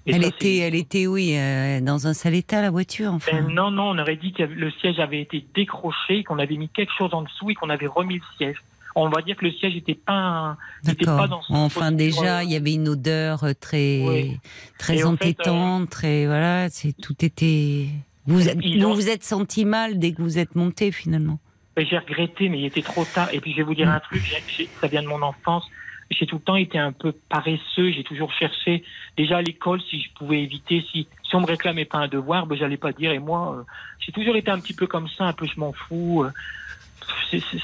Et 0.06 0.12
Elle 0.12 0.22
ça, 0.22 0.28
était, 0.28 0.56
elle 0.58 0.74
était, 0.74 1.06
oui, 1.06 1.36
euh, 1.36 1.80
dans 1.80 2.06
un 2.06 2.14
sale 2.14 2.34
état 2.34 2.62
la 2.62 2.70
voiture, 2.70 3.12
enfin? 3.12 3.42
Ben 3.42 3.48
non, 3.52 3.70
non, 3.70 3.90
on 3.90 3.98
aurait 3.98 4.16
dit 4.16 4.32
que 4.32 4.42
le 4.42 4.70
siège 4.70 5.00
avait 5.00 5.20
été 5.20 5.44
décroché, 5.54 6.24
qu'on 6.24 6.38
avait 6.38 6.56
mis 6.56 6.68
quelque 6.68 6.92
chose 6.96 7.12
en 7.12 7.22
dessous 7.22 7.50
et 7.50 7.54
qu'on 7.54 7.68
avait 7.68 7.86
remis 7.86 8.16
le 8.16 8.22
siège. 8.36 8.56
On 8.94 9.08
va 9.10 9.22
dire 9.22 9.36
que 9.36 9.44
le 9.44 9.52
siège 9.52 9.74
n'était 9.74 9.94
pas, 9.94 10.56
n'était 10.84 11.04
pas 11.04 11.28
dans 11.28 11.42
son 11.42 11.54
Enfin, 11.54 11.92
déjà, 11.92 12.38
euh, 12.38 12.42
il 12.44 12.50
y 12.50 12.56
avait 12.56 12.72
une 12.72 12.88
odeur 12.88 13.44
euh, 13.44 13.52
très, 13.58 14.02
Oui. 14.02 14.40
très 14.78 14.98
Et 14.98 15.04
en 15.04 15.16
fait, 15.16 15.38
entêtante, 15.38 15.90
très, 15.90 16.26
voilà, 16.26 16.68
c'est 16.70 16.92
tout 16.92 17.14
était. 17.24 17.88
Vous, 18.28 18.48
êtes- 18.48 18.58
Ils 18.62 18.80
vous 18.82 18.86
ont- 18.88 18.94
vous 18.94 19.08
êtes 19.08 19.24
senti 19.24 19.64
mal 19.64 19.98
dès 19.98 20.12
que 20.12 20.22
vous 20.22 20.38
êtes 20.38 20.54
monté 20.54 20.92
finalement. 20.92 21.38
Ben, 21.76 21.86
j'ai 21.88 21.98
regretté, 21.98 22.48
mais 22.48 22.58
il 22.60 22.66
était 22.66 22.82
trop 22.82 23.04
tard. 23.04 23.28
Et 23.32 23.40
puis, 23.40 23.52
je 23.52 23.56
vais 23.58 23.62
vous 23.62 23.74
dire 23.74 23.88
un 23.88 24.00
truc, 24.00 24.22
j'ai- 24.22 24.42
j'ai- 24.56 24.68
ça 24.80 24.86
vient 24.86 25.02
de 25.02 25.08
mon 25.08 25.22
enfance. 25.22 25.64
J'ai 26.10 26.26
tout 26.26 26.36
le 26.36 26.42
temps 26.42 26.56
été 26.56 26.78
un 26.78 26.92
peu 26.92 27.12
paresseux. 27.28 27.90
J'ai 27.92 28.02
toujours 28.04 28.32
cherché, 28.32 28.82
déjà 29.16 29.38
à 29.38 29.42
l'école, 29.42 29.80
si 29.90 30.00
je 30.02 30.08
pouvais 30.14 30.42
éviter, 30.42 30.84
si, 30.90 31.06
si 31.22 31.34
on 31.36 31.40
me 31.40 31.46
réclamait 31.46 31.84
pas 31.84 31.98
un 31.98 32.08
devoir, 32.08 32.46
ben, 32.46 32.56
j'allais 32.58 32.78
pas 32.78 32.92
dire. 32.92 33.12
Et 33.12 33.18
moi, 33.18 33.56
euh, 33.58 33.62
j'ai 34.00 34.12
toujours 34.12 34.36
été 34.36 34.50
un 34.50 34.58
petit 34.58 34.72
peu 34.74 34.86
comme 34.86 35.06
ça, 35.08 35.24
un 35.26 35.32
peu 35.32 35.46
je 35.46 35.58
m'en 35.60 35.72
fous. 35.72 36.24
euh. 36.24 36.30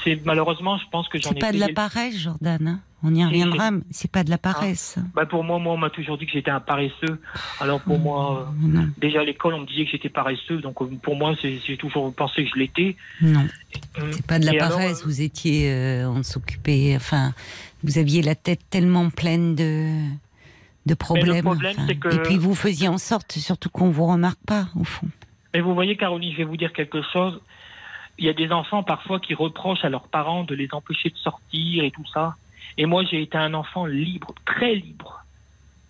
C'est- 0.03 0.25
malheureusement, 0.25 0.77
je 0.77 0.85
pense 0.91 1.07
que 1.07 1.19
j'en 1.19 1.31
ai 1.31 1.33
C'est 1.35 1.39
pas 1.39 1.51
de 1.51 1.59
la 1.59 1.69
paresse, 1.69 2.17
Jordan. 2.17 2.67
hein 2.67 2.79
On 3.07 3.13
y 3.13 3.23
reviendra. 3.23 3.69
mais 3.71 3.81
C'est 3.91 4.09
pas 4.09 4.23
de 4.23 4.29
la 4.31 4.37
paresse. 4.39 4.97
Ben, 5.13 5.25
pour 5.27 5.43
moi, 5.43 5.59
moi, 5.59 5.73
on 5.73 5.77
m'a 5.77 5.91
toujours 5.91 6.17
dit 6.17 6.25
que 6.25 6.31
j'étais 6.31 6.49
un 6.49 6.59
paresseux. 6.59 7.21
Alors 7.59 7.79
pour 7.81 7.99
moi, 7.99 8.47
euh, 8.63 8.67
Non, 8.67 8.89
déjà 8.97 9.21
à 9.21 9.23
l'école, 9.23 9.53
on 9.53 9.59
me 9.61 9.65
disait 9.67 9.85
que 9.85 9.91
j'étais 9.91 10.09
paresseux. 10.09 10.57
Donc 10.59 10.81
euh, 10.81 10.85
pour 11.03 11.15
moi, 11.15 11.33
j'ai 11.41 11.77
toujours 11.77 12.13
pensé 12.15 12.43
que 12.45 12.49
je 12.49 12.59
l'étais. 12.59 12.95
non. 13.21 13.41
Hum. 13.99 14.11
C'est 14.11 14.25
pas 14.25 14.39
de 14.39 14.45
la 14.45 14.53
Et 14.55 14.57
paresse. 14.57 15.01
euh, 15.01 15.05
Vous 15.05 15.21
étiez, 15.21 15.71
euh, 15.71 16.09
on 16.09 16.23
s'occupait. 16.23 16.93
Enfin, 16.95 17.33
vous 17.83 17.97
aviez 17.99 18.21
la 18.23 18.33
tête 18.35 18.61
tellement 18.69 19.09
pleine 19.11 19.53
de 19.55 19.91
de 20.87 20.93
problèmes. 20.93 21.43
problème, 21.43 21.73
enfin. 21.77 21.85
c'est 21.87 21.95
que- 21.95 22.13
Et 22.15 22.19
puis 22.23 22.37
vous 22.37 22.53
faisiez 22.55 22.87
en 22.87 22.97
sorte, 22.97 23.31
surtout 23.33 23.69
qu'on 23.69 23.89
vous 23.89 24.05
remarque 24.05 24.39
pas, 24.45 24.67
au 24.79 24.83
fond. 24.83 25.07
Mais 25.53 25.61
vous 25.61 25.73
voyez, 25.73 25.95
Caroline, 25.97 26.31
je 26.31 26.37
vais 26.37 26.43
vous 26.43 26.57
dire 26.57 26.73
quelque 26.73 27.01
chose. 27.13 27.39
Il 28.17 28.25
y 28.25 28.29
a 28.29 28.33
des 28.33 28.51
enfants 28.51 28.83
parfois 28.83 29.19
qui 29.19 29.33
reprochent 29.33 29.83
à 29.83 29.89
leurs 29.89 30.07
parents 30.07 30.43
de 30.43 30.53
les 30.55 30.69
empêcher 30.71 31.09
de 31.09 31.17
sortir 31.17 31.83
et 31.83 31.91
tout 31.91 32.05
ça. 32.13 32.35
Et 32.77 32.85
moi, 32.85 33.03
j'ai 33.09 33.21
été 33.21 33.37
un 33.37 33.53
enfant 33.53 33.85
libre, 33.85 34.33
très 34.45 34.75
libre. 34.75 35.23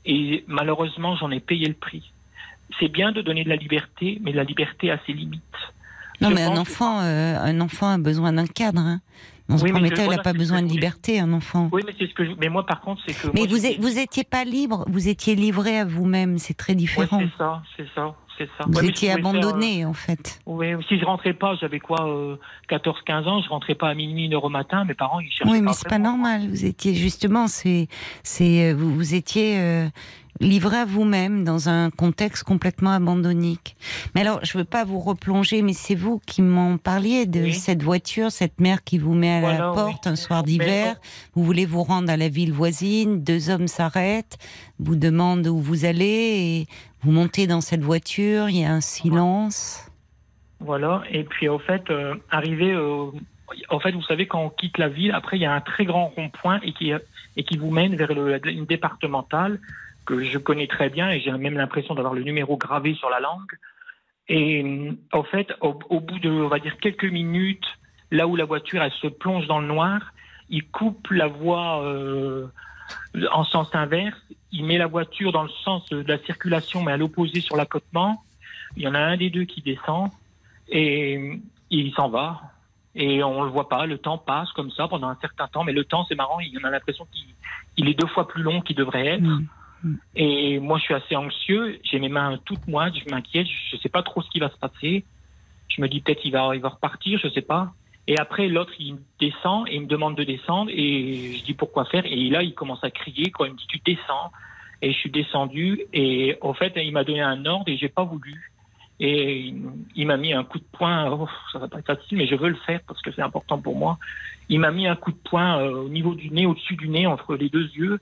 Et 0.06 0.44
malheureusement, 0.48 1.16
j'en 1.16 1.32
ai 1.32 1.40
payé 1.40 1.68
le 1.68 1.74
prix. 1.74 2.12
C'est 2.80 2.90
bien 2.90 3.12
de 3.12 3.22
donner 3.22 3.44
de 3.44 3.50
la 3.50 3.56
liberté, 3.56 4.20
mais 4.22 4.32
la 4.32 4.44
liberté 4.44 4.92
a 4.92 5.00
ses 5.06 5.14
limites. 5.14 5.42
Non, 6.22 6.30
Je 6.30 6.36
mais 6.36 6.44
un 6.44 6.54
que- 6.54 6.60
enfant, 6.60 7.02
euh, 7.02 7.38
un 7.40 7.60
enfant 7.62 7.90
a 7.90 7.98
besoin 7.98 8.34
d'un 8.34 8.46
cadre. 8.48 8.80
hein. 8.80 9.02
Dans 9.50 9.58
ce 9.60 9.64
Oui, 9.64 9.72
mais 9.72 9.80
premier 9.80 9.92
temps, 9.92 10.04
il 10.12 10.16
n'a 10.16 10.24
pas 10.24 10.32
ce 10.32 10.38
besoin 10.38 10.62
de 10.64 10.68
liberté, 10.68 11.20
un 11.20 11.32
enfant. 11.34 11.70
Oui, 11.72 11.84
mais 11.86 11.94
c'est 12.00 12.08
ce 12.08 12.14
que 12.16 12.26
je... 12.26 12.32
Mais 12.40 12.50
moi, 12.50 12.66
par 12.66 12.82
contre, 12.82 13.02
c'est 13.06 13.14
que. 13.14 13.28
Mais 13.28 13.42
moi, 13.42 13.48
vous, 13.48 13.82
vous 13.82 14.00
étiez 14.00 14.24
pas 14.24 14.44
libre, 14.44 14.86
vous 14.88 15.08
étiez 15.08 15.36
livré 15.36 15.78
à 15.78 15.86
vous-même, 15.86 16.40
c'est 16.40 16.56
très 16.56 16.74
différent. 16.74 17.20
c'est 17.20 17.38
ça, 17.38 17.62
c'est 17.78 17.88
ça, 17.94 18.16
c'est 18.38 18.48
ça. 18.58 18.66
vous 18.68 18.80
Ouais, 18.80 18.88
étiez 18.88 19.08
faire, 19.10 19.18
euh, 19.18 19.20
abandonné, 19.20 19.86
en 19.86 19.94
fait. 19.94 20.40
Oui, 20.46 20.68
si 20.88 21.00
je 21.00 21.06
rentrais 21.06 21.34
pas, 21.34 21.56
j'avais 21.56 21.80
quoi, 21.80 22.08
euh, 22.08 22.36
14-15 22.70 23.28
ans, 23.28 23.42
je 23.42 23.50
rentrais 23.50 23.76
pas 23.76 23.90
à 23.90 23.94
minuit, 23.94 24.26
une 24.26 24.34
heure 24.34 24.44
au 24.44 24.50
matin, 24.50 24.86
mes 24.86 24.94
parents, 24.94 25.20
ils 25.20 25.32
cherchaient 25.32 25.52
Oui, 25.52 25.62
mais 25.62 25.74
c'est 25.74 25.88
pas 25.90 26.00
normal. 26.00 26.48
Vous 26.50 26.66
étiez 26.66 26.94
justement, 26.96 27.48
c'est, 27.48 27.88
c'est, 28.24 28.72
euh, 28.72 28.76
vous, 28.76 28.94
vous 28.94 29.16
étiez 29.16 29.60
euh, 29.60 29.88
livré 30.42 30.78
à 30.78 30.86
vous-même 30.86 31.44
dans 31.44 31.70
un 31.70 31.90
contexte 31.90 32.44
complètement 32.44 32.92
abandonnique. 32.92 33.76
Mais 34.14 34.22
alors, 34.22 34.40
je 34.44 34.58
veux 34.58 34.66
pas 34.66 34.84
vous 34.84 35.00
replonger, 35.00 35.62
mais 35.62 35.74
c'est 35.74 35.96
vous 35.96 36.20
qui 36.26 36.42
m'en 36.42 36.78
parliez 36.78 37.26
de 37.26 37.42
Oui. 37.44 37.54
cette 37.54 37.82
voiture, 37.84 38.32
cette 38.32 38.60
mère 38.60 38.84
qui 38.84 38.98
vous 38.98 39.14
met 39.14 39.32
à 39.32 39.42
la 39.54 39.58
porte 39.72 40.06
oui. 40.06 40.12
un 40.12 40.16
soir 40.16 40.44
d'hiver. 40.44 40.96
Vous 41.36 41.44
voulez 41.44 41.66
vous 41.66 41.84
rendre 41.84 42.10
à 42.12 42.18
la 42.18 42.28
ville 42.30 42.52
voisine, 42.52 43.24
deux 43.24 43.50
hommes 43.50 43.68
s'arrêtent, 43.68 44.38
vous 44.80 44.96
demandent 44.98 45.48
où 45.48 45.58
vous 45.60 45.86
allez, 45.86 46.06
et 46.66 46.68
vous 47.02 47.12
montez 47.12 47.48
dans 47.48 47.62
cette 47.62 47.82
voiture. 47.82 48.50
Il 48.50 48.58
y 48.60 48.66
a 48.66 48.72
un 48.74 48.82
silence. 48.82 49.90
Voilà, 50.60 51.04
et 51.12 51.24
puis 51.24 51.48
au 51.50 51.60
fait, 51.60 51.84
euh, 51.90 52.16
arrivé, 52.32 52.72
euh, 52.74 53.06
en 53.70 53.80
fait, 53.80 53.92
vous 53.92 54.02
savez, 54.04 54.26
quand 54.26 54.42
on 54.42 54.50
quitte 54.50 54.78
la 54.80 54.90
ville, 54.90 55.12
après, 55.12 55.38
il 55.38 55.42
y 55.42 55.46
a 55.46 55.54
un 55.54 55.62
très 55.62 55.86
grand 55.86 56.08
rond-point 56.16 56.60
et 56.64 56.74
qui, 56.74 56.92
et 57.38 57.44
qui 57.44 57.58
vous 57.58 57.70
mène 57.72 57.96
vers 57.96 58.14
le- 58.14 58.40
une 58.50 58.66
départementale 58.66 59.60
que 60.06 60.24
je 60.24 60.38
connais 60.38 60.68
très 60.68 60.90
bien 60.90 61.10
et 61.10 61.20
j'ai 61.20 61.32
même 61.32 61.58
l'impression 61.58 61.96
d'avoir 61.96 62.14
le 62.14 62.24
numéro 62.24 62.58
gravé 62.58 62.94
sur 62.96 63.10
la 63.10 63.20
langue. 63.20 63.52
Et 64.28 64.64
euh, 64.64 64.92
au 65.14 65.24
fait, 65.24 65.54
au, 65.62 65.74
bout 65.74 66.20
de, 66.20 66.30
on 66.30 66.48
va 66.48 66.60
dire, 66.60 66.78
quelques 66.78 67.06
minutes, 67.06 67.66
là 68.12 68.28
où 68.28 68.36
la 68.36 68.46
voiture, 68.46 68.82
elle 68.82 68.92
se 68.92 69.08
plonge 69.08 69.48
dans 69.48 69.60
le 69.60 69.68
noir, 69.68 70.14
il 70.50 70.68
coupe 70.68 71.10
la 71.12 71.28
voie 71.28 71.84
euh, 71.84 72.48
en 73.32 73.44
sens 73.44 73.74
inverse, 73.74 74.18
il 74.52 74.66
met 74.66 74.78
la 74.78 74.88
voiture 74.88 75.32
dans 75.32 75.44
le 75.44 75.50
sens 75.64 75.90
de 75.90 76.04
la 76.08 76.20
circulation, 76.20 76.84
mais 76.84 76.92
à 76.92 76.98
l'opposé 76.98 77.42
sur 77.42 77.56
l'accotement. 77.56 78.24
Il 78.78 78.84
y 78.84 78.88
en 78.88 78.94
a 78.94 79.00
un 79.00 79.18
des 79.18 79.30
deux 79.30 79.46
qui 79.46 79.62
descend 79.62 80.10
et 80.70 81.40
il 81.70 81.94
s'en 81.94 82.10
va. 82.10 82.42
Et 82.94 83.24
on 83.24 83.44
le 83.44 83.50
voit 83.50 83.68
pas, 83.68 83.86
le 83.86 83.98
temps 83.98 84.18
passe 84.18 84.52
comme 84.54 84.72
ça 84.72 84.88
pendant 84.88 85.10
un 85.10 85.18
certain 85.20 85.48
temps, 85.48 85.66
mais 85.66 85.74
le 85.74 85.84
temps, 85.84 86.06
c'est 86.08 86.16
marrant, 86.16 86.40
il 86.40 86.54
y 86.54 86.58
en 86.58 86.64
a 86.64 86.70
l'impression 86.70 87.06
qu'il 87.12 87.26
il 87.78 87.90
est 87.90 87.94
deux 87.94 88.08
fois 88.08 88.28
plus 88.28 88.42
long 88.42 88.62
qu'il 88.62 88.76
devrait 88.76 89.06
être. 89.06 89.22
Mm. 89.22 89.48
Et 90.16 90.60
moi, 90.60 90.78
je 90.78 90.84
suis 90.84 90.94
assez 90.94 91.16
anxieux, 91.16 91.80
j'ai 91.84 92.00
mes 92.00 92.10
mains 92.10 92.40
toutes 92.46 92.68
moites, 92.68 92.96
je 92.98 93.10
m'inquiète, 93.10 93.48
je 93.72 93.78
sais 93.78 93.90
pas 93.90 94.04
trop 94.04 94.22
ce 94.22 94.30
qui 94.30 94.40
va 94.40 94.50
se 94.50 94.58
passer. 94.58 95.06
Je 95.68 95.82
me 95.82 95.88
dis 95.88 96.02
peut-être 96.02 96.24
il 96.26 96.32
va, 96.32 96.56
il 96.56 96.62
va 96.62 96.70
repartir, 96.70 97.20
je 97.22 97.28
sais 97.30 97.42
pas. 97.42 97.74
Et 98.08 98.18
après, 98.20 98.48
l'autre, 98.48 98.74
il 98.80 98.98
descend 99.20 99.68
et 99.68 99.76
il 99.76 99.82
me 99.82 99.88
demande 99.88 100.16
de 100.16 100.24
descendre 100.24 100.72
et 100.74 101.38
je 101.38 101.44
dis 101.44 101.54
pourquoi 101.54 101.86
faire. 101.86 102.06
Et 102.06 102.30
là, 102.30 102.44
il 102.44 102.54
commence 102.54 102.84
à 102.84 102.92
crier, 102.92 103.32
quoi. 103.32 103.48
Il 103.48 103.54
me 103.54 103.58
dit 103.58 103.68
tu 103.68 103.80
descends. 103.86 104.32
Et 104.82 104.92
je 104.92 104.98
suis 104.98 105.10
descendu 105.10 105.82
et 105.94 106.38
au 106.42 106.54
fait, 106.54 106.74
il 106.76 106.92
m'a 106.92 107.04
donné 107.04 107.22
un 107.22 107.46
ordre 107.46 107.70
et 107.70 107.78
j'ai 107.78 107.90
pas 107.90 108.04
voulu. 108.04 108.52
Et 109.00 109.40
il- 109.40 109.64
il 109.96 110.06
m'a 110.06 110.18
mis 110.18 110.34
un 110.34 110.44
coup 110.44 110.60
de 110.60 110.66
poing. 110.72 111.10
Oh, 111.12 111.28
ça 111.52 111.60
va 111.60 111.68
pas 111.68 111.80
être 111.80 111.88
facile, 111.88 112.18
mais 112.18 112.28
je 112.28 112.36
veux 112.36 112.50
le 112.50 112.56
faire 112.68 112.82
parce 112.88 113.02
que 113.02 113.12
c'est 113.12 113.22
important 113.22 113.60
pour 113.60 113.76
moi. 113.76 113.98
Il 114.50 114.60
m'a 114.60 114.72
mis 114.72 114.86
un 114.88 114.96
coup 114.96 115.12
de 115.12 115.18
poing 115.18 115.60
euh, 115.60 115.86
au 115.86 115.90
niveau 115.90 116.14
du 116.14 116.30
nez, 116.30 116.46
au-dessus 116.46 116.76
du 116.76 116.88
nez, 116.90 117.08
entre 117.08 117.36
les 117.36 117.50
deux 117.50 117.70
yeux, 117.76 118.00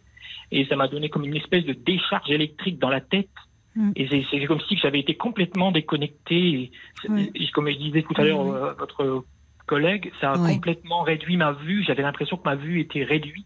et 0.51 0.65
ça 0.65 0.75
m'a 0.75 0.87
donné 0.87 1.09
comme 1.09 1.25
une 1.25 1.35
espèce 1.35 1.65
de 1.65 1.73
décharge 1.73 2.29
électrique 2.29 2.79
dans 2.79 2.89
la 2.89 3.01
tête. 3.01 3.29
Mm. 3.75 3.91
Et 3.95 4.07
c'est- 4.29 4.45
comme 4.45 4.61
si 4.67 4.77
j'avais 4.77 4.99
été 4.99 5.15
complètement 5.15 5.71
déconnecté. 5.71 6.35
Et, 6.35 6.71
Oui. 7.09 7.31
et 7.33 7.47
comme 7.51 7.69
je 7.69 7.77
disais 7.77 8.03
tout 8.03 8.13
à 8.17 8.23
l'heure, 8.23 8.45
Oui. 8.45 8.51
euh, 8.55 8.73
votre 8.77 9.23
collègue, 9.65 10.11
ça 10.21 10.33
a 10.33 10.37
Oui. 10.37 10.53
complètement 10.55 11.01
réduit 11.01 11.37
ma 11.37 11.53
vue. 11.53 11.83
J'avais 11.85 12.03
l'impression 12.03 12.37
que 12.37 12.43
ma 12.47 12.55
vue 12.55 12.79
était 12.81 13.03
réduite 13.03 13.45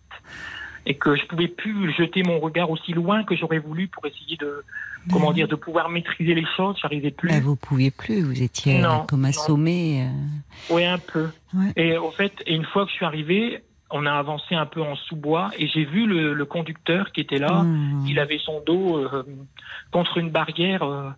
et 0.86 0.95
que 0.95 1.16
je 1.16 1.26
pouvais 1.28 1.48
plus 1.48 1.93
jeter 1.93 2.24
mon 2.24 2.39
regard 2.39 2.70
aussi 2.72 2.91
loin 2.93 3.24
que 3.24 3.36
j'aurais 3.36 3.60
voulu 3.60 3.88
pour 3.88 4.06
essayer 4.06 4.36
de, 4.38 4.64
comment 5.12 5.32
dire, 5.32 5.48
de 5.48 5.56
pouvoir 5.56 5.89
maîtriser 5.89 6.34
les 6.34 6.45
choses. 6.58 6.76
J'arrivais 6.82 7.12
plus. 7.12 7.30
Là, 7.30 7.39
vous 7.39 7.56
pouviez 7.56 7.91
plus, 7.91 8.22
vous 8.22 8.41
étiez 8.41 8.80
euh, 8.80 8.88
Non, 8.88 9.06
comme 9.08 9.26
assommé. 9.26 10.04
euh. 10.04 10.74
Oui, 10.74 10.84
un 10.86 10.98
peu. 10.98 11.28
Ouais. 11.54 11.72
Et 11.78 11.98
au 11.98 12.12
fait, 12.12 12.34
et 12.45 12.56
une 12.56 12.66
fois 12.66 12.84
que 12.86 12.91
je 12.91 12.95
suis 12.95 13.06
arrivé, 13.06 13.62
on 13.90 14.06
a 14.06 14.14
avancé 14.14 14.56
un 14.56 14.66
peu 14.66 14.82
en 14.82 14.96
sous-bois 14.96 15.50
et 15.58 15.68
j'ai 15.68 15.86
vu 15.86 16.06
le, 16.06 16.34
le 16.34 16.46
conducteur 16.46 17.12
qui 17.12 17.22
était 17.22 17.38
là. 17.40 17.64
Mm. 17.64 18.06
Il 18.08 18.20
avait 18.20 18.40
son 18.40 18.62
dos 18.62 18.98
euh, 18.98 19.24
contre 19.92 20.18
une 20.18 20.30
barrière, 20.30 20.84
euh, 20.84 21.10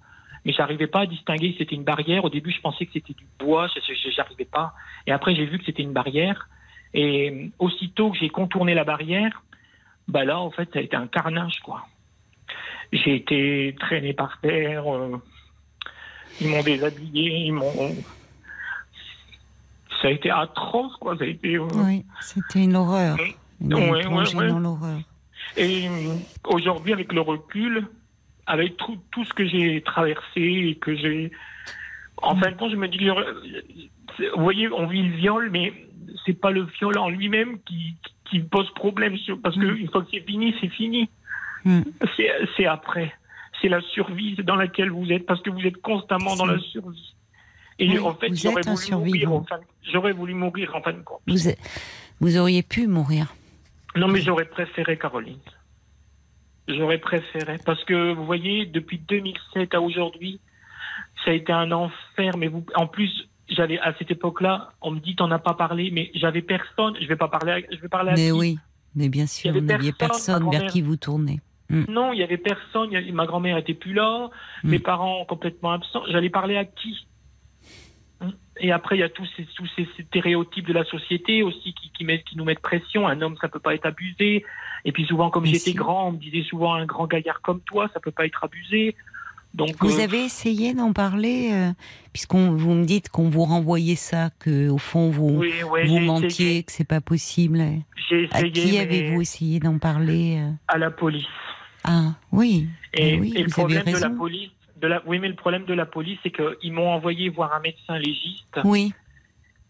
mais 0.45 0.53
j'arrivais 0.53 0.87
pas 0.87 1.01
à 1.01 1.05
distinguer 1.05 1.51
si 1.51 1.57
c'était 1.59 1.75
une 1.75 1.83
barrière. 1.83 2.25
Au 2.25 2.29
début, 2.29 2.51
je 2.51 2.61
pensais 2.61 2.85
que 2.85 2.93
c'était 2.93 3.13
du 3.13 3.25
bois, 3.39 3.67
j'arrivais 4.15 4.45
pas. 4.45 4.73
Et 5.07 5.11
après, 5.11 5.35
j'ai 5.35 5.45
vu 5.45 5.57
que 5.57 5.65
c'était 5.65 5.83
une 5.83 5.93
barrière. 5.93 6.47
Et 6.93 7.31
euh, 7.31 7.47
aussitôt 7.59 8.11
que 8.11 8.17
j'ai 8.17 8.29
contourné 8.29 8.73
la 8.73 8.83
barrière, 8.83 9.43
bah 10.07 10.25
là, 10.25 10.39
en 10.39 10.51
fait, 10.51 10.69
ça 10.73 10.79
a 10.79 10.81
été 10.81 10.95
un 10.95 11.07
carnage, 11.07 11.59
quoi. 11.63 11.85
J'ai 12.91 13.15
été 13.15 13.75
traîné 13.79 14.13
par 14.13 14.39
terre. 14.41 14.91
euh, 14.91 15.17
ils 16.41 16.47
m'ont 16.47 16.63
déshabillé, 16.63 17.45
ils 17.47 17.53
m'ont. 17.53 17.95
Ça 20.01 20.07
a 20.07 20.11
été 20.11 20.29
atroce, 20.31 20.95
quoi. 20.97 21.17
Ça 21.17 21.23
a 21.23 21.27
été. 21.27 21.55
euh, 21.55 21.67
Oui, 21.75 22.05
c'était 22.21 22.63
une 22.63 22.75
horreur. 22.75 23.17
Une 23.61 23.73
Ouais, 23.73 23.89
ouais, 23.91 24.01
plongée 24.03 24.37
ouais. 24.37 24.47
dans 24.47 24.59
l'horreur. 24.59 24.99
Et 25.57 25.87
euh, 25.87 26.15
aujourd'hui, 26.45 26.93
avec 26.93 27.11
le 27.11 27.21
recul, 27.21 27.85
avec 28.45 28.77
tout, 28.77 28.97
tout 29.11 29.25
ce 29.25 29.33
que 29.33 29.45
j'ai 29.47 29.81
traversé 29.81 30.41
et 30.41 30.75
que 30.75 30.95
j'ai. 30.95 31.31
En 32.21 32.35
fin 32.35 32.51
de 32.51 32.55
compte, 32.55 32.71
je 32.71 32.75
me 32.77 32.87
dis, 32.87 33.07
vous 33.09 34.41
voyez, 34.43 34.69
on 34.71 34.87
vit 34.87 35.03
le 35.03 35.15
viol, 35.17 35.49
mais 35.51 35.73
c'est 36.25 36.33
pas 36.39 36.51
le 36.51 36.63
viol 36.79 36.97
en 36.97 37.09
lui-même 37.09 37.59
qui, 37.61 37.95
qui 38.29 38.39
pose 38.39 38.69
problème, 38.73 39.15
parce 39.43 39.55
que 39.55 39.65
Mm. 39.65 39.77
une 39.77 39.89
fois 39.89 40.01
que 40.03 40.07
c'est 40.11 40.21
fini, 40.25 40.53
c'est 40.61 40.69
fini. 40.69 41.09
Mm. 41.65 41.81
C'est 42.57 42.65
après. 42.65 43.13
C'est 43.61 43.69
la 43.69 43.81
survie 43.81 44.35
dans 44.37 44.55
laquelle 44.55 44.89
vous 44.91 45.11
êtes, 45.11 45.25
parce 45.25 45.41
que 45.41 45.49
vous 45.49 45.65
êtes 45.65 45.81
constamment 45.81 46.35
dans 46.37 46.45
la 46.45 46.59
survie. 46.59 47.13
Et 47.79 47.87
Oui, 47.89 47.99
en 47.99 48.13
fait, 48.15 48.29
vous 48.29 48.35
j'aurais 48.35 48.59
êtes 48.61 48.67
un 48.67 48.75
voulu 48.75 48.91
mourir. 49.25 49.31
en 49.33 49.43
fin- 49.45 49.59
J'aurais 49.91 50.11
voulu 50.11 50.33
mourir 50.33 50.75
en 50.75 50.81
fin 50.81 50.91
de 50.93 51.01
compte. 51.01 51.21
Vous, 51.27 51.37
vous 52.19 52.37
auriez 52.37 52.61
pu 52.61 52.87
mourir. 52.87 53.33
Non, 53.95 54.07
mais 54.07 54.21
j'aurais 54.21 54.45
préféré 54.45 54.97
Caroline. 54.97 55.39
J'aurais 56.67 56.99
préféré. 56.99 57.57
Parce 57.65 57.83
que, 57.85 58.13
vous 58.13 58.25
voyez, 58.25 58.65
depuis 58.65 58.99
2007 58.99 59.73
à 59.73 59.81
aujourd'hui, 59.81 60.39
ça 61.25 61.31
a 61.31 61.33
été 61.33 61.51
un 61.51 61.71
enfer. 61.71 62.37
Mais 62.37 62.47
vous, 62.47 62.63
en 62.75 62.85
plus, 62.85 63.27
j'avais, 63.49 63.79
à 63.79 63.93
cette 63.97 64.11
époque-là, 64.11 64.73
on 64.81 64.91
me 64.91 64.99
dit, 64.99 65.15
t'en 65.15 65.31
as 65.31 65.39
pas 65.39 65.55
parlé, 65.55 65.89
mais 65.91 66.11
j'avais 66.13 66.41
personne. 66.43 66.95
Je 67.01 67.07
vais 67.07 67.15
pas 67.15 67.27
parler 67.29 67.51
à, 67.53 67.59
je 67.75 67.81
vais 67.81 67.87
parler 67.87 68.11
à 68.11 68.13
Mais 68.15 68.25
qui? 68.27 68.31
oui, 68.33 68.59
mais 68.95 69.09
bien 69.09 69.25
sûr, 69.25 69.51
vous 69.53 69.61
n'aviez 69.61 69.93
personne, 69.93 70.49
vers 70.51 70.67
qui 70.67 70.81
vous 70.81 70.97
tournez. 70.97 71.39
Non, 71.71 72.13
il 72.13 72.19
y 72.19 72.23
avait 72.23 72.37
personne. 72.37 72.91
Y 72.91 73.11
Ma 73.11 73.25
grand-mère 73.27 73.57
était 73.57 73.75
plus 73.75 73.93
là. 73.93 74.29
Mm. 74.63 74.69
Mes 74.69 74.79
parents 74.79 75.23
complètement 75.25 75.71
absents. 75.71 76.01
J'allais 76.09 76.29
parler 76.31 76.57
à 76.57 76.65
qui? 76.65 77.05
Et 78.59 78.71
après, 78.71 78.97
il 78.97 78.99
y 78.99 79.03
a 79.03 79.09
tous 79.09 79.27
ces, 79.37 79.45
tous 79.55 79.67
ces 79.75 79.87
stéréotypes 80.07 80.67
de 80.67 80.73
la 80.73 80.83
société 80.85 81.43
aussi 81.43 81.73
qui, 81.73 81.91
qui, 81.91 82.05
qui 82.05 82.37
nous 82.37 82.43
mettent 82.45 82.59
pression. 82.59 83.07
Un 83.07 83.21
homme, 83.21 83.35
ça 83.41 83.47
peut 83.47 83.59
pas 83.59 83.73
être 83.75 83.85
abusé. 83.85 84.45
Et 84.85 84.91
puis 84.91 85.05
souvent, 85.05 85.29
comme 85.29 85.45
j'étais 85.45 85.59
si. 85.59 85.73
grand, 85.73 86.07
on 86.09 86.11
me 86.13 86.17
disait 86.17 86.43
souvent 86.43 86.73
un 86.73 86.85
grand 86.85 87.07
gaillard 87.07 87.41
comme 87.41 87.61
toi, 87.61 87.89
ça 87.93 87.99
peut 87.99 88.11
pas 88.11 88.25
être 88.25 88.43
abusé. 88.43 88.95
Donc, 89.53 89.75
Vous 89.79 89.99
euh, 89.99 90.03
avez 90.03 90.23
essayé 90.23 90.75
d'en 90.75 90.93
parler, 90.93 91.49
euh, 91.51 91.71
puisqu'on 92.13 92.51
vous 92.51 92.73
me 92.75 92.85
dites 92.85 93.09
qu'on 93.09 93.29
vous 93.29 93.45
renvoyait 93.45 93.95
ça, 93.95 94.29
que 94.39 94.69
au 94.69 94.77
fond 94.77 95.09
vous 95.09 95.37
oui, 95.39 95.63
ouais, 95.63 95.87
vous 95.87 95.97
mentiez, 95.99 96.27
essayé. 96.27 96.63
que 96.63 96.71
c'est 96.71 96.87
pas 96.87 97.01
possible. 97.01 97.63
J'ai 98.09 98.27
À 98.31 98.41
essayé, 98.41 98.51
qui 98.51 98.71
mais 98.73 98.77
avez-vous 98.79 99.21
essayé 99.21 99.59
d'en 99.59 99.79
parler 99.79 100.37
euh? 100.37 100.51
À 100.67 100.77
la 100.77 100.91
police. 100.91 101.25
Ah 101.83 102.13
oui, 102.31 102.67
Et, 102.93 103.15
Eh 103.15 103.19
oui, 103.19 103.33
et 103.35 103.43
le 103.43 103.49
problème 103.49 103.85
de 103.85 103.97
la 103.97 104.09
police, 104.11 104.51
de 104.81 104.87
la, 104.87 105.01
oui, 105.05 105.19
mais 105.19 105.27
le 105.27 105.35
problème 105.35 105.65
de 105.65 105.73
la 105.73 105.85
police, 105.85 106.19
c'est 106.23 106.31
qu'ils 106.31 106.73
m'ont 106.73 106.89
envoyé 106.89 107.29
voir 107.29 107.53
un 107.53 107.59
médecin 107.59 107.97
légiste. 107.97 108.59
oui, 108.63 108.93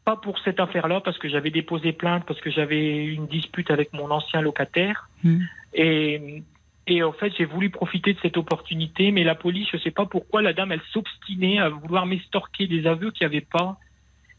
pas 0.05 0.15
pour 0.15 0.39
cette 0.39 0.59
affaire-là, 0.59 1.01
parce 1.01 1.17
que 1.19 1.29
j'avais 1.29 1.51
déposé 1.51 1.91
plainte, 1.93 2.23
parce 2.25 2.41
que 2.41 2.49
j'avais 2.49 3.05
une 3.05 3.27
dispute 3.27 3.69
avec 3.69 3.93
mon 3.93 4.09
ancien 4.09 4.41
locataire. 4.41 5.07
Hmm. 5.23 5.41
Et, 5.73 6.43
et 6.87 7.03
en 7.03 7.11
fait, 7.11 7.31
j'ai 7.37 7.45
voulu 7.45 7.69
profiter 7.69 8.13
de 8.13 8.19
cette 8.21 8.37
opportunité, 8.37 9.11
mais 9.11 9.23
la 9.23 9.35
police, 9.35 9.67
je 9.71 9.77
ne 9.77 9.81
sais 9.81 9.91
pas 9.91 10.07
pourquoi, 10.07 10.41
la 10.41 10.53
dame, 10.53 10.71
elle 10.71 10.81
s'obstinait 10.93 11.59
à 11.59 11.69
vouloir 11.69 12.07
m'estorquer 12.07 12.65
des 12.65 12.87
aveux 12.87 13.11
qu'il 13.11 13.27
n'y 13.27 13.35
avait 13.35 13.45
pas. 13.45 13.77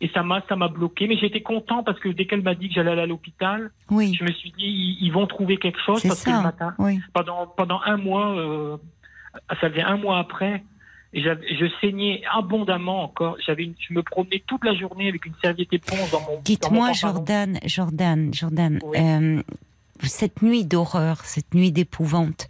Et 0.00 0.08
ça 0.08 0.22
m'a, 0.22 0.42
ça 0.48 0.56
m'a 0.56 0.68
bloqué. 0.68 1.06
Mais 1.06 1.18
j'étais 1.18 1.42
content 1.42 1.84
parce 1.84 2.00
que 2.00 2.08
dès 2.08 2.24
qu'elle 2.24 2.42
m'a 2.42 2.54
dit 2.54 2.68
que 2.68 2.74
j'allais 2.74 2.92
aller 2.92 3.02
à 3.02 3.06
l'hôpital, 3.06 3.70
oui, 3.90 4.14
je 4.18 4.24
me 4.24 4.32
suis 4.32 4.50
dit, 4.50 4.64
ils, 4.66 4.98
ils 5.06 5.12
vont 5.12 5.26
trouver 5.26 5.58
quelque 5.58 5.80
chose 5.80 6.02
parce 6.02 6.24
que 6.24 6.30
le 6.30 6.42
matin, 6.42 6.74
Oui, 6.78 7.00
pendant, 7.12 7.46
pendant 7.46 7.80
un 7.84 7.98
mois, 7.98 8.34
euh, 8.36 8.76
ça 9.48 9.68
faisait 9.70 9.82
un 9.82 9.96
mois 9.96 10.18
après, 10.18 10.62
et 11.12 11.22
je 11.22 11.70
saignais 11.80 12.22
abondamment 12.32 13.02
encore. 13.02 13.36
J'avais, 13.44 13.64
une- 13.64 13.74
je 13.80 13.92
me 13.94 14.02
promenais 14.02 14.42
toute 14.46 14.64
la 14.64 14.74
journée 14.74 15.08
avec 15.08 15.26
une 15.26 15.34
serviette 15.42 15.72
éponge 15.72 16.10
dans 16.12 16.20
mon. 16.20 16.26
dans 16.26 16.32
mon 16.36 16.40
Dites-moi. 16.42 16.92
Jordan, 16.92 17.58
Jordan, 17.64 18.32
Jordan, 18.32 18.78
Oui. 18.84 18.96
euh, 18.98 19.42
cette 20.08 20.42
nuit 20.42 20.64
d'horreur, 20.64 21.20
cette 21.24 21.54
nuit 21.54 21.72
d'épouvante, 21.72 22.46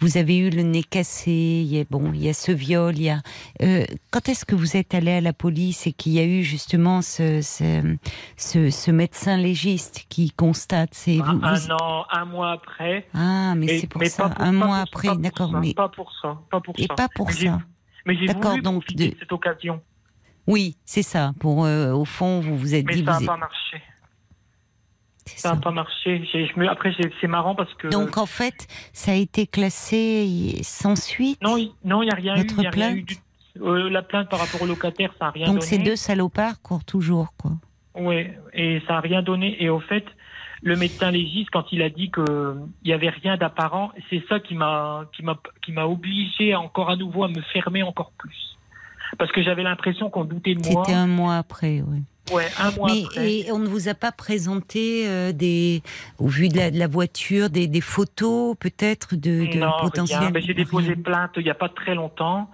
vous 0.00 0.16
avez 0.16 0.36
eu 0.38 0.50
le 0.50 0.62
nez 0.62 0.82
cassé, 0.82 1.30
il 1.30 1.66
y 1.74 1.80
a, 1.80 1.84
bon, 1.90 2.12
il 2.14 2.22
y 2.22 2.28
a 2.28 2.32
ce 2.34 2.52
viol, 2.52 2.96
il 2.96 3.02
y 3.04 3.10
a. 3.10 3.20
euh, 3.62 3.84
quand 4.10 4.28
est-ce 4.28 4.44
que 4.44 4.54
vous 4.54 4.76
êtes 4.76 4.94
allé 4.94 5.12
à 5.12 5.20
la 5.20 5.32
police 5.32 5.86
et 5.86 5.92
qu'il 5.92 6.12
y 6.12 6.20
a 6.20 6.24
eu 6.24 6.42
justement 6.42 7.02
ce, 7.02 7.40
ce, 7.42 7.96
ce, 8.36 8.70
ce 8.70 8.90
médecin 8.90 9.36
légiste 9.36 10.06
qui 10.08 10.30
constate 10.30 10.94
Un, 11.06 11.12
vous- 11.22 11.44
un 11.44 11.54
vous- 11.54 11.70
an, 11.72 12.04
un 12.10 12.24
mois 12.24 12.52
après. 12.52 13.06
Ah, 13.14 13.54
mais 13.56 13.66
Et- 13.66 13.78
c'est 13.80 13.86
pour 13.86 14.00
mais 14.00 14.08
ça, 14.08 14.28
pour- 14.28 14.40
un 14.44 14.52
mois 14.52 14.78
après, 14.78 15.16
d'accord, 15.16 15.52
mais 15.52 15.74
Pas 15.74 15.88
pour 15.88 16.12
ça, 16.22 16.38
pas 16.50 16.60
pour 16.60 16.74
et 16.78 16.86
ça. 16.86 16.94
pas 16.94 17.08
pour 17.14 17.26
Mais 17.28 17.32
ça. 17.32 17.58
Mais 18.06 18.16
j'ai 18.18 18.26
D'accord, 18.26 18.50
voulu 18.52 18.62
donc 18.62 18.86
de- 18.94 19.14
cette 19.18 19.32
occasion. 19.32 19.80
Oui, 20.46 20.76
c'est 20.84 21.02
ça. 21.02 21.32
Pour 21.40 21.64
euh, 21.64 21.92
au 21.92 22.04
fond, 22.04 22.40
vous 22.40 22.56
vous 22.58 22.74
êtes 22.74 22.84
Mais 22.84 22.96
dit, 22.96 23.04
ça 23.04 23.12
n'a 23.12 23.18
vous 23.18 23.24
pas 23.26 23.36
marché. 23.38 23.82
Ça 25.26 25.54
n'a 25.54 25.60
pas 25.60 25.70
marché. 25.70 26.26
J'ai- 26.32 26.46
je 26.46 26.58
me- 26.58 26.68
après, 26.68 26.94
c'est 27.20 27.26
marrant 27.26 27.54
parce 27.54 27.72
que. 27.74 27.88
Donc 27.88 28.18
en 28.18 28.26
fait, 28.26 28.66
ça 28.92 29.12
a 29.12 29.14
été 29.14 29.46
classé 29.46 30.58
sans 30.62 30.96
suite. 30.96 31.40
non, 31.42 31.56
il 31.56 31.70
non, 31.84 32.02
n'y 32.02 32.10
a 32.10 32.14
rien 32.14 32.34
Votre 32.36 32.54
eu. 32.54 32.58
il 32.58 32.64
y 32.64 32.66
a 32.66 32.70
rien 32.70 32.90
eu 32.90 33.04
plainte 33.04 33.06
du- 33.06 33.62
euh, 33.62 33.88
la 33.90 34.02
plainte 34.02 34.28
par 34.28 34.40
rapport 34.40 34.62
au 34.62 34.66
locataire, 34.66 35.12
ça 35.18 35.26
n'a 35.26 35.30
rien 35.30 35.46
Donc 35.46 35.56
donné. 35.56 35.66
ces 35.66 35.78
deux 35.78 35.96
salopards 35.96 36.60
courent 36.62 36.84
toujours, 36.84 37.28
quoi. 37.40 37.52
Oui, 37.96 38.26
et 38.52 38.80
ça 38.86 38.94
n'a 38.94 39.00
rien 39.00 39.22
donné. 39.22 39.62
Et 39.62 39.68
au 39.68 39.78
fait, 39.80 40.04
le 40.62 40.76
médecin 40.76 41.10
légiste, 41.10 41.50
quand 41.52 41.66
il 41.72 41.80
a 41.82 41.88
dit 41.90 42.10
qu'il 42.10 42.24
n'y 42.84 42.92
avait 42.92 43.10
rien 43.10 43.36
d'apparent, 43.36 43.92
c'est 44.10 44.22
ça 44.28 44.40
qui 44.40 44.54
m'a 44.54 45.06
obligé 45.86 46.54
encore 46.54 46.90
à 46.90 46.96
nouveau 46.96 47.24
à 47.24 47.28
me 47.28 47.40
fermer 47.52 47.82
encore 47.82 48.12
plus. 48.18 48.56
Parce 49.18 49.30
que 49.30 49.42
j'avais 49.44 49.62
l'impression 49.62 50.10
qu'on 50.10 50.24
doutait 50.24 50.54
de 50.56 50.68
moi. 50.72 50.82
C'était 50.84 50.96
un 50.96 51.06
mois 51.06 51.36
après, 51.36 51.82
oui. 51.86 52.02
Ouais, 52.32 52.46
un 52.58 52.70
mois 52.72 52.90
Mais 52.92 53.02
après. 53.04 53.32
et 53.32 53.52
on 53.52 53.58
ne 53.58 53.66
vous 53.68 53.88
a 53.88 53.94
pas 53.94 54.12
présenté 54.12 55.06
euh, 55.06 55.32
des, 55.32 55.82
au 56.18 56.26
vu 56.28 56.48
de 56.48 56.56
la, 56.56 56.70
de 56.70 56.78
la 56.78 56.86
voiture, 56.86 57.50
des, 57.50 57.66
des 57.66 57.80
photos 57.82 58.56
peut-être 58.58 59.14
de, 59.14 59.44
de 59.52 59.58
non, 59.58 59.72
potentiels. 59.80 60.18
rien. 60.20 60.30
Mais 60.30 60.40
j'ai 60.40 60.54
déposé 60.54 60.96
plainte 60.96 61.32
il 61.36 61.44
n'y 61.44 61.50
a 61.50 61.54
pas 61.54 61.68
très 61.68 61.94
longtemps. 61.94 62.50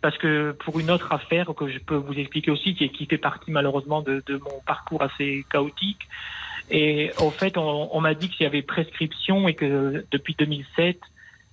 Parce 0.00 0.16
que 0.16 0.52
pour 0.64 0.78
une 0.78 0.92
autre 0.92 1.12
affaire 1.12 1.46
que 1.56 1.68
je 1.68 1.78
peux 1.80 1.96
vous 1.96 2.12
expliquer 2.12 2.52
aussi, 2.52 2.76
qui, 2.76 2.88
qui 2.90 3.06
fait 3.06 3.18
partie 3.18 3.50
malheureusement 3.50 4.00
de, 4.00 4.22
de 4.26 4.36
mon 4.36 4.60
parcours 4.64 5.02
assez 5.02 5.44
chaotique. 5.50 6.06
Et 6.70 7.10
au 7.20 7.30
fait, 7.30 7.56
on, 7.58 7.88
on 7.96 8.00
m'a 8.00 8.14
dit 8.14 8.28
qu'il 8.28 8.44
y 8.44 8.46
avait 8.46 8.62
prescription 8.62 9.48
et 9.48 9.54
que 9.54 10.04
depuis 10.12 10.36
2007, 10.38 10.98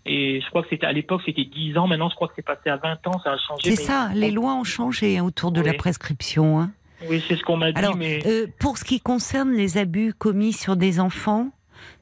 et 0.05 0.41
je 0.41 0.49
crois 0.49 0.61
que 0.61 0.67
c'était 0.69 0.85
à 0.85 0.91
l'époque 0.91 1.21
c'était 1.25 1.45
10 1.45 1.77
ans, 1.79 1.87
maintenant 1.87 2.09
je 2.09 2.15
crois 2.15 2.27
que 2.27 2.33
c'est 2.35 2.45
passé 2.45 2.69
à 2.69 2.75
20 2.77 3.07
ans, 3.07 3.19
ça 3.23 3.31
a 3.31 3.37
changé. 3.37 3.75
C'est 3.75 3.81
ça, 3.83 4.11
les 4.13 4.29
lois 4.29 4.53
ont 4.53 4.63
changé 4.63 5.17
hein, 5.17 5.23
autour 5.23 5.51
de 5.51 5.61
la 5.61 5.73
prescription. 5.73 6.59
hein. 6.59 6.71
Oui, 7.09 7.23
c'est 7.27 7.35
ce 7.35 7.43
qu'on 7.43 7.57
m'a 7.57 7.71
dit, 7.71 7.77
Alors, 7.79 7.95
mais 7.97 8.21
euh, 8.25 8.47
pour 8.59 8.77
ce 8.77 8.83
qui 8.83 8.99
concerne 8.99 9.51
les 9.51 9.77
abus 9.77 10.13
commis 10.13 10.53
sur 10.53 10.75
des 10.75 10.99
enfants, 10.99 11.49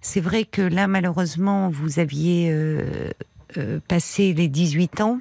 c'est 0.01 0.21
vrai 0.21 0.45
que 0.45 0.61
là, 0.61 0.87
malheureusement, 0.87 1.69
vous 1.69 1.99
aviez 1.99 2.51
euh, 2.51 3.09
euh, 3.57 3.79
passé 3.87 4.33
les 4.33 4.47
18 4.47 5.01
ans. 5.01 5.19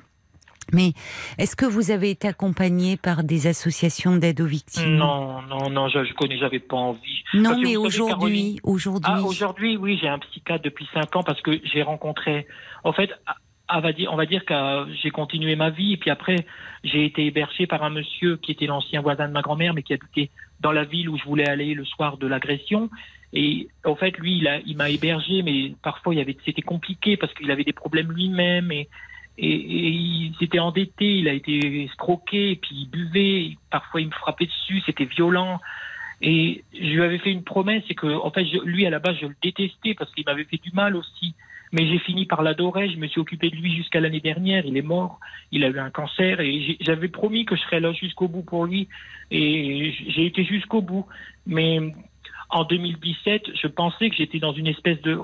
Mais 0.73 0.93
est-ce 1.39 1.57
que 1.57 1.67
vous 1.67 1.91
avez 1.91 2.11
été 2.11 2.29
accompagné 2.29 2.97
par 2.97 3.25
des 3.25 3.47
associations 3.47 4.17
d'aide 4.17 4.41
aux 4.41 4.47
victimes? 4.47 4.97
Non, 4.97 5.43
non, 5.43 5.69
non, 5.69 5.89
je, 5.89 6.05
je 6.05 6.15
connais, 6.15 6.39
j'avais 6.39 6.61
pas 6.61 6.77
envie. 6.77 7.25
Non, 7.35 7.51
Parce 7.51 7.63
mais 7.63 7.77
aujourd'hui, 7.77 8.59
aujourd'hui, 8.63 9.13
Ah, 9.15 9.23
aujourd'hui, 9.23 9.77
oui, 9.77 9.99
j'ai 10.01 10.09
un 10.09 10.19
psychiatre 10.21 10.63
depuis 10.63 10.89
5 10.95 11.17
ans 11.17 11.23
parce 11.25 11.43
que 11.43 11.51
j'ai 11.65 11.83
rencontré. 11.83 12.47
En 12.85 12.93
fait, 12.93 13.11
on 13.79 14.17
va 14.17 14.27
dire 14.27 14.45
que 14.45 14.87
j'ai 15.03 15.11
continué 15.11 15.57
ma 15.57 15.71
vie 15.71 15.95
et 15.95 15.97
puis 15.97 16.11
après, 16.11 16.47
j'ai 16.85 17.05
été 17.05 17.27
hébergé 17.27 17.67
par 17.67 17.83
un 17.83 17.91
monsieur 17.91 18.37
qui 18.37 18.53
était 18.53 18.67
l'ancien 18.67 19.01
voisin 19.01 19.29
de 19.29 19.33
ma 19.33 19.43
grand-mère, 19.43 19.75
mais 19.75 19.83
qui 19.83 19.95
habitait 19.95 20.31
dans 20.61 20.73
la 20.73 20.85
ville 20.85 21.09
où 21.09 21.19
je 21.19 21.25
voulais 21.25 21.49
aller 21.49 21.75
le 21.75 21.85
soir 21.85 22.17
de 22.17 22.27
l'agression. 22.27 22.91
Et 23.33 23.69
en 23.85 23.97
fait, 23.97 24.19
lui, 24.19 24.39
il 24.39 24.49
a- 24.49 24.61
il 24.67 24.77
m'a 24.77 24.91
hébergé, 24.91 25.43
mais 25.43 25.75
parfois, 25.83 26.15
il 26.15 26.21
avait, 26.21 26.37
c'était 26.45 26.63
compliqué 26.63 27.17
parce 27.17 27.33
qu'il 27.35 27.51
avait 27.51 27.65
des 27.65 27.73
problèmes 27.73 28.13
lui-même 28.13 28.71
et, 28.71 28.89
et, 29.39 29.49
il 29.49 30.35
s'était 30.39 30.59
endetté, 30.59 31.17
il 31.19 31.29
a 31.29 31.33
été 31.33 31.85
escroqué, 31.85 32.59
puis 32.61 32.75
il 32.83 32.91
buvait, 32.91 33.57
parfois 33.71 34.03
il 34.03 34.09
me 34.09 34.13
frappait 34.13 34.47
dessus, 34.47 34.83
c'était 34.85 35.07
violent. 35.07 35.61
Et 36.21 36.65
je 36.73 36.79
lui 36.79 37.03
avais 37.03 37.19
fait 37.19 37.33
une 37.33 37.43
promesse, 37.43 37.83
c'est 37.89 37.95
que, 37.95 38.07
en 38.07 38.31
fait, 38.31 38.45
lui, 38.65 38.87
à 38.87 38.91
la 38.91 39.01
base, 39.01 39.17
je 39.21 39.27
le 39.27 39.35
détestais 39.43 39.95
parce 39.95 40.13
qu'il 40.15 40.25
m'avait 40.25 40.45
fait 40.45 40.63
du 40.63 40.71
mal 40.73 40.95
aussi. 40.95 41.35
Mais 41.73 41.87
j'ai 41.87 41.99
fini 41.99 42.27
par 42.27 42.43
l'adorer, 42.43 42.91
je 42.91 42.99
me 42.99 43.07
suis 43.07 43.21
occupé 43.21 43.49
de 43.49 43.57
lui 43.57 43.75
jusqu'à 43.75 43.99
l'année 43.99 44.21
dernière, 44.21 44.67
il 44.67 44.77
est 44.77 44.83
mort, 44.83 45.19
il 45.51 45.65
a 45.65 45.69
eu 45.69 45.79
un 45.79 45.91
cancer 45.91 46.41
et 46.41 46.77
j'avais 46.81 47.09
promis 47.09 47.47
que 47.47 47.57
je 47.57 47.63
serais 47.63 47.81
là 47.81 47.93
jusqu'au 47.93 48.29
bout 48.29 48.43
pour 48.43 48.67
lui 48.67 48.89
et 49.31 49.95
j'ai 50.09 50.27
été 50.27 50.45
jusqu'au 50.45 50.83
bout. 50.83 51.07
Mais 51.47 51.81
en 52.51 52.65
2017, 52.65 53.45
je 53.55 53.67
pensais 53.67 54.11
que 54.11 54.17
j'étais 54.17 54.39
dans 54.39 54.53
une 54.53 54.67
espèce 54.67 55.01
de, 55.01 55.19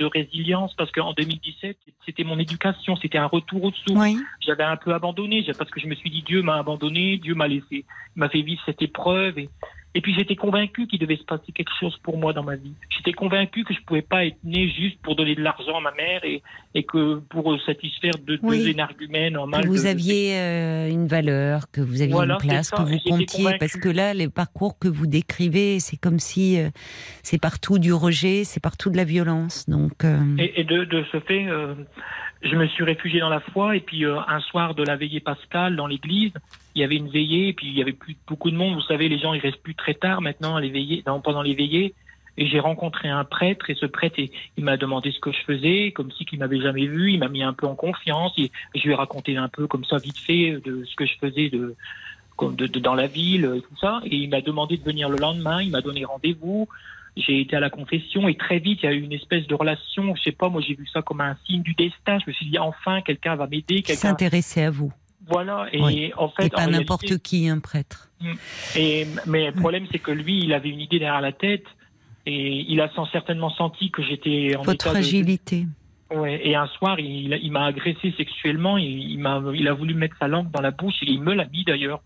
résilience 0.00 0.74
parce 0.74 0.90
qu'en 0.90 1.12
2017, 1.12 1.76
c'était 2.04 2.24
mon 2.24 2.40
éducation, 2.40 2.96
c'était 2.96 3.18
un 3.18 3.26
retour 3.26 3.62
au-dessous 3.64 3.94
oui. 3.94 4.18
j'avais 4.40 4.64
un 4.64 4.76
peu 4.76 4.92
abandonné 4.92 5.46
parce 5.56 5.70
que 5.70 5.78
je 5.78 5.86
me 5.86 5.94
suis 5.94 6.10
dit 6.10 6.22
Dieu 6.22 6.42
m'a 6.42 6.56
abandonné, 6.56 7.18
Dieu 7.18 7.36
m'a 7.36 7.46
laissé, 7.46 7.84
m'a 8.16 8.28
fait 8.28 8.42
vivre 8.42 8.60
cette 8.66 8.82
épreuve 8.82 9.38
et, 9.38 9.48
et 9.94 10.00
puis 10.00 10.14
j'étais 10.14 10.36
convaincu 10.36 10.86
qu'il 10.86 10.98
devait 10.98 11.16
se 11.16 11.24
passer 11.24 11.52
quelque 11.52 11.70
chose 11.78 11.96
pour 12.02 12.16
moi 12.18 12.32
dans 12.32 12.42
ma 12.42 12.56
vie. 12.56 12.72
J'étais 12.90 13.12
convaincu 13.12 13.64
que 13.64 13.74
je 13.74 13.80
pouvais 13.86 14.02
pas 14.02 14.24
être 14.24 14.36
né 14.44 14.68
juste 14.70 14.98
pour 15.02 15.16
donner 15.16 15.34
de 15.34 15.42
l'argent 15.42 15.76
à 15.76 15.80
ma 15.80 15.92
mère 15.92 16.24
et, 16.24 16.42
et 16.74 16.82
que 16.84 17.16
pour 17.30 17.54
satisfaire 17.66 18.14
deux, 18.26 18.38
Oui. 18.42 18.58
deux 18.58 18.68
énergumènes 18.68 19.36
en 19.36 19.46
mal. 19.46 19.62
que 19.62 19.68
vous 19.68 19.82
de- 19.82 19.88
aviez 19.88 20.38
euh, 20.38 20.88
une 20.88 21.06
valeur, 21.06 21.70
que 21.70 21.80
vous 21.80 22.00
aviez 22.02 22.12
Voilà, 22.14 22.34
une 22.42 22.48
place, 22.48 22.70
que 22.70 22.82
vous 22.82 22.98
comptiez, 23.06 23.56
parce 23.58 23.76
que 23.76 23.88
là, 23.88 24.14
les 24.14 24.28
parcours 24.28 24.78
que 24.78 24.88
vous 24.88 25.06
décrivez, 25.06 25.78
c'est 25.80 25.96
comme 25.98 26.18
si 26.18 26.58
euh, 26.58 26.70
c'est 27.22 27.40
partout 27.40 27.78
du 27.78 27.92
rejet, 27.92 28.44
c'est 28.44 28.60
partout 28.62 28.88
de 28.90 28.96
la 28.96 29.04
violence. 29.04 29.68
Donc, 29.68 30.04
euh, 30.04 30.18
Et, 30.38 30.60
et 30.60 30.64
de, 30.64 30.84
de 30.84 31.04
ce 31.12 31.20
fait, 31.20 31.46
euh, 31.48 31.74
je 32.42 32.56
me 32.56 32.66
suis 32.66 32.84
réfugié 32.84 33.20
dans 33.20 33.28
la 33.28 33.40
foi 33.40 33.76
et 33.76 33.80
puis 33.80 34.04
euh, 34.04 34.18
un 34.26 34.40
soir 34.40 34.74
de 34.74 34.82
la 34.82 34.96
veillée 34.96 35.20
pascale 35.20 35.76
dans 35.76 35.86
l'église, 35.86 36.32
il 36.74 36.80
y 36.80 36.84
avait 36.84 36.96
une 36.96 37.08
veillée 37.08 37.48
et 37.48 37.52
puis 37.52 37.68
il 37.68 37.74
y 37.74 37.82
avait 37.82 37.92
plus 37.92 38.16
beaucoup 38.26 38.50
de 38.50 38.56
monde. 38.56 38.74
Vous 38.74 38.82
savez, 38.82 39.08
les 39.08 39.18
gens 39.18 39.32
ils 39.32 39.40
restent 39.40 39.62
plus 39.62 39.74
très 39.74 39.94
tard 39.94 40.20
maintenant 40.20 40.58
les 40.58 40.70
veillées, 40.70 41.02
pendant 41.04 41.42
les 41.42 41.54
veillées. 41.54 41.94
Et 42.38 42.46
j'ai 42.46 42.60
rencontré 42.60 43.10
un 43.10 43.24
prêtre 43.24 43.68
et 43.68 43.74
ce 43.74 43.84
prêtre 43.84 44.18
il, 44.18 44.64
m'a 44.64 44.78
demandé 44.78 45.12
ce 45.12 45.20
que 45.20 45.30
je 45.32 45.42
faisais, 45.42 45.92
comme 45.92 46.10
si 46.12 46.24
qu'il 46.24 46.38
m'avait 46.38 46.62
jamais 46.62 46.86
vu. 46.86 47.12
Il 47.12 47.18
m'a 47.18 47.28
mis 47.28 47.42
un 47.42 47.52
peu 47.52 47.66
en 47.66 47.74
confiance. 47.74 48.32
Et 48.38 48.50
je 48.74 48.82
lui 48.82 48.92
ai 48.92 48.94
raconté 48.94 49.36
un 49.36 49.48
peu 49.48 49.66
comme 49.66 49.84
ça 49.84 49.98
vite 49.98 50.18
fait 50.18 50.52
de 50.64 50.82
ce 50.84 50.96
que 50.96 51.04
je 51.04 51.12
faisais 51.20 51.50
de, 51.50 51.76
de, 52.40 52.66
de 52.66 52.78
dans 52.80 52.94
la 52.94 53.06
ville, 53.06 53.52
et 53.54 53.60
tout 53.60 53.76
ça. 53.78 54.00
Et 54.06 54.16
il 54.16 54.30
m'a 54.30 54.40
demandé 54.40 54.78
de 54.78 54.82
venir 54.82 55.10
le 55.10 55.18
lendemain. 55.18 55.60
Il 55.60 55.70
m'a 55.70 55.82
donné 55.82 56.06
rendez-vous 56.06 56.68
j'ai 57.16 57.40
été 57.40 57.56
à 57.56 57.60
la 57.60 57.70
confession 57.70 58.26
et 58.28 58.36
très 58.36 58.58
vite 58.58 58.80
il 58.82 58.86
y 58.86 58.88
a 58.88 58.92
eu 58.92 59.00
une 59.00 59.12
espèce 59.12 59.46
de 59.46 59.54
relation. 59.54 60.14
Je 60.16 60.22
sais 60.22 60.32
pas, 60.32 60.48
moi 60.48 60.62
j'ai 60.66 60.74
vu 60.74 60.86
ça 60.86 61.02
comme 61.02 61.20
un 61.20 61.36
signe 61.46 61.62
du 61.62 61.74
destin. 61.74 62.18
Je 62.18 62.24
me 62.30 62.32
suis 62.32 62.46
dit 62.46 62.58
enfin 62.58 63.02
quelqu'un 63.02 63.36
va 63.36 63.46
m'aider. 63.46 63.82
Quelqu'un 63.82 63.94
s'intéressait 63.94 64.64
à 64.64 64.70
vous. 64.70 64.92
Voilà 65.26 65.66
et 65.72 66.12
en 66.16 66.28
fait. 66.30 66.46
Et 66.46 66.50
pas 66.50 66.66
n'importe 66.66 67.18
qui, 67.18 67.48
un 67.48 67.60
prêtre. 67.60 68.10
Mm. 68.20 68.32
Et 68.76 69.06
mais 69.26 69.46
le 69.46 69.52
problème 69.52 69.86
c'est 69.92 69.98
que 69.98 70.10
lui, 70.10 70.40
il 70.42 70.52
avait 70.52 70.70
une 70.70 70.80
idée 70.80 70.98
derrière 70.98 71.20
la 71.20 71.32
tête 71.32 71.66
et 72.26 72.64
il 72.68 72.80
a 72.80 72.90
certainement 73.10 73.50
senti 73.50 73.90
que 73.90 74.02
j'étais 74.02 74.56
en 74.56 74.62
Votre 74.62 74.88
fragilité. 74.88 75.66
Ouais, 76.14 76.46
et 76.46 76.54
un 76.54 76.66
soir, 76.66 77.00
il, 77.00 77.38
il 77.42 77.52
m'a 77.52 77.64
agressé 77.64 78.12
sexuellement. 78.16 78.76
Il, 78.76 79.10
il, 79.12 79.18
m'a, 79.18 79.42
il 79.54 79.66
a 79.66 79.72
voulu 79.72 79.94
mettre 79.94 80.16
sa 80.18 80.28
langue 80.28 80.50
dans 80.50 80.60
la 80.60 80.70
bouche 80.70 81.02
et 81.02 81.10
il 81.10 81.22
me 81.22 81.34
l'a 81.34 81.46
mis 81.46 81.64
d'ailleurs. 81.64 82.00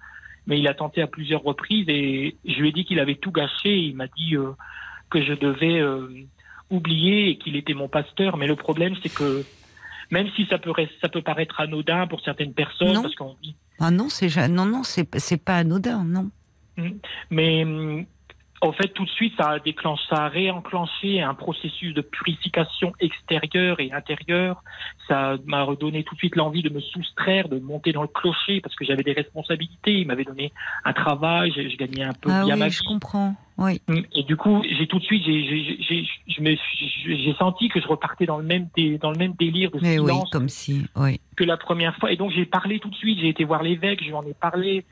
Mais 0.46 0.60
il 0.60 0.68
a 0.68 0.74
tenté 0.74 1.02
à 1.02 1.08
plusieurs 1.08 1.42
reprises 1.42 1.86
et 1.88 2.36
je 2.44 2.60
lui 2.60 2.68
ai 2.68 2.72
dit 2.72 2.84
qu'il 2.84 3.00
avait 3.00 3.16
tout 3.16 3.32
gâché. 3.32 3.76
Il 3.76 3.96
m'a 3.96 4.06
dit 4.06 4.36
euh, 4.36 4.52
que 5.10 5.22
je 5.22 5.32
devais 5.32 5.80
euh, 5.80 6.08
oublier 6.70 7.30
et 7.30 7.38
qu'il 7.38 7.56
était 7.56 7.74
mon 7.74 7.88
pasteur. 7.88 8.36
Mais 8.36 8.46
le 8.46 8.56
problème, 8.56 8.94
c'est 9.02 9.12
que 9.12 9.44
même 10.10 10.28
si 10.36 10.46
ça 10.46 10.58
peut, 10.58 10.72
ça 11.00 11.08
peut 11.08 11.22
paraître 11.22 11.60
anodin 11.60 12.06
pour 12.06 12.20
certaines 12.20 12.52
personnes, 12.52 12.92
non. 12.92 13.02
parce 13.02 13.14
qu'on 13.14 13.36
dit. 13.42 13.56
Ah 13.78 13.90
non, 13.90 14.08
c'est 14.08 14.48
non, 14.48 14.64
non, 14.64 14.82
c'est 14.84 15.44
pas 15.44 15.56
anodin, 15.56 16.04
non. 16.04 16.30
Mmh. 16.76 16.90
Mais 17.30 17.64
mmh, 17.64 18.06
en 18.66 18.72
fait, 18.72 18.88
tout 18.88 19.04
de 19.04 19.10
suite, 19.10 19.34
ça 19.38 19.50
a 19.50 19.58
déclenché, 19.58 20.02
ça 20.10 20.24
a 20.24 20.28
réenclenché 20.28 21.22
un 21.22 21.34
processus 21.34 21.94
de 21.94 22.00
purification 22.00 22.92
extérieure 23.00 23.80
et 23.80 23.92
intérieure. 23.92 24.62
Ça 25.08 25.36
m'a 25.46 25.62
redonné 25.62 26.04
tout 26.04 26.14
de 26.14 26.18
suite 26.18 26.36
l'envie 26.36 26.62
de 26.62 26.70
me 26.70 26.80
soustraire, 26.80 27.48
de 27.48 27.58
monter 27.58 27.92
dans 27.92 28.02
le 28.02 28.08
clocher 28.08 28.60
parce 28.60 28.74
que 28.74 28.84
j'avais 28.84 29.02
des 29.02 29.12
responsabilités. 29.12 30.00
Il 30.00 30.08
m'avait 30.08 30.24
donné 30.24 30.52
un 30.84 30.92
travail, 30.92 31.52
je, 31.54 31.76
gagnais 31.76 32.04
un 32.04 32.12
peu 32.12 32.30
ah 32.30 32.44
bien 32.44 32.54
oui, 32.54 32.60
ma 32.60 32.68
je 32.68 32.82
comprends. 32.82 33.34
Oui. 33.58 33.80
Mm. 33.88 34.00
Et 34.14 34.22
du 34.24 34.36
coup, 34.36 34.62
j'ai 34.68 34.86
tout 34.86 34.98
de 34.98 35.04
suite, 35.04 35.24
j'ai 35.24 37.34
senti 37.38 37.68
que 37.68 37.80
je 37.80 37.86
repartais 37.86 38.26
dans 38.26 38.38
le 38.38 38.44
même, 38.44 38.68
dans 39.00 39.12
le 39.12 39.18
même 39.18 39.34
délire 39.38 39.70
de 39.70 39.78
Mais 39.80 39.94
silence 39.94 40.24
oui, 40.24 40.30
comme 40.30 40.48
si, 40.48 40.86
oui. 40.96 41.20
que 41.36 41.44
la 41.44 41.56
première 41.56 41.96
fois. 41.96 42.12
Et 42.12 42.16
donc, 42.16 42.32
j'ai 42.32 42.46
parlé 42.46 42.80
tout 42.80 42.90
de 42.90 42.96
suite. 42.96 43.20
J'ai 43.20 43.28
été 43.28 43.44
voir 43.44 43.62
l'évêque, 43.62 44.00
je 44.00 44.08
lui 44.08 44.14
en 44.14 44.24
ai 44.24 44.34
parlé. 44.34 44.84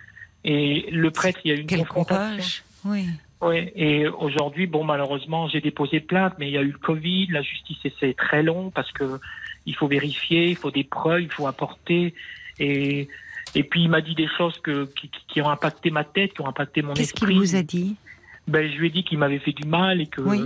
Et 0.45 0.91
le 0.91 1.11
prêtre, 1.11 1.41
il 1.45 1.49
y 1.49 1.53
a 1.53 1.57
eu 1.57 1.61
une 1.61 1.67
Quel 1.67 1.81
confrontation. 1.81 2.17
courage. 2.17 2.65
Oui. 2.85 3.07
Oui, 3.43 3.71
et 3.75 4.09
aujourd'hui, 4.09 4.67
bon, 4.67 4.85
malheureusement, 4.85 5.49
j'ai 5.49 5.61
déposé 5.61 6.01
plainte, 6.01 6.35
mais 6.39 6.49
il 6.49 6.53
y 6.55 6.59
a 6.59 6.63
eu 6.63 6.71
le 6.73 6.79
Covid, 6.79 7.27
la 7.27 7.43
justice, 7.43 7.77
c'est 8.01 8.17
très 8.17 8.43
long 8.43 8.71
parce 8.71 8.91
que 8.93 9.21
il 9.67 9.75
faut 9.75 9.87
vérifier, 9.87 10.49
il 10.51 10.57
faut 10.57 10.71
des 10.71 10.85
preuves, 10.85 11.23
il 11.23 11.31
faut 11.31 11.47
apporter. 11.47 12.15
Et, 12.59 13.09
et 13.55 13.65
puis, 13.65 13.83
il 13.83 13.89
m'a 13.91 14.01
dit 14.01 14.15
des 14.15 14.29
choses 14.39 14.59
que, 14.61 14.85
qui, 14.99 15.11
qui 15.29 15.41
ont 15.43 15.49
impacté 15.51 15.91
ma 15.91 16.05
tête, 16.05 16.33
qui 16.35 16.41
ont 16.43 16.47
impacté 16.49 16.83
mon 16.83 16.95
Qu'est-ce 16.95 17.13
esprit. 17.15 17.27
qu'il 17.33 17.39
vous 17.39 17.57
a 17.57 17.63
dit? 17.63 17.97
Ben, 18.47 18.71
Je 18.71 18.77
lui 18.79 18.87
ai 18.89 18.91
dit 18.91 19.05
qu'il 19.05 19.19
m'avait 19.19 19.39
fait 19.39 19.53
du 19.53 19.67
mal 19.67 20.01
et 20.01 20.07
que, 20.07 20.21
Oui. 20.21 20.43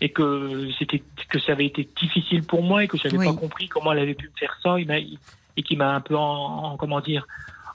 et 0.00 0.08
que, 0.08 0.68
c'était, 0.78 1.02
que 1.28 1.38
ça 1.38 1.52
avait 1.52 1.66
été 1.66 1.88
difficile 2.00 2.42
pour 2.44 2.62
moi 2.62 2.84
et 2.84 2.88
que 2.88 2.96
j'avais 2.96 3.18
Oui. 3.18 3.26
pas 3.26 3.34
compris 3.34 3.68
comment 3.68 3.92
elle 3.92 3.98
avait 4.00 4.14
pu 4.14 4.26
me 4.26 4.38
faire 4.38 4.56
ça. 4.62 4.78
Il 4.80 4.86
m'a, 4.86 4.98
et 4.98 5.62
qui 5.62 5.76
m'a 5.76 5.94
un 5.94 6.00
peu, 6.00 6.16
en, 6.16 6.20
en- 6.64 6.76
comment 6.76 7.00
dire, 7.00 7.26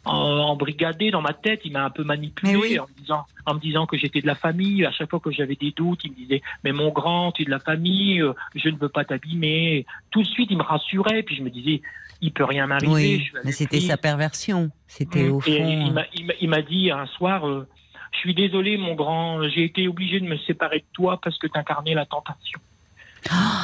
embrigadé 0.05 1.11
dans 1.11 1.21
ma 1.21 1.33
tête, 1.33 1.61
il 1.65 1.71
m'a 1.71 1.83
un 1.85 1.89
peu 1.89 2.03
manipulé 2.03 2.55
oui. 2.55 2.79
en, 2.79 2.83
me 2.87 2.99
disant, 3.01 3.25
en 3.45 3.53
me 3.53 3.59
disant 3.59 3.85
que 3.85 3.97
j'étais 3.97 4.21
de 4.21 4.27
la 4.27 4.35
famille. 4.35 4.85
À 4.85 4.91
chaque 4.91 5.09
fois 5.09 5.19
que 5.19 5.31
j'avais 5.31 5.55
des 5.55 5.71
doutes, 5.71 6.01
il 6.03 6.11
me 6.11 6.15
disait 6.15 6.41
Mais 6.63 6.71
mon 6.71 6.89
grand, 6.89 7.31
tu 7.31 7.41
es 7.41 7.45
de 7.45 7.49
la 7.51 7.59
famille, 7.59 8.21
euh, 8.21 8.33
je 8.55 8.69
ne 8.69 8.77
veux 8.77 8.89
pas 8.89 9.03
t'abîmer. 9.05 9.85
Tout 10.11 10.21
de 10.23 10.27
suite, 10.27 10.49
il 10.51 10.57
me 10.57 10.63
rassurait. 10.63 11.23
Puis 11.23 11.35
je 11.35 11.43
me 11.43 11.49
disais 11.49 11.81
Il 12.21 12.31
peut 12.31 12.43
rien 12.45 12.67
m'arriver. 12.67 12.91
Oui, 12.93 13.27
mais 13.45 13.51
c'était 13.51 13.79
sa 13.79 13.97
perversion. 13.97 14.71
C'était 14.87 15.23
Mm. 15.23 15.31
au 15.31 15.39
Et 15.45 15.57
fond. 15.57 15.69
il 15.87 15.93
m'a- 15.93 16.33
il 16.41 16.49
m'a- 16.49 16.61
dit 16.61 16.91
un 16.91 17.05
soir 17.05 17.47
euh, 17.47 17.67
Je 18.11 18.17
suis 18.17 18.33
désolé, 18.33 18.75
mon 18.77 18.95
grand, 18.95 19.47
j'ai 19.49 19.63
été 19.65 19.87
obligé 19.87 20.19
de 20.19 20.25
me 20.25 20.37
séparer 20.39 20.79
de 20.79 20.85
toi 20.93 21.19
parce 21.23 21.37
que 21.37 21.45
tu 21.47 21.57
incarnais 21.57 21.93
la 21.93 22.05
tentation. 22.07 22.59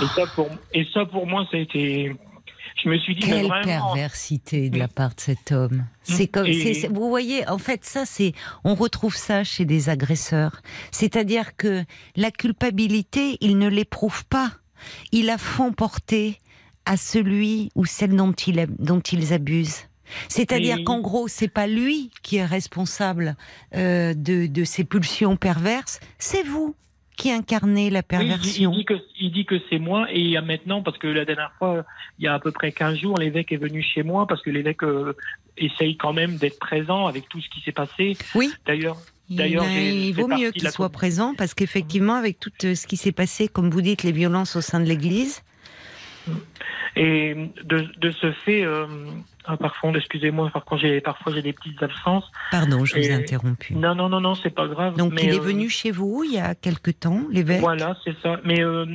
Et, 0.01 0.05
ça 0.15 0.27
pour, 0.35 0.47
et 0.73 0.85
ça, 0.93 1.05
pour 1.05 1.25
moi, 1.25 1.47
ça 1.49 1.57
a 1.57 1.59
été. 1.61 2.15
Je 2.83 2.89
me 2.89 2.97
suis 2.99 3.15
dit, 3.15 3.25
mais 3.27 3.37
Quelle 3.41 3.47
vraiment. 3.47 3.93
perversité 3.93 4.69
de 4.69 4.77
la 4.77 4.87
part 4.87 5.15
de 5.15 5.21
cet 5.21 5.51
homme. 5.51 5.85
C'est 6.03 6.27
comme, 6.27 6.45
Et- 6.45 6.87
vous 6.91 7.09
voyez, 7.09 7.47
en 7.47 7.57
fait, 7.57 7.85
ça, 7.85 8.05
c'est, 8.05 8.33
on 8.63 8.75
retrouve 8.75 9.15
ça 9.15 9.43
chez 9.43 9.65
des 9.65 9.89
agresseurs. 9.89 10.61
C'est-à-dire 10.91 11.55
que 11.55 11.83
la 12.15 12.31
culpabilité, 12.31 13.37
ils 13.41 13.57
ne 13.57 13.67
l'éprouvent 13.69 14.25
pas. 14.25 14.51
Ils 15.11 15.25
la 15.25 15.37
font 15.37 15.71
porter 15.71 16.37
à 16.85 16.97
celui 16.97 17.71
ou 17.75 17.85
celle 17.85 18.15
dont, 18.15 18.33
il, 18.33 18.67
dont 18.77 18.99
ils 18.99 19.33
abusent. 19.33 19.85
C'est-à-dire 20.27 20.83
qu'en 20.85 20.99
gros, 20.99 21.27
c'est 21.27 21.47
pas 21.47 21.65
lui 21.67 22.11
qui 22.21 22.35
est 22.37 22.45
responsable 22.45 23.35
euh, 23.75 24.13
de, 24.13 24.45
de 24.45 24.63
ces 24.63 24.83
pulsions 24.83 25.35
perverses, 25.37 25.99
c'est 26.19 26.43
vous 26.43 26.75
qui 27.15 27.31
incarnez 27.31 27.89
la 27.89 27.99
Oui, 27.99 28.05
il 28.11 28.19
dit- 28.19 28.27
perversion. 28.27 28.71
il, 29.19 29.31
dit 29.31 29.45
que, 29.45 29.55
c'est 29.69 29.79
moi 29.79 30.07
et 30.11 30.19
il 30.19 30.29
y 30.29 30.37
a 30.37 30.41
maintenant, 30.41 30.81
parce 30.81 30.97
que 30.97 31.07
la 31.07 31.25
dernière 31.25 31.51
fois, 31.57 31.85
il 32.19 32.25
y 32.25 32.27
a 32.27 32.33
à 32.33 32.39
peu 32.39 32.51
près 32.51 32.71
15 32.71 32.97
jours, 32.99 33.17
l'évêque 33.17 33.51
est 33.51 33.57
venu 33.57 33.81
chez 33.81 34.03
moi 34.03 34.27
parce 34.27 34.41
que 34.41 34.49
l'évêque 34.49 34.83
euh, 34.83 35.13
essaye 35.57 35.97
quand 35.97 36.13
même 36.13 36.37
d'être 36.37 36.59
présent 36.59 37.07
avec 37.07 37.27
tout 37.29 37.39
ce 37.41 37.49
qui 37.49 37.61
s'est 37.61 37.71
passé. 37.71 38.17
Oui. 38.35 38.51
D'ailleurs, 38.65 38.97
Il, 39.29 39.37
D'ailleurs, 39.37 39.65
il 39.65 40.11
vaut 40.13 40.27
mieux 40.27 40.51
qu'il 40.51 40.69
soit 40.69 40.89
présent 40.91 41.33
parce 41.35 41.53
qu'effectivement, 41.55 42.13
avec 42.15 42.39
tout 42.39 42.51
euh, 42.63 42.75
ce 42.75 42.85
qui 42.85 42.97
s'est 42.97 43.11
passé, 43.11 43.47
comme 43.47 43.69
vous 43.71 43.81
dites, 43.81 44.03
les 44.03 44.11
violences 44.11 44.55
au 44.55 44.61
sein 44.61 44.79
de 44.79 44.85
l'Église, 44.85 45.41
Et 46.95 47.35
de, 47.63 47.87
de 47.99 48.11
ce 48.11 48.31
fait, 48.31 48.63
euh, 48.63 48.85
ah, 49.47 49.57
parfois, 49.57 49.91
excusez-moi, 49.95 50.49
parfois 50.51 50.77
j'ai 50.77 51.01
parfois 51.01 51.33
j'ai 51.33 51.41
des 51.41 51.53
petites 51.53 51.81
absences. 51.83 52.25
pardon, 52.51 52.83
je 52.85 52.95
vous 52.95 53.01
ai 53.01 53.13
interrompu. 53.13 53.73
Non, 53.75 53.95
non, 53.95 54.09
non, 54.09 54.19
non, 54.21 54.35
c'est 54.35 54.49
pas 54.49 54.67
grave. 54.67 54.95
Donc 54.97 55.13
mais, 55.13 55.23
il 55.23 55.33
est 55.33 55.39
euh, 55.39 55.41
venu 55.41 55.69
chez 55.69 55.91
vous 55.91 56.23
il 56.23 56.33
y 56.33 56.39
a 56.39 56.55
quelque 56.55 56.91
temps, 56.91 57.21
l'évêque? 57.29 57.59
Voilà, 57.61 57.97
c'est 58.03 58.15
ça. 58.21 58.39
Mais 58.43 58.61
euh, 58.63 58.85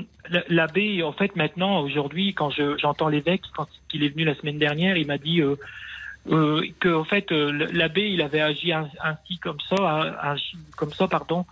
l'abbé, 0.48 1.02
en 1.02 1.12
fait, 1.12 1.36
maintenant, 1.36 1.80
aujourd'hui, 1.82 2.34
quand 2.34 2.50
je- 2.50 2.76
j'entends 2.78 3.08
l'évêque, 3.08 3.42
quand 3.56 3.68
il 3.92 4.02
est 4.04 4.08
venu 4.08 4.24
la 4.24 4.34
semaine 4.34 4.58
dernière, 4.58 4.96
il 4.96 5.06
m'a 5.06 5.18
dit 5.18 5.40
euh, 5.42 5.56
que, 6.80 6.94
en 6.94 7.04
fait, 7.04 7.30
l'abbé, 7.30 8.02
il 8.10 8.22
avait 8.22 8.40
agi 8.40 8.72
ainsi 8.72 9.38
comme 9.40 9.58
ça, 9.68 10.16
agi 10.20 10.56
comme 10.76 10.92
ça, 10.92 11.08
pardon, 11.08 11.46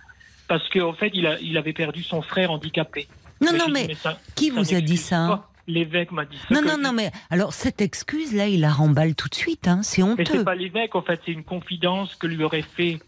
parce 0.47 0.69
qu'en 0.69 0.89
en 0.89 0.93
fait, 0.93 1.11
il, 1.15 1.27
a, 1.27 1.39
il 1.41 1.57
avait 1.57 1.73
perdu 1.73 2.03
son 2.03 2.23
frère 2.23 2.51
handicapé. 2.51 3.09
Non, 3.41 3.51
Mais 3.53 3.59
non, 3.59 3.65
mais 3.69 3.95
ça- 3.95 4.19
qui 4.35 4.49
ça 4.49 4.55
vous 4.61 4.75
a 4.75 4.81
dit 4.81 4.97
ça? 4.97 5.47
L'évêque 5.69 6.11
m'a 6.13 6.25
dit 6.25 6.39
ça. 6.49 6.55
Non, 6.55 6.63
non, 6.63 6.79
non, 6.79 6.93
mais 6.93 7.13
alors 7.31 7.53
cette 7.53 7.81
excuse-là, 7.81 8.49
il 8.49 8.63
la 8.63 8.73
remballe 8.73 9.15
tout 9.15 9.29
de 9.29 9.35
suite, 9.35 9.69
hein, 9.69 9.83
c'est 9.83 10.03
Mais 10.03 10.09
honteux. 10.09 10.25
c'est 10.27 10.45
pas 10.45 10.55
l'évêque, 10.55 10.97
en 10.97 11.03
fait, 11.03 11.21
c'est 11.25 11.33
une 11.33 11.45
confidence 11.45 12.15
que 12.17 12.27
lui 12.27 12.43
aurait 12.43 12.63
fait 12.63 12.99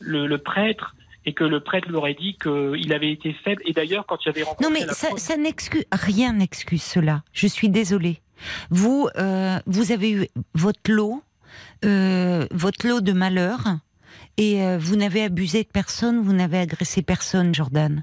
le, 0.00 0.26
le 0.26 0.38
prêtre 0.38 0.94
et 1.26 1.32
que 1.32 1.44
le 1.44 1.60
prêtre 1.60 1.88
lui 1.88 1.96
aurait 1.96 2.14
dit 2.14 2.36
qu'il 2.40 2.92
avait 2.92 3.10
été 3.10 3.32
faible. 3.32 3.62
Et 3.66 3.72
d'ailleurs, 3.72 4.04
quand 4.06 4.18
j'avais 4.22 4.42
rencontré 4.42 4.64
Non, 4.64 4.70
mais 4.78 4.86
la 4.86 4.92
ça, 4.92 5.08
ça 5.16 5.36
n'excuse 5.36 5.84
rien 5.92 6.32
n'excuse 6.34 6.82
cela. 6.82 7.22
Je 7.32 7.46
suis 7.46 7.68
désolée. 7.68 8.20
Vous, 8.70 9.08
euh, 9.16 9.58
vous 9.66 9.92
avez 9.92 10.10
eu 10.12 10.26
votre 10.54 10.90
lot, 10.90 11.22
euh, 11.84 12.46
votre 12.52 12.86
lot 12.86 13.00
de 13.00 13.12
malheur, 13.12 13.60
et 14.40 14.62
euh, 14.62 14.78
vous 14.80 14.96
n'avez 14.96 15.22
abusé 15.22 15.64
de 15.64 15.68
personne, 15.68 16.22
vous 16.22 16.32
n'avez 16.32 16.58
agressé 16.58 17.02
personne, 17.02 17.54
Jordan. 17.54 18.02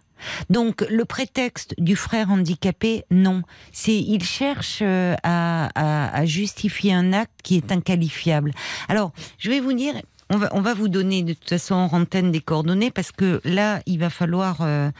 Donc 0.51 0.85
le 0.87 1.03
prétexte 1.03 1.73
du 1.79 1.95
frère 1.95 2.29
handicapé, 2.29 3.05
non. 3.09 3.41
C'est 3.71 3.95
il 3.95 4.23
cherche 4.23 4.79
euh, 4.83 5.15
à, 5.23 6.25
justifier 6.25 6.93
un 6.93 7.11
acte 7.11 7.39
qui 7.43 7.57
est 7.57 7.71
inqualifiable. 7.71 8.51
Alors, 8.87 9.11
je 9.39 9.49
vais 9.49 9.59
vous 9.59 9.73
dire. 9.73 9.95
On 10.29 10.35
va, 10.35 10.49
on 10.51 10.59
va 10.59 10.73
vous 10.73 10.89
donner 10.89 11.23
de 11.23 11.31
toute 11.31 11.47
façon 11.47 11.75
en 11.75 12.01
antenne 12.01 12.33
des 12.33 12.41
coordonnées 12.41 12.91
parce 12.91 13.13
que 13.13 13.39
là, 13.45 13.79
il 13.85 13.97
va 13.97 14.09
falloir 14.09 14.57
euh, 14.59 14.91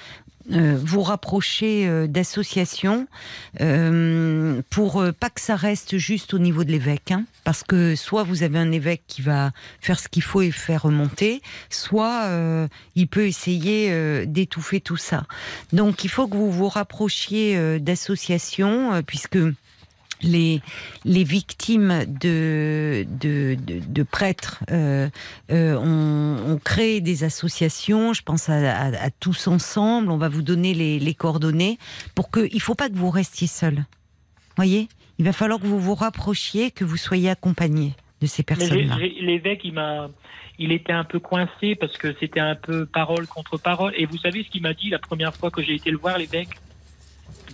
euh, 0.51 0.77
vous 0.81 1.01
rapprocher 1.01 1.87
euh, 1.87 2.07
d'associations 2.07 3.07
euh, 3.59 4.61
pour 4.69 5.01
euh, 5.01 5.11
pas 5.11 5.29
que 5.29 5.41
ça 5.41 5.55
reste 5.55 5.97
juste 5.97 6.33
au 6.33 6.39
niveau 6.39 6.63
de 6.63 6.71
l'évêque, 6.71 7.11
hein, 7.11 7.25
parce 7.43 7.63
que 7.63 7.95
soit 7.95 8.23
vous 8.23 8.43
avez 8.43 8.57
un 8.57 8.71
évêque 8.71 9.03
qui 9.07 9.21
va 9.21 9.51
faire 9.81 9.99
ce 9.99 10.07
qu'il 10.07 10.23
faut 10.23 10.41
et 10.41 10.51
faire 10.51 10.83
remonter, 10.83 11.41
soit 11.69 12.29
il 12.95 13.07
peut 13.07 13.27
essayer 13.27 14.25
d'étouffer 14.25 14.81
tout 14.81 14.97
ça. 14.97 15.25
Donc 15.73 16.03
il 16.03 16.09
faut 16.09 16.27
que 16.27 16.35
vous 16.35 16.51
vous 16.51 16.67
rapprochiez 16.67 17.79
d'associations, 17.79 19.01
puisque 19.03 19.37
les, 20.21 20.61
les 21.05 21.23
victimes 21.23 22.05
de, 22.07 23.05
de, 23.19 23.55
de, 23.55 23.79
de 23.87 24.03
prêtres 24.03 24.63
euh, 24.71 25.09
euh, 25.51 25.77
ont, 25.77 26.53
ont 26.53 26.57
créé 26.57 27.01
des 27.01 27.23
associations. 27.23 28.13
Je 28.13 28.23
pense 28.23 28.49
à, 28.49 28.55
à- 28.55 29.05
à 29.05 29.09
tous 29.09 29.47
ensemble. 29.47 30.11
On 30.11 30.17
va 30.17 30.29
vous 30.29 30.41
donner 30.41 30.73
les, 30.73 30.99
les 30.99 31.13
coordonnées 31.13 31.77
pour 32.15 32.29
que. 32.29 32.47
Il 32.51 32.61
faut 32.61 32.75
pas 32.75 32.89
que 32.89 32.95
vous 32.95 33.09
restiez 33.09 33.47
seul. 33.47 33.85
Voyez, 34.55 34.87
Il 35.19 35.25
va 35.25 35.33
falloir 35.33 35.59
que 35.59 35.67
vous 35.67 35.79
vous 35.79 35.95
rapprochiez, 35.95 36.71
que 36.71 36.83
vous 36.85 36.97
soyez 36.97 37.29
accompagné 37.29 37.93
de 38.21 38.25
ces 38.27 38.41
personnes-là. 38.43 38.97
l'évêque, 39.21 39.61
il 39.63 39.73
m'a, 39.73 40.09
il 40.57 40.71
était 40.71 40.93
un 40.93 41.03
peu 41.03 41.19
coincé 41.19 41.75
parce 41.75 41.95
que 41.97 42.15
c'était 42.19 42.39
un 42.39 42.55
peu 42.55 42.85
parole 42.87 43.27
contre 43.27 43.57
parole. 43.57 43.93
Et 43.95 44.05
vous 44.07 44.17
savez 44.17 44.43
ce 44.43 44.49
qu'il 44.49 44.63
m'a 44.63 44.73
dit 44.73 44.89
la 44.89 44.97
première 44.99 45.35
fois 45.35 45.51
que 45.51 45.61
j'ai 45.61 45.75
été 45.75 45.91
le 45.91 45.97
voir, 45.97 46.17
l'évêque? 46.17 46.49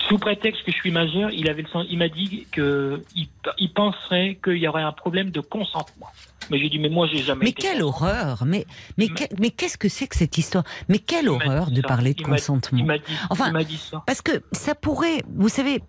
Sous 0.08 0.18
prétexte 0.18 0.64
que 0.64 0.72
je 0.72 0.76
suis 0.76 0.90
majeur, 0.90 1.30
il 1.30 1.48
avait 1.48 1.62
le 1.62 1.68
sens, 1.68 1.86
il 1.88 1.98
m'a 1.98 2.08
dit 2.08 2.46
que 2.52 3.02
il, 3.16 3.28
il 3.58 3.72
penserait 3.72 4.38
qu'il 4.42 4.58
y 4.58 4.68
aurait 4.68 4.82
un 4.82 4.92
problème 4.92 5.30
de 5.30 5.40
consentement. 5.40 6.08
Mais 6.50 6.58
j'ai 6.58 6.68
dit, 6.68 6.78
mais 6.78 6.90
moi, 6.90 7.06
j'ai 7.10 7.22
jamais 7.22 7.44
Mais 7.44 7.50
été 7.50 7.62
quelle 7.62 7.82
horreur 7.82 8.44
Mais 8.44 8.66
mais, 8.98 9.08
Mais- 9.08 9.14
que- 9.28 9.34
mais 9.40 9.50
qu'est-ce 9.50 9.78
que 9.78 9.88
c'est 9.88 10.06
que 10.06 10.14
cette 10.16 10.36
histoire? 10.36 10.64
Mais 10.90 10.98
quelle 10.98 11.28
horreur 11.30 11.70
de 11.70 11.80
ça. 11.80 11.88
parler 11.88 12.12
de 12.12 12.20
Il 12.20 12.26
consentement 12.26 12.78
Il 12.78 12.84
m'a 12.84 12.98
dit, 12.98 13.04
Enfin, 13.30 13.46
il 13.46 13.52
m'a 13.54 13.64
dit 13.64 13.78
ça. 13.78 14.02
Parce 14.06 14.20
que 14.20 14.42
ça 14.52 14.74
pourrait, 14.74 15.22
vous 15.34 15.48
savez, 15.48 15.80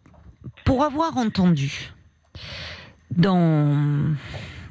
pour 0.63 0.83
avoir 0.83 1.17
entendu 1.17 1.91
dans, 3.11 4.15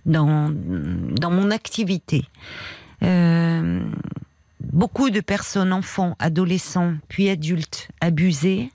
dans, 0.06 0.50
dans 0.50 1.30
mon 1.30 1.50
activité, 1.50 2.24
euh, 3.02 3.80
beaucoup 4.60 5.10
de 5.10 5.20
personnes, 5.20 5.72
enfants, 5.72 6.16
adolescents, 6.18 6.94
puis 7.08 7.28
adultes, 7.28 7.88
abusés, 8.00 8.70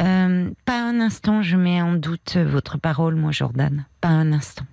euh, 0.00 0.50
pas 0.64 0.80
un 0.82 1.00
instant 1.00 1.42
je 1.42 1.56
mets 1.56 1.80
en 1.82 1.94
doute 1.94 2.36
votre 2.36 2.78
parole, 2.78 3.14
moi 3.14 3.32
Jordan, 3.32 3.84
pas 4.00 4.08
un 4.08 4.32
instant. 4.32 4.64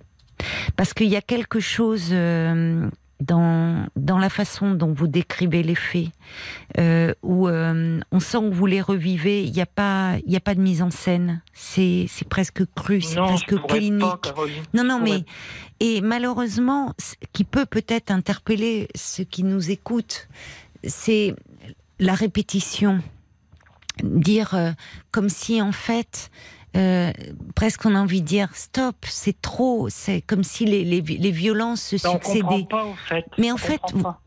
Parce 0.76 0.92
qu'il 0.94 1.08
y 1.08 1.16
a 1.16 1.22
quelque 1.22 1.60
chose 1.60 2.08
euh, 2.10 2.88
dans, 3.20 3.86
dans 3.96 4.18
la 4.18 4.28
façon 4.28 4.74
dont 4.74 4.92
vous 4.92 5.06
décrivez 5.06 5.62
les 5.62 5.76
faits, 5.76 6.08
euh, 6.78 7.14
où 7.22 7.48
euh, 7.48 8.00
on 8.10 8.20
sent 8.20 8.38
que 8.50 8.54
vous 8.54 8.66
les 8.66 8.80
revivez, 8.82 9.44
il 9.44 9.52
n'y 9.52 9.62
a, 9.62 9.66
pas- 9.66 10.16
il 10.26 10.32
y 10.32 10.36
a 10.36 10.40
pas 10.40 10.54
de 10.54 10.60
mise 10.60 10.82
en 10.82 10.90
scène. 10.90 11.40
C'est 11.54 12.06
c'est 12.08 12.28
presque 12.28 12.64
cru, 12.74 13.00
c'est 13.00 13.16
presque 13.16 13.56
clinique. 13.68 14.00
pas. 14.00 14.20
Non, 14.74 14.84
non, 14.84 15.00
mais 15.00 15.24
et 15.80 16.00
malheureusement, 16.00 16.92
ce 16.98 17.14
qui 17.32 17.44
peut 17.44 17.64
peut-être 17.66 18.10
interpeller 18.10 18.88
ceux 18.94 19.24
qui 19.24 19.44
nous 19.44 19.70
écoutent, 19.70 20.28
c'est 20.82 21.34
la 22.00 22.14
répétition, 22.14 23.00
dire 24.02 24.54
euh, 24.54 24.72
comme 25.10 25.28
si 25.28 25.60
en 25.62 25.72
fait. 25.72 26.30
euh, 26.76 27.12
presque 27.54 27.86
on 27.86 27.94
a 27.94 28.00
envie 28.00 28.20
de 28.20 28.26
dire 28.26 28.48
stop, 28.54 28.96
c'est 29.08 29.40
trop, 29.40 29.88
c'est 29.90 30.20
comme 30.22 30.42
si 30.42 30.64
les, 30.64 30.84
les, 30.84 31.00
les 31.00 31.30
violences 31.30 31.80
se 31.96 31.96
comprend 32.04 32.32
succédaient. 32.32 32.66
pas, 32.68 32.84
au 32.84 32.94
fait. 32.94 33.24
Mais 33.38 33.52
en 33.52 33.54
On 33.54 33.58
fait, 33.58 33.80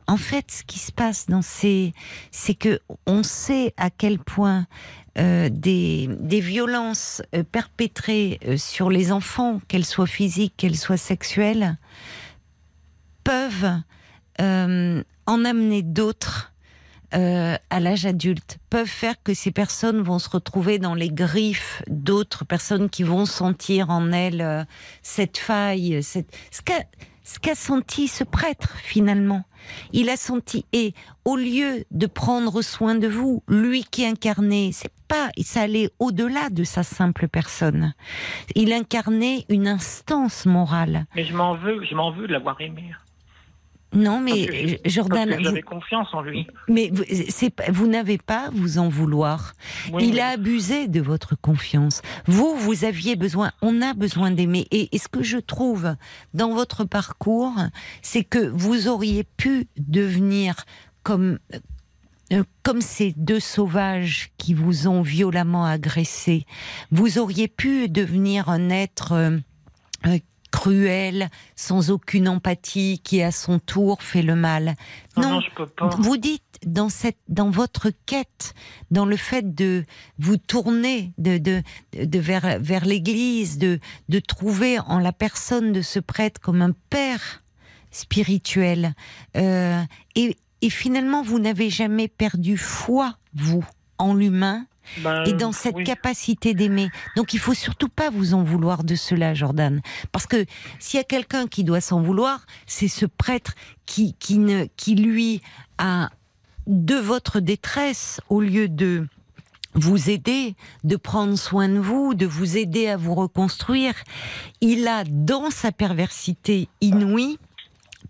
en 0.08 0.18
fait, 0.18 0.50
ce 0.52 0.64
qui 0.64 0.80
se 0.80 0.94
passe 0.94 1.26
dans 1.28 1.42
ces, 1.42 1.94
c'est 2.32 2.56
que 2.56 2.80
on 3.06 3.22
sait 3.24 3.74
à 3.76 3.90
quel 3.90 4.18
point 4.20 4.66
euh, 5.18 5.50
des, 5.52 6.08
des 6.20 6.40
violences 6.40 7.22
euh, 7.36 7.44
perpétrées 7.44 8.40
euh, 8.46 8.56
sur 8.56 8.90
les 8.90 9.12
enfants, 9.12 9.60
qu'elles 9.68 9.84
soient 9.86 10.08
physiques, 10.08 10.54
qu'elles 10.56 10.78
soient 10.78 10.96
sexuelles, 10.96 11.78
peuvent 13.26 13.82
euh, 14.40 15.04
en 15.26 15.44
amener 15.44 15.82
d'autres 15.82 16.54
euh, 17.14 17.56
à 17.70 17.80
l'âge 17.80 18.06
adulte, 18.06 18.60
peuvent 18.70 18.86
faire 18.86 19.16
que 19.24 19.34
ces 19.34 19.52
personnes 19.52 20.02
vont 20.02 20.20
se 20.20 20.30
retrouver 20.30 20.80
dans 20.80 20.94
les 20.94 21.10
griffes 21.10 21.82
d'autres 21.88 22.46
personnes 22.46 22.90
qui 22.90 23.04
vont 23.04 23.26
sentir 23.26 23.90
en 23.90 24.12
elles 24.12 24.42
euh, 24.42 24.64
cette 25.02 25.38
faille, 25.38 26.04
cette... 26.04 26.36
ce 26.52 26.62
qu'a 26.62 26.84
ce 27.28 27.40
qu'a 27.40 27.56
senti 27.56 28.08
ce 28.08 28.24
prêtre 28.24 28.78
finalement. 28.78 29.44
Il 29.92 30.10
a 30.10 30.16
senti 30.16 30.66
et 30.72 30.94
au 31.26 31.36
lieu 31.36 31.84
de 31.92 32.08
prendre 32.08 32.62
soin 32.62 32.96
de 32.96 33.08
vous, 33.08 33.44
lui 33.50 33.84
qui 33.84 34.06
incarnait, 34.06 34.70
c'est 34.72 34.94
pas, 35.10 35.30
ça 35.42 35.64
allait 35.64 35.90
au-delà 36.00 36.50
de 36.50 36.64
sa 36.64 36.84
simple 36.84 37.28
personne. 37.28 37.94
Il 38.56 38.72
incarnait 38.72 39.46
une 39.50 39.68
instance 39.68 40.46
morale. 40.46 41.06
Mais 41.16 41.26
je 41.26 41.36
m'en 41.36 41.54
veux, 41.54 41.84
je 41.84 41.96
m'en 41.96 42.12
veux 42.12 42.28
de 42.28 42.34
l'avoir 42.34 42.62
aimé. 42.62 42.94
Non, 43.94 44.22
Parce 44.22 44.24
mais 44.24 44.46
que 44.46 44.52
euh, 44.52 44.78
Parce 44.84 44.94
Jordan, 44.94 45.30
que 45.30 45.36
vous, 45.38 45.44
j'avais 45.44 45.62
confiance 45.62 46.08
en 46.14 46.22
lui. 46.22 46.46
mais 46.68 46.92
vous, 46.94 47.04
vous 47.70 47.88
n'avez 47.88 48.18
pas 48.18 48.48
à 48.48 48.50
vous 48.50 48.78
en 48.80 48.90
vouloir. 48.90 49.54
Oui, 49.94 50.10
Il 50.10 50.20
a 50.20 50.28
abusé 50.30 50.88
de 50.88 51.00
votre 51.00 51.36
confiance. 51.40 52.02
Vous, 52.26 52.56
vous 52.58 52.84
aviez 52.84 53.16
besoin, 53.16 53.52
on 53.62 53.82
a 53.82 53.94
besoin 53.94 54.32
d'aimer. 54.32 54.68
Et, 54.72 54.94
et 54.94 54.98
ce 55.00 55.08
que 55.08 55.24
je 55.24 55.38
trouve 55.38 55.96
dans 56.34 56.54
votre 56.54 56.84
parcours, 56.84 57.54
c'est 58.02 58.24
que 58.26 58.40
vous 58.50 58.88
auriez 58.90 59.24
pu 59.24 59.68
devenir 59.78 60.56
comme, 61.04 61.40
euh, 62.34 62.44
comme 62.64 62.82
ces 62.82 63.14
deux 63.16 63.40
sauvages 63.40 64.32
qui 64.38 64.54
vous 64.54 64.90
ont 64.90 65.02
violemment 65.02 65.66
agressé. 65.66 66.46
Vous 66.92 67.20
auriez 67.20 67.48
pu 67.48 67.88
devenir 67.88 68.50
un 68.50 68.70
être 68.70 69.14
euh, 69.14 69.38
euh, 70.08 70.20
cruel, 70.58 71.30
sans 71.56 71.92
aucune 71.92 72.28
empathie, 72.28 73.00
qui 73.04 73.22
à 73.22 73.32
son 73.32 73.60
tour 73.60 74.02
fait 74.02 74.24
le 74.24 74.36
mal. 74.36 74.76
Non, 75.16 75.24
non, 75.24 75.30
non, 75.36 75.42
je 75.42 75.52
peux 75.56 75.68
pas. 75.68 75.90
vous 76.00 76.18
dites 76.18 76.42
dans 76.66 76.90
cette, 76.90 77.20
dans 77.28 77.52
votre 77.52 77.92
quête, 78.08 78.56
dans 78.90 79.06
le 79.06 79.18
fait 79.18 79.54
de 79.54 79.86
vous 80.18 80.38
tourner 80.38 81.14
de, 81.20 81.38
de, 81.38 81.62
de 81.94 82.20
vers, 82.20 82.58
vers 82.60 82.86
l'Église, 82.86 83.60
de, 83.60 83.80
de 84.10 84.20
trouver 84.20 84.80
en 84.80 84.98
la 84.98 85.14
personne 85.14 85.74
de 85.74 85.84
ce 85.84 86.00
prêtre 86.00 86.42
comme 86.42 86.64
un 86.64 86.74
père 86.90 87.44
spirituel, 87.92 88.96
euh, 89.36 89.84
et, 90.16 90.36
et 90.62 90.70
finalement 90.72 91.22
vous 91.22 91.38
n'avez 91.38 91.70
jamais 91.70 92.08
perdu 92.08 92.58
foi 92.58 93.16
vous 93.36 93.64
en 94.00 94.16
l'humain 94.16 94.66
Ben, 95.00 95.24
et 95.26 95.34
dans 95.34 95.52
cette 95.52 95.76
oui. 95.76 95.84
capacité 95.84 96.54
d'aimer. 96.54 96.90
Donc 97.16 97.34
il 97.34 97.40
faut 97.40 97.54
surtout 97.54 97.90
pas 97.90 98.10
vous 98.10 98.34
en 98.34 98.44
vouloir 98.44 98.84
de 98.84 98.96
cela, 98.96 99.34
Jordan. 99.34 99.82
Parce 100.12 100.28
que 100.28 100.46
s'il 100.80 100.98
y 100.98 101.02
a 101.02 101.04
quelqu'un 101.04 101.48
qui 101.48 101.64
doit 101.64 101.82
s'en 101.82 102.02
vouloir, 102.02 102.46
c'est 102.66 102.88
ce 102.88 103.06
prêtre 103.06 103.54
qui, 103.86 104.16
qui, 104.20 104.38
ne, 104.38 104.66
qui 104.76 104.96
lui 104.96 105.42
a 105.78 106.10
de 106.68 106.96
votre 106.96 107.40
détresse, 107.40 108.20
au 108.30 108.42
lieu 108.42 108.68
de 108.68 109.08
vous 109.74 110.10
aider, 110.10 110.56
de 110.84 110.96
prendre 110.96 111.38
soin 111.38 111.70
de 111.70 111.80
vous, 111.80 112.14
de 112.14 112.26
vous 112.26 112.58
aider 112.58 112.88
à 112.88 112.98
vous 112.98 113.14
reconstruire, 113.14 113.94
il 114.62 114.88
a, 114.88 115.04
dans 115.06 115.50
sa 115.52 115.72
perversité 115.72 116.68
inouïe, 116.82 117.38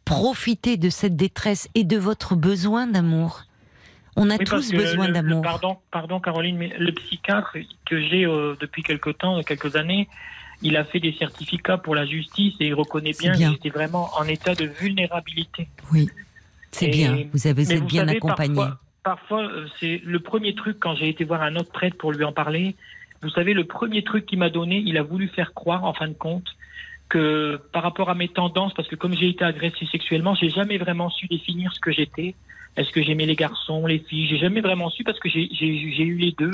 profité 0.06 0.78
de 0.78 0.90
cette 0.90 1.16
détresse 1.16 1.68
et 1.76 1.84
de 1.84 1.98
votre 1.98 2.36
besoin 2.36 2.88
d'amour. 2.88 3.44
On 4.18 4.32
a 4.32 4.38
Oui, 4.38 4.46
tous 4.46 4.72
besoin 4.74 5.10
d'amour. 5.10 5.44
Pardon, 5.44 5.78
pardon, 5.92 6.20
Caroline, 6.20 6.58
mais 6.58 6.74
le 6.78 6.92
psychiatre 6.92 7.56
que 7.86 8.02
j'ai 8.02 8.26
euh, 8.26 8.56
depuis 8.60 8.82
quelque 8.82 9.12
temps, 9.12 9.42
quelques 9.44 9.76
années, 9.76 10.10
il 10.64 10.76
a 10.76 10.84
fait 10.84 11.00
des 11.00 11.14
certificats 11.14 11.78
pour 11.78 11.94
la 11.94 12.06
justice 12.06 12.56
et 12.60 12.68
il 12.68 12.74
reconnaît 12.74 13.14
bien, 13.18 13.34
bien. 13.34 13.50
qu'il 13.50 13.58
était 13.58 13.70
vraiment 13.70 14.10
en 14.18 14.24
état 14.26 14.56
de 14.56 14.66
vulnérabilité. 14.66 15.68
Oui, 15.94 16.10
c'est 16.72 16.88
bien. 16.88 17.28
Vous 17.32 17.46
avez 17.46 17.64
vous 17.76 17.86
bien 17.86 18.06
savez, 18.06 18.18
accompagné. 18.18 18.56
Parfois, 18.56 18.80
parfois, 19.04 19.44
euh, 19.44 19.68
c'est 19.80 20.02
le 20.04 20.20
premier 20.20 20.56
truc 20.56 20.78
quand 20.80 20.96
j'ai 20.96 21.10
été 21.10 21.24
voir 21.24 21.44
un 21.44 21.56
autre 21.56 21.72
prêtre 21.72 21.98
pour 21.98 22.12
lui 22.12 22.24
en 22.24 22.34
parler. 22.34 22.76
Vous 23.22 23.30
savez, 23.30 23.54
le 23.54 23.66
premier 23.66 24.04
truc 24.04 24.26
qu'il 24.26 24.40
m'a 24.40 24.50
donné, 24.50 24.82
il 24.84 24.98
a 24.98 25.04
voulu 25.04 25.28
faire 25.28 25.54
croire, 25.54 25.84
en 25.84 25.94
fin 25.94 26.08
de 26.08 26.14
compte, 26.14 26.48
que 27.10 27.60
par 27.72 27.84
rapport 27.84 28.10
à 28.10 28.16
mes 28.16 28.28
tendances, 28.28 28.74
parce 28.74 28.88
que 28.88 28.96
comme 28.96 29.14
j'ai 29.16 29.30
été 29.30 29.44
agressé 29.44 29.86
sexuellement, 29.92 30.36
j'ai 30.36 30.50
jamais 30.50 30.78
vraiment 30.78 31.10
su 31.10 31.28
définir 31.28 31.74
ce 31.74 31.80
que 31.80 31.92
j'étais. 31.92 32.36
Est-ce 32.76 32.92
que 32.92 33.02
j'aimais 33.02 33.26
les 33.26 33.36
garçons, 33.36 33.88
les 33.88 34.00
filles? 34.00 34.28
J'ai 34.28 34.38
jamais 34.38 34.62
vraiment 34.62 34.90
su 34.90 35.04
parce 35.04 35.20
que 35.20 35.30
j'ai 35.30 36.04
eu 36.04 36.18
les 36.18 36.32
deux, 36.34 36.52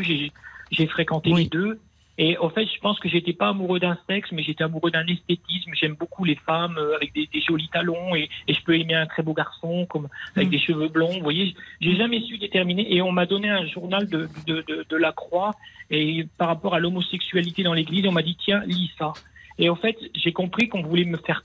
j'ai 0.72 0.88
fréquenté 0.88 1.32
Oui. 1.34 1.44
les 1.44 1.50
deux. 1.50 1.80
Et 2.20 2.38
en 2.38 2.50
fait, 2.52 2.68
je 2.68 2.80
pense 2.80 3.00
que 3.00 3.10
j'étais 3.10 3.34
pas 3.34 3.50
amoureux 3.50 3.80
d'un 3.80 3.98
sexe, 4.08 4.32
mais 4.32 4.44
j'étais 4.44 4.64
amoureux 4.64 4.92
d'un 4.92 5.06
esthétisme. 5.08 5.72
J'aime 5.74 5.96
beaucoup 5.96 6.24
les 6.26 6.36
femmes 6.36 6.78
euh, 6.78 6.96
avec 6.96 7.12
des, 7.14 7.26
des 7.34 7.42
jolis 7.42 7.70
talons 7.74 8.14
et, 8.16 8.30
et 8.48 8.54
je 8.54 8.62
peux 8.64 8.76
aimer 8.80 8.94
un 8.94 9.08
très 9.08 9.24
beau 9.24 9.34
garçon 9.34 9.88
comme 9.88 10.08
avec 10.36 10.50
Mm. 10.50 10.52
des 10.52 10.60
cheveux 10.60 10.88
blonds. 10.90 11.14
Vous 11.18 11.24
voyez, 11.24 11.56
j'ai 11.82 11.96
jamais 11.96 12.22
su 12.22 12.38
déterminer. 12.38 12.86
Et 12.94 13.02
on 13.02 13.12
m'a 13.12 13.26
donné 13.26 13.50
un 13.50 13.66
journal 13.66 14.08
de, 14.08 14.30
de, 14.46 14.62
de, 14.68 14.86
de 14.88 14.96
la 14.96 15.12
Croix 15.12 15.56
et 15.90 16.28
par 16.38 16.50
rapport 16.50 16.76
à 16.76 16.80
l'homosexualité 16.80 17.64
dans 17.64 17.74
l'Église, 17.74 18.06
on 18.06 18.12
m'a 18.12 18.22
dit 18.22 18.38
tiens, 18.46 18.62
lis 18.68 18.92
ça. 19.00 19.18
Et 19.60 19.70
en 19.70 19.76
fait, 19.76 19.98
j'ai 20.16 20.32
compris 20.32 20.68
qu'on 20.70 20.82
voulait 20.82 21.06
me 21.06 21.18
faire, 21.18 21.44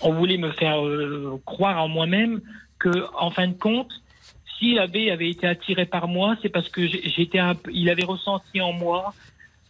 on 0.00 0.12
voulait 0.12 0.38
me 0.38 0.52
faire 0.52 0.84
euh, 0.84 1.40
croire 1.44 1.82
en 1.82 1.88
moi-même 1.88 2.40
que, 2.78 3.04
en 3.18 3.30
fin 3.30 3.48
de 3.48 3.54
compte, 3.54 3.92
si 4.58 4.74
l'abbé 4.74 5.10
avait 5.10 5.30
été 5.30 5.46
attiré 5.46 5.86
par 5.86 6.08
moi, 6.08 6.36
c'est 6.42 6.48
parce 6.48 6.68
que 6.68 6.86
j'étais, 6.86 7.40
il 7.72 7.90
avait 7.90 8.04
ressenti 8.04 8.60
en 8.60 8.72
moi, 8.72 9.14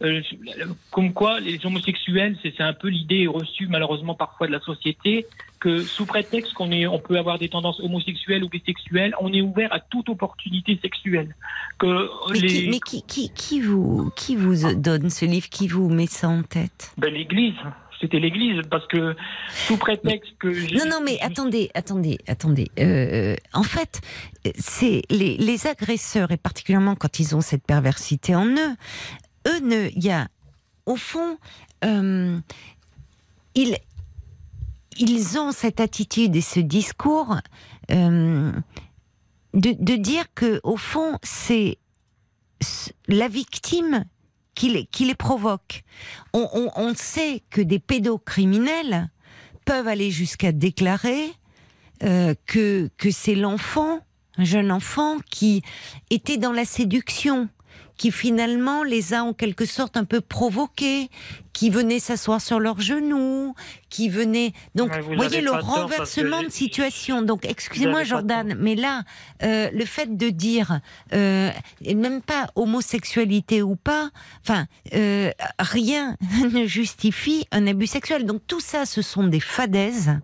euh, 0.01 0.21
comme 0.91 1.13
quoi 1.13 1.39
les 1.39 1.65
homosexuels, 1.65 2.37
c'est 2.41 2.61
un 2.61 2.73
peu 2.73 2.87
l'idée 2.87 3.27
reçue 3.27 3.67
malheureusement 3.67 4.15
parfois 4.15 4.47
de 4.47 4.51
la 4.53 4.61
société 4.61 5.25
que 5.59 5.81
sous 5.81 6.05
prétexte 6.05 6.53
qu'on 6.53 6.71
est, 6.71 6.87
on 6.87 6.99
peut 6.99 7.17
avoir 7.17 7.37
des 7.37 7.49
tendances 7.49 7.79
homosexuelles 7.81 8.43
ou 8.43 8.49
bisexuelles, 8.49 9.13
on 9.19 9.33
est 9.33 9.41
ouvert 9.41 9.73
à 9.73 9.81
toute 9.81 10.07
opportunité 10.07 10.79
sexuelle. 10.81 11.35
Que 11.77 12.09
Mais, 12.31 12.39
les, 12.39 12.47
qui, 12.47 12.69
mais 12.69 12.79
qui, 12.79 13.03
qui, 13.03 13.33
qui 13.33 13.59
vous, 13.59 14.09
qui 14.15 14.35
vous 14.35 14.73
donne 14.73 15.09
ce 15.09 15.25
livre 15.25 15.49
Qui 15.49 15.67
vous 15.67 15.89
met 15.89 16.07
ça 16.07 16.29
en 16.29 16.43
tête? 16.43 16.93
Ben, 16.97 17.13
l'Église, 17.13 17.55
c'était 17.99 18.19
l'Église 18.19 18.61
parce 18.69 18.87
que 18.87 19.15
sous 19.49 19.77
prétexte 19.77 20.31
que 20.39 20.47
Non, 20.77 20.89
non, 20.89 21.01
mais 21.03 21.19
attendez, 21.21 21.69
attendez, 21.73 22.19
attendez. 22.27 22.67
Euh, 22.79 23.35
en 23.53 23.63
fait, 23.63 23.99
c'est 24.55 25.01
les, 25.09 25.35
les 25.35 25.67
agresseurs, 25.67 26.31
et 26.31 26.37
particulièrement 26.37 26.95
quand 26.95 27.19
ils 27.19 27.35
ont 27.35 27.41
cette 27.41 27.65
perversité 27.65 28.35
en 28.35 28.45
eux, 28.45 28.75
eux, 29.47 29.59
ne, 29.59 29.89
il 29.95 30.03
y 30.03 30.11
a 30.11 30.27
au 30.85 30.95
fond, 30.95 31.37
euh, 31.85 32.39
ils, 33.55 33.77
ils 34.97 35.37
ont 35.39 35.51
cette 35.51 35.79
attitude 35.79 36.35
et 36.35 36.41
ce 36.41 36.59
discours 36.59 37.37
euh, 37.91 38.51
de, 39.53 39.75
de 39.79 39.95
dire 39.95 40.25
que, 40.33 40.59
au 40.63 40.77
fond, 40.77 41.17
c'est 41.23 41.77
la 43.07 43.27
victime 43.27 44.05
qui 44.55 44.69
les, 44.69 44.85
qui 44.87 45.05
les 45.05 45.15
provoque. 45.15 45.83
On, 46.33 46.49
on- 46.53 46.71
on 46.75 46.93
sait 46.95 47.43
que 47.49 47.61
des 47.61 47.79
pédocriminels 47.79 49.09
peuvent 49.65 49.87
aller 49.87 50.11
jusqu'à 50.11 50.51
déclarer 50.51 51.31
euh, 52.03 52.33
que, 52.45 52.89
que 52.97 53.11
c'est 53.11 53.35
l'enfant, 53.35 53.99
un 54.37 54.43
jeune 54.43 54.71
enfant, 54.71 55.17
qui 55.29 55.61
était 56.09 56.37
dans 56.37 56.51
la 56.51 56.65
séduction, 56.65 57.47
qui 57.99 58.11
finalement 58.11 58.83
les 58.83 59.13
a 59.13 59.23
en 59.25 59.33
quelque 59.33 59.65
sorte 59.65 59.97
un 59.97 60.05
peu 60.05 60.21
provoqués, 60.21 61.09
qui 61.51 61.69
venait 61.69 61.99
s'asseoir 61.99 62.39
sur 62.39 62.57
leurs 62.57 62.79
genoux, 62.79 63.53
qui 63.89 64.07
venait... 64.07 64.53
Donc, 64.73 64.97
vous 64.99 65.15
voyez 65.15 65.41
le 65.41 65.51
renversement 65.51 66.41
de 66.41 66.49
situation. 66.49 67.21
Donc, 67.21 67.43
excusez-moi 67.43 68.05
Jordan, 68.05 68.55
mais 68.57 68.75
là, 68.75 69.03
euh, 69.43 69.69
le 69.73 69.83
fait 69.83 70.15
de 70.15 70.29
dire, 70.29 70.79
euh, 71.13 71.51
et 71.83 71.93
même 71.93 72.21
pas 72.21 72.49
homosexualité 72.55 73.61
ou 73.61 73.75
pas, 73.75 74.11
enfin, 74.43 74.65
euh, 74.93 75.31
rien 75.59 76.15
ne 76.53 76.65
justifie 76.65 77.47
un 77.51 77.67
abus 77.67 77.87
sexuel. 77.87 78.25
Donc 78.25 78.47
tout 78.47 78.61
ça, 78.61 78.85
ce 78.85 79.01
sont 79.01 79.27
des 79.27 79.41
fadaises. 79.41 80.17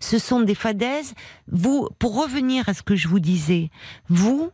Ce 0.00 0.18
sont 0.18 0.40
des 0.40 0.54
fadaises. 0.54 1.12
Vous, 1.50 1.90
pour 1.98 2.18
revenir 2.18 2.70
à 2.70 2.74
ce 2.74 2.82
que 2.82 2.96
je 2.96 3.06
vous 3.06 3.20
disais, 3.20 3.70
vous, 4.08 4.50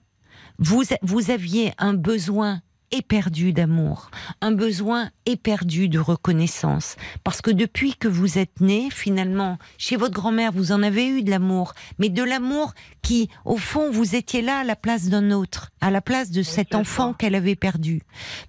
vous, 0.59 0.83
vous 1.03 1.31
aviez 1.31 1.73
un 1.79 1.95
besoin 1.95 2.61
éperdu 2.91 3.53
d'amour, 3.53 4.11
un 4.41 4.51
besoin 4.51 5.11
éperdu 5.27 5.91
de 5.91 5.99
reconnaissance. 5.99 6.97
Parce 7.23 7.43
que 7.43 7.51
depuis 7.51 7.95
que 7.95 8.09
vous 8.09 8.39
êtes 8.39 8.63
né, 8.63 8.89
finalement, 8.91 9.59
chez 9.77 9.97
votre 9.97 10.15
grand-mère, 10.15 10.53
vous 10.53 10.73
en 10.73 10.83
avez 10.83 11.07
eu 11.07 11.23
de 11.23 11.31
l'amour, 11.31 11.75
mais 11.99 12.09
de 12.09 12.23
l'amour 12.23 12.73
qui, 13.03 13.29
au 13.45 13.59
fond, 13.59 13.91
vous 13.91 14.17
étiez 14.17 14.41
là 14.41 14.61
à 14.61 14.65
la 14.65 14.75
place 14.75 15.11
d'un 15.11 15.33
autre, 15.33 15.71
à 15.83 15.91
la 15.91 16.01
place 16.01 16.31
de 16.31 16.43
cet 16.43 16.75
enfant 16.75 17.13
qu'elle 17.13 17.35
avait 17.35 17.57
perdu. 17.57 18.01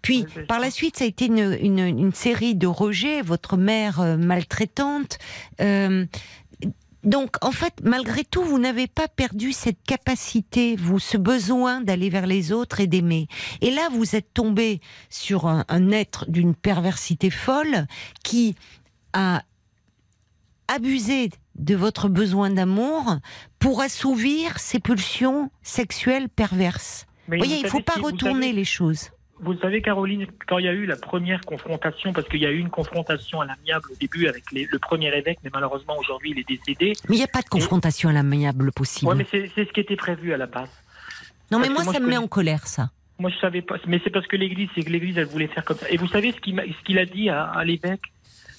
Puis, 0.02 0.26
par 0.48 0.62
la 0.62 0.72
suite, 0.72 0.96
ça 0.98 1.04
a 1.04 1.08
été 1.08 1.26
une, 1.26 1.58
une, 1.62 1.80
une 1.80 2.14
série 2.14 2.56
de 2.56 2.68
rejets, 2.68 3.22
votre 3.22 3.58
mère 3.58 4.00
euh, 4.00 4.16
maltraitante. 4.16 5.18
euh, 5.60 6.06
donc, 7.04 7.36
en 7.44 7.52
fait, 7.52 7.74
malgré 7.84 8.24
tout, 8.26 8.44
vous 8.44 8.60
n'avez 8.60 8.88
pas 8.88 9.08
perdu 9.08 9.54
cette 9.54 9.82
capacité, 9.84 10.76
vous, 10.76 11.00
ce 11.00 11.16
besoin 11.18 11.82
d'aller 11.82 12.10
vers 12.10 12.28
les 12.28 12.52
autres 12.52 12.80
et 12.82 12.88
d'aimer. 12.88 13.28
Et 13.62 13.72
là, 13.72 13.88
vous 13.92 14.16
êtes 14.16 14.34
tombé 14.34 14.82
sur 15.10 15.48
un, 15.48 15.64
un 15.70 15.92
être 15.92 16.30
d'une 16.30 16.56
perversité 16.56 17.30
folle 17.30 17.88
qui 18.24 18.56
a 19.14 19.44
abusé 20.68 21.30
de 21.56 21.76
votre 21.76 22.08
besoin 22.10 22.50
d'amour 22.50 23.18
pour 23.60 23.82
assouvir 23.82 24.60
ses 24.60 24.80
pulsions 24.80 25.50
sexuelles 25.64 26.30
perverses. 26.30 27.06
Mais 27.28 27.38
Vous 27.38 27.44
voyez, 27.44 27.60
il 27.60 27.64
ne 27.66 27.70
faut 27.70 27.80
pas 27.82 27.94
si- 27.96 28.00
retourner 28.02 28.42
savez- 28.48 28.54
les 28.54 28.66
choses. 28.66 29.10
Vous 29.42 29.58
savez, 29.60 29.82
Caroline, 29.82 30.28
quand 30.48 30.58
il 30.58 30.66
y 30.66 30.68
a 30.68 30.74
eu 30.74 30.86
la 30.86 30.98
première 30.98 31.42
confrontation, 31.42 32.12
parce 32.12 32.28
qu'il 32.28 32.42
y 32.42 32.46
a 32.46 32.52
eu 32.52 32.58
une 32.60 32.70
confrontation 32.70 33.40
à 33.42 33.46
l'amiable 33.46 33.86
au 33.92 33.96
début 33.96 34.28
avec 34.28 34.52
les- 34.52 34.68
le 34.70 34.80
premier 34.80 35.08
évêque, 35.16 35.40
mais 35.44 35.50
malheureusement 35.54 35.98
aujourd'hui 35.98 36.32
il 36.32 36.40
est 36.40 36.48
décédé. 36.48 36.94
Mais 37.08 37.16
il 37.16 37.20
n'y 37.20 37.24
a 37.24 37.28
pas 37.28 37.42
de 37.42 37.48
confrontation 37.50 38.10
à 38.10 38.14
l'amiable 38.14 38.72
possible. 38.74 39.10
Ouais, 39.10 39.16
mais 39.16 39.26
c'est 39.32 39.48
ce 39.56 39.72
qui 39.72 39.80
était 39.80 39.96
prévu 39.96 40.34
à 40.34 40.38
la 40.38 40.46
base. 40.46 40.70
non, 41.52 41.60
mais 41.60 41.70
moi, 41.70 41.84
ça 41.84 42.00
me 42.00 42.08
met 42.08 42.18
en 42.18 42.28
colère, 42.28 42.68
ça. 42.68 42.92
Moi, 43.18 43.32
je 43.32 43.38
savais 43.40 43.62
pas. 43.62 43.76
Mais 43.88 44.00
c'est 44.04 44.12
parce 44.12 44.28
que 44.28 44.36
l'Église, 44.36 44.70
c'est 44.76 44.82
que 44.82 44.90
l'Église, 44.90 45.18
elle 45.18 45.26
voulait 45.26 45.48
faire 45.48 45.66
comme 45.66 45.78
ça. 45.78 45.90
Et 45.90 45.98
vous 45.98 46.08
savez 46.08 46.32
ce 46.32 46.38
qu'il 46.86 47.00
a 47.00 47.06
dit 47.06 47.30
à, 47.30 47.46
à 47.46 47.64
l'évêque? 47.66 48.02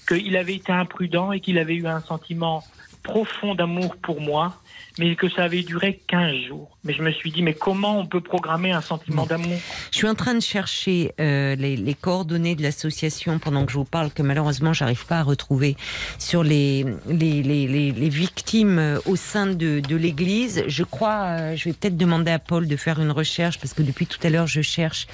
Qu'il 0.08 0.36
avait 0.36 0.56
été 0.56 0.72
imprudent 0.72 1.30
et 1.30 1.38
qu'il 1.40 1.56
avait 1.58 1.76
eu 1.76 1.86
un 1.86 2.00
sentiment 2.00 2.64
profond 3.04 3.54
d'amour 3.54 3.94
pour 3.96 4.20
moi, 4.20 4.59
mais 4.98 5.14
que 5.16 5.28
ça 5.28 5.44
avait 5.44 5.62
duré 5.62 6.00
15 6.08 6.34
jours. 6.48 6.76
Mais 6.84 6.94
je 6.94 7.02
me 7.02 7.10
suis 7.12 7.30
dit, 7.30 7.42
mais 7.42 7.52
comment 7.54 7.98
on 7.98 8.06
peut 8.06 8.20
programmer 8.22 8.72
un 8.72 8.80
sentiment 8.80 9.26
d'amour? 9.26 9.58
Je 9.90 9.96
suis 9.98 10.08
en 10.08 10.14
train 10.14 10.34
de 10.34 10.40
chercher 10.40 11.12
euh, 11.20 11.54
les, 11.56 11.76
les 11.76 11.94
coordonnées 11.94 12.54
de 12.54 12.62
l'association 12.62 13.38
pendant 13.38 13.66
que 13.66 13.72
je 13.72 13.76
vous 13.78 13.84
parle, 13.84 14.10
que 14.10 14.22
malheureusement 14.22 14.72
j'arrive 14.72 15.04
pas 15.06 15.18
à 15.18 15.22
retrouver 15.22 15.76
sur 16.18 16.42
les 16.42 16.84
les, 17.08 17.42
les, 17.42 17.66
les, 17.92 18.08
victimes 18.08 18.78
euh, 18.78 18.98
au 19.06 19.16
sein 19.16 19.46
de, 19.46 19.80
de 19.80 19.96
l'Église. 19.96 20.64
Je 20.66 20.82
crois, 20.84 21.36
euh, 21.38 21.56
je 21.56 21.64
vais 21.68 21.72
peut-être 21.74 21.96
demander 21.96 22.30
à 22.30 22.38
Paul 22.38 22.66
de 22.66 22.76
faire 22.76 23.00
une 23.00 23.10
recherche 23.10 23.58
parce 23.58 23.74
que 23.74 23.82
depuis 23.82 24.06
tout 24.06 24.18
à 24.22 24.30
l'heure 24.30 24.46
je 24.46 24.62
cherche. 24.62 25.06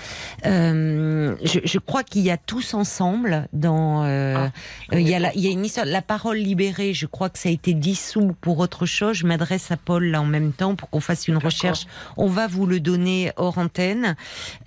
Euh, 0.45 1.35
je, 1.43 1.61
je 1.65 1.79
crois 1.79 2.03
qu'il 2.05 2.23
y 2.23 2.31
a 2.31 2.37
tous 2.37 2.75
ensemble 2.75 3.49
dans. 3.53 4.05
euh, 4.05 4.49
il 4.93 5.09
y 5.09 5.15
a 5.15 5.19
la, 5.19 5.35
il 5.35 5.41
y 5.41 5.49
a 5.49 5.51
une 5.51 5.65
histoire, 5.65 5.87
la 5.87 6.03
parole 6.03 6.37
libérée. 6.39 6.95
Je 6.95 7.07
crois 7.07 7.29
que 7.29 7.39
ça 7.39 7.49
a 7.49 7.53
été 7.53 7.75
dissous 7.75 8.35
pour 8.41 8.59
autre 8.59 8.87
chose. 8.87 9.17
Je 9.17 9.27
m'adresse 9.27 9.66
à 9.71 9.77
Paul 9.77 10.07
là 10.07 10.21
en 10.21 10.27
même 10.27 10.53
temps 10.53 10.75
pour 10.75 10.91
qu'on 10.91 11.01
fasse 11.01 11.29
une 11.29 11.37
recherche. 11.39 11.87
On 12.17 12.29
va 12.29 12.47
vous 12.47 12.67
le 12.67 12.81
donner 12.81 13.33
hors 13.37 13.59
antenne. 13.59 14.17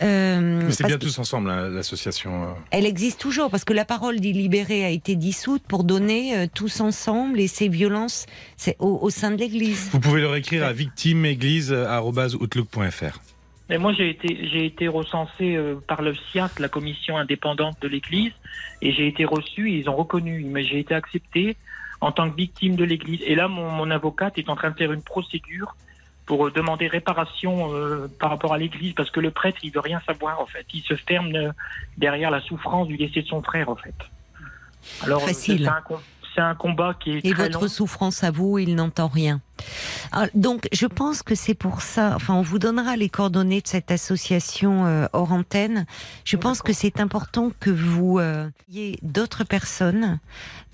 Euh, 0.02 0.62
Mais 0.66 0.72
c'est 0.72 0.86
bien 0.86 0.98
que 0.98 1.04
tous 1.04 1.20
ensemble, 1.20 1.50
hein, 1.50 1.70
l'association. 1.70 2.44
euh. 2.44 2.48
Elle 2.72 2.86
existe 2.86 3.20
toujours 3.20 3.50
parce 3.50 3.66
que 3.66 3.74
la 3.74 3.86
parole 3.86 4.20
des 4.20 4.34
libérés 4.34 4.86
a 4.86 4.90
été 4.90 5.16
dissoute 5.16 5.64
pour 5.68 5.84
donner 5.84 6.38
euh, 6.38 6.46
tous 6.54 6.82
ensemble 6.82 7.40
et 7.40 7.48
ces 7.48 7.68
violences 7.68 8.26
c'est 8.58 8.76
au, 8.80 9.00
au 9.02 9.10
sein 9.10 9.32
de 9.32 9.38
l'Église. 9.38 9.90
Vous 9.92 10.00
pouvez 10.00 10.22
leur 10.22 10.36
écrire 10.36 10.64
à 10.66 10.74
victimeéglise.outlook.fr. 10.74 13.20
Mais 13.70 13.78
moi, 13.78 13.94
j'ai 13.94 14.10
été, 14.10 14.50
j'ai 14.52 14.66
été 14.66 14.88
recensé 14.88 15.56
euh, 15.56 15.76
par 15.88 16.02
le 16.02 16.16
CIAT, 16.32 16.50
la 16.60 16.70
commission 16.70 17.18
indépendante 17.18 17.78
de 17.82 17.88
l'Église, 17.88 18.32
et 18.82 18.92
j'ai 18.94 19.08
été 19.08 19.26
reçu, 19.26 19.72
ils 19.72 19.88
ont 19.88 19.96
reconnu, 19.96 20.44
mais 20.44 20.64
j'ai 20.64 20.80
été 20.80 20.96
accepté 20.96 21.56
en 22.02 22.12
tant 22.12 22.30
que 22.30 22.36
victime 22.36 22.76
de 22.76 22.84
l'Église. 22.84 23.22
Et 23.26 23.36
là, 23.36 23.48
mon, 23.48 23.70
mon 23.70 23.92
avocate 23.92 24.38
est 24.38 24.50
en 24.50 24.56
train 24.56 24.72
de 24.72 24.76
faire 24.78 24.92
une 24.92 25.04
procédure 25.04 25.76
pour 26.26 26.48
euh, 26.48 26.52
demander 26.52 26.88
réparation 26.88 27.74
euh, 27.74 28.08
par 28.20 28.30
rapport 28.30 28.54
à 28.54 28.58
l'Église, 28.58 28.94
parce 28.94 29.10
que 29.10 29.20
le 29.20 29.32
prêtre, 29.32 29.58
il 29.64 29.72
veut 29.72 29.80
rien 29.80 30.00
savoir, 30.06 30.40
en 30.40 30.46
fait. 30.46 30.66
Il 30.74 30.84
se 30.84 30.96
ferme 30.96 31.36
euh, 31.36 31.52
derrière 31.98 32.30
la 32.30 32.40
souffrance 32.40 32.88
du 32.88 32.98
décès 32.98 33.24
de 33.24 33.28
son 33.28 33.42
frère, 33.42 33.68
en 33.68 33.76
fait. 33.76 33.96
Alors, 35.02 35.24
euh, 35.24 35.34
c'est 35.34 36.42
un, 36.42 36.56
combat 36.56 36.94
qui 36.94 37.14
est 37.14 37.26
Et 37.26 37.32
très 37.32 37.46
votre 37.46 37.62
long. 37.64 37.68
souffrance 37.68 38.24
à 38.24 38.30
vous, 38.32 38.60
il 38.60 38.76
n'entend 38.76 39.08
rien. 39.08 39.42
Ah, 40.12 40.28
donc, 40.34 40.68
je 40.72 40.86
pense 40.86 41.24
que 41.24 41.36
c'est 41.36 41.54
pour 41.54 41.82
ça. 41.82 42.14
Enfin, 42.16 42.34
on 42.36 42.42
vous 42.42 42.60
donnera 42.60 42.96
les 42.98 43.10
coordonnées 43.10 43.62
de 43.62 43.68
cette 43.68 43.92
association 43.92 44.86
euh, 44.86 45.06
hors 45.14 45.32
antenne. 45.32 45.86
Je 46.26 46.38
pense 46.38 46.62
que 46.62 46.74
c'est 46.74 47.00
important 47.00 47.52
que 47.60 47.70
vous 47.70 48.20
euh, 48.20 48.50
ayez 48.72 48.98
d'autres 49.02 49.44
personnes. 49.44 50.20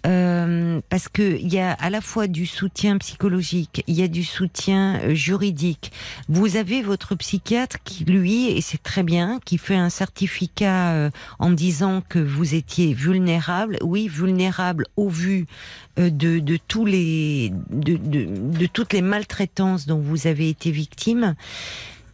euh, 0.05 0.81
parce 0.89 1.09
que 1.09 1.37
il 1.37 1.51
y 1.53 1.59
a 1.59 1.71
à 1.73 1.89
la 1.89 2.01
fois 2.01 2.27
du 2.27 2.45
soutien 2.45 2.97
psychologique, 2.97 3.83
il 3.87 3.95
y 3.95 4.03
a 4.03 4.07
du 4.07 4.23
soutien 4.23 4.99
euh, 5.01 5.15
juridique. 5.15 5.91
Vous 6.29 6.57
avez 6.57 6.81
votre 6.81 7.15
psychiatre 7.15 7.77
qui, 7.83 8.05
lui, 8.05 8.49
et 8.51 8.61
c'est 8.61 8.81
très 8.81 9.03
bien, 9.03 9.39
qui 9.45 9.57
fait 9.57 9.75
un 9.75 9.89
certificat 9.89 10.91
euh, 10.91 11.09
en 11.39 11.49
disant 11.49 12.01
que 12.07 12.19
vous 12.19 12.53
étiez 12.55 12.93
vulnérable. 12.93 13.77
Oui, 13.81 14.07
vulnérable 14.07 14.85
au 14.95 15.09
vu 15.09 15.41
euh, 15.41 15.84
de, 15.97 16.39
de 16.39 16.57
tous 16.67 16.85
les 16.85 17.51
de, 17.69 17.95
de, 17.97 18.25
de 18.57 18.65
toutes 18.67 18.93
les 18.93 19.01
maltraitances 19.01 19.85
dont 19.87 19.99
vous 19.99 20.27
avez 20.27 20.49
été 20.49 20.71
victime. 20.71 21.35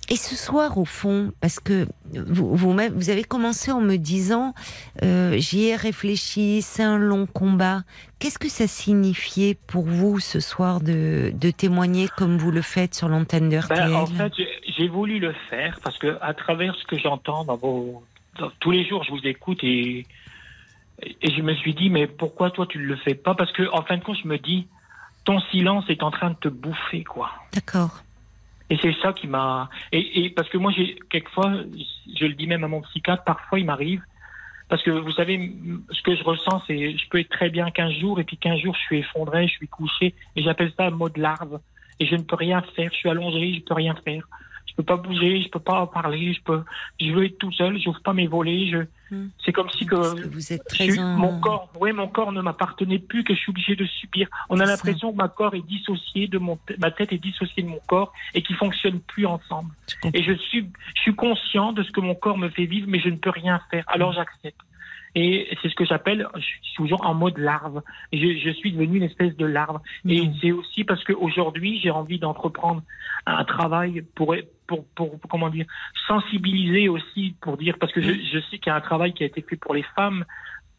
Et 0.09 0.17
ce 0.17 0.35
soir, 0.35 0.77
au 0.77 0.83
fond, 0.83 1.31
parce 1.39 1.61
que 1.61 1.87
vous, 2.13 2.53
vous, 2.53 2.73
vous 2.95 3.09
avez 3.09 3.23
commencé 3.23 3.71
en 3.71 3.79
me 3.79 3.95
disant, 3.95 4.53
euh, 5.03 5.37
j'y 5.37 5.67
ai 5.67 5.75
réfléchi, 5.77 6.61
c'est 6.61 6.83
un 6.83 6.97
long 6.97 7.25
combat. 7.27 7.83
Qu'est-ce 8.19 8.37
que 8.39 8.49
ça 8.49 8.67
signifiait 8.67 9.57
pour 9.67 9.85
vous 9.85 10.19
ce 10.19 10.41
soir 10.41 10.81
de, 10.81 11.31
de 11.33 11.49
témoigner 11.51 12.07
comme 12.17 12.37
vous 12.37 12.51
le 12.51 12.61
faites 12.61 12.93
sur 12.93 13.07
l'antenne 13.07 13.47
de 13.47 13.59
Ben, 13.69 13.93
en 13.93 14.05
fait, 14.05 14.33
j'ai- 14.35 14.73
j'ai 14.77 14.87
voulu 14.89 15.19
le 15.19 15.33
faire 15.49 15.79
parce 15.81 15.97
que 15.97 16.17
à 16.19 16.33
travers 16.33 16.75
ce 16.75 16.83
que 16.85 16.97
j'entends 16.97 17.45
dans 17.45 17.55
vos 17.55 18.03
dans- 18.37 18.51
tous 18.59 18.71
les 18.71 18.85
jours, 18.85 19.03
je 19.05 19.11
vous 19.11 19.25
écoute 19.25 19.59
et 19.63 20.05
et 21.03 21.31
je 21.31 21.41
me 21.41 21.53
suis 21.55 21.73
dit 21.73 21.89
mais 21.89 22.07
pourquoi 22.07 22.51
toi 22.51 22.65
tu 22.67 22.77
ne 22.77 22.83
le 22.83 22.95
fais 22.95 23.15
pas? 23.15 23.35
Parce 23.35 23.51
que 23.51 23.63
en 23.71 23.83
fin 23.83 23.97
de 23.97 24.03
compte, 24.03 24.17
je 24.21 24.27
me 24.27 24.37
dis 24.37 24.67
ton 25.25 25.39
silence 25.51 25.85
est 25.89 26.03
en 26.03 26.11
train 26.11 26.31
de 26.31 26.35
te 26.35 26.47
bouffer 26.47 27.03
quoi. 27.03 27.31
D'accord. 27.53 28.01
Et 28.69 28.77
c'est 28.81 28.95
ça 29.01 29.13
qui 29.13 29.27
m'a 29.27 29.69
et, 29.91 30.25
et 30.25 30.29
parce 30.29 30.49
que 30.49 30.57
moi 30.57 30.71
j'ai 30.75 30.97
quelquefois, 31.09 31.53
je 32.19 32.25
le 32.25 32.33
dis 32.33 32.47
même 32.47 32.63
à 32.63 32.67
mon 32.67 32.81
psychiatre, 32.81 33.23
parfois 33.23 33.59
il 33.59 33.65
m'arrive 33.65 34.01
parce 34.69 34.83
que 34.83 34.91
vous 34.91 35.11
savez 35.11 35.53
ce 35.91 36.01
que 36.01 36.15
je 36.15 36.23
ressens, 36.23 36.63
c'est 36.65 36.97
je 36.97 37.09
peux 37.09 37.19
être 37.19 37.29
très 37.29 37.49
bien 37.49 37.69
15 37.69 37.93
jours 37.93 38.19
et 38.21 38.23
puis 38.23 38.37
15 38.37 38.59
jours 38.59 38.75
je 38.75 38.81
suis 38.81 38.99
effondré, 38.99 39.47
je 39.47 39.53
suis 39.53 39.67
couché 39.67 40.15
et 40.35 40.43
j'appelle 40.43 40.71
ça 40.77 40.85
un 40.85 40.91
mode 40.91 41.17
larve 41.17 41.59
et 41.99 42.05
je 42.05 42.15
ne 42.15 42.21
peux 42.21 42.37
rien 42.37 42.61
faire, 42.75 42.89
je 42.91 42.97
suis 42.97 43.09
allongé, 43.09 43.53
je 43.55 43.61
peux 43.61 43.73
rien 43.73 43.95
faire. 44.05 44.27
Je 44.71 44.75
peux 44.77 44.83
pas 44.83 44.95
bouger, 44.97 45.41
je 45.41 45.49
peux 45.49 45.59
pas 45.59 45.85
parler, 45.87 46.33
je 46.33 46.41
peux, 46.41 46.63
je 46.99 47.11
veux 47.11 47.25
être 47.25 47.37
tout 47.37 47.51
seul, 47.51 47.77
j'ouvre 47.79 48.01
pas 48.01 48.13
mes 48.13 48.27
volets, 48.27 48.67
je, 48.71 48.77
Hmm. 49.13 49.27
c'est 49.43 49.51
comme 49.51 49.69
si 49.71 49.85
que, 49.85 49.95
vous 50.29 50.53
êtes 50.53 50.63
très 50.69 50.97
en- 50.97 51.17
mon 51.17 51.41
corps, 51.41 51.67
ouais, 51.81 51.91
mon 51.91 52.07
corps 52.07 52.31
ne 52.31 52.41
m'appartenait 52.41 52.97
plus, 52.97 53.25
que 53.25 53.33
je 53.35 53.39
suis 53.39 53.49
obligé 53.49 53.75
de 53.75 53.83
subir. 53.85 54.29
On 54.49 54.57
a 54.61 54.65
l'impression 54.65 55.11
que 55.11 55.17
ma 55.17 55.27
corps 55.27 55.53
est 55.53 55.67
dissocié 55.67 56.29
de 56.29 56.37
mon, 56.37 56.57
ma 56.79 56.91
tête 56.91 57.11
est 57.11 57.17
dissociée 57.17 57.61
de 57.63 57.67
mon 57.67 57.79
corps 57.87 58.13
et 58.33 58.41
qu'ils 58.41 58.55
fonctionnent 58.55 59.01
plus 59.01 59.25
ensemble. 59.25 59.71
Je. 60.01 60.09
Et 60.13 60.23
je 60.23 60.31
suis, 60.31 60.65
je 60.95 61.01
suis 61.01 61.13
conscient 61.13 61.73
de 61.73 61.83
ce 61.83 61.91
que 61.91 61.99
mon 61.99 62.15
corps 62.15 62.37
me 62.37 62.47
fait 62.47 62.63
vivre, 62.65 62.87
mais 62.89 63.01
je 63.01 63.09
ne 63.09 63.17
peux 63.17 63.31
rien 63.31 63.59
faire. 63.69 63.83
Alors 63.87 64.13
j'accepte. 64.13 64.61
Et 65.13 65.49
c'est 65.61 65.67
ce 65.67 65.75
que 65.75 65.83
j'appelle, 65.83 66.25
je 66.35 66.39
suis 66.39 66.61
toujours 66.77 67.05
en 67.05 67.13
mode 67.13 67.37
larve. 67.37 67.81
Je, 68.13 68.39
je 68.41 68.49
suis 68.51 68.71
devenu 68.71 68.95
une 68.99 69.03
espèce 69.03 69.35
de 69.35 69.45
larve. 69.45 69.81
Et 70.07 70.21
Non. 70.25 70.33
c'est 70.41 70.53
aussi 70.53 70.85
parce 70.85 71.03
qu'aujourd'hui, 71.03 71.81
j'ai 71.83 71.91
envie 71.91 72.17
d'entreprendre 72.17 72.81
un 73.25 73.43
travail 73.43 74.05
pour, 74.15 74.33
pour, 74.95 75.19
comment 75.29 75.49
dire, 75.49 75.65
sensibiliser 76.07 76.89
aussi, 76.89 77.35
pour 77.41 77.57
dire, 77.57 77.77
parce 77.79 77.91
que 77.93 78.01
je, 78.01 78.11
je 78.11 78.39
sais 78.49 78.57
qu'il 78.57 78.67
y 78.67 78.69
a 78.69 78.75
un 78.75 78.81
travail 78.81 79.13
qui 79.13 79.23
a 79.23 79.25
été 79.27 79.41
fait 79.41 79.55
pour 79.55 79.73
les 79.73 79.83
femmes. 79.95 80.25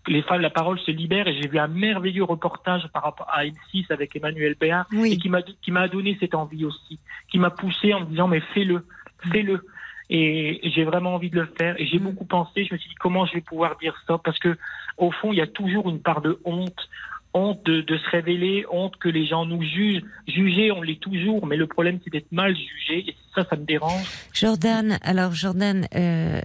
Les 0.09 0.23
femmes, 0.23 0.40
la 0.40 0.51
parole 0.51 0.81
se 0.81 0.90
libère 0.90 1.28
et 1.28 1.35
j'ai 1.40 1.47
vu 1.48 1.59
un 1.60 1.69
merveilleux 1.69 2.24
reportage 2.24 2.89
par 2.93 3.05
rapport 3.05 3.28
à 3.32 3.44
M6 3.44 3.86
avec 3.90 4.16
Emmanuel 4.16 4.56
Béard 4.59 4.86
et 4.93 4.97
Oui. 4.97 5.19
qui 5.19 5.28
m'a 5.28 5.43
qui 5.43 5.70
m'a 5.70 5.86
donné 5.86 6.16
cette 6.19 6.35
envie 6.35 6.64
aussi, 6.64 6.98
qui 7.31 7.39
m'a 7.39 7.51
poussé 7.51 7.94
en 7.94 8.01
me 8.01 8.06
disant 8.06 8.27
mais 8.27 8.40
fais-le, 8.52 8.85
fais-le. 9.31 9.64
Et 10.10 10.60
j'ai 10.74 10.85
vraiment 10.85 11.14
envie 11.14 11.31
de 11.31 11.40
le 11.40 11.47
faire. 11.56 11.81
Et 11.81 11.86
j'ai 11.86 11.98
Mm. 12.01 12.02
beaucoup 12.05 12.24
pensé. 12.24 12.64
Je 12.64 12.74
me 12.74 12.78
suis 12.78 12.89
dit 12.89 12.97
comment 12.97 13.27
je 13.27 13.35
vais 13.35 13.40
pouvoir 13.43 13.77
dire 13.78 13.94
ça? 14.09 14.19
Parce 14.19 14.39
que 14.40 14.59
au 14.97 15.12
fond 15.12 15.32
il 15.32 15.39
y 15.39 15.40
a 15.40 15.47
toujours 15.47 15.89
une 15.89 16.02
part 16.02 16.20
de 16.20 16.39
honte, 16.44 16.89
honte 17.34 17.64
de, 17.64 17.96
se 17.96 18.10
révéler, 18.10 18.64
honte 18.70 18.96
que 18.96 19.09
les 19.09 19.26
gens 19.26 19.46
nous 19.46 19.62
jugent. 19.62 20.02
Juger, 20.28 20.72
on 20.72 20.82
l'est 20.82 21.00
toujours, 21.00 21.46
mais 21.46 21.56
le 21.56 21.66
problème 21.66 21.98
c'est 22.04 22.10
d'être 22.10 22.30
mal 22.32 22.54
jugé. 22.54 23.04
Et 23.09 23.16
ça, 23.34 23.46
ça 23.48 23.56
me 23.56 23.64
dérange. 23.64 24.04
Jordan, 24.34 24.98
alors 25.02 25.32
Jordan, 25.32 25.86
euh, 25.94 26.40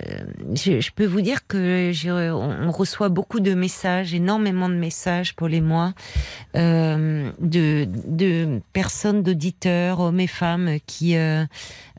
je, 0.53 0.91
peux 0.91 1.05
vous 1.05 1.21
dire 1.21 1.45
que 1.47 1.91
on, 2.31 2.71
reçoit 2.71 3.09
beaucoup 3.09 3.39
de 3.39 3.53
messages, 3.53 4.13
énormément 4.13 4.69
de 4.69 4.75
messages 4.75 5.35
pour 5.35 5.47
les 5.47 5.61
mois, 5.61 5.93
euh, 6.55 7.31
de, 7.39 8.61
personnes, 8.73 9.23
d'auditeurs, 9.23 9.99
hommes 9.99 10.19
et 10.19 10.27
femmes, 10.27 10.77
qui 10.85 11.17
euh, 11.17 11.45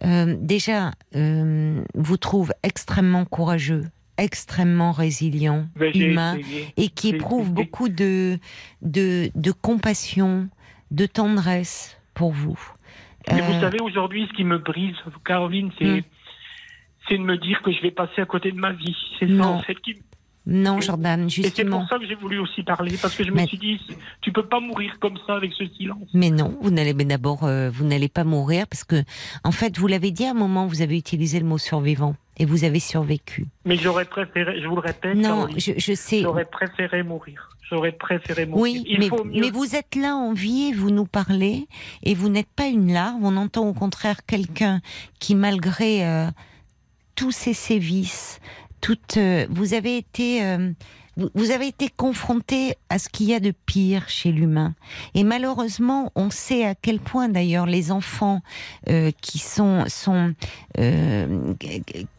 euh, 0.04 0.36
déjà 0.38 0.92
vous 1.14 2.16
trouvent 2.16 2.52
extrêmement 2.62 3.24
courageux, 3.24 3.84
extrêmement 4.18 4.92
résilient, 4.92 5.66
Ben, 5.76 5.92
humain, 5.94 6.36
et 6.76 6.88
qui 6.88 7.08
essayé. 7.08 7.54
beaucoup 7.54 7.88
de, 7.88 8.38
de, 8.82 9.30
de 9.34 9.52
compassion, 9.52 10.48
de 10.90 11.06
tendresse 11.06 11.98
pour 12.14 12.32
vous. 12.32 12.58
Mais 13.30 13.40
Euh, 13.40 13.44
vous 13.44 13.60
savez, 13.60 13.80
aujourd'hui, 13.80 14.26
ce 14.30 14.36
qui 14.36 14.44
me 14.44 14.58
brise, 14.58 14.94
Caroline, 15.24 15.70
c'est 15.78 15.84
Mm. 15.84 16.02
c'est 17.08 17.18
de 17.18 17.22
me 17.22 17.38
dire 17.38 17.62
que 17.62 17.72
je 17.72 17.80
vais 17.80 17.90
passer 17.90 18.20
à 18.20 18.26
côté 18.26 18.52
de 18.52 18.58
ma 18.58 18.72
vie. 18.72 18.96
C'est 19.18 19.28
ça, 19.28 19.46
en 19.46 19.62
fait, 19.62 19.74
qui... 19.80 19.96
non, 20.50 20.78
Et- 20.78 20.82
Jordan, 20.82 21.26
Et 21.26 21.30
c'est 21.30 21.42
justement. 21.42 21.80
pour 21.80 21.88
ça 21.90 21.98
que 21.98 22.06
j'ai 22.06 22.14
voulu 22.14 22.38
aussi 22.38 22.62
parler, 22.62 22.96
parce 23.00 23.14
que 23.14 23.22
je 23.22 23.30
me 23.30 23.46
suis 23.46 23.58
dit, 23.58 23.78
tu 24.22 24.32
peux 24.32 24.46
pas 24.46 24.60
mourir 24.60 24.96
comme 24.98 25.18
ça 25.26 25.34
avec 25.36 25.52
ce 25.52 25.66
silence. 25.76 26.08
Mais 26.14 26.30
non, 26.30 26.56
vous 26.62 26.70
n'allez 26.70 26.94
mais 26.94 27.04
d'abord, 27.04 27.44
euh, 27.44 27.68
vous 27.70 27.84
n'allez 27.84 28.08
pas 28.08 28.24
mourir 28.24 28.66
parce 28.66 28.82
que, 28.82 29.04
en 29.44 29.52
fait, 29.52 29.76
vous 29.78 29.86
l'avez 29.86 30.10
dit 30.10 30.24
à 30.24 30.30
un 30.30 30.34
moment, 30.34 30.66
vous 30.66 30.80
avez 30.80 30.96
utilisé 30.96 31.38
le 31.38 31.44
mot 31.46 31.58
survivant 31.58 32.16
et 32.38 32.46
vous 32.46 32.64
avez 32.64 32.80
survécu. 32.80 33.46
Mais 33.66 33.76
j'aurais 33.76 34.06
préféré, 34.06 34.60
je 34.62 34.66
vous 34.66 34.76
le 34.76 34.80
répète, 34.80 35.14
Non, 35.16 35.22
Caroline, 35.46 35.60
je, 35.60 35.72
je 35.76 35.92
sais. 35.92 36.22
j'aurais 36.22 36.46
préféré 36.46 37.02
mourir. 37.02 37.50
J'aurais 37.68 37.92
préféré 37.92 38.46
mourir. 38.46 38.62
Oui, 38.62 38.84
Il 38.88 38.98
mais, 39.00 39.08
faut 39.08 39.24
mieux. 39.24 39.40
mais 39.42 39.50
vous 39.50 39.76
êtes 39.76 39.94
là 39.94 40.16
en 40.16 40.32
vie 40.32 40.70
et 40.70 40.72
vous 40.72 40.90
nous 40.90 41.04
parlez 41.04 41.66
et 42.02 42.14
vous 42.14 42.30
n'êtes 42.30 42.48
pas 42.56 42.66
une 42.68 42.90
larve. 42.94 43.18
On 43.22 43.36
entend 43.36 43.68
au 43.68 43.74
contraire 43.74 44.24
quelqu'un 44.24 44.80
qui, 45.20 45.34
malgré 45.34 46.06
euh, 46.06 46.26
tous 47.14 47.30
ces 47.32 47.52
sévices, 47.52 48.40
toutes, 48.80 49.16
euh, 49.16 49.46
vous 49.50 49.74
avez 49.74 49.96
été, 49.96 50.44
euh, 50.44 50.72
vous, 51.16 51.30
vous 51.34 51.50
avez 51.50 51.66
été 51.66 51.88
confronté 51.88 52.74
à 52.88 52.98
ce 52.98 53.08
qu'il 53.08 53.26
y 53.26 53.34
a 53.34 53.40
de 53.40 53.52
pire 53.66 54.08
chez 54.08 54.32
l'humain. 54.32 54.74
Et 55.14 55.24
malheureusement, 55.24 56.12
on 56.14 56.30
sait 56.30 56.64
à 56.64 56.74
quel 56.74 57.00
point 57.00 57.28
d'ailleurs 57.28 57.66
les 57.66 57.90
enfants 57.90 58.40
euh, 58.88 59.10
qui 59.20 59.38
sont 59.38 59.84
sont 59.88 60.34
euh, 60.78 61.54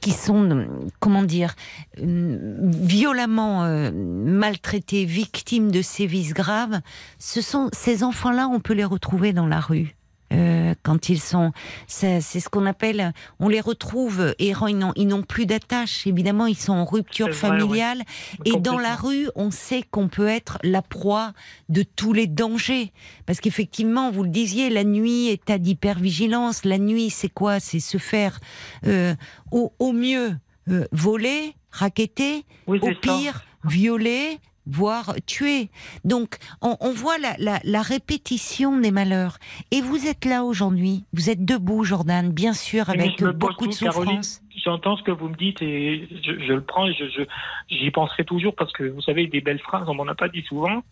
qui 0.01 0.11
sont 0.11 0.67
comment 0.99 1.23
dire 1.23 1.55
euh, 1.99 2.57
violemment 2.61 3.63
euh, 3.63 3.91
maltraités, 3.91 5.05
victimes 5.05 5.71
de 5.71 5.81
sévices 5.81 6.33
graves, 6.33 6.81
ce 7.19 7.41
sont 7.41 7.69
ces 7.73 8.03
enfants-là, 8.03 8.47
on 8.47 8.59
peut 8.59 8.73
les 8.73 8.85
retrouver 8.85 9.33
dans 9.33 9.47
la 9.47 9.59
rue. 9.59 9.95
Euh, 10.31 10.73
quand 10.83 11.09
ils 11.09 11.19
sont, 11.19 11.51
c'est 11.87 12.21
ce 12.21 12.49
qu'on 12.49 12.65
appelle, 12.65 13.13
on 13.39 13.49
les 13.49 13.61
retrouve 13.61 14.35
errants, 14.39 14.67
ils 14.67 14.77
n'ont- 15.07 15.23
plus 15.23 15.45
d'attache. 15.45 16.05
Évidemment, 16.07 16.45
ils 16.45 16.57
sont 16.57 16.73
en 16.73 16.85
rupture 16.85 17.27
C'est 17.31 17.47
vrai, 17.47 17.49
ouais. 17.51 17.57
familiale. 17.59 18.03
Et 18.45 18.57
dans 18.59 18.77
la 18.77 18.95
rue, 18.95 19.27
on 19.35 19.51
sait 19.51 19.83
qu'on 19.89 20.07
peut 20.07 20.27
être 20.27 20.57
la 20.63 20.81
proie 20.81 21.33
de 21.67 21.83
tous 21.83 22.13
les 22.13 22.27
dangers. 22.27 22.91
Parce 23.25 23.39
qu'effectivement, 23.39 24.11
vous 24.11 24.23
le 24.23 24.29
disiez, 24.29 24.69
la 24.69 24.83
nuit, 24.83 25.27
état 25.29 25.57
d'hypervigilance. 25.57 26.63
La 26.65 26.77
nuit, 26.77 27.09
c'est 27.09 27.29
quoi? 27.29 27.59
C'est 27.59 27.79
se 27.79 27.97
faire 27.97 28.39
euh, 28.85 29.15
au, 29.51 29.73
au 29.79 29.91
mieux 29.91 30.35
euh, 30.69 30.85
voler, 30.91 31.55
raqueter, 31.71 32.45
Oui, 32.67 32.79
au 32.81 32.87
ça. 32.89 32.95
pire 33.01 33.45
violer, 33.65 34.37
voire 34.69 35.15
tuer. 35.25 35.69
Donc, 36.05 36.37
on, 36.61 36.77
on 36.79 36.91
voit 36.91 37.17
la, 37.17 37.35
la- 37.37 37.59
la 37.63 37.81
répétition 37.81 38.79
des 38.79 38.91
malheurs. 38.91 39.37
Et 39.71 39.81
vous 39.81 40.07
êtes 40.07 40.25
là 40.25 40.43
aujourd'hui. 40.43 41.03
Vous 41.13 41.29
êtes 41.29 41.43
debout, 41.45 41.83
Jordan, 41.83 42.31
bien 42.31 42.53
sûr, 42.53 42.89
avec 42.89 43.21
beaucoup 43.33 43.65
de 43.67 43.71
tout, 43.71 43.77
souffrance. 44.15 44.41
J'entends 44.63 44.97
ce 44.97 45.03
que 45.03 45.11
vous 45.11 45.29
me 45.29 45.35
dites 45.35 45.61
et 45.61 46.07
je, 46.23 46.33
je 46.33 46.53
le 46.53 46.61
prends 46.61 46.85
et 46.87 46.93
je, 46.93 47.05
je- 47.05 47.75
j'y 47.75 47.91
penserai 47.91 48.25
toujours 48.25 48.55
parce 48.55 48.73
que 48.73 48.83
vous 48.83 49.01
savez, 49.01 49.27
des 49.27 49.41
belles 49.41 49.59
phrases, 49.59 49.87
on 49.87 49.93
m'en 49.93 50.07
a 50.07 50.15
pas 50.15 50.27
dit 50.29 50.43
souvent. 50.43 50.83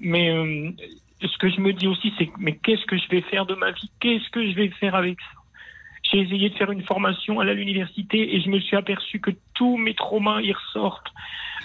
Mais 0.00 0.30
euh, 0.30 0.70
ce 1.22 1.38
que 1.38 1.48
je 1.48 1.60
me 1.60 1.72
dis 1.72 1.86
aussi, 1.86 2.12
c'est 2.18 2.28
mais 2.38 2.56
qu'est-ce 2.56 2.84
que 2.86 2.98
je 2.98 3.08
vais 3.08 3.20
faire 3.22 3.46
de 3.46 3.54
ma 3.54 3.70
vie? 3.70 3.90
Qu'est-ce 4.00 4.28
que 4.30 4.44
je 4.50 4.54
vais 4.56 4.68
faire 4.80 4.94
avec 4.96 5.18
ça? 5.20 5.38
J'ai 6.02 6.18
essayé 6.18 6.50
de 6.50 6.54
faire 6.56 6.70
une 6.72 6.82
formation 6.82 7.40
à 7.40 7.44
l'université 7.44 8.34
et 8.34 8.40
je 8.40 8.48
me 8.50 8.58
suis 8.60 8.76
aperçu 8.76 9.20
que 9.20 9.30
tous 9.54 9.76
mes 9.76 9.94
traumas 9.94 10.40
y 10.40 10.52
ressortent. 10.52 11.12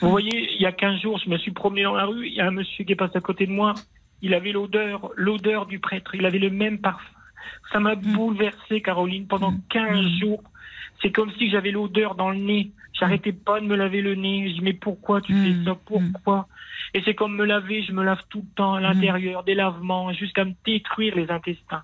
Vous 0.01 0.09
voyez, 0.11 0.53
il 0.53 0.61
y 0.61 0.65
a 0.65 0.71
15 0.71 1.01
jours, 1.01 1.19
je 1.23 1.29
me 1.29 1.37
suis 1.37 1.51
promené 1.51 1.83
dans 1.83 1.95
la 1.95 2.05
rue, 2.05 2.27
il 2.27 2.33
y 2.33 2.41
a 2.41 2.45
un 2.47 2.51
monsieur 2.51 2.83
qui 2.85 2.93
est 2.93 2.95
passé 2.95 3.17
à 3.17 3.21
côté 3.21 3.47
de 3.47 3.51
moi, 3.51 3.73
il 4.21 4.33
avait 4.35 4.51
l'odeur, 4.51 5.09
l'odeur 5.15 5.65
du 5.65 5.79
prêtre, 5.79 6.13
il 6.13 6.25
avait 6.25 6.37
le 6.39 6.51
même 6.51 6.79
parfum. 6.79 7.03
Ça 7.71 7.79
m'a 7.79 7.95
bouleversé, 7.95 8.81
Caroline, 8.81 9.27
pendant 9.27 9.53
15 9.69 10.05
jours. 10.19 10.43
C'est 11.01 11.11
comme 11.11 11.31
si 11.37 11.49
j'avais 11.49 11.71
l'odeur 11.71 12.15
dans 12.15 12.29
le 12.29 12.37
nez. 12.37 12.71
J'arrêtais 12.93 13.31
pas 13.33 13.59
de 13.59 13.65
me 13.65 13.75
laver 13.75 14.01
le 14.01 14.15
nez. 14.15 14.49
Je 14.49 14.53
dis, 14.55 14.61
mais 14.61 14.73
pourquoi 14.73 15.21
tu 15.21 15.33
Mm. 15.33 15.43
fais 15.43 15.63
ça? 15.65 15.75
Pourquoi? 15.85 16.47
Et 16.93 17.01
c'est 17.03 17.13
comme 17.13 17.35
me 17.35 17.45
laver, 17.45 17.83
je 17.83 17.91
me 17.91 18.03
lave 18.03 18.21
tout 18.29 18.39
le 18.39 18.55
temps 18.55 18.75
à 18.75 18.81
l'intérieur, 18.81 19.43
des 19.43 19.53
lavements, 19.55 20.11
jusqu'à 20.13 20.45
me 20.45 20.53
détruire 20.65 21.15
les 21.15 21.29
intestins. 21.29 21.83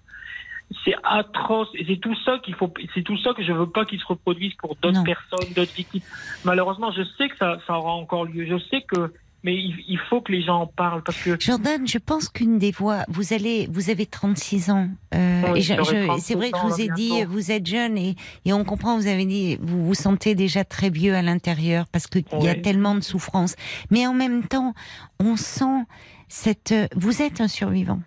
C'est 0.86 0.96
atroce. 1.04 1.68
Et 1.76 1.86
c'est 1.88 1.98
tout 2.00 2.16
ça 2.26 2.40
qu'il 2.44 2.56
faut, 2.56 2.72
c'est 2.94 3.04
tout 3.04 3.18
ça 3.18 3.34
que 3.34 3.44
je 3.44 3.52
veux 3.52 3.70
pas 3.70 3.86
qu'il 3.86 4.00
se 4.00 4.06
reproduise 4.06 4.54
pour 4.56 4.76
d'autres 4.82 5.04
personnes, 5.04 5.54
d'autres 5.56 5.74
victimes. 5.74 6.02
Malheureusement, 6.44 6.92
je 6.92 7.04
sais 7.18 7.30
que 7.30 7.38
ça, 7.38 7.58
ça 7.68 7.78
aura 7.78 7.92
encore 7.94 8.26
lieu. 8.26 8.46
Je 8.46 8.58
sais 8.70 8.82
que, 8.82 9.14
mais 9.44 9.56
il, 9.56 9.76
il 9.88 10.00
faut 10.10 10.22
que 10.22 10.32
les 10.32 10.42
gens 10.42 10.62
en 10.62 10.68
parlent 10.68 11.04
parce 11.04 11.22
que 11.22 11.38
Jordan, 11.40 11.86
je 11.86 11.98
pense 11.98 12.30
qu'une 12.30 12.58
des 12.60 12.72
voies, 12.72 13.04
vous 13.10 13.34
allez, 13.34 13.68
vous 13.70 13.90
avez 13.90 14.06
36 14.06 14.70
ans. 14.70 14.88
euh, 15.14 15.42
Oui, 15.54 15.62
je- 15.62 15.74
36 15.74 16.22
c'est 16.22 16.36
vrai 16.36 16.50
que 16.52 16.58
je 16.58 16.64
vous 16.64 16.82
ai 16.82 16.88
dit, 16.96 17.10
bientôt. 17.12 17.32
vous 17.32 17.52
êtes 17.52 17.66
jeune 17.68 17.98
et, 17.98 18.16
et 18.46 18.54
on 18.54 18.64
comprend, 18.64 18.96
vous 18.98 19.08
avez 19.08 19.26
dit, 19.26 19.58
vous 19.62 19.86
vous 19.86 19.94
sentez 19.96 20.34
déjà 20.34 20.64
très 20.64 20.90
vieux 20.90 21.14
à 21.14 21.22
l'intérieur 21.22 21.86
parce 21.92 22.08
qu'il 22.08 22.24
y 22.42 22.48
a 22.48 22.54
Oui. 22.54 22.62
tellement 22.62 22.96
de 22.96 23.02
souffrance. 23.02 23.56
Mais 23.92 24.08
en 24.08 24.14
même 24.14 24.44
temps, 24.48 24.74
on 25.20 25.36
sent 25.36 25.84
cette, 26.30 26.74
vous 26.96 27.22
êtes 27.22 27.42
un 27.42 27.48
survivant. 27.50 28.00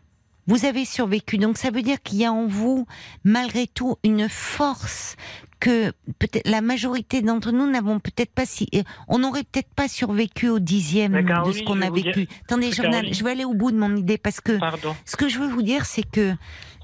Vous 0.47 0.65
avez 0.65 0.85
survécu, 0.85 1.39
donc 1.39 1.59
ça 1.59 1.71
veut 1.71 1.83
dire 1.83 2.03
qu'il 2.03 2.19
y 2.19 2.25
a 2.25 2.33
en 2.33 2.47
vous, 2.47 2.87
malgré 3.25 3.67
tout, 3.67 3.97
une 4.05 4.29
force 4.29 5.17
que 5.59 5.91
peut-être 6.19 6.47
la 6.49 6.61
majorité 6.61 7.23
d'entre 7.23 7.51
nous 7.51 7.69
n'avons 7.69 7.99
peut-être 7.99 8.31
pas 8.33 8.47
si, 8.47 8.69
euh, 8.75 8.83
on 9.09 9.19
n'aurait 9.19 9.43
peut-être 9.43 9.73
pas 9.75 9.89
survécu 9.89 10.49
au 10.49 10.59
dixième 10.59 11.13
de 11.13 11.53
ce 11.53 11.63
qu'on 11.65 11.81
a 11.81 11.91
vécu. 11.91 12.29
Attendez, 12.45 12.71
je 12.73 13.25
vais 13.25 13.31
aller 13.31 13.45
au 13.45 13.55
bout 13.55 13.73
de 13.73 13.79
mon 13.79 13.97
idée 13.97 14.19
parce 14.19 14.41
que 14.41 14.59
pardon. 14.59 14.95
ce 15.05 15.17
que 15.17 15.29
je 15.29 15.39
veux 15.39 15.49
vous 15.49 15.63
dire, 15.63 15.87
c'est 15.87 16.09
que 16.09 16.35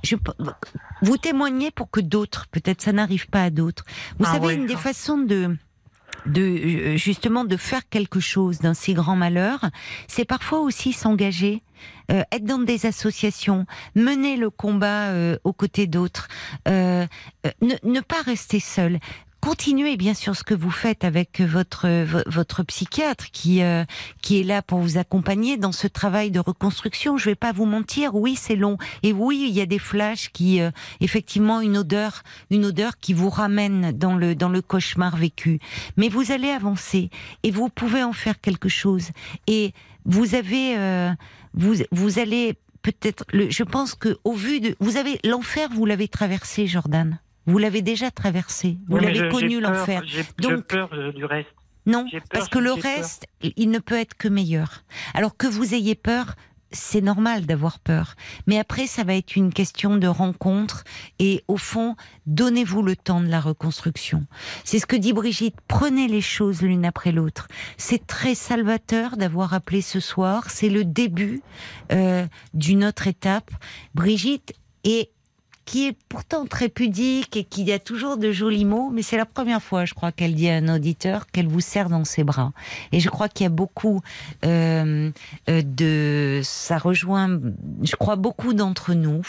je, 0.02 0.16
vous 1.02 1.16
témoignez 1.16 1.70
pour 1.70 1.90
que 1.90 2.00
d'autres, 2.00 2.46
peut-être 2.50 2.80
ça 2.80 2.92
n'arrive 2.92 3.28
pas 3.28 3.44
à 3.44 3.50
d'autres. 3.50 3.84
Vous 4.18 4.24
Ah 4.26 4.34
savez, 4.34 4.54
une 4.54 4.66
des 4.66 4.76
façons 4.76 5.18
de 5.18 5.56
de 6.26 6.42
euh, 6.42 6.96
justement 6.96 7.44
de 7.44 7.56
faire 7.56 7.88
quelque 7.88 8.20
chose 8.20 8.58
d'un 8.58 8.74
si 8.74 8.94
grand 8.94 9.16
malheur, 9.16 9.70
c'est 10.08 10.24
parfois 10.24 10.60
aussi 10.60 10.92
s'engager, 10.92 11.62
euh, 12.10 12.22
être 12.32 12.44
dans 12.44 12.58
des 12.58 12.86
associations, 12.86 13.66
mener 13.94 14.36
le 14.36 14.50
combat 14.50 15.08
euh, 15.08 15.36
aux 15.44 15.52
côtés 15.52 15.86
d'autres, 15.86 16.28
euh, 16.68 17.06
euh, 17.46 17.50
ne, 17.60 17.74
ne 17.82 18.00
pas 18.00 18.22
rester 18.22 18.60
seul. 18.60 18.98
Continuez 19.44 19.96
bien 19.96 20.14
sûr 20.14 20.36
ce 20.36 20.44
que 20.44 20.54
vous 20.54 20.70
faites 20.70 21.02
avec 21.02 21.40
votre 21.40 22.04
vo- 22.04 22.22
votre 22.26 22.62
psychiatre 22.62 23.26
qui 23.32 23.60
euh, 23.64 23.84
qui 24.22 24.38
est 24.38 24.44
là 24.44 24.62
pour 24.62 24.78
vous 24.78 24.98
accompagner 24.98 25.56
dans 25.56 25.72
ce 25.72 25.88
travail 25.88 26.30
de 26.30 26.38
reconstruction. 26.38 27.16
Je 27.18 27.24
vais 27.30 27.34
pas 27.34 27.50
vous 27.50 27.64
mentir, 27.66 28.14
oui 28.14 28.36
c'est 28.36 28.54
long 28.54 28.78
et 29.02 29.12
oui 29.12 29.44
il 29.48 29.52
y 29.52 29.60
a 29.60 29.66
des 29.66 29.80
flashs 29.80 30.28
qui 30.32 30.60
euh, 30.60 30.70
effectivement 31.00 31.60
une 31.60 31.76
odeur 31.76 32.22
une 32.50 32.64
odeur 32.66 32.98
qui 32.98 33.14
vous 33.14 33.30
ramène 33.30 33.90
dans 33.90 34.14
le 34.14 34.36
dans 34.36 34.48
le 34.48 34.62
cauchemar 34.62 35.16
vécu. 35.16 35.58
Mais 35.96 36.08
vous 36.08 36.30
allez 36.30 36.50
avancer 36.50 37.10
et 37.42 37.50
vous 37.50 37.68
pouvez 37.68 38.04
en 38.04 38.12
faire 38.12 38.40
quelque 38.40 38.68
chose 38.68 39.08
et 39.48 39.72
vous 40.04 40.36
avez 40.36 40.78
euh, 40.78 41.10
vous 41.54 41.74
vous 41.90 42.20
allez 42.20 42.54
peut-être 42.82 43.24
je 43.32 43.64
pense 43.64 43.96
que 43.96 44.18
au 44.22 44.34
vu 44.34 44.60
de 44.60 44.76
vous 44.78 44.96
avez 44.98 45.18
l'enfer 45.24 45.68
vous 45.74 45.84
l'avez 45.84 46.06
traversé 46.06 46.68
Jordan. 46.68 47.18
Vous 47.46 47.58
l'avez 47.58 47.82
déjà 47.82 48.10
traversé. 48.10 48.78
Vous 48.88 48.98
Oui, 48.98 49.04
l'avez 49.04 49.28
connu 49.30 49.60
l'enfer. 49.60 50.02
J'ai 50.06 50.24
Donc- 50.38 50.66
peur 50.66 50.90
du 51.14 51.24
reste. 51.24 51.48
Non, 51.86 52.06
peur, 52.08 52.20
parce 52.30 52.48
que 52.48 52.58
le 52.60 52.74
peur. 52.74 52.82
reste, 52.82 53.26
il 53.42 53.70
ne 53.70 53.80
peut 53.80 53.98
être 53.98 54.14
que 54.14 54.28
meilleur. 54.28 54.84
Alors 55.14 55.36
que 55.36 55.48
vous 55.48 55.74
ayez 55.74 55.96
peur, 55.96 56.36
c'est 56.70 57.00
normal 57.00 57.44
d'avoir 57.44 57.80
peur. 57.80 58.14
Mais 58.46 58.58
après, 58.58 58.86
ça 58.86 59.02
va 59.04 59.14
être 59.14 59.34
une 59.36 59.52
question 59.52 59.96
de 59.96 60.06
rencontre. 60.06 60.84
Et 61.18 61.42
au 61.48 61.56
fond, 61.56 61.96
donnez-vous 62.26 62.82
le 62.82 62.94
temps 62.96 63.20
de 63.20 63.26
la 63.26 63.40
reconstruction. 63.40 64.24
C'est 64.64 64.78
ce 64.78 64.86
que 64.86 64.96
dit 64.96 65.12
Brigitte. 65.12 65.56
Prenez 65.68 66.06
les 66.08 66.20
choses 66.22 66.62
l'une 66.62 66.86
après 66.86 67.12
l'autre. 67.12 67.48
C'est 67.76 68.06
très 68.06 68.34
salvateur 68.36 69.16
d'avoir 69.16 69.52
appelé 69.52 69.82
ce 69.82 69.98
soir. 70.00 70.48
C'est 70.50 70.70
le 70.70 70.84
début 70.84 71.42
euh, 71.90 72.26
d'une 72.54 72.84
autre 72.84 73.06
étape. 73.08 73.50
Brigitte 73.94 74.54
est 74.84 75.10
qui 75.64 75.86
est 75.86 75.96
pourtant 76.08 76.46
très 76.46 76.68
pudique 76.68 77.36
et 77.36 77.44
qui 77.44 77.70
a 77.72 77.78
toujours 77.78 78.16
de 78.16 78.32
jolis 78.32 78.64
mots, 78.64 78.90
mais 78.92 79.02
c'est 79.02 79.16
la 79.16 79.26
première 79.26 79.62
fois, 79.62 79.84
je 79.84 79.94
crois, 79.94 80.12
qu'elle 80.12 80.34
dit 80.34 80.48
à 80.48 80.56
un 80.56 80.74
auditeur 80.74 81.26
qu'elle 81.28 81.48
vous 81.48 81.60
serre 81.60 81.88
dans 81.88 82.04
ses 82.04 82.24
bras. 82.24 82.52
Et 82.90 83.00
je 83.00 83.08
crois 83.08 83.28
qu'il 83.28 83.44
y 83.44 83.46
a 83.46 83.50
beaucoup 83.50 84.02
euh, 84.44 85.10
euh, 85.48 85.62
de... 85.64 86.40
Ça 86.42 86.78
rejoint, 86.78 87.40
je 87.82 87.96
crois, 87.96 88.16
beaucoup 88.16 88.54
d'entre 88.54 88.94
nous. 88.94 89.22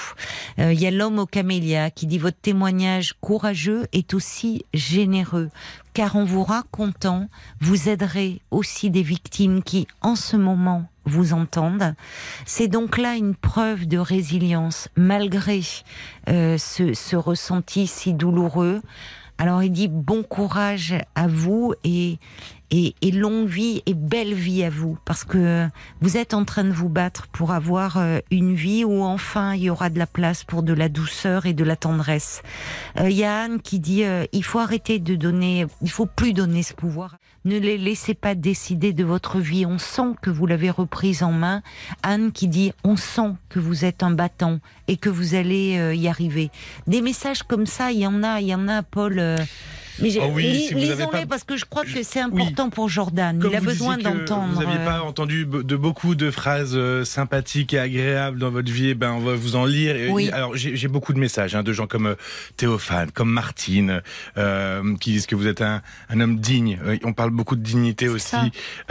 Euh, 0.60 0.74
il 0.74 0.82
y 0.82 0.88
a 0.88 0.92
l'homme 0.92 1.20
au 1.20 1.26
camélia 1.26 1.92
qui 1.92 2.08
dit 2.08 2.18
votre 2.18 2.40
témoignage 2.40 3.14
courageux 3.22 3.86
est 3.94 4.14
aussi 4.14 4.66
généreux, 4.74 5.50
car 5.94 6.16
en 6.16 6.24
vous 6.26 6.44
racontant, 6.44 7.28
vous 7.62 7.90
aiderez 7.90 8.42
aussi 8.52 8.90
des 8.90 9.04
victimes 9.04 9.64
qui, 9.64 9.88
en 10.02 10.16
ce 10.16 10.36
moment, 10.36 10.86
vous 11.06 11.34
entendent. 11.34 11.96
C'est 12.46 12.68
donc 12.68 12.98
là 12.98 13.16
une 13.16 13.36
preuve 13.36 13.88
de 13.88 13.98
résilience, 13.98 14.90
malgré 14.96 15.62
euh, 16.30 16.58
ce, 16.58 16.94
ce 16.94 17.16
ressenti 17.16 17.88
si 17.88 18.14
douloureux. 18.14 18.82
Alors 19.44 19.62
il 19.62 19.72
dit 19.72 19.90
bon 19.90 20.24
courage 20.24 20.96
à 21.16 21.28
vous 21.28 21.74
et, 21.84 22.18
et, 22.72 23.12
longue 23.12 23.46
vie 23.46 23.84
et 23.86 23.94
belle 23.94 24.34
vie 24.34 24.64
à 24.64 24.70
vous, 24.70 24.98
parce 25.04 25.26
que 25.26 25.68
vous 26.00 26.16
êtes 26.16 26.34
en 26.34 26.46
train 26.46 26.64
de 26.64 26.72
vous 26.72 26.88
battre 26.88 27.28
pour 27.28 27.52
avoir 27.52 27.98
euh, 27.98 28.20
une 28.32 28.56
vie 28.56 28.86
où 28.86 29.04
enfin 29.04 29.54
il 29.54 29.64
y 29.64 29.70
aura 29.70 29.90
de 29.90 30.00
la 30.00 30.08
place 30.08 30.46
pour 30.46 30.64
de 30.64 30.72
la 30.72 30.88
douceur 30.88 31.46
et 31.46 31.52
de 31.52 31.66
la 31.66 31.76
tendresse. 31.76 32.42
Euh, 33.02 33.10
Il 33.10 33.22
Anne 33.26 33.62
qui 33.62 33.82
dit 33.82 34.06
euh, 34.06 34.24
il 34.32 34.46
faut 34.46 34.60
arrêter 34.60 35.00
de 35.00 35.16
donner, 35.16 35.66
il 35.82 35.92
faut 35.92 36.06
plus 36.06 36.32
donner 36.32 36.64
ce 36.64 36.74
pouvoir. 36.74 37.18
Ne 37.46 37.58
les 37.58 37.78
laissez 37.78 38.14
pas 38.14 38.36
décider 38.36 38.94
de 38.94 39.04
votre 39.04 39.40
vie. 39.40 39.66
On 39.66 39.78
sent 39.78 40.16
que 40.22 40.30
vous 40.30 40.46
l'avez 40.46 40.70
reprise 40.70 41.24
en 41.24 41.32
main. 41.32 41.62
Anne 42.02 42.32
qui 42.32 42.48
dit 42.48 42.72
on 42.84 42.96
sent 42.96 43.34
que 43.50 43.60
vous 43.60 43.84
êtes 43.84 44.02
un 44.02 44.12
battant 44.12 44.60
et 44.88 44.98
que 44.98 45.10
vous 45.10 45.36
allez 45.36 45.78
euh, 45.78 45.94
y 45.94 46.08
arriver. 46.08 46.52
Des 46.88 47.02
messages 47.02 47.44
comme 47.44 47.66
ça, 47.66 47.92
il 47.92 48.00
y 48.00 48.08
en 48.08 48.24
a, 48.24 48.40
il 48.40 48.48
y 48.48 48.56
en 48.56 48.68
a, 48.68 48.82
Paul. 48.82 49.20
Mais 50.00 50.10
Oh 50.20 50.30
oui, 50.34 50.66
si 50.68 50.74
avez 50.74 50.82
lisons-les 50.82 51.06
pas- 51.22 51.26
parce 51.26 51.44
que 51.44 51.58
je 51.58 51.66
crois 51.66 51.84
que 51.84 52.04
c'est 52.04 52.24
Oui. 52.26 52.42
important 52.42 52.70
pour 52.70 52.90
Jordan. 52.90 53.40
Comme 53.40 53.52
il 53.52 53.56
a 53.58 53.62
besoin 53.62 53.98
d'entendre. 53.98 54.54
Vous 54.54 54.60
n'aviez 54.64 54.80
euh, 54.80 54.86
pas 54.86 55.02
entendu 55.02 55.46
de 55.46 55.76
beaucoup 55.76 56.16
de 56.16 56.32
phrases 56.32 56.74
euh, 56.76 57.04
sympathiques 57.06 57.74
et 57.74 57.80
agréables 57.80 58.40
dans 58.40 58.50
votre 58.52 58.72
vie. 58.72 58.90
eh 58.90 58.94
Ben, 58.96 59.12
on 59.12 59.20
va 59.20 59.36
vous 59.36 59.56
en 59.56 59.66
lire. 59.66 59.96
Oui. 60.12 60.30
Alors, 60.32 60.56
j'ai 60.56 60.88
beaucoup 60.88 61.14
de 61.14 61.20
messages 61.20 61.56
hein, 61.56 61.64
de 61.64 61.74
gens 61.74 61.88
comme 61.88 62.08
euh, 62.08 62.16
Théophane, 62.58 63.12
comme 63.12 63.30
Martine, 63.32 64.02
euh, 64.38 64.96
qui 64.98 65.12
disent 65.12 65.26
que 65.28 65.36
vous 65.36 65.48
êtes 65.48 65.62
un, 65.62 65.82
un 66.10 66.20
homme 66.20 66.40
digne. 66.40 66.80
On 67.04 67.14
parle 67.14 67.32
beaucoup 67.32 67.56
de 67.56 67.62
dignité 67.64 68.08
aussi, 68.08 68.36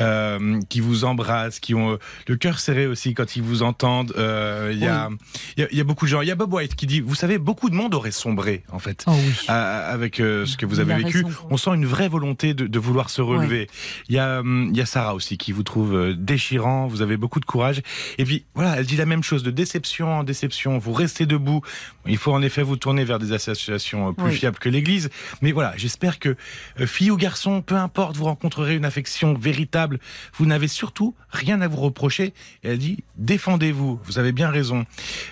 euh, 0.00 0.60
qui 0.68 0.80
vous 0.80 1.04
embrassent, 1.04 1.60
qui 1.60 1.74
ont 1.74 1.98
le 2.26 2.36
cœur 2.36 2.58
serré 2.60 2.86
aussi 2.86 3.14
quand 3.14 3.36
ils 3.36 3.42
vous 3.42 3.62
entendent. 3.62 4.12
Euh, 4.16 4.70
Il 4.72 4.78
y, 4.78 4.86
a, 4.86 5.08
il 5.56 5.68
y 5.72 5.76
y 5.76 5.80
a 5.80 5.84
beaucoup 5.84 6.04
de 6.06 6.10
gens. 6.10 6.20
Il 6.22 6.28
y 6.28 6.30
a 6.30 6.34
Bob 6.34 6.52
White 6.52 6.74
qui 6.74 6.86
dit, 6.86 7.00
vous 7.00 7.14
savez, 7.14 7.38
beaucoup 7.38 7.70
de 7.70 7.74
monde 7.74 7.94
aurait 7.94 8.10
sombré 8.10 8.62
en 8.70 8.78
fait. 8.78 9.04
Oh 9.06 9.12
oui. 9.14 9.46
avec 9.48 10.16
ce 10.16 10.56
que 10.56 10.66
vous 10.66 10.80
Il 10.80 10.80
avez 10.92 11.04
vécu. 11.04 11.24
raison. 11.24 11.36
On 11.50 11.56
sent 11.56 11.70
une 11.74 11.86
vraie 11.86 12.08
volonté 12.08 12.54
de, 12.54 12.66
de 12.66 12.78
vouloir 12.78 13.10
se 13.10 13.20
relever. 13.20 13.68
Il 14.08 14.14
y 14.14 14.18
a 14.18 14.40
hum, 14.40 14.68
il 14.72 14.76
y 14.76 14.80
a 14.80 14.86
Sarah 14.86 15.14
aussi 15.14 15.38
qui 15.38 15.52
vous 15.52 15.62
trouve 15.62 15.94
euh, 15.94 16.14
déchirant. 16.16 16.86
Vous 16.86 17.02
avez 17.02 17.16
beaucoup 17.16 17.40
de 17.40 17.44
courage. 17.44 17.82
Et 18.18 18.24
puis 18.24 18.44
voilà, 18.54 18.76
elle 18.78 18.86
dit 18.86 18.96
la 18.96 19.06
même 19.06 19.22
chose 19.22 19.42
de 19.42 19.50
déception 19.50 20.18
en 20.20 20.24
déception. 20.24 20.78
Vous 20.78 20.92
restez 20.92 21.26
debout. 21.26 21.60
Il 22.06 22.16
faut 22.18 22.32
en 22.32 22.42
effet 22.42 22.62
vous 22.62 22.76
tourner 22.76 23.04
vers 23.04 23.18
des 23.18 23.32
associations 23.32 24.08
euh, 24.08 24.12
plus 24.12 24.24
Oui. 24.26 24.32
fiables 24.36 24.58
que 24.58 24.68
l'Église. 24.68 25.10
Mais 25.40 25.52
voilà, 25.52 25.72
j'espère 25.76 26.18
que 26.18 26.36
euh, 26.80 26.86
fille 26.86 27.10
ou 27.10 27.16
garçon, 27.16 27.62
peu 27.62 27.76
importe, 27.76 28.16
vous 28.16 28.24
rencontrerez 28.24 28.74
une 28.76 28.84
affection 28.84 29.34
véritable. 29.34 29.98
Vous 30.34 30.46
n'avez 30.46 30.68
surtout 30.68 31.14
rien 31.30 31.60
à 31.60 31.68
vous 31.68 31.76
reprocher. 31.80 32.32
Et 32.64 32.68
elle 32.70 32.78
dit 32.78 33.04
défendez-vous. 33.16 34.00
Vous 34.04 34.18
avez 34.18 34.32
bien 34.32 34.50
raison. 34.50 34.84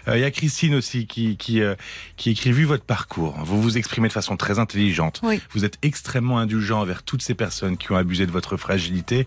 Euh, 0.08 0.16
Il 0.16 0.20
y 0.20 0.24
a 0.24 0.30
Christine 0.30 0.74
aussi 0.74 1.06
qui 1.06 1.36
qui 1.36 1.60
euh, 1.60 1.74
qui 2.16 2.30
écrit 2.30 2.52
vu 2.52 2.64
votre 2.64 2.84
parcours. 2.84 3.36
Vous 3.44 3.60
vous 3.60 3.76
exprimez 3.78 4.08
de 4.08 4.12
façon 4.12 4.36
très 4.36 4.58
intelligente. 4.58 5.20
Oui. 5.22 5.40
Vous 5.52 5.64
êtes 5.64 5.78
extrêmement 5.82 6.38
indulgent 6.38 6.80
envers 6.80 7.02
toutes 7.02 7.22
ces 7.22 7.34
personnes 7.34 7.76
qui 7.76 7.90
ont 7.92 7.96
abusé 7.96 8.26
de 8.26 8.30
votre 8.30 8.56
fragilité. 8.56 9.26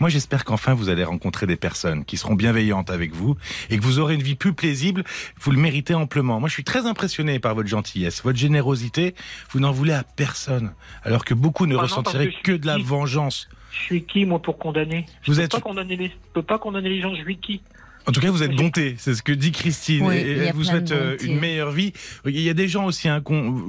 Moi, 0.00 0.08
j'espère 0.08 0.44
qu'enfin 0.44 0.74
vous 0.74 0.88
allez 0.88 1.04
rencontrer 1.04 1.46
des 1.46 1.56
personnes 1.56 2.04
qui 2.04 2.16
seront 2.16 2.34
bienveillantes 2.34 2.90
avec 2.90 3.14
vous 3.14 3.36
et 3.70 3.78
que 3.78 3.82
vous 3.82 3.98
aurez 3.98 4.14
une 4.14 4.22
vie 4.22 4.34
plus 4.34 4.52
paisible. 4.52 5.04
Vous 5.40 5.50
le 5.50 5.58
méritez 5.58 5.94
amplement. 5.94 6.40
Moi, 6.40 6.48
je 6.48 6.54
suis 6.54 6.64
très 6.64 6.86
impressionné 6.86 7.38
par 7.38 7.54
votre 7.54 7.68
gentillesse, 7.68 8.22
votre 8.22 8.38
générosité. 8.38 9.14
Vous 9.50 9.60
n'en 9.60 9.72
voulez 9.72 9.92
à 9.92 10.02
personne, 10.04 10.72
alors 11.04 11.24
que 11.24 11.34
beaucoup 11.34 11.66
ne 11.66 11.72
Ah 11.74 11.76
non, 11.76 11.82
ressentiraient 11.82 12.32
que 12.42 12.52
de 12.52 12.66
la 12.66 12.78
vengeance. 12.78 13.48
Je 13.70 13.78
suis 13.78 14.04
qui, 14.04 14.26
moi, 14.26 14.40
pour 14.42 14.58
condamner? 14.58 15.06
Je 15.22 15.30
Vous 15.30 15.36
peux 15.38 15.42
êtes- 15.44 15.52
peux 15.52 16.42
pas 16.42 16.58
condamner 16.58 16.88
les 16.90 17.00
gens, 17.00 17.14
je 17.14 17.22
suis 17.22 17.38
qui? 17.38 17.62
En 18.06 18.12
tout 18.12 18.20
cas, 18.20 18.30
vous 18.30 18.42
êtes 18.42 18.56
bonté, 18.56 18.96
c'est 18.98 19.14
ce 19.14 19.22
que 19.22 19.32
dit 19.32 19.52
Christine. 19.52 20.04
Oui, 20.04 20.16
et 20.16 20.38
elle 20.38 20.54
vous 20.54 20.64
souhaite 20.64 20.90
euh, 20.90 21.16
une 21.22 21.38
meilleure 21.38 21.70
vie. 21.70 21.92
Il 22.26 22.40
y 22.40 22.50
a 22.50 22.54
des 22.54 22.66
gens 22.66 22.84
aussi, 22.86 23.08
hein, 23.08 23.22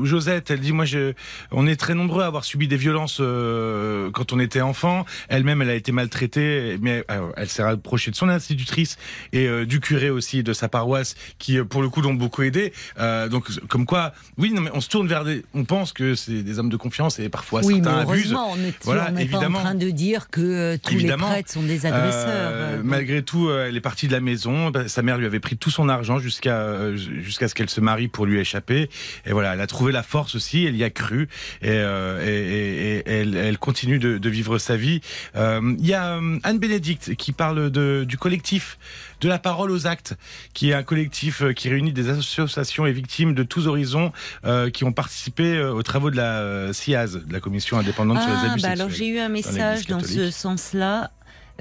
Josette, 0.03 0.49
elle 0.49 0.59
dit, 0.59 0.71
moi, 0.71 0.85
je, 0.85 1.13
on 1.51 1.67
est 1.67 1.75
très 1.75 1.93
nombreux 1.93 2.23
à 2.23 2.27
avoir 2.27 2.43
subi 2.43 2.67
des 2.67 2.77
violences 2.77 3.17
euh, 3.19 4.09
quand 4.11 4.33
on 4.33 4.39
était 4.39 4.61
enfant. 4.61 5.05
Elle-même, 5.29 5.61
elle 5.61 5.69
a 5.69 5.75
été 5.75 5.91
maltraitée, 5.91 6.77
mais 6.81 7.05
elle 7.37 7.47
s'est 7.47 7.63
rapprochée 7.63 8.09
de 8.09 8.15
son 8.15 8.27
institutrice 8.29 8.97
et 9.33 9.47
euh, 9.47 9.65
du 9.65 9.79
curé 9.79 10.09
aussi 10.09 10.41
de 10.41 10.53
sa 10.53 10.67
paroisse, 10.67 11.15
qui, 11.37 11.59
euh, 11.59 11.63
pour 11.63 11.81
le 11.81 11.89
coup, 11.89 12.01
l'ont 12.01 12.13
beaucoup 12.15 12.41
aidé. 12.41 12.73
Euh, 12.99 13.29
donc, 13.29 13.47
comme 13.67 13.85
quoi, 13.85 14.13
oui, 14.37 14.51
non, 14.51 14.61
mais 14.61 14.71
on 14.73 14.81
se 14.81 14.89
tourne 14.89 15.07
vers 15.07 15.25
des, 15.25 15.43
on 15.53 15.63
pense 15.63 15.93
que 15.93 16.15
c'est 16.15 16.41
des 16.43 16.57
hommes 16.59 16.69
de 16.69 16.77
confiance 16.77 17.19
et 17.19 17.29
parfois 17.29 17.61
Oui, 17.63 17.75
mais 17.77 17.83
certains 17.83 17.99
abusent. 17.99 18.31
heureusement, 18.33 18.51
on 18.51 18.57
n'est 18.57 18.73
Voilà, 18.83 19.07
on 19.09 19.13
n'est 19.13 19.25
pas 19.25 19.37
en 19.47 19.51
train 19.51 19.75
de 19.75 19.89
dire 19.91 20.29
que 20.31 20.41
euh, 20.41 20.77
tous 20.81 20.93
Évidemment. 20.93 21.27
les 21.27 21.33
prêtres 21.33 21.51
sont 21.51 21.63
des 21.63 21.85
agresseurs. 21.85 22.83
Malgré 22.83 23.21
tout, 23.21 23.51
elle 23.51 23.77
est 23.77 23.81
partie 23.81 24.07
de 24.07 24.11
la 24.13 24.22
maison. 24.23 24.71
Bah, 24.71 24.87
Sa 24.87 25.01
mère 25.03 25.17
lui 25.17 25.25
avait 25.27 25.39
pris 25.39 25.57
tout 25.57 25.69
son 25.69 25.89
argent 25.89 26.17
jusqu'à 26.19 26.57
euh, 26.57 26.97
jusqu'à 26.97 27.47
ce 27.47 27.53
qu'elle 27.55 27.69
se 27.69 27.81
marie 27.81 28.07
pour 28.07 28.25
lui 28.25 28.39
échapper. 28.39 28.89
Et 29.25 29.31
voilà, 29.33 29.53
elle 29.53 29.61
a 29.61 29.67
trouvé 29.67 29.91
la 29.91 30.01
force 30.03 30.33
aussi. 30.35 30.65
Elle 30.65 30.75
y 30.75 30.83
a 30.83 30.89
cru 30.89 31.27
et, 31.61 31.69
euh, 31.69 32.19
et, 32.25 32.29
et- 32.29 32.97
et 32.97 33.19
elle, 33.21 33.35
elle 33.35 33.57
continue 33.57 33.99
de, 33.99 34.17
de 34.17 34.29
vivre 34.29 34.57
sa 34.57 34.75
vie. 34.77 35.01
Euh, 35.35 35.75
Il 35.79 35.85
y 35.85 35.93
a 35.93 36.19
Anne 36.43 36.59
Bénédicte 36.59 37.15
qui 37.15 37.31
parle 37.33 37.69
de, 37.69 38.05
du 38.07 38.17
collectif 38.17 38.77
de 39.21 39.27
la 39.29 39.39
parole 39.39 39.71
aux 39.71 39.87
actes, 39.87 40.15
qui 40.53 40.69
est 40.71 40.73
un 40.73 40.83
collectif 40.83 41.43
qui 41.55 41.69
réunit 41.69 41.93
des 41.93 42.09
associations 42.09 42.85
et 42.85 42.91
victimes 42.91 43.33
de 43.33 43.43
tous 43.43 43.67
horizons 43.67 44.11
euh, 44.45 44.69
qui 44.69 44.83
ont 44.83 44.91
participé 44.91 45.61
aux 45.61 45.83
travaux 45.83 46.11
de 46.11 46.17
la 46.17 46.71
CIAZ, 46.73 47.25
de 47.25 47.33
la 47.33 47.39
Commission 47.39 47.77
indépendante 47.77 48.21
sur 48.21 48.29
les 48.29 48.35
Ah, 48.35 48.39
abus 48.39 48.61
bah 48.61 48.69
sexuels. 48.69 48.81
alors 48.81 48.89
j'ai 48.89 49.07
eu 49.07 49.19
un 49.19 49.29
message 49.29 49.87
dans 49.87 50.01
ce 50.01 50.29
sens-là. 50.31 51.11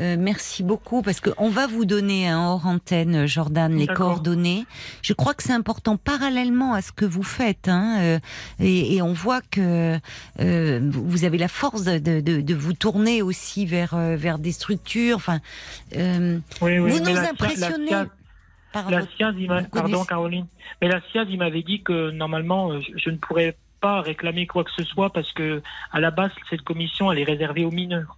Euh, 0.00 0.16
merci 0.18 0.62
beaucoup 0.62 1.02
parce 1.02 1.20
qu'on 1.20 1.50
va 1.50 1.66
vous 1.66 1.84
donner 1.84 2.26
un 2.28 2.38
hors 2.48 2.66
antenne, 2.66 3.26
Jordan, 3.26 3.74
les 3.76 3.86
coordonnées. 3.86 4.64
Je 5.02 5.12
crois 5.12 5.34
que 5.34 5.42
c'est 5.42 5.52
important 5.52 5.98
parallèlement 5.98 6.72
à 6.72 6.80
ce 6.80 6.92
que 6.92 7.04
vous 7.04 7.22
faites, 7.22 7.68
hein, 7.68 7.98
euh, 8.00 8.18
et, 8.58 8.96
et 8.96 9.02
on 9.02 9.12
voit 9.12 9.42
que 9.42 9.98
euh, 10.40 10.80
vous 10.90 11.24
avez 11.24 11.36
la 11.36 11.48
force 11.48 11.84
de, 11.84 11.98
de, 11.98 12.40
de- 12.40 12.54
vous 12.54 12.72
tourner 12.72 13.20
aussi 13.22 13.66
vers 13.66 13.92
euh, 13.94 14.16
vers 14.16 14.38
des 14.38 14.52
structures. 14.52 15.16
Enfin, 15.16 15.40
euh, 15.96 16.38
Oui, 16.62 16.78
oui, 16.78 16.90
Vous 16.92 16.98
nous 17.00 17.14
la- 17.14 17.30
impressionnez 17.30 17.90
La, 17.90 18.06
par 18.72 18.90
la, 18.90 19.00
votre- 19.00 19.12
vous 19.62 19.68
pardon 19.68 20.04
Caroline, 20.04 20.46
mais 20.80 20.88
la 20.88 21.00
SIAZ, 21.12 21.26
il 21.28 21.36
m'avait 21.38 21.62
dit 21.62 21.82
que 21.82 22.10
normalement, 22.12 22.80
je, 22.80 22.92
je 22.96 23.10
ne 23.10 23.16
pourrais 23.18 23.56
pas 23.82 24.00
réclamer 24.00 24.46
quoi 24.46 24.64
que 24.64 24.70
ce 24.74 24.84
soit 24.84 25.10
parce 25.12 25.30
que 25.32 25.60
à 25.92 26.00
la 26.00 26.10
base, 26.10 26.30
cette 26.48 26.62
commission, 26.62 27.12
elle 27.12 27.18
est 27.18 27.24
réservée 27.24 27.64
aux 27.66 27.70
mineurs. 27.70 28.16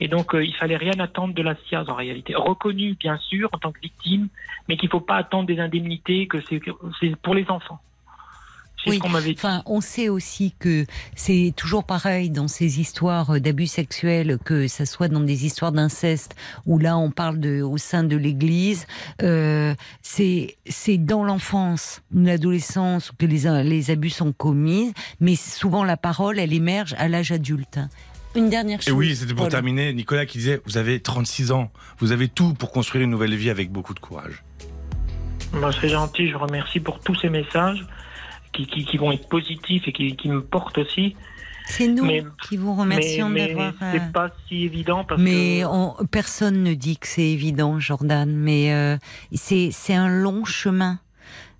Et 0.00 0.08
donc, 0.08 0.34
euh, 0.34 0.44
il 0.44 0.54
fallait 0.54 0.76
rien 0.76 0.98
attendre 1.00 1.34
de 1.34 1.42
la 1.42 1.54
SIAZ 1.56 1.88
en 1.88 1.94
réalité. 1.94 2.34
Reconnue, 2.34 2.94
bien 2.94 3.18
sûr, 3.18 3.48
en 3.52 3.58
tant 3.58 3.72
que 3.72 3.80
victime, 3.80 4.28
mais 4.68 4.76
qu'il 4.76 4.88
faut 4.88 5.00
pas 5.00 5.16
attendre 5.16 5.46
des 5.46 5.58
indemnités, 5.58 6.26
que 6.26 6.38
c'est 6.40 7.16
pour 7.16 7.34
les 7.34 7.48
enfants. 7.50 7.80
Oui. 8.86 9.00
dit. 9.24 9.34
Enfin, 9.36 9.62
on 9.66 9.80
sait 9.80 10.08
aussi 10.08 10.54
que 10.58 10.86
c'est 11.14 11.52
toujours 11.56 11.84
pareil 11.84 12.30
dans 12.30 12.48
ces 12.48 12.80
histoires 12.80 13.40
d'abus 13.40 13.66
sexuels, 13.66 14.38
que 14.44 14.68
ça 14.68 14.86
soit 14.86 15.08
dans 15.08 15.20
des 15.20 15.44
histoires 15.44 15.72
d'inceste, 15.72 16.36
où 16.66 16.78
là 16.78 16.96
on 16.96 17.10
parle 17.10 17.40
de 17.40 17.60
au 17.60 17.76
sein 17.76 18.04
de 18.04 18.16
l'Église. 18.16 18.86
Euh, 19.22 19.74
c'est 20.02 20.56
c'est 20.66 20.96
dans 20.96 21.24
l'enfance, 21.24 22.02
l'adolescence 22.14 23.12
que 23.18 23.26
les 23.26 23.62
les 23.64 23.90
abus 23.90 24.10
sont 24.10 24.32
commis, 24.32 24.92
mais 25.20 25.34
souvent 25.34 25.84
la 25.84 25.96
parole 25.96 26.38
elle 26.38 26.52
émerge 26.52 26.94
à 26.98 27.08
l'âge 27.08 27.32
adulte. 27.32 27.80
Une 28.38 28.48
dernière 28.50 28.80
chose. 28.80 28.88
Et 28.88 28.92
oui, 28.92 29.14
c'était 29.16 29.34
pour 29.34 29.44
Paul. 29.44 29.50
terminer. 29.50 29.92
Nicolas 29.92 30.24
qui 30.26 30.38
disait, 30.38 30.60
vous 30.64 30.76
avez 30.78 31.00
36 31.00 31.52
ans, 31.52 31.70
vous 31.98 32.12
avez 32.12 32.28
tout 32.28 32.54
pour 32.54 32.70
construire 32.70 33.04
une 33.04 33.10
nouvelle 33.10 33.34
vie 33.34 33.50
avec 33.50 33.70
beaucoup 33.70 33.94
de 33.94 34.00
courage. 34.00 34.42
C'est 35.80 35.88
gentil, 35.88 36.30
je 36.30 36.36
remercie 36.36 36.78
pour 36.80 37.00
tous 37.00 37.14
ces 37.16 37.30
messages 37.30 37.84
qui, 38.52 38.66
qui, 38.66 38.84
qui 38.84 38.96
vont 38.98 39.12
être 39.12 39.28
positifs 39.28 39.88
et 39.88 39.92
qui, 39.92 40.14
qui 40.16 40.28
me 40.28 40.42
portent 40.42 40.78
aussi. 40.78 41.16
C'est 41.66 41.88
nous 41.88 42.04
Mais- 42.04 42.24
qui 42.48 42.56
vous 42.56 42.74
remercions 42.74 43.28
mais 43.28 43.48
d'avoir. 43.48 43.72
euh, 43.82 43.92
c'est 43.92 44.12
pas 44.12 44.30
si 44.48 44.64
évident 44.64 45.04
parce 45.04 45.20
Mais 45.20 45.60
que 45.62 45.66
on- 45.66 45.94
personne 46.10 46.62
ne 46.62 46.72
dit 46.74 46.96
que 46.96 47.06
c'est 47.06 47.26
évident, 47.28 47.78
Jordan. 47.78 48.30
Mais 48.34 48.72
euh, 48.72 48.96
c'est 49.34 49.70
c'est 49.72 49.94
un 49.94 50.08
long 50.08 50.44
chemin. 50.46 50.98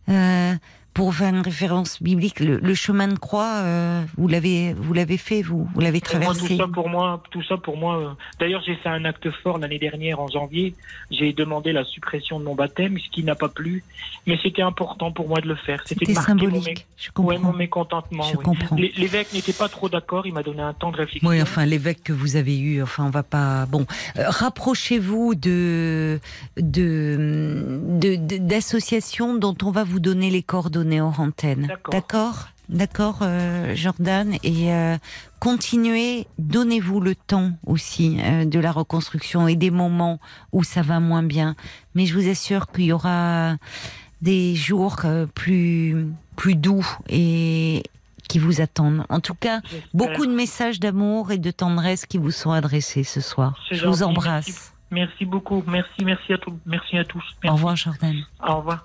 Euh, 0.09 0.55
pour 0.95 1.15
faire 1.15 1.29
une 1.33 1.43
référence 1.43 2.03
biblique, 2.03 2.41
le, 2.41 2.59
le 2.59 2.75
chemin 2.75 3.07
de 3.07 3.17
croix, 3.19 3.59
euh, 3.63 4.03
vous 4.17 4.27
l'avez 4.27 4.73
vous 4.75 4.93
l'avez 4.93 5.17
fait, 5.17 5.43
vous 5.43 5.69
vous 5.73 5.81
l'avez 5.81 5.99
Et 5.99 6.01
moi, 6.01 6.35
traversé. 6.35 6.49
tout 6.49 6.57
ça 6.57 6.67
pour 6.67 6.89
moi, 6.89 7.23
tout 7.31 7.43
ça 7.45 7.57
pour 7.57 7.77
moi. 7.77 7.99
euh, 8.01 8.09
D'ailleurs, 8.41 8.63
j'ai 8.67 8.75
fait 8.75 8.89
un 8.89 9.05
acte 9.05 9.31
fort 9.43 9.59
l'année 9.59 9.79
dernière 9.79 10.19
en 10.19 10.27
janvier. 10.27 10.75
J'ai 11.13 11.33
demandé 11.33 11.71
la 11.73 11.85
suppression 11.85 12.41
de 12.41 12.45
mon 12.45 12.57
baptême, 12.57 12.99
ce 12.99 13.09
qui 13.11 13.23
n'a 13.23 13.37
pas 13.37 13.49
plu, 13.49 13.85
mais 14.27 14.37
c'était 14.43 14.63
important 14.63 15.13
pour 15.13 15.29
moi 15.29 15.41
de 15.41 15.47
le 15.47 15.55
faire. 15.55 15.81
C'était 15.87 16.13
mon, 16.15 16.21
symbolique. 16.21 16.87
Je 16.97 17.11
comprends. 17.13 17.29
ouais, 17.33 17.39
mon 17.39 17.53
mécontentement. 17.53 18.25
Je 18.25 18.37
oui. 18.37 18.43
comprends. 18.43 18.75
L'é- 18.75 18.93
L'évêque 18.97 19.33
n'était 19.33 19.53
pas 19.53 19.69
trop 19.69 19.89
d'accord. 19.89 20.27
Il 20.27 20.33
m'a 20.35 20.43
donné 20.43 20.63
un 20.63 20.73
temps 20.75 20.91
de 20.91 20.97
réflexion. 20.97 21.29
Oui, 21.29 21.41
enfin 21.41 21.65
l'évêque 21.65 22.03
que 22.03 22.13
vous 22.13 22.35
avez 22.35 22.59
eu, 22.59 22.83
enfin 22.83 23.05
on 23.05 23.11
va 23.11 23.23
pas. 23.23 23.67
Bon, 23.67 23.87
euh, 24.19 24.25
rapprochez-vous 24.27 25.37
de- 25.37 26.19
d'associations 28.39 29.37
dont 29.37 29.57
on 29.63 29.71
va 29.71 29.85
vous 29.85 30.01
donner 30.01 30.31
les 30.31 30.43
coordonnées 30.43 30.78
hors 31.01 31.21
antenne. 31.21 31.67
D'accord. 31.67 31.93
D'accord, 31.93 32.49
d'accord, 32.69 33.19
euh, 33.23 33.75
Jordan, 33.75 34.35
et 34.43 34.73
euh, 34.73 34.97
continuez. 35.41 36.27
Donnez-vous 36.39 37.01
le 37.01 37.15
temps 37.15 37.53
aussi 37.67 38.19
euh, 38.21 38.45
de 38.45 38.59
la 38.59 38.73
reconstruction 38.73 39.49
et 39.49 39.57
des 39.57 39.71
moments 39.71 40.21
où 40.53 40.63
ça 40.63 40.83
va 40.83 41.01
moins 41.01 41.23
bien. 41.23 41.55
Mais 41.95 42.07
je 42.07 42.15
vous 42.15 42.29
assure 42.29 42.67
qu'il 42.71 42.85
y 42.85 42.93
aura 42.93 43.57
des 44.21 44.55
jours 44.55 44.97
plus 45.35 46.09
plus 46.37 46.55
doux 46.55 46.87
et 47.09 47.83
qui 48.29 48.39
vous 48.39 48.61
attendent. 48.61 49.05
En 49.09 49.21
tout 49.21 49.35
cas. 49.35 49.61
Beaucoup 49.95 50.27
de 50.27 50.33
messages 50.33 50.79
d'amour 50.79 51.33
et 51.33 51.39
de 51.39 51.51
tendresse 51.51 52.07
qui 52.07 52.19
vous 52.19 52.31
sont 52.31 52.53
adressés 52.53 53.03
ce 53.03 53.21
soir. 53.21 53.59
Je 53.71 53.87
vous 53.87 54.03
embrasse. 54.03 54.47
merci. 54.47 54.71
Merci 54.91 55.25
beaucoup. 55.25 55.63
Merci, 55.67 56.05
merci 56.05 56.33
à 56.33 56.39
tous. 56.39 56.55
Merci 56.65 56.99
à 56.99 57.05
tous. 57.05 57.25
Au 57.45 57.53
revoir, 57.53 57.77
Jordan. 57.77 58.17
Au 58.47 58.57
revoir. 58.59 58.85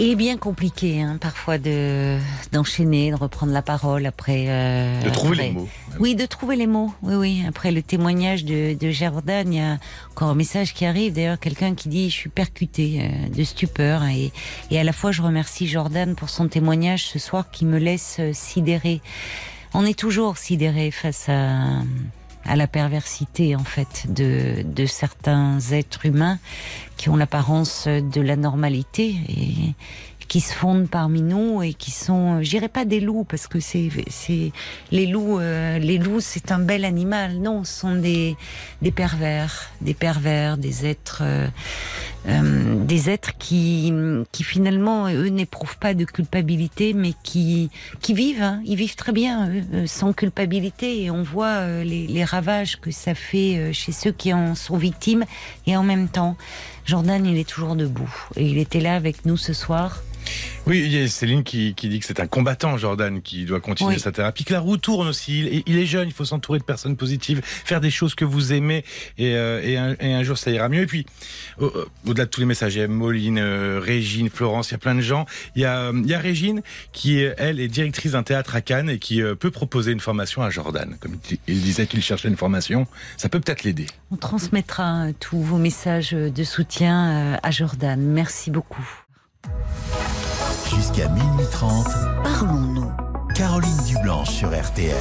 Il 0.00 0.10
est 0.10 0.14
bien 0.14 0.36
compliqué, 0.36 1.00
hein, 1.02 1.18
parfois, 1.20 1.58
de 1.58 2.18
d'enchaîner, 2.52 3.10
de 3.10 3.16
reprendre 3.16 3.52
la 3.52 3.62
parole 3.62 4.06
après. 4.06 4.44
euh, 4.48 5.02
De 5.02 5.10
trouver 5.10 5.32
après- 5.34 5.48
les 5.48 5.52
mots. 5.54 5.68
Oui, 5.98 6.14
de 6.14 6.24
trouver 6.24 6.54
les 6.54 6.68
mots. 6.68 6.92
Oui, 7.02 7.14
oui. 7.16 7.42
Après 7.48 7.72
le 7.72 7.82
témoignage 7.82 8.44
de, 8.44 8.74
de 8.78 8.90
Jordan, 8.92 9.52
il 9.52 9.56
y 9.58 9.60
a 9.60 9.78
encore 10.12 10.28
un 10.28 10.36
message 10.36 10.72
qui 10.72 10.84
arrive. 10.86 11.14
D'ailleurs, 11.14 11.40
quelqu'un 11.40 11.74
qui 11.74 11.88
dit 11.88 12.10
:«Je 12.10 12.14
suis 12.14 12.30
percuté 12.30 13.00
euh, 13.02 13.28
de 13.36 13.42
stupeur. 13.42 14.04
Et, 14.04 14.30
et 14.70 14.78
à 14.78 14.84
la 14.84 14.92
fois, 14.92 15.10
je 15.10 15.20
remercie 15.20 15.66
Jordan 15.66 16.14
pour 16.14 16.28
son 16.28 16.46
témoignage 16.46 17.04
ce 17.06 17.18
soir 17.18 17.50
qui 17.50 17.64
me 17.64 17.78
laisse 17.78 18.18
euh, 18.20 18.30
sidéré. 18.32 19.00
On 19.74 19.84
est 19.84 19.98
toujours 19.98 20.38
sidéré 20.38 20.92
face 20.92 21.28
à 21.28 21.82
à 22.48 22.56
la 22.56 22.66
perversité 22.66 23.54
en 23.54 23.64
fait 23.64 24.06
de, 24.08 24.62
de 24.64 24.86
certains 24.86 25.58
êtres 25.70 26.06
humains 26.06 26.38
qui 26.96 27.08
ont 27.10 27.16
l'apparence 27.16 27.86
de 27.86 28.20
la 28.20 28.36
normalité 28.36 29.14
et 29.28 29.74
qui 30.28 30.40
se 30.40 30.52
fondent 30.52 30.88
parmi 30.88 31.22
nous 31.22 31.62
et 31.62 31.72
qui 31.72 31.90
sont, 31.90 32.42
je 32.42 32.50
dirais 32.50 32.68
pas 32.68 32.84
des 32.84 33.00
loups 33.00 33.24
parce 33.24 33.46
que 33.46 33.60
c'est 33.60 33.88
c'est 34.08 34.52
les 34.92 35.06
loups, 35.06 35.40
euh, 35.40 35.78
les 35.78 35.98
loups 35.98 36.20
c'est 36.20 36.52
un 36.52 36.58
bel 36.58 36.84
animal. 36.84 37.38
Non, 37.38 37.64
ce 37.64 37.80
sont 37.80 37.94
des 37.96 38.36
des 38.82 38.90
pervers, 38.92 39.70
des 39.80 39.94
pervers, 39.94 40.58
des 40.58 40.86
êtres, 40.86 41.22
euh, 41.22 41.48
euh, 42.26 42.74
des 42.84 43.10
êtres 43.10 43.36
qui 43.38 43.92
qui 44.32 44.42
finalement 44.42 45.08
eux 45.08 45.28
n'éprouvent 45.28 45.78
pas 45.78 45.94
de 45.94 46.04
culpabilité, 46.04 46.92
mais 46.92 47.12
qui 47.22 47.70
qui 48.00 48.14
vivent, 48.14 48.42
hein. 48.42 48.60
ils 48.64 48.76
vivent 48.76 48.96
très 48.96 49.12
bien 49.12 49.48
eux, 49.48 49.62
euh, 49.74 49.86
sans 49.86 50.12
culpabilité 50.12 51.02
et 51.02 51.10
on 51.10 51.22
voit 51.22 51.46
euh, 51.46 51.84
les, 51.84 52.06
les 52.06 52.24
ravages 52.24 52.80
que 52.80 52.90
ça 52.90 53.14
fait 53.14 53.72
chez 53.72 53.92
ceux 53.92 54.12
qui 54.12 54.32
en 54.32 54.54
sont 54.54 54.76
victimes 54.76 55.24
et 55.66 55.76
en 55.76 55.82
même 55.82 56.08
temps. 56.08 56.36
Jordan, 56.84 57.24
il 57.24 57.38
est 57.38 57.48
toujours 57.48 57.76
debout 57.76 58.12
et 58.36 58.46
il 58.46 58.58
était 58.58 58.80
là 58.80 58.96
avec 58.96 59.24
nous 59.24 59.36
ce 59.36 59.52
soir. 59.52 60.02
Oui, 60.68 60.82
il 60.84 60.92
y 60.94 61.02
a 61.02 61.08
Céline 61.08 61.44
qui, 61.44 61.72
qui 61.74 61.88
dit 61.88 61.98
que 61.98 62.04
c'est 62.04 62.20
un 62.20 62.26
combattant, 62.26 62.76
Jordan, 62.76 63.22
qui 63.22 63.46
doit 63.46 63.58
continuer 63.60 63.94
Oui. 63.94 64.00
sa 64.00 64.12
thérapie, 64.12 64.44
que 64.44 64.52
la 64.52 64.60
roue 64.60 64.76
tourne 64.76 65.08
aussi. 65.08 65.40
Il, 65.40 65.62
il 65.66 65.78
est 65.78 65.86
jeune, 65.86 66.06
il 66.08 66.12
faut 66.12 66.26
s'entourer 66.26 66.58
de 66.58 66.64
personnes 66.64 66.94
positives, 66.96 67.40
faire 67.42 67.80
des 67.80 67.90
choses 67.90 68.14
que 68.14 68.26
vous 68.26 68.52
aimez, 68.52 68.84
et, 69.16 69.34
euh, 69.34 69.62
et, 69.64 69.78
un, 69.78 69.96
et 69.98 70.12
un 70.12 70.22
jour 70.22 70.36
ça 70.36 70.50
ira 70.50 70.68
mieux. 70.68 70.82
Et 70.82 70.86
puis, 70.86 71.06
au- 71.58 71.72
au-delà 72.06 72.26
de 72.26 72.30
tous 72.30 72.40
les 72.40 72.46
messages, 72.46 72.74
il 72.74 72.80
y 72.80 72.82
a 72.82 72.88
Moline, 72.88 73.38
euh, 73.38 73.80
Régine, 73.82 74.28
Florence, 74.28 74.68
il 74.68 74.72
y 74.72 74.74
a 74.74 74.78
plein 74.78 74.94
de 74.94 75.00
gens. 75.00 75.24
Il 75.56 75.62
y 75.62 75.64
a, 75.64 75.84
euh, 75.84 75.92
il 76.04 76.06
y 76.10 76.12
a 76.12 76.18
Régine 76.18 76.60
qui, 76.92 77.24
euh, 77.24 77.32
elle, 77.38 77.60
est 77.60 77.68
directrice 77.68 78.12
d'un 78.12 78.22
théâtre 78.22 78.54
à 78.54 78.60
Cannes 78.60 78.90
et 78.90 78.98
qui 78.98 79.22
euh, 79.22 79.34
peut 79.34 79.50
proposer 79.50 79.92
une 79.92 80.00
formation 80.00 80.42
à 80.42 80.50
Jordan. 80.50 80.96
Comme 81.00 81.16
il, 81.46 81.62
disait 81.62 81.86
qu'il 81.86 82.02
cherchait 82.02 82.28
une 82.28 82.36
formation, 82.36 82.86
ça 83.16 83.30
peut 83.30 83.40
peut-être 83.40 83.62
l'aider. 83.64 83.86
On 84.10 84.16
transmettra 84.16 85.06
euh, 85.06 85.12
tous 85.18 85.40
vos 85.40 85.56
messages 85.56 86.10
de 86.10 86.44
soutien 86.44 87.32
euh, 87.34 87.36
à 87.42 87.50
Jordan. 87.50 87.98
Merci 88.00 88.50
beaucoup. 88.50 88.86
Jusqu'à 90.74 91.08
minuit 91.08 91.46
30, 91.50 91.86
Parlons-nous. 92.22 92.90
Caroline 93.34 93.76
Dublanche 93.86 94.30
sur 94.30 94.48
RTL. 94.48 94.94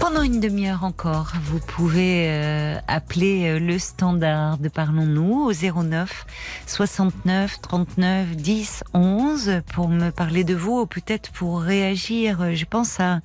Pendant 0.00 0.22
une 0.22 0.38
demi-heure 0.40 0.84
encore, 0.84 1.32
vous 1.42 1.58
pouvez 1.58 2.28
euh, 2.28 2.78
appeler 2.88 3.46
euh, 3.48 3.58
le 3.58 3.78
standard 3.78 4.58
de 4.58 4.68
Parlons-nous 4.68 5.46
au 5.48 5.52
09 5.52 6.26
69 6.66 7.60
39 7.62 8.36
10 8.36 8.84
11 8.92 9.62
pour 9.72 9.88
me 9.88 10.10
parler 10.10 10.44
de 10.44 10.54
vous 10.54 10.80
ou 10.80 10.86
peut-être 10.86 11.32
pour 11.32 11.60
réagir. 11.62 12.42
Euh, 12.42 12.54
Je 12.54 12.64
pense 12.66 13.00
à... 13.00 13.20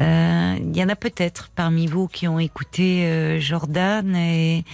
euh, 0.00 0.56
Il 0.58 0.76
y 0.76 0.82
en 0.82 0.88
a 0.88 0.96
peut-être 0.96 1.50
parmi 1.54 1.86
vous 1.86 2.08
qui 2.08 2.26
ont 2.28 2.38
écouté 2.38 3.04
euh, 3.06 3.38
Jordan 3.40 4.14
et... 4.16 4.64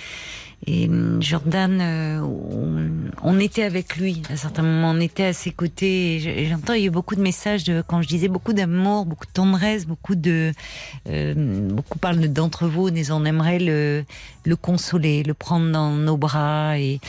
Et 0.64 0.88
hum, 0.88 1.22
Jordan, 1.22 1.78
euh, 1.80 2.20
on, 3.22 3.38
était 3.38 3.62
avec 3.62 3.96
lui 3.96 4.22
à 4.30 4.36
certains 4.36 4.62
moments, 4.62 4.90
on 4.90 5.00
était 5.00 5.24
à 5.26 5.32
ses 5.32 5.50
côtés. 5.50 6.46
J'entends, 6.48 6.72
il 6.72 6.80
y 6.80 6.84
a 6.84 6.86
eu 6.86 6.90
beaucoup 6.90 7.14
de 7.14 7.20
messages 7.20 7.64
de, 7.64 7.82
quand 7.86 8.00
je 8.00 8.08
disais 8.08 8.28
beaucoup 8.28 8.52
d'amour, 8.52 9.04
beaucoup 9.04 9.26
de 9.26 9.32
tendresse, 9.32 9.86
beaucoup 9.86 10.14
de, 10.14 10.52
euh, 11.08 11.34
beaucoup 11.70 11.98
parlent 11.98 12.32
d'entre 12.32 12.66
vous, 12.66 12.90
mais 12.90 13.10
on 13.10 13.24
aimerait 13.24 13.58
le, 13.58 14.04
le 14.44 14.56
consoler, 14.56 15.22
le 15.22 15.34
prendre 15.34 15.70
dans 15.70 15.90
nos 15.90 16.16
bras. 16.16 16.78
Et, 16.78 17.00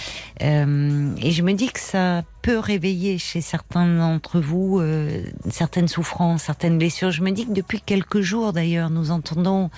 euh, 0.44 1.16
et 1.22 1.32
je 1.32 1.42
me 1.42 1.54
dis 1.54 1.70
que 1.70 1.80
ça 1.80 2.24
peut 2.48 2.60
réveiller 2.60 3.18
chez 3.18 3.42
certains 3.42 3.98
d'entre 3.98 4.40
vous 4.40 4.80
euh, 4.80 5.22
certaines 5.50 5.90
souffrances, 5.90 6.44
certaines 6.44 6.78
blessures. 6.78 7.12
Je 7.12 7.22
me 7.22 7.32
dis 7.32 7.46
que 7.46 7.52
depuis 7.52 7.82
quelques 7.82 8.22
jours, 8.22 8.54
d'ailleurs, 8.54 8.90
nous 8.90 9.12
entendons 9.12 9.70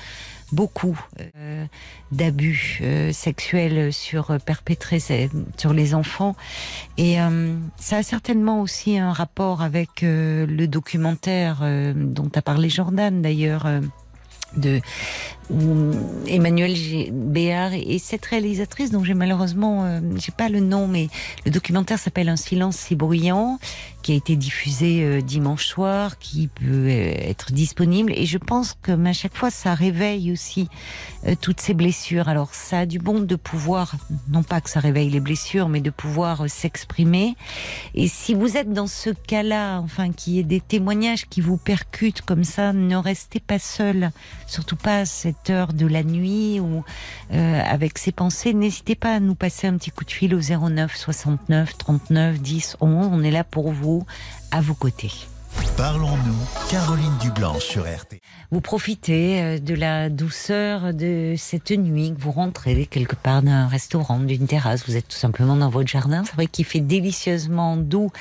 beaucoup 0.52 0.96
euh, 1.20 1.66
d'abus 2.12 2.80
euh, 2.84 3.12
sexuels 3.12 3.92
sur 3.92 4.38
perpétrés 4.46 5.00
sur 5.58 5.74
les 5.74 5.96
enfants 5.96 6.36
et 7.00 7.18
ça 7.78 7.98
a 7.98 8.04
certainement 8.04 8.62
aussi 8.62 9.00
un 9.00 9.14
rapport 9.14 9.64
avec 9.64 10.02
le 10.04 10.66
documentaire 10.68 11.62
dont 11.96 12.30
a 12.36 12.42
parlé 12.44 12.70
Jordan 12.70 13.22
d'ailleurs 13.24 13.68
de 14.58 14.80
Emmanuel 16.28 16.76
Béard 17.12 17.74
et 17.74 17.98
cette 17.98 18.26
réalisatrice 18.26 18.92
dont 18.92 19.04
j'ai 19.04 19.16
malheureusement 19.16 19.84
euh, 19.84 20.00
j'ai 20.18 20.32
pas 20.32 20.48
le 20.48 20.60
nom 20.60 20.88
mais 20.88 21.10
le 21.44 21.50
documentaire 21.52 21.98
s'appelle 21.98 22.30
Un 22.30 22.36
silence 22.36 22.78
si 22.78 22.96
bruyant 22.96 23.58
qui 24.04 24.14
a 24.14 24.16
été 24.16 24.36
diffusé 24.36 25.04
euh, 25.04 25.22
dimanche 25.22 25.66
soir 25.66 26.20
qui 26.20 26.48
peut 26.48 26.88
euh, 26.88 27.14
être 27.18 27.52
disponible. 27.52 28.14
Et 28.16 28.26
je 28.26 28.38
pense 28.38 28.78
que 28.82 28.92
à 28.92 29.14
chaque 29.14 29.36
fois 29.36 29.50
ça 29.50 29.74
réveille 29.74 30.32
aussi 30.32 30.70
toutes 31.42 31.60
ces 31.60 31.74
blessures. 31.74 32.30
Alors 32.30 32.54
ça 32.54 32.80
a 32.80 32.86
du 32.86 33.00
bon 33.00 33.20
de 33.20 33.36
pouvoir 33.36 33.96
non 34.30 34.44
pas 34.44 34.62
que 34.62 34.70
ça 34.70 34.80
réveille 34.80 35.10
les 35.10 35.20
blessures 35.20 35.68
mais 35.68 35.82
de 35.82 35.90
pouvoir 35.90 36.48
s'exprimer. 36.48 37.36
Et 37.96 38.08
si 38.08 38.36
vous 38.36 38.56
êtes 38.56 38.72
dans 38.72 38.88
ce 38.88 39.10
cas-là 39.10 39.80
enfin 39.80 40.12
qu'il 40.12 40.34
y 40.34 40.40
ait 40.40 40.44
des 40.44 40.62
témoignages 40.62 41.28
qui 41.28 41.42
vous 41.42 41.58
percutent 41.58 42.22
comme 42.22 42.44
ça 42.44 42.72
ne 42.72 42.96
restez 42.96 43.40
pas 43.40 43.60
seul. 43.60 44.12
Surtout 44.48 44.76
pas 44.76 45.06
cette 45.06 45.39
heure 45.50 45.74
de 45.74 45.86
la 45.86 46.04
nuit 46.04 46.60
ou 46.60 46.84
euh, 47.34 47.62
avec 47.66 47.98
ces 47.98 48.12
pensées, 48.12 48.54
n'hésitez 48.54 48.96
pas 48.96 49.16
à 49.16 49.20
nous 49.20 49.36
passer 49.36 49.68
un 49.68 49.78
petit 49.78 49.92
coup 49.92 50.06
de 50.06 50.12
fil 50.12 50.36
au 50.36 50.40
09 50.40 50.96
69 50.96 51.78
39 51.78 52.40
10 52.40 52.78
11. 52.82 53.10
On 53.12 53.24
est 53.24 53.32
là 53.32 53.44
pour 53.44 53.72
vous, 53.72 54.06
à 54.52 54.62
vos 54.62 54.76
côtés. 54.76 55.12
Parlons-nous, 55.78 56.70
Caroline 56.70 57.18
Dublanche 57.22 57.64
sur 57.64 57.84
RTL. 57.84 58.20
Vous 58.52 58.62
profitez 58.62 59.44
euh, 59.44 59.60
de 59.60 59.76
la 59.76 60.10
douceur 60.10 60.92
de 60.92 61.36
cette 61.38 61.70
nuit, 61.70 62.16
que 62.16 62.20
vous 62.20 62.32
rentrez 62.32 62.88
quelque 62.88 63.16
part 63.16 63.44
d'un 63.44 63.68
restaurant, 63.68 64.20
d'une 64.20 64.48
terrasse, 64.48 64.88
vous 64.88 64.96
êtes 64.96 65.08
tout 65.08 65.18
simplement 65.18 65.56
dans 65.56 65.70
votre 65.70 65.88
jardin. 65.88 66.24
C'est 66.26 66.34
vrai 66.34 66.48
qu'il 66.48 66.66
fait 66.66 66.80
délicieusement 66.80 67.78
doux 67.78 68.12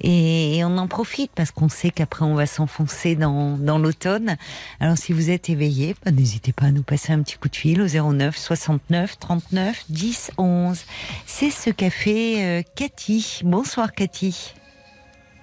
et, 0.00 0.62
on 0.64 0.78
en 0.78 0.86
profite 0.86 1.32
parce 1.34 1.50
qu'on 1.50 1.68
sait 1.68 1.90
qu'après 1.90 2.24
on 2.24 2.34
va 2.34 2.46
s'enfoncer 2.46 3.14
dans, 3.14 3.58
l'automne. 3.78 4.36
Alors 4.80 4.96
si 4.96 5.12
vous 5.12 5.28
êtes 5.28 5.50
éveillé, 5.50 5.94
bah, 6.02 6.12
n'hésitez 6.12 6.52
pas 6.52 6.66
à 6.66 6.70
nous 6.70 6.82
passer 6.82 7.12
un 7.12 7.22
petit 7.22 7.36
coup 7.36 7.50
de 7.50 7.56
fil 7.56 7.82
au 7.82 7.86
09 7.86 8.34
69 8.38 9.18
39 9.18 9.84
10 9.90 10.30
11. 10.38 10.82
C'est 11.26 11.50
ce 11.50 11.68
qu'a 11.68 11.90
fait 11.90 12.42
euh, 12.42 12.62
Cathy. 12.74 13.42
Bonsoir 13.44 13.92
Cathy. 13.92 14.54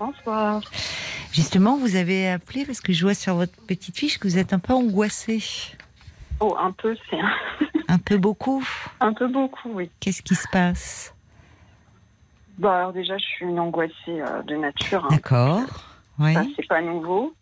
Bonsoir. 0.02 0.62
Justement, 1.32 1.78
vous 1.78 1.96
avez 1.96 2.28
appelé 2.28 2.66
parce 2.66 2.82
que 2.82 2.92
je 2.92 3.04
vois 3.04 3.14
sur 3.14 3.36
votre 3.36 3.56
petite 3.68 3.96
fiche 3.96 4.18
que 4.18 4.28
vous 4.28 4.40
êtes 4.40 4.52
un 4.52 4.58
peu 4.58 4.74
angoissée. 4.74 5.44
Oh, 6.40 6.56
un 6.58 6.72
peu, 6.72 6.98
c'est 7.08 7.20
un... 7.20 7.32
un 7.88 7.98
peu 8.00 8.18
beaucoup 8.18 8.68
Un 9.00 9.14
peu 9.14 9.28
beaucoup, 9.28 9.70
oui. 9.74 9.92
Qu'est-ce 10.00 10.24
qui 10.24 10.34
se 10.34 10.48
passe? 10.52 11.14
Bah, 12.58 12.78
alors 12.78 12.94
déjà, 12.94 13.16
je 13.20 13.24
suis 13.24 13.46
une 13.46 13.60
angoissée 13.60 13.94
euh, 14.08 14.42
de 14.42 14.56
nature. 14.56 15.06
Hein. 15.06 15.10
D'accord. 15.12 15.62
Oui. 16.18 16.34
Ça, 16.34 16.46
c'est 16.56 16.68
pas 16.68 16.82
nouveau. 16.82 17.36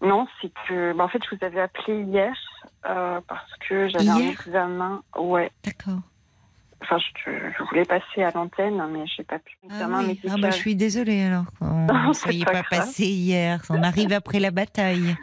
Non, 0.00 0.28
c'est 0.40 0.52
que, 0.68 0.92
bah, 0.92 1.02
en 1.02 1.08
fait, 1.08 1.20
je 1.28 1.34
vous 1.34 1.44
avais 1.44 1.62
appelé 1.62 2.04
hier 2.04 2.32
euh, 2.86 3.20
parce 3.26 3.50
que 3.68 3.88
j'avais 3.88 4.08
un 4.08 4.18
examen. 4.18 5.02
Ouais. 5.18 5.50
D'accord. 5.64 5.98
Enfin, 6.82 6.98
je, 6.98 7.64
voulais 7.64 7.84
passer 7.84 8.22
à 8.22 8.30
l'antenne, 8.32 8.82
mais 8.90 9.06
je 9.06 9.20
n'ai 9.20 9.24
pas 9.24 9.38
pu. 9.38 9.56
Ah, 9.70 9.86
oui. 9.88 10.20
ah 10.28 10.34
bah, 10.40 10.50
je 10.50 10.56
suis 10.56 10.74
désolée 10.74 11.22
alors. 11.22 11.44
Vous 11.60 12.08
ne 12.08 12.12
soyez 12.12 12.44
pas, 12.44 12.62
passé 12.64 13.04
hier. 13.04 13.62
On 13.70 13.82
arrive 13.82 14.12
après 14.12 14.40
la 14.40 14.50
bataille. 14.50 15.16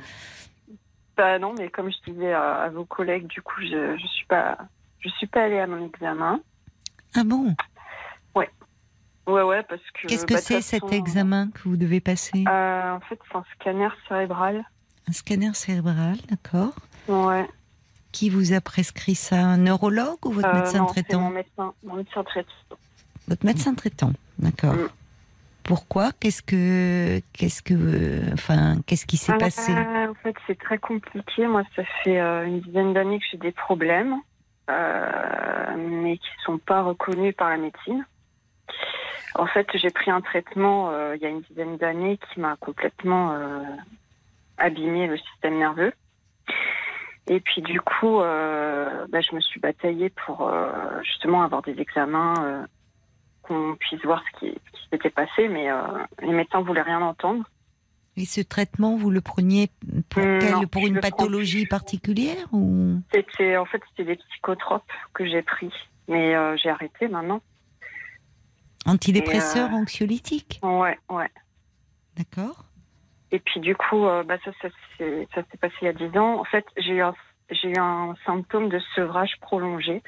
Bah 1.17 1.37
non, 1.37 1.53
mais 1.57 1.69
comme 1.69 1.91
je 1.91 2.11
disais 2.11 2.33
à, 2.33 2.69
vos 2.69 2.85
collègues, 2.85 3.27
du 3.27 3.41
coup, 3.41 3.61
je 3.61 3.91
ne 3.91 4.07
suis 4.07 4.25
pas, 4.25 4.57
je 4.99 5.09
suis 5.09 5.27
pas 5.27 5.43
allée 5.43 5.59
à 5.59 5.67
mon 5.67 5.85
examen. 5.85 6.39
Ah 7.13 7.23
bon? 7.25 7.55
Ouais. 8.35 8.49
Ouais, 9.27 9.41
ouais, 9.41 9.63
parce 9.63 9.81
que. 9.93 10.07
Qu'est-ce 10.07 10.25
que 10.25 10.35
bah, 10.35 10.39
c'est 10.41 10.61
cet 10.61 10.93
examen 10.93 11.49
que 11.51 11.67
vous 11.67 11.75
devez 11.75 11.99
passer? 11.99 12.45
Euh, 12.47 12.95
En 12.95 13.01
fait, 13.01 13.19
c'est 13.29 13.37
un 13.37 13.43
scanner 13.55 13.89
cérébral. 14.07 14.63
Un 15.09 15.11
scanner 15.11 15.53
cérébral, 15.53 16.15
d'accord. 16.29 16.73
Ouais. 17.09 17.45
Qui 18.11 18.29
vous 18.29 18.53
a 18.53 18.61
prescrit 18.61 19.15
ça 19.15 19.37
Un 19.37 19.57
neurologue 19.57 20.25
ou 20.25 20.31
votre 20.31 20.47
euh, 20.47 20.53
médecin 20.53 20.79
non, 20.79 20.85
traitant 20.87 21.21
mon 21.21 21.29
médecin, 21.29 21.73
mon 21.83 21.95
médecin 21.95 22.23
traitant. 22.23 22.77
Votre 23.27 23.45
médecin 23.45 23.75
traitant, 23.75 24.11
d'accord. 24.39 24.73
Mm. 24.73 24.89
Pourquoi? 25.63 26.11
Qu'est-ce 26.19 26.41
que, 26.41 27.21
qu'est-ce 27.33 27.61
que, 27.61 28.33
enfin, 28.33 28.77
qu'est-ce 28.87 29.05
qui 29.05 29.17
s'est 29.17 29.33
ah, 29.35 29.37
passé? 29.37 29.71
En 29.71 30.15
fait, 30.15 30.35
c'est 30.47 30.57
très 30.57 30.79
compliqué. 30.79 31.45
Moi, 31.45 31.63
ça 31.75 31.83
fait 32.03 32.19
euh, 32.19 32.45
une 32.45 32.61
dizaine 32.61 32.93
d'années 32.93 33.19
que 33.19 33.25
j'ai 33.31 33.37
des 33.37 33.51
problèmes, 33.51 34.15
euh, 34.71 35.75
mais 35.77 36.17
qui 36.17 36.29
ne 36.39 36.43
sont 36.43 36.57
pas 36.57 36.81
reconnus 36.81 37.35
par 37.35 37.49
la 37.49 37.57
médecine. 37.57 38.03
En 39.35 39.45
fait, 39.45 39.67
j'ai 39.75 39.91
pris 39.91 40.09
un 40.09 40.21
traitement 40.21 40.91
il 41.13 41.21
y 41.21 41.25
a 41.25 41.29
une 41.29 41.41
dizaine 41.41 41.77
d'années 41.77 42.17
qui 42.17 42.39
m'a 42.39 42.55
complètement 42.55 43.37
abîmé 44.57 45.05
le 45.05 45.17
système 45.17 45.59
nerveux. 45.59 45.93
Et 47.29 47.39
puis 47.39 47.61
du 47.61 47.79
coup, 47.79 48.19
euh, 48.19 49.05
bah, 49.09 49.21
je 49.21 49.35
me 49.35 49.39
suis 49.39 49.59
bataillée 49.59 50.09
pour 50.09 50.47
euh, 50.47 50.67
justement 51.03 51.43
avoir 51.43 51.61
des 51.61 51.79
examens, 51.79 52.33
euh, 52.39 52.65
qu'on 53.43 53.75
puisse 53.79 54.03
voir 54.03 54.23
ce 54.33 54.39
qui, 54.39 54.57
s'était 54.91 55.11
passé, 55.11 55.47
mais 55.47 55.67
les 56.23 56.33
médecins 56.33 56.61
ne 56.61 56.65
voulaient 56.65 56.81
rien 56.81 56.99
entendre. 56.99 57.43
Et 58.17 58.25
ce 58.25 58.41
traitement, 58.41 58.95
vous 58.95 59.11
le 59.11 59.21
preniez 59.21 59.69
pour, 60.09 60.23
mm, 60.23 60.65
pour 60.65 60.87
une 60.87 60.99
pathologie 60.99 61.67
particulière 61.67 62.47
ou? 62.51 62.99
C'était 63.13 63.55
en 63.55 63.65
fait 63.65 63.83
c'était 63.89 64.15
des 64.15 64.15
psychotropes 64.15 64.91
que 65.13 65.27
j'ai 65.27 65.43
pris, 65.43 65.71
mais 66.07 66.33
j'ai 66.57 66.69
arrêté 66.69 67.07
maintenant. 67.07 67.41
Antidépresseurs, 68.87 69.69
anxiolytiques? 69.71 70.59
Ouais, 70.63 70.97
ouais. 71.11 71.29
D'accord. 72.17 72.65
Et 73.31 73.39
puis 73.39 73.59
du 73.59 73.75
coup, 73.75 74.05
euh, 74.05 74.23
bah, 74.23 74.37
ça, 74.43 74.51
ça, 74.61 74.69
s'est 74.97 75.57
passé 75.59 75.75
il 75.81 75.85
y 75.85 75.87
a 75.87 75.93
10 75.93 76.17
ans. 76.17 76.39
En 76.39 76.43
fait, 76.43 76.65
j'ai 76.77 76.93
eu, 76.93 77.01
un, 77.01 77.13
j'ai 77.51 77.69
eu 77.69 77.77
un 77.77 78.15
symptôme 78.25 78.69
de 78.69 78.79
sevrage 78.95 79.33
prolongé. 79.41 80.01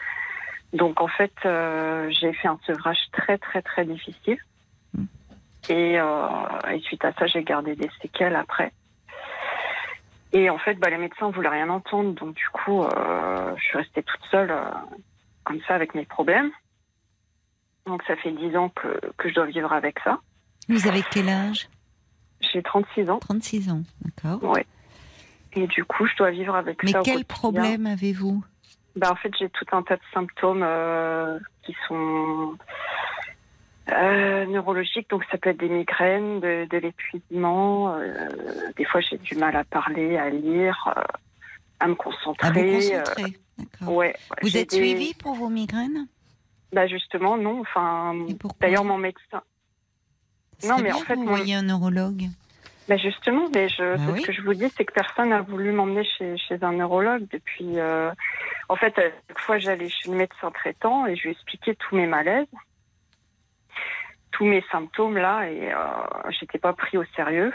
Donc 0.73 1.01
en 1.01 1.07
fait, 1.07 1.33
euh, 1.45 2.09
j'ai 2.09 2.33
fait 2.33 2.47
un 2.47 2.59
sevrage 2.65 2.99
très 3.11 3.37
très 3.37 3.61
très 3.61 3.85
difficile. 3.85 4.37
Hmm. 4.93 5.05
Et, 5.69 5.99
euh, 5.99 6.27
et 6.71 6.79
suite 6.79 7.05
à 7.05 7.13
ça, 7.13 7.27
j'ai 7.27 7.43
gardé 7.43 7.75
des 7.75 7.89
séquelles 8.01 8.35
après. 8.35 8.71
Et 10.33 10.49
en 10.49 10.57
fait, 10.57 10.75
bah, 10.75 10.89
les 10.89 10.97
médecins 10.97 11.27
ne 11.27 11.33
voulaient 11.33 11.49
rien 11.49 11.69
entendre. 11.69 12.13
Donc 12.13 12.35
du 12.35 12.47
coup, 12.49 12.83
je 12.83 13.61
suis 13.61 13.77
restée 13.77 14.01
toute 14.01 14.23
seule 14.31 14.53
comme 15.43 15.59
ça 15.67 15.75
avec 15.75 15.93
mes 15.93 16.05
problèmes. 16.05 16.51
Donc 17.85 18.01
ça 18.03 18.15
fait 18.15 18.31
10 18.31 18.55
ans 18.55 18.69
que, 18.69 18.99
que 19.17 19.29
je 19.29 19.35
dois 19.35 19.45
vivre 19.45 19.73
avec 19.73 19.99
ça. 19.99 20.19
Vous 20.69 20.87
avez 20.87 21.03
quel 21.11 21.27
âge? 21.27 21.67
J'ai 22.51 22.61
36 22.61 23.09
ans. 23.09 23.19
36 23.19 23.69
ans, 23.69 23.83
d'accord. 24.01 24.39
Oui. 24.43 24.61
Et 25.53 25.67
du 25.67 25.83
coup, 25.83 26.07
je 26.07 26.15
dois 26.15 26.31
vivre 26.31 26.55
avec 26.55 26.83
Mais 26.83 26.91
ça. 26.91 26.99
Mais 26.99 27.03
quel 27.03 27.25
problème 27.25 27.85
avez-vous? 27.85 28.43
Bah, 28.95 29.11
En 29.11 29.15
fait, 29.15 29.31
j'ai 29.37 29.49
tout 29.49 29.65
un 29.71 29.83
tas 29.83 29.95
de 29.95 30.01
symptômes 30.13 30.63
euh, 30.63 31.39
qui 31.63 31.75
sont 31.87 32.57
euh, 33.91 34.45
neurologiques. 34.45 35.09
Donc, 35.09 35.23
ça 35.31 35.37
peut 35.37 35.49
être 35.49 35.59
des 35.59 35.69
migraines, 35.69 36.39
de, 36.39 36.77
l'épuisement. 36.77 37.95
Euh, 37.95 38.29
des 38.77 38.85
fois, 38.85 39.01
j'ai 39.01 39.17
du 39.17 39.35
mal 39.35 39.55
à 39.55 39.63
parler, 39.63 40.17
à 40.17 40.29
lire, 40.29 40.93
à 41.79 41.87
me 41.87 41.95
concentrer. 41.95 42.47
À 42.47 42.51
vous 42.51 42.61
concentrer, 42.61 43.37
d'accord. 43.57 43.95
Ouais, 43.95 44.15
vous 44.41 44.55
êtes 44.55 44.71
suivi 44.71 45.13
pour 45.13 45.35
vos 45.35 45.49
migraines? 45.49 46.07
Bah 46.73 46.87
justement 46.87 47.37
non. 47.37 47.59
Enfin, 47.61 48.15
d'ailleurs 48.61 48.85
mon 48.85 48.97
médecin, 48.97 49.41
non, 50.63 50.77
mais 50.81 50.91
en 50.91 50.99
fait, 50.99 51.15
vous 51.15 51.27
voyez 51.27 51.55
un 51.55 51.63
neurologue. 51.63 52.23
Mais 52.89 52.97
justement, 52.97 53.47
mais 53.53 53.69
je, 53.69 53.95
bah 53.95 54.17
ce 54.17 54.25
que 54.25 54.33
je 54.33 54.41
vous 54.41 54.53
dis, 54.53 54.69
c'est 54.75 54.85
que 54.85 54.93
personne 54.93 55.29
n'a 55.29 55.41
voulu 55.41 55.71
m'emmener 55.71 56.03
chez, 56.03 56.37
chez, 56.37 56.57
un 56.61 56.73
neurologue 56.73 57.25
depuis. 57.31 57.79
Euh, 57.79 58.11
en 58.69 58.75
fait, 58.75 58.97
à 58.97 59.03
chaque 59.03 59.39
fois, 59.39 59.57
j'allais 59.59 59.87
chez 59.87 60.09
le 60.09 60.17
médecin 60.17 60.51
traitant 60.51 61.05
et 61.05 61.15
je 61.15 61.23
lui 61.23 61.31
expliquais 61.31 61.75
tous 61.75 61.95
mes 61.95 62.07
malaises, 62.07 62.47
tous 64.31 64.45
mes 64.45 64.63
symptômes 64.71 65.17
là, 65.17 65.49
et 65.49 65.71
euh, 65.71 65.77
j'étais 66.39 66.57
pas 66.57 66.73
pris 66.73 66.97
au 66.97 67.05
sérieux. 67.15 67.53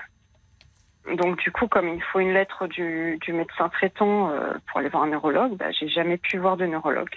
Donc 1.15 1.39
du 1.39 1.53
coup, 1.53 1.69
comme 1.69 1.89
il 1.89 2.03
faut 2.03 2.20
une 2.20 2.33
lettre 2.33 2.66
du, 2.66 3.19
du 3.20 3.33
médecin 3.33 3.69
traitant 3.69 4.31
euh, 4.31 4.55
pour 4.66 4.81
aller 4.81 4.89
voir 4.89 5.03
un 5.05 5.09
neurologue, 5.09 5.57
bah, 5.57 5.70
j'ai 5.70 5.89
jamais 5.89 6.19
pu 6.19 6.39
voir 6.39 6.57
de 6.57 6.66
neurologue. 6.66 7.15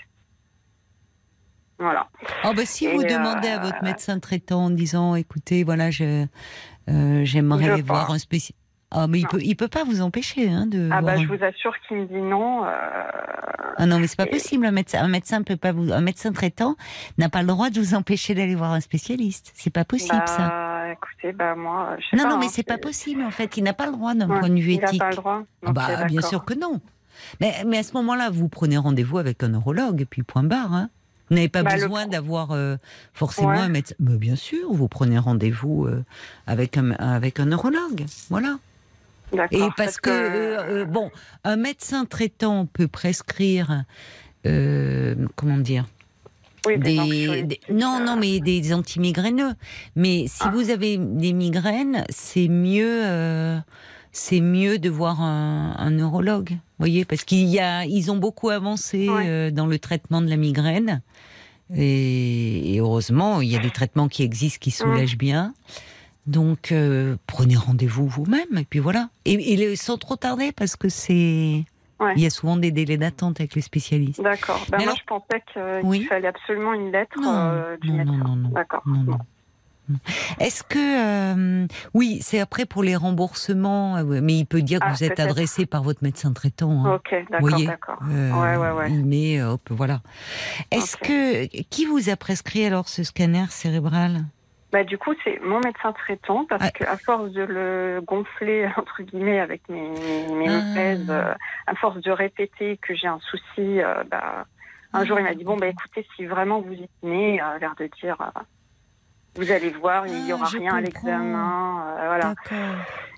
Voilà. 1.80 2.08
Oh 2.44 2.52
bah 2.56 2.66
si 2.66 2.88
vous 2.88 3.04
demandez 3.04 3.48
à 3.48 3.60
votre 3.60 3.78
euh, 3.82 3.86
médecin 3.86 4.20
traitant 4.20 4.66
en 4.66 4.70
disant, 4.70 5.16
écoutez, 5.16 5.64
voilà, 5.64 5.90
je 5.90 6.26
euh, 6.90 7.22
j'aimerais 7.24 7.82
voir 7.82 8.12
un 8.12 8.20
spécialiste. 8.20 8.58
Ah, 8.92 9.06
mais 9.08 9.20
il 9.20 9.28
peut, 9.28 9.40
il 9.42 9.56
peut 9.56 9.68
pas 9.68 9.84
vous 9.84 10.02
empêcher 10.02 10.50
hein, 10.50 10.66
de. 10.66 10.90
Ah 10.92 11.02
bah, 11.02 11.16
je 11.16 11.28
vous 11.28 11.44
assure 11.44 11.76
qu'il 11.88 11.98
me 11.98 12.06
dit 12.08 12.22
non. 12.22 12.66
Euh, 12.66 12.70
ah 13.78 13.86
non, 13.86 14.00
mais 14.00 14.08
c'est 14.08 14.18
pas 14.18 14.26
possible. 14.26 14.66
Un 14.66 14.72
médecin, 14.72 15.04
un 15.04 15.08
médecin 15.08 15.44
peut 15.44 15.58
pas 15.58 15.72
vous, 15.72 15.94
un 15.94 16.02
médecin 16.02 16.32
traitant 16.32 16.76
n'a 17.20 17.30
pas 17.30 17.42
le 17.42 17.48
droit 17.48 17.70
de 17.70 17.80
vous 17.80 17.94
empêcher 17.94 18.34
d'aller 18.34 18.56
voir 18.56 18.72
un 18.72 18.80
spécialiste. 18.80 19.52
C'est 19.54 19.70
pas 19.70 19.86
possible 19.86 20.18
bah, 20.18 20.26
ça. 20.26 20.92
Écoutez, 20.92 21.34
bah 21.34 21.54
moi, 21.54 21.98
je 22.00 22.10
sais 22.10 22.18
non, 22.18 22.24
pas, 22.24 22.30
non, 22.32 22.40
mais 22.40 22.48
hein, 22.48 22.52
c'est 22.52 22.64
pas 22.64 22.80
possible 22.80 23.22
en 23.22 23.30
fait. 23.30 23.58
Il 23.58 23.64
n'a 23.64 23.74
pas 23.74 23.86
le 23.86 23.92
droit 23.92 24.16
d'un 24.16 24.28
point 24.28 24.50
de 24.50 24.60
vue 24.60 24.74
éthique. 24.74 24.90
Il 24.94 24.98
n'a 24.98 25.06
pas 25.06 25.10
le 25.12 25.16
droit. 25.16 25.44
Ah 25.68 25.72
bah, 25.72 26.06
bien 26.06 26.22
sûr 26.22 26.44
que 26.44 26.56
non. 26.56 26.82
Mais, 27.42 27.54
mais 27.68 27.78
à 27.78 27.84
ce 27.84 27.94
moment-là, 27.94 28.30
vous 28.32 28.50
prenez 28.50 28.78
rendez-vous 28.78 29.20
avec 29.20 29.44
un 29.44 29.50
neurologue 29.50 30.02
et 30.02 30.06
puis 30.06 30.24
point 30.24 30.44
barre. 30.44 30.74
Hein. 30.74 30.90
Vous 31.30 31.36
n'avez 31.36 31.50
pas 31.50 31.64
bah, 31.64 31.76
besoin 31.76 32.08
d'avoir 32.08 32.52
euh, 32.52 32.78
forcément 33.14 33.52
un 33.52 33.70
médecin. 33.70 33.96
Mais 34.00 34.18
bien 34.18 34.36
sûr, 34.36 34.72
vous 34.72 34.88
prenez 34.88 35.20
rendez-vous 35.20 35.86
euh, 35.86 36.04
avec, 36.48 36.78
un, 36.78 36.92
avec 36.92 37.40
un 37.40 37.46
neurologue. 37.46 38.06
Voilà. 38.30 38.58
Et 39.52 39.62
parce 39.78 40.00
que, 40.00 40.10
euh, 40.10 40.86
bon, 40.86 41.12
un 41.44 41.56
médecin 41.56 42.06
traitant 42.06 42.66
peut 42.66 42.88
prescrire, 42.88 43.84
comment 44.44 45.58
dire, 45.58 45.86
des, 46.66 47.60
non, 47.70 48.00
non, 48.04 48.16
mais 48.16 48.40
des 48.40 48.74
antimigraineux. 48.74 49.54
Mais 49.96 50.26
si 50.28 50.42
ah. 50.42 50.52
vous 50.52 50.72
avez 50.72 50.98
des 50.98 51.34
migraines, 51.34 52.06
c'est 52.10 52.48
mieux, 52.48 53.62
c'est 54.12 54.42
mieux 54.42 54.80
de 54.80 54.90
voir 54.90 55.22
un, 55.22 55.92
neurologue. 55.92 56.58
Voyez, 56.80 57.06
parce 57.06 57.26
qu'il 57.26 57.46
y 57.48 57.60
a, 57.60 57.86
ils 57.86 58.10
ont 58.10 58.18
beaucoup 58.18 58.50
avancé 58.50 59.08
dans 59.52 59.68
le 59.68 59.80
traitement 59.80 60.22
de 60.22 60.30
la 60.30 60.38
migraine. 60.38 61.02
Et, 61.76 62.78
heureusement, 62.80 63.42
il 63.42 63.50
y 63.50 63.56
a 63.56 63.60
des 63.60 63.70
traitements 63.70 64.08
qui 64.08 64.24
existent 64.24 64.60
qui 64.60 64.72
soulagent 64.72 65.18
bien. 65.18 65.54
Donc, 66.26 66.72
euh, 66.72 67.16
prenez 67.28 67.56
rendez-vous 67.56 68.08
vous-même, 68.08 68.58
et 68.58 68.64
puis 68.64 68.80
voilà. 68.80 69.10
Et, 69.26 69.76
sans 69.76 69.98
trop 69.98 70.16
tarder, 70.16 70.52
parce 70.52 70.76
que 70.76 70.90
c'est. 70.90 71.66
Il 72.16 72.22
y 72.22 72.26
a 72.26 72.30
souvent 72.30 72.56
des 72.56 72.72
délais 72.72 72.96
d'attente 72.96 73.42
avec 73.42 73.56
les 73.56 73.62
spécialistes. 73.62 74.22
D'accord. 74.22 74.66
Ben 74.70 74.86
moi, 74.86 74.94
je 74.98 75.04
pensais 75.06 75.44
qu'il 75.52 76.08
fallait 76.08 76.30
absolument 76.30 76.74
une 76.74 76.94
lettre 76.94 77.20
euh, 77.28 77.76
du 77.78 77.92
médecin. 77.92 78.14
Non, 78.14 78.24
non, 78.24 78.36
non. 78.38 78.50
D'accord. 78.50 78.84
Est-ce 80.40 80.64
que 80.64 80.78
euh, 81.64 81.68
oui, 81.94 82.20
c'est 82.22 82.40
après 82.40 82.66
pour 82.66 82.84
les 82.84 82.96
remboursements, 82.96 83.98
euh, 83.98 84.20
mais 84.22 84.38
il 84.40 84.46
peut 84.46 84.62
dire 84.62 84.80
que 84.80 84.86
Ah, 84.88 84.94
vous 84.94 85.04
êtes 85.04 85.20
adressé 85.20 85.66
par 85.66 85.84
votre 85.84 86.04
médecin 86.04 86.34
traitant. 86.34 86.86
hein. 86.86 86.96
Ok, 86.96 87.16
d'accord, 87.30 87.50
voyez 87.50 87.68
d'accord. 87.68 88.00
Euh, 88.10 88.32
ouais, 88.32 88.58
ouais, 88.58 88.72
ouais. 88.72 88.90
Met, 88.90 89.42
hop, 89.42 89.62
voilà. 89.70 90.02
Est-ce 90.72 90.98
que 90.98 91.46
qui 91.70 91.86
vous 91.86 92.10
a 92.10 92.16
prescrit 92.16 92.66
alors 92.66 92.88
ce 92.90 93.04
scanner 93.04 93.46
cérébral? 93.50 94.26
Bah, 94.72 94.84
du 94.84 95.00
coup, 95.00 95.14
c'est 95.24 95.40
mon 95.44 95.60
médecin 95.62 95.92
traitant 95.94 96.46
parce 96.48 96.64
Ah. 96.68 96.72
que 96.72 96.84
à 96.84 96.96
force 96.98 97.32
de 97.32 97.42
le 97.42 98.02
gonfler 98.06 98.68
entre 98.78 99.02
guillemets 99.02 99.40
avec 99.40 99.68
mes 99.68 99.90
mes, 100.36 100.48
Ah. 100.50 100.62
thèses, 100.76 101.06
euh, 101.10 101.34
à 101.66 101.74
force 101.76 101.98
de 102.02 102.12
répéter 102.12 102.78
que 102.78 102.94
j'ai 102.96 103.08
un 103.08 103.20
souci, 103.32 103.80
bah, 104.12 104.46
un 104.94 105.06
jour 105.06 105.20
il 105.20 105.24
m'a 105.24 105.34
dit 105.34 105.44
bon 105.44 105.56
bah 105.58 105.68
écoutez 105.68 106.06
si 106.16 106.26
vraiment 106.26 106.62
vous 106.62 106.74
y 106.74 106.88
tenez, 107.02 107.38
l'air 107.60 107.74
de 107.80 107.90
dire 108.02 108.18
vous 109.36 109.52
allez 109.52 109.70
voir 109.72 110.08
il 110.08 110.28
y 110.28 110.32
Ah, 110.32 110.36
aura 110.36 110.48
rien 110.48 110.76
à 110.76 110.82
l'examen, 110.82 111.96
euh, 111.98 112.08
voilà. 112.08 112.34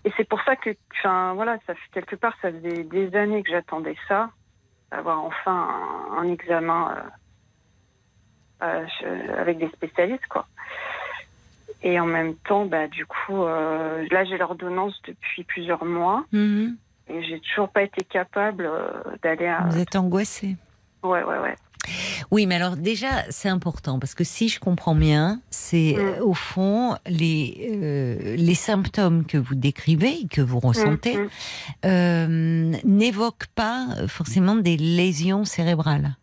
Et 0.03 0.11
c'est 0.17 0.27
pour 0.27 0.41
ça 0.43 0.55
que, 0.55 0.71
enfin 0.97 1.33
voilà, 1.33 1.57
ça 1.67 1.75
fait 1.75 1.89
quelque 1.93 2.15
part 2.15 2.33
ça 2.41 2.51
faisait 2.51 2.83
des 2.83 3.15
années 3.15 3.43
que 3.43 3.51
j'attendais 3.51 3.95
ça, 4.07 4.29
avoir 4.91 5.23
enfin 5.23 5.69
un, 6.11 6.17
un 6.19 6.27
examen 6.31 6.95
euh, 8.61 8.65
euh, 8.65 8.85
je- 8.99 9.31
avec 9.33 9.57
des 9.57 9.69
spécialistes 9.69 10.25
quoi. 10.27 10.47
Et 11.83 11.99
en 11.99 12.05
même 12.05 12.35
temps, 12.35 12.65
bah 12.65 12.87
du 12.87 13.05
coup, 13.07 13.43
euh, 13.43 14.05
là 14.11 14.23
j'ai 14.25 14.37
l'ordonnance 14.37 14.99
depuis 15.07 15.43
plusieurs 15.43 15.83
mois 15.85 16.23
Mhm. 16.31 16.77
et 17.07 17.23
j'ai 17.23 17.39
toujours 17.39 17.69
pas 17.69 17.81
été 17.83 18.03
capable 18.05 18.69
d'aller 19.23 19.47
à. 19.47 19.61
Vous 19.69 19.79
êtes 19.79 19.95
angoissé. 19.95 20.57
Ouais 21.03 21.23
ouais 21.23 21.39
ouais. 21.39 21.55
Oui, 22.29 22.45
mais 22.45 22.55
alors 22.55 22.77
déjà, 22.77 23.25
c'est 23.29 23.49
important 23.49 23.99
parce 23.99 24.13
que 24.13 24.23
si 24.23 24.47
je 24.49 24.59
comprends 24.59 24.95
bien, 24.95 25.41
c'est 25.49 25.95
Mm. 25.97 25.99
euh, 25.99 26.23
au 26.23 26.33
fond 26.33 26.95
les, 27.07 27.69
euh, 27.71 28.35
les 28.37 28.55
symptômes 28.55 29.25
que 29.25 29.37
vous 29.37 29.55
décrivez, 29.55 30.27
que 30.29 30.41
vous 30.41 30.59
ressentez, 30.59 31.17
Mm, 31.17 31.21
mm. 31.23 31.29
euh, 31.85 32.71
n'évoquent 32.85 33.47
pas 33.55 33.87
forcément 34.07 34.55
des 34.55 34.77
lésions 34.77 35.43
cérébrales. 35.45 36.15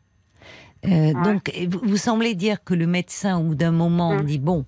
Euh, 0.87 1.13
Donc, 1.25 1.53
vous, 1.83 1.97
semblez 1.97 2.35
dire 2.37 2.63
que 2.63 2.73
le 2.73 2.87
médecin, 2.87 3.37
au 3.39 3.43
bout 3.43 3.55
d'un 3.57 3.73
moment, 3.73 4.21
dit 4.23 4.39
bon, 4.39 4.65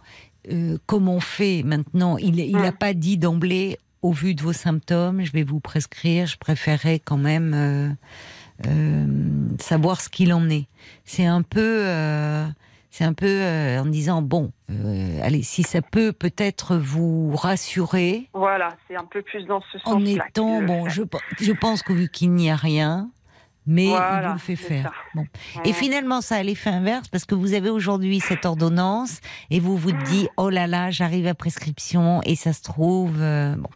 comment 0.87 1.15
on 1.15 1.21
fait 1.21 1.63
maintenant? 1.65 2.17
Il 2.19 2.53
n'a 2.57 2.73
pas 2.73 2.95
dit 2.95 3.17
d'emblée, 3.17 3.79
au 4.03 4.13
vu 4.13 4.35
de 4.35 4.43
vos 4.43 4.53
symptômes, 4.53 5.23
je 5.25 5.31
vais 5.31 5.45
vous 5.45 5.61
prescrire. 5.61 6.27
Je 6.27 6.37
préférerais 6.37 6.99
quand 6.99 7.17
même 7.19 7.97
euh, 8.67 9.07
savoir 9.59 10.01
ce 10.01 10.09
qu'il 10.09 10.33
en 10.33 10.49
est. 10.51 10.67
C'est 11.05 11.27
un 11.27 11.43
peu, 11.43 11.83
euh, 11.87 12.47
c'est 12.91 13.05
un 13.05 13.13
peu 13.13 13.27
euh, 13.27 13.81
en 13.81 13.87
disant 13.87 14.23
bon, 14.23 14.53
allez, 15.23 15.43
si 15.43 15.63
ça 15.63 15.83
peut 15.83 16.13
peut-être 16.13 16.77
vous 16.77 17.35
rassurer, 17.37 18.29
Voilà, 18.35 18.77
c'est 18.89 18.97
un 18.97 19.05
peu 19.05 19.23
plus 19.23 19.45
dans 19.45 19.63
ce 19.73 19.79
sens-là. 19.79 19.95
en 19.97 20.05
étant 20.05 20.63
bon, 20.63 20.89
je, 20.89 21.03
je 21.41 21.53
pense 21.53 21.83
que 21.83 21.93
vu 21.93 22.09
qu'il 22.09 22.33
n'y 22.33 22.51
a 22.51 22.57
rien, 22.57 23.11
mais 23.67 23.85
il 23.85 23.91
vous 24.27 24.33
le 24.33 24.39
fait 24.39 24.57
faire. 24.57 24.93
Bon. 25.15 25.25
Et 25.65 25.73
finalement, 25.73 26.21
ça 26.23 26.37
a 26.37 26.43
l'effet 26.43 26.71
inverse 26.71 27.09
parce 27.09 27.25
que 27.25 27.35
vous 27.35 27.53
avez 27.55 27.71
aujourd'hui 27.71 28.19
cette 28.21 28.45
ordonnance 28.47 29.21
et 29.51 29.61
vous 29.61 29.77
vous 29.77 29.93
dites 29.93 30.29
oh 30.39 30.49
là 30.51 30.67
là, 30.67 30.91
j'arrive 30.91 31.27
à 31.27 31.35
prescription 31.35 32.21
et 32.25 32.35
ça 32.37 32.53
se 32.53 32.63
trouve. 32.63 33.21
euh, 33.21 33.55
bon. 33.57 33.69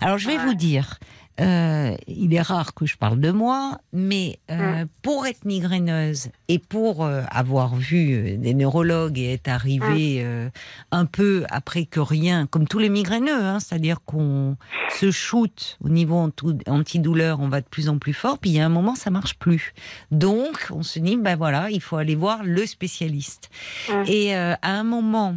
Alors 0.00 0.18
je 0.18 0.28
vais 0.28 0.36
Ouais. 0.38 0.44
vous 0.46 0.54
dire. 0.54 0.98
Euh, 1.40 1.96
il 2.06 2.32
est 2.32 2.40
rare 2.40 2.74
que 2.74 2.86
je 2.86 2.96
parle 2.96 3.18
de 3.20 3.32
moi, 3.32 3.78
mais 3.92 4.38
euh, 4.50 4.84
pour 5.02 5.26
être 5.26 5.44
migraineuse 5.44 6.28
et 6.46 6.60
pour 6.60 7.04
euh, 7.04 7.22
avoir 7.30 7.74
vu 7.74 8.36
des 8.38 8.54
neurologues 8.54 9.18
et 9.18 9.32
être 9.32 9.48
arrivée 9.48 10.22
euh, 10.24 10.48
un 10.92 11.06
peu 11.06 11.44
après 11.50 11.86
que 11.86 11.98
rien, 11.98 12.46
comme 12.46 12.68
tous 12.68 12.78
les 12.78 12.88
migraineux, 12.88 13.44
hein, 13.44 13.58
c'est-à-dire 13.58 14.00
qu'on 14.04 14.56
se 14.90 15.10
shoot 15.10 15.76
au 15.82 15.88
niveau 15.88 16.30
antidouleur, 16.68 17.40
on 17.40 17.48
va 17.48 17.60
de 17.60 17.66
plus 17.66 17.88
en 17.88 17.98
plus 17.98 18.14
fort, 18.14 18.38
puis 18.38 18.50
il 18.50 18.56
y 18.56 18.60
a 18.60 18.66
un 18.66 18.68
moment 18.70 18.94
ça 18.94 19.10
marche 19.10 19.36
plus. 19.36 19.74
Donc 20.12 20.68
on 20.70 20.84
se 20.84 21.00
dit 21.00 21.16
ben 21.16 21.36
voilà, 21.36 21.68
il 21.70 21.80
faut 21.80 21.96
aller 21.96 22.14
voir 22.14 22.44
le 22.44 22.64
spécialiste. 22.64 23.50
Mm. 23.88 24.02
Et 24.06 24.34
à 24.34 24.58
un 24.62 24.84
moment 24.84 25.36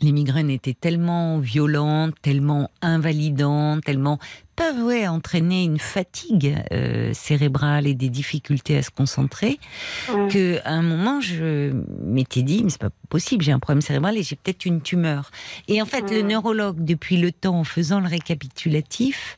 les 0.00 0.12
migraines 0.12 0.50
étaient 0.50 0.74
tellement 0.74 1.38
violentes, 1.38 2.14
tellement 2.22 2.70
invalidantes, 2.82 3.84
tellement 3.84 4.18
peuvent 4.56 4.82
ouais, 4.82 5.06
entraîner 5.06 5.62
une 5.62 5.78
fatigue 5.78 6.56
euh, 6.72 7.12
cérébrale 7.14 7.86
et 7.86 7.94
des 7.94 8.08
difficultés 8.08 8.76
à 8.76 8.82
se 8.82 8.90
concentrer, 8.90 9.60
Mm. 10.08 10.28
que 10.28 10.58
à 10.64 10.72
un 10.72 10.82
moment 10.82 11.20
je 11.20 11.72
m'étais 12.02 12.42
dit 12.42 12.64
mais 12.64 12.70
c'est 12.70 12.80
pas 12.80 12.90
possible, 13.08 13.44
j'ai 13.44 13.52
un 13.52 13.58
problème 13.60 13.82
cérebral 13.82 14.16
et 14.16 14.22
j'ai 14.22 14.36
peut-être 14.36 14.64
une 14.64 14.80
tumeur. 14.80 15.30
Et 15.68 15.80
en 15.80 15.86
fait 15.86 16.10
le 16.10 16.22
neurologue 16.22 16.84
depuis 16.84 17.18
le 17.18 17.30
temps 17.30 17.60
en 17.60 17.64
faisant 17.64 18.00
le 18.00 18.08
récapitulatif 18.08 19.36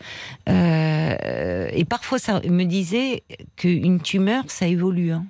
euh, 0.48 1.68
et 1.72 1.84
parfois 1.84 2.18
ça 2.18 2.40
me 2.48 2.64
disait 2.64 3.22
qu'une 3.56 4.00
tumeur 4.00 4.44
ça 4.48 4.66
évolue. 4.66 5.12
Hein 5.12 5.26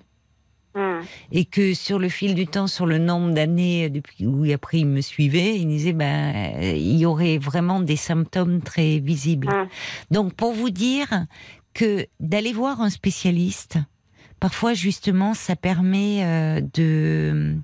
Mm. 0.74 1.00
et 1.32 1.44
que 1.46 1.74
sur 1.74 1.98
le 1.98 2.08
fil 2.08 2.34
du 2.34 2.46
temps, 2.46 2.66
sur 2.68 2.86
le 2.86 2.98
nombre 2.98 3.34
d'années 3.34 3.90
depuis 3.90 4.26
où 4.26 4.44
après 4.52 4.78
il 4.78 4.86
me 4.86 5.00
suivait, 5.00 5.56
il 5.56 5.66
disait 5.66 5.92
ben 5.92 6.54
euh, 6.56 6.72
il 6.76 6.96
y 6.96 7.06
aurait 7.06 7.38
vraiment 7.38 7.80
des 7.80 7.96
symptômes 7.96 8.60
très 8.60 8.98
visibles. 9.00 9.48
Mm. 9.48 9.68
Donc 10.12 10.34
pour 10.34 10.52
vous 10.52 10.70
dire 10.70 11.26
que 11.74 12.06
d'aller 12.20 12.52
voir 12.52 12.80
un 12.80 12.90
spécialiste, 12.90 13.78
parfois 14.38 14.74
justement 14.74 15.34
ça 15.34 15.56
permet 15.56 16.24
euh, 16.24 16.60
de 16.74 17.56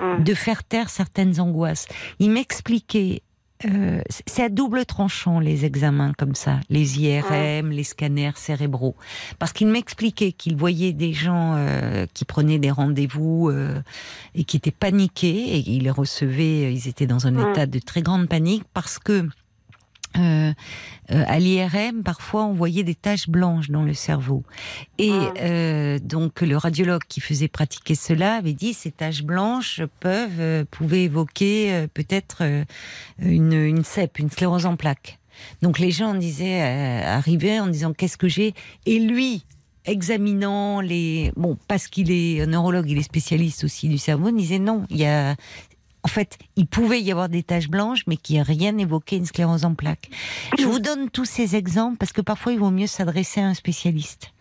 Mm. 0.00 0.22
de 0.22 0.34
faire 0.34 0.64
taire 0.64 0.90
certaines 0.90 1.40
angoisses. 1.40 1.86
Il 2.18 2.30
m'expliquait. 2.30 3.22
Euh, 3.64 4.00
c'est 4.26 4.42
à 4.42 4.48
double 4.48 4.84
tranchant 4.86 5.40
les 5.40 5.64
examens 5.64 6.12
comme 6.16 6.34
ça, 6.34 6.60
les 6.70 7.00
IRM, 7.00 7.70
les 7.70 7.84
scanners 7.84 8.32
cérébraux, 8.36 8.94
parce 9.38 9.52
qu'il 9.52 9.68
m'expliquait 9.68 10.32
qu'il 10.32 10.56
voyait 10.56 10.92
des 10.92 11.12
gens 11.12 11.54
euh, 11.56 12.06
qui 12.14 12.24
prenaient 12.24 12.58
des 12.58 12.70
rendez-vous 12.70 13.48
euh, 13.50 13.80
et 14.34 14.44
qui 14.44 14.56
étaient 14.58 14.70
paniqués 14.70 15.56
et 15.56 15.58
il 15.58 15.84
les 15.84 15.90
recevait, 15.90 16.72
ils 16.72 16.88
étaient 16.88 17.06
dans 17.06 17.26
un 17.26 17.32
Mm. 17.32 17.50
état 17.50 17.66
de 17.66 17.78
très 17.78 18.02
grande 18.02 18.28
panique 18.28 18.64
parce 18.74 18.98
que 18.98 19.28
euh, 20.16 20.52
euh, 21.10 21.24
à 21.26 21.38
l'IRM, 21.38 22.02
parfois, 22.02 22.44
on 22.44 22.54
voyait 22.54 22.82
des 22.82 22.94
taches 22.94 23.28
blanches 23.28 23.70
dans 23.70 23.82
le 23.82 23.94
cerveau. 23.94 24.42
Et 24.98 25.10
Mm. 25.10 25.32
euh, 25.40 25.98
donc, 25.98 26.40
le 26.40 26.56
radiologue 26.56 27.02
qui 27.08 27.20
faisait 27.20 27.48
pratiquer 27.48 27.94
cela 27.94 28.34
avait 28.34 28.54
dit 28.54 28.74
ces 28.74 28.90
taches 28.90 29.22
blanches 29.22 29.82
peuvent, 30.00 30.64
pouvaient 30.70 31.04
évoquer 31.04 31.86
peut-être 31.94 32.42
une, 33.18 33.52
une 33.52 33.84
CEP, 33.84 34.18
une 34.18 34.30
sclérose 34.30 34.66
en 34.66 34.76
plaques. 34.76 35.18
Donc, 35.62 35.78
les 35.78 35.90
gens 35.90 36.14
disaient, 36.14 36.60
arrivaient 37.04 37.60
en 37.60 37.68
disant 37.68 37.92
qu'est-ce 37.92 38.16
que 38.16 38.28
j'ai? 38.28 38.54
Et 38.86 38.98
lui, 38.98 39.44
examinant 39.84 40.80
les, 40.80 41.32
bon, 41.36 41.56
parce 41.66 41.88
qu'il 41.88 42.10
est 42.10 42.46
neurologue, 42.46 42.90
il 42.90 42.98
est 42.98 43.02
spécialiste 43.02 43.64
aussi 43.64 43.88
du 43.88 43.98
cerveau, 43.98 44.30
disait 44.30 44.58
non, 44.58 44.84
il 44.90 44.98
y 44.98 45.06
a 45.06 45.34
en 46.08 46.10
fait, 46.10 46.38
il 46.56 46.66
pouvait 46.66 47.00
y 47.02 47.12
avoir 47.12 47.28
des 47.28 47.42
taches 47.42 47.68
blanches, 47.68 48.06
mais 48.06 48.16
qui 48.16 48.38
n'a 48.38 48.42
rien 48.42 48.76
évoqué 48.78 49.16
une 49.16 49.26
sclérose 49.26 49.66
en 49.66 49.74
plaques. 49.74 50.08
Je 50.58 50.64
vous 50.64 50.78
donne 50.78 51.10
tous 51.10 51.26
ces 51.26 51.54
exemples 51.54 51.98
parce 51.98 52.12
que 52.12 52.22
parfois 52.22 52.52
il 52.54 52.58
vaut 52.58 52.70
mieux 52.70 52.86
s'adresser 52.86 53.42
à 53.42 53.46
un 53.46 53.52
spécialiste 53.54 54.32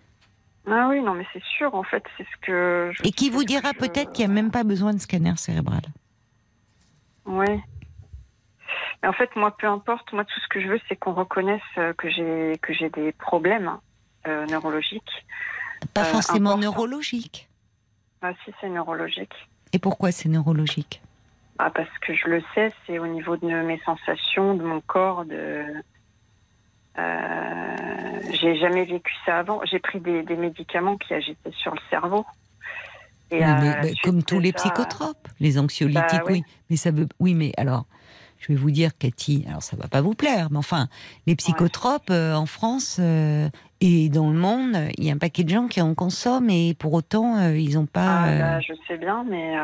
Ah 0.69 0.87
oui, 0.89 1.01
non, 1.01 1.13
mais 1.13 1.25
c'est 1.33 1.43
sûr, 1.57 1.75
en 1.75 1.83
fait, 1.83 2.03
c'est 2.17 2.23
ce 2.23 2.37
que. 2.45 2.91
je- 2.93 3.03
et 3.07 3.11
qui 3.11 3.29
vous 3.29 3.43
dira 3.43 3.71
je- 3.73 3.79
peut-être 3.79 4.13
qu'il 4.13 4.25
n'y 4.25 4.31
a 4.31 4.33
même 4.33 4.49
pas 4.51 4.63
besoin 4.63 4.93
de 4.93 4.99
scanner 4.99 5.33
cérébral. 5.35 5.81
Oui. 7.25 7.45
Mais 9.03 9.09
en 9.09 9.13
fait, 9.13 9.29
moi, 9.35 9.55
peu 9.57 9.67
importe, 9.67 10.11
moi, 10.13 10.23
tout 10.23 10.39
ce 10.41 10.47
que 10.47 10.61
je 10.61 10.67
veux, 10.67 10.79
c'est 10.87 10.95
qu'on 10.95 11.13
reconnaisse 11.13 11.61
euh, 11.77 11.93
que 11.93 12.09
j'ai 12.09 12.57
que 12.61 12.73
j'ai 12.73 12.89
des 12.89 13.11
problèmes 13.11 13.77
euh, 14.25 14.45
neurologiques. 14.47 15.25
Pas 15.93 16.01
Euh, 16.01 16.05
forcément 16.05 16.51
important. 16.51 16.61
neurologique. 16.71 17.47
Ah, 18.21 18.31
si, 18.43 18.51
c'est 18.61 18.69
neurologique. 18.69 19.33
Et 19.73 19.79
pourquoi 19.79 20.11
c'est 20.11 20.29
neurologique? 20.29 21.01
Ah, 21.59 21.71
parce 21.71 21.89
que 22.01 22.13
je 22.13 22.27
le 22.27 22.41
sais, 22.53 22.71
c'est 22.85 22.99
au 22.99 23.07
niveau 23.07 23.35
de 23.37 23.47
mes 23.47 23.79
sensations, 23.85 24.53
de 24.55 24.63
mon 24.63 24.81
corps, 24.81 25.25
de. 25.25 25.63
Euh, 26.99 28.21
j'ai 28.31 28.55
jamais 28.57 28.85
vécu 28.85 29.11
ça 29.25 29.39
avant. 29.39 29.61
J'ai 29.65 29.79
pris 29.79 29.99
des, 29.99 30.23
des 30.23 30.35
médicaments 30.35 30.97
qui 30.97 31.13
agitaient 31.13 31.51
sur 31.51 31.73
le 31.73 31.79
cerveau. 31.89 32.25
Et 33.29 33.37
Oui, 33.37 33.43
à 33.43 33.59
mais- 33.59 33.69
la 33.75 33.81
mais 33.81 33.87
suite 33.89 34.01
comme 34.03 34.23
tous 34.23 34.39
les 34.39 34.53
psychotropes, 34.53 35.27
les 35.39 35.59
anxiolytiques, 35.59 36.03
Bah, 36.11 36.23
oui. 36.27 36.33
oui. 36.33 36.43
Mais 36.69 36.75
ça 36.77 36.91
veut, 36.91 37.07
oui, 37.19 37.33
mais 37.35 37.51
alors, 37.57 37.85
je 38.39 38.47
vais 38.49 38.55
vous 38.55 38.71
dire, 38.71 38.91
Cathy, 38.97 39.45
alors 39.47 39.61
ça 39.63 39.75
va 39.77 39.87
pas 39.87 40.01
vous 40.01 40.13
plaire, 40.13 40.47
mais 40.51 40.57
enfin, 40.57 40.87
les 41.25 41.35
psychotropes 41.35 42.09
euh, 42.11 42.33
en 42.35 42.45
France 42.45 42.97
euh, 42.99 43.49
et 43.81 44.09
dans 44.09 44.29
le 44.29 44.37
monde, 44.37 44.75
il 44.97 45.03
y 45.05 45.09
a 45.09 45.13
un 45.13 45.17
paquet 45.17 45.43
de 45.43 45.49
gens 45.49 45.67
qui 45.67 45.81
en 45.81 45.93
consomment 45.95 46.49
et 46.49 46.73
pour 46.73 46.93
autant, 46.93 47.37
euh, 47.37 47.57
ils 47.57 47.75
n'ont 47.75 47.85
pas. 47.85 48.23
Ah, 48.23 48.27
euh, 48.29 48.39
bah, 48.39 48.59
je 48.61 48.73
sais 48.87 48.97
bien, 48.97 49.23
mais 49.29 49.55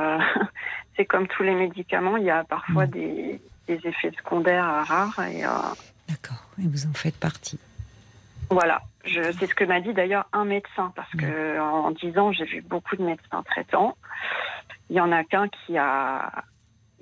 c'est 0.97 1.05
comme 1.05 1.27
tous 1.27 1.43
les 1.43 1.55
médicaments, 1.55 2.17
il 2.17 2.25
y 2.25 2.29
a 2.31 2.43
parfois 2.43 2.85
Mm. 2.85 2.91
des, 2.91 3.41
des 3.67 3.79
effets 3.87 4.11
secondaires 4.17 4.65
rares. 4.85 5.19
Et 5.27 5.41
D'accord, 6.09 6.45
et 6.59 6.67
vous 6.67 6.85
en 6.85 6.93
faites 6.93 7.15
partie. 7.17 7.57
voilà, 8.49 8.81
c'est 9.05 9.47
ce 9.47 9.55
que 9.55 9.63
m'a 9.63 9.79
dit 9.79 9.93
d'ailleurs 9.93 10.25
un 10.33 10.45
médecin, 10.45 10.91
parce 10.95 11.09
que 11.11 11.59
en 11.59 11.91
10 11.91 12.17
ans, 12.19 12.31
j'ai 12.33 12.45
vu 12.45 12.61
beaucoup 12.61 12.95
de 12.97 13.03
médecins 13.03 13.41
traitants. 13.43 13.95
Il 14.89 14.97
y 14.97 14.99
en 14.99 15.11
a 15.11 15.23
qu'un 15.23 15.47
qui 15.47 15.77
a, 15.77 16.43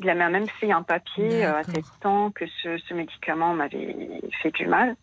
Il 0.03 0.07
m'a 0.15 0.29
même 0.29 0.47
fait 0.59 0.71
un 0.71 0.81
papier 0.83 1.45
euh, 1.45 1.57
attestant 1.59 2.31
que 2.31 2.45
ce, 2.63 2.77
ce 2.89 2.93
médicament 2.93 3.53
m'avait 3.53 3.95
fait 4.41 4.51
du 4.51 4.65
mal. 4.67 4.95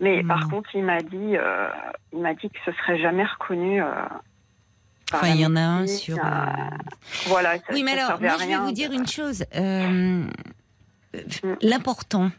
Mais 0.00 0.22
Non. 0.22 0.28
par 0.28 0.48
contre, 0.48 0.70
il 0.74 0.84
m'a 0.84 1.00
dit, 1.00 1.36
euh, 1.36 1.68
il 2.12 2.20
m'a 2.20 2.34
dit 2.34 2.48
que 2.50 2.58
ce 2.66 2.72
serait 2.72 2.98
jamais 3.00 3.24
reconnu. 3.24 3.82
euh, 3.82 3.86
par 5.10 5.20
Enfin, 5.22 5.28
la 5.28 5.34
il 5.34 5.40
y 5.40 5.46
en 5.46 5.56
a 5.56 5.60
un 5.60 5.86
sur. 5.86 6.16
euh, 6.18 6.20
Voilà. 7.28 7.56
ça- 7.58 7.64
Oui, 7.72 7.82
mais 7.82 7.96
ça 7.96 8.06
alors, 8.06 8.20
moi, 8.20 8.36
je 8.40 8.46
vais 8.46 8.56
vous 8.58 8.72
dire 8.72 8.92
une 8.92 9.06
chose. 9.06 9.44
Euh, 9.56 10.24
Mm. 11.42 11.54
L'important, 11.62 12.30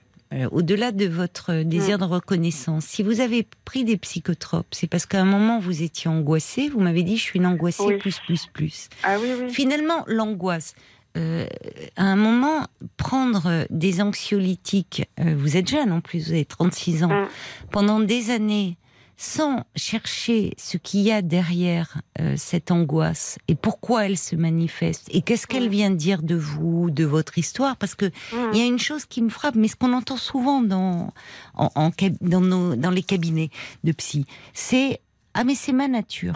au-delà 0.52 0.92
de 0.92 1.08
votre 1.08 1.64
désir 1.64 1.98
de 1.98 2.04
reconnaissance, 2.04 2.86
si 2.86 3.02
vous 3.02 3.20
avez 3.20 3.48
pris 3.66 3.84
des 3.84 3.98
psychotropes, 3.98 4.68
c'est 4.72 4.86
parce 4.88 5.08
qu'à 5.08 5.20
un 5.20 5.26
moment, 5.26 5.58
vous 5.60 5.82
étiez 5.82 6.08
angoissé. 6.10 6.70
Vous 6.70 6.80
m'avez 6.80 7.02
dit, 7.02 7.18
je 7.18 7.24
suis 7.24 7.40
une 7.40 7.48
angoissée, 7.48 7.84
Oui. 7.84 7.98
plus, 7.98 8.20
plus, 8.20 8.46
plus. 8.46 8.90
Ah 9.04 9.16
oui, 9.20 9.30
oui. 9.42 9.50
Finalement, 9.52 10.04
l'angoisse. 10.08 10.76
Euh, 11.18 11.48
à 11.96 12.04
un 12.04 12.16
moment, 12.16 12.66
prendre 12.98 13.66
des 13.70 14.02
anxiolytiques, 14.02 15.08
euh, 15.20 15.36
vous 15.38 15.58
êtes 15.58 15.68
jeune 15.70 15.92
en 15.92 16.02
plus, 16.02 16.28
vous 16.28 16.32
avez 16.34 16.46
36 16.46 17.04
ans, 17.04 17.10
Mm. 17.24 17.28
pendant 17.72 18.00
des 18.00 18.30
années, 18.32 18.78
sans 19.22 19.66
chercher 19.76 20.54
ce 20.58 20.78
qu'il 20.78 21.02
y 21.02 21.12
a 21.12 21.22
derrière 21.22 22.00
euh, 22.22 22.36
cette 22.38 22.72
angoisse 22.72 23.38
et 23.50 23.56
pourquoi 23.56 24.06
elle 24.06 24.18
se 24.18 24.36
manifeste 24.38 25.10
et 25.12 25.22
qu'est-ce 25.22 25.46
qu'elle 25.46 25.68
Mm. 25.68 25.72
vient 25.72 25.90
dire 25.92 26.22
de 26.24 26.36
vous, 26.36 26.90
de 26.90 27.04
votre 27.04 27.38
histoire, 27.38 27.76
parce 27.76 27.96
que 27.96 28.06
Mm. 28.06 28.52
il 28.54 28.60
y 28.60 28.62
a 28.62 28.66
une 28.66 28.80
chose 28.80 29.06
qui 29.06 29.22
me 29.22 29.30
frappe, 29.30 29.56
mais 29.56 29.68
ce 29.68 29.76
qu'on 29.76 29.92
entend 29.94 30.16
souvent 30.18 30.62
dans, 30.62 31.12
en, 31.56 31.70
en 31.76 31.92
cab- 31.92 32.16
dans, 32.22 32.40
nos- 32.42 32.76
dans 32.76 32.92
les 32.92 33.04
cabinets 33.04 33.50
de 33.84 33.92
psy, 33.92 34.26
c'est 34.54 35.02
Ah, 35.36 35.44
mais 35.44 35.54
c'est 35.56 35.74
ma 35.74 35.88
nature. 35.88 36.36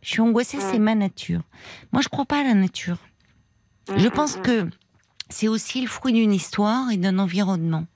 Je 0.00 0.10
suis 0.10 0.20
angoissée, 0.20 0.58
c'est 0.60 0.78
ma 0.78 0.94
nature. 0.94 1.40
Moi, 1.92 2.00
je 2.00 2.08
crois 2.08 2.24
pas 2.24 2.40
à 2.40 2.44
la 2.44 2.54
nature. 2.54 2.96
Je 3.96 4.08
pense 4.08 4.36
que 4.36 4.68
c'est 5.28 5.48
aussi 5.48 5.80
le 5.80 5.88
fruit 5.88 6.12
d'une 6.12 6.32
histoire 6.32 6.90
et 6.90 6.96
d'un 6.96 7.18
environnement. 7.18 7.86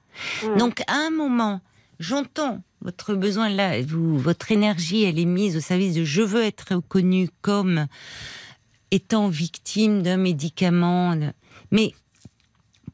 Donc, 0.59 0.82
à 0.89 0.94
un 1.06 1.10
moment, 1.10 1.60
j'entends 2.01 2.62
votre 2.81 3.15
besoin 3.15 3.48
là, 3.48 3.81
vous, 3.82 4.19
votre 4.19 4.52
énergie, 4.52 5.05
elle 5.05 5.19
est 5.19 5.24
mise 5.24 5.56
au 5.56 5.60
service 5.60 5.94
de 5.94 6.05
je 6.05 6.23
veux 6.23 6.44
être 6.44 6.74
reconnue 6.77 7.28
comme 7.43 7.86
étant 8.90 9.28
victime 9.28 10.02
d'un 10.02 10.16
médicament. 10.16 11.15
Mais 11.70 11.93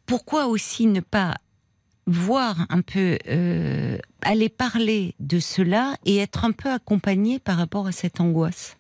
pourquoi 0.07 0.47
aussi 0.47 0.87
ne 0.87 1.01
pas 1.01 1.35
voir 2.07 2.67
un 2.69 2.83
peu, 2.83 3.19
euh, 3.29 3.99
aller 4.23 4.49
parler 4.49 5.15
de 5.21 5.39
cela 5.39 5.97
et 6.05 6.19
être 6.19 6.45
un 6.45 6.53
peu 6.53 6.71
accompagné 6.71 7.39
par 7.39 7.57
rapport 7.57 7.87
à 7.87 7.93
cette 7.93 8.21
angoisse? 8.21 8.77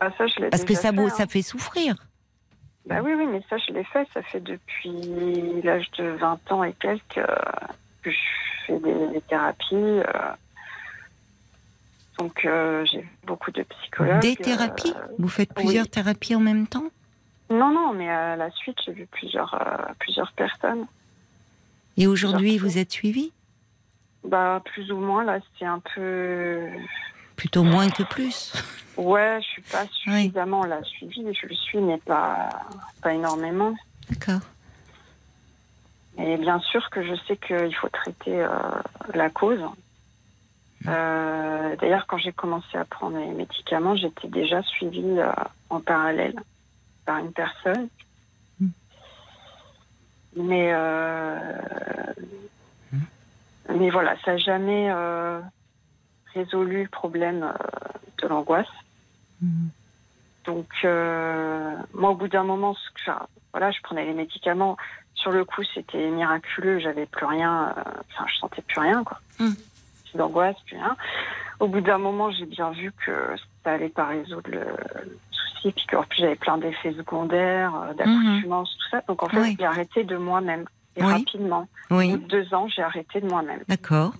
Ah, 0.00 0.10
ça, 0.16 0.26
je 0.26 0.40
l'ai 0.40 0.50
Parce 0.50 0.64
que 0.64 0.74
ça, 0.74 0.92
fait, 0.92 0.98
hein. 0.98 1.08
ça 1.10 1.26
fait 1.26 1.42
souffrir. 1.42 1.96
Bah 2.86 3.00
oui, 3.02 3.12
oui, 3.16 3.26
mais 3.26 3.42
ça, 3.50 3.58
je 3.58 3.72
l'ai 3.72 3.84
fait. 3.84 4.06
Ça 4.14 4.22
fait 4.22 4.40
depuis 4.40 5.60
l'âge 5.62 5.90
de 5.98 6.04
20 6.04 6.52
ans 6.52 6.62
et 6.64 6.72
quelques 6.74 7.18
euh, 7.18 7.26
que 8.02 8.10
je 8.10 8.16
fais 8.66 8.78
des, 8.78 9.08
des 9.08 9.20
thérapies. 9.22 9.74
euh. 9.74 10.02
Donc, 12.18 12.44
euh, 12.44 12.84
j'ai 12.86 13.04
beaucoup 13.24 13.50
de 13.50 13.62
psychologues. 13.64 14.20
Des 14.20 14.36
thérapies? 14.36 14.94
Vous 15.18 15.28
faites 15.28 15.52
plusieurs 15.52 15.84
oui. 15.84 15.90
thérapies 15.90 16.34
en 16.36 16.40
même 16.40 16.66
temps? 16.66 16.84
Non, 17.50 17.72
non, 17.72 17.92
mais 17.92 18.08
à 18.08 18.36
la 18.36 18.50
suite, 18.52 18.78
j'ai 18.84 18.92
vu 18.92 19.06
plusieurs, 19.06 19.54
plusieurs 19.98 20.32
personnes. 20.32 20.86
Et 21.96 22.06
aujourd'hui, 22.06 22.58
vous 22.58 22.78
êtes 22.78 22.90
suivi 22.92 23.32
Bah, 24.24 24.62
plus 24.64 24.90
ou 24.92 24.96
moins, 24.96 25.24
là, 25.24 25.38
c'est 25.58 25.64
un 25.64 25.80
peu. 25.94 26.66
Plutôt 27.36 27.62
moins 27.62 27.90
que 27.90 28.02
plus. 28.02 28.52
Ouais, 28.96 29.38
je 29.42 29.46
suis 29.46 29.62
pas 29.62 29.86
suffisamment 29.92 30.64
là 30.64 30.82
suivie. 30.82 31.26
Je 31.34 31.46
le 31.46 31.54
suis, 31.54 31.78
mais 31.78 31.98
pas, 31.98 32.48
pas 33.02 33.12
énormément. 33.12 33.74
D'accord. 34.10 34.40
Et 36.18 36.36
bien 36.38 36.58
sûr 36.60 36.88
que 36.90 37.02
je 37.02 37.14
sais 37.26 37.36
qu'il 37.36 37.74
faut 37.74 37.90
traiter 37.90 38.40
euh, 38.40 38.48
la 39.14 39.28
cause. 39.28 39.60
Euh, 40.88 41.76
D'ailleurs, 41.76 42.06
quand 42.06 42.18
j'ai 42.18 42.32
commencé 42.32 42.76
à 42.78 42.84
prendre 42.84 43.18
les 43.18 43.32
médicaments, 43.32 43.96
j'étais 43.96 44.28
déjà 44.28 44.62
suivie 44.62 45.18
euh, 45.18 45.30
en 45.68 45.80
parallèle 45.80 46.34
par 47.04 47.18
une 47.18 47.32
personne. 47.32 47.88
Mm. 48.60 48.68
Mais, 50.36 50.70
euh, 50.72 51.38
mais 53.74 53.90
voilà, 53.90 54.16
ça 54.24 54.32
n'a 54.32 54.38
jamais 54.38 54.90
résolu 56.36 56.82
le 56.84 56.88
problème 56.88 57.42
euh, 57.42 57.98
de 58.22 58.28
l'angoisse. 58.28 58.68
Mhm. 59.42 59.70
Donc, 60.44 60.68
euh, 60.84 61.74
moi, 61.94 62.10
au 62.10 62.14
bout 62.14 62.28
d'un 62.28 62.44
moment, 62.44 62.74
ce 62.74 62.88
que- 62.90 63.10
enfin, 63.10 63.26
voilà, 63.52 63.70
je 63.72 63.80
prenais 63.82 64.04
les 64.04 64.14
médicaments. 64.14 64.76
Sur 65.14 65.32
le 65.32 65.44
coup, 65.44 65.62
c'était 65.74 66.08
miraculeux. 66.10 66.78
J'avais 66.78 67.06
plus 67.06 67.26
rien. 67.26 67.74
euh, 67.76 67.80
Enfin, 68.12 68.24
je 68.28 68.36
sentais 68.38 68.62
plus 68.62 68.80
rien, 68.80 69.02
quoi. 69.02 69.18
Mm. 69.40 69.52
Plus 70.04 70.18
d'angoisse, 70.18 70.56
plus 70.66 70.76
rien. 70.76 70.96
Au 71.58 71.68
bout 71.68 71.80
d'un 71.80 71.98
moment, 71.98 72.30
j'ai 72.30 72.46
bien 72.46 72.70
vu 72.70 72.92
que 73.04 73.12
ça 73.64 73.72
allait 73.72 73.88
pas 73.88 74.06
résoudre 74.06 74.50
le, 74.50 74.60
le 74.60 75.18
souci, 75.32 75.72
puis 75.72 75.86
qu'en 75.86 76.02
plus, 76.04 76.18
j'avais 76.20 76.36
plein 76.36 76.58
d'effets 76.58 76.92
secondaires, 76.92 77.74
euh, 77.74 77.94
d'accoutumance, 77.94 78.70
tout 78.78 78.88
ça. 78.90 79.02
Donc, 79.08 79.22
en 79.22 79.28
fait, 79.28 79.40
Oui. 79.40 79.56
j'ai 79.58 79.64
arrêté 79.66 80.04
de 80.04 80.16
moi-même. 80.16 80.64
Et 80.96 81.04
Oui. 81.04 81.12
rapidement. 81.12 81.68
Au 81.90 81.94
bout 81.94 81.98
Oui, 82.00 82.12
de 82.12 82.16
deux 82.16 82.54
ans, 82.54 82.68
j'ai 82.68 82.82
arrêté 82.82 83.20
de 83.20 83.26
moi-même. 83.26 83.60
d'accord. 83.68 84.12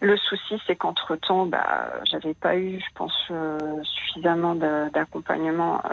Le 0.00 0.16
souci, 0.16 0.54
c'est 0.66 0.76
qu'entre-temps, 0.76 1.46
bah, 1.46 1.92
j'avais 2.04 2.34
pas 2.34 2.56
eu, 2.56 2.78
je 2.78 2.94
pense, 2.94 3.16
euh, 3.30 3.58
suffisamment 3.82 4.54
d'accompagnement. 4.54 5.80
euh, 5.84 5.88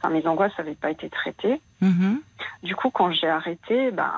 Enfin, 0.00 0.10
mes 0.14 0.24
angoisses 0.28 0.52
n'avaient 0.58 0.76
pas 0.76 0.90
été 0.92 1.08
traitées. 1.10 1.60
Mhm. 1.80 2.20
Du 2.62 2.76
coup, 2.76 2.88
quand 2.90 3.10
j'ai 3.10 3.26
arrêté, 3.28 3.90
ben, 3.90 4.12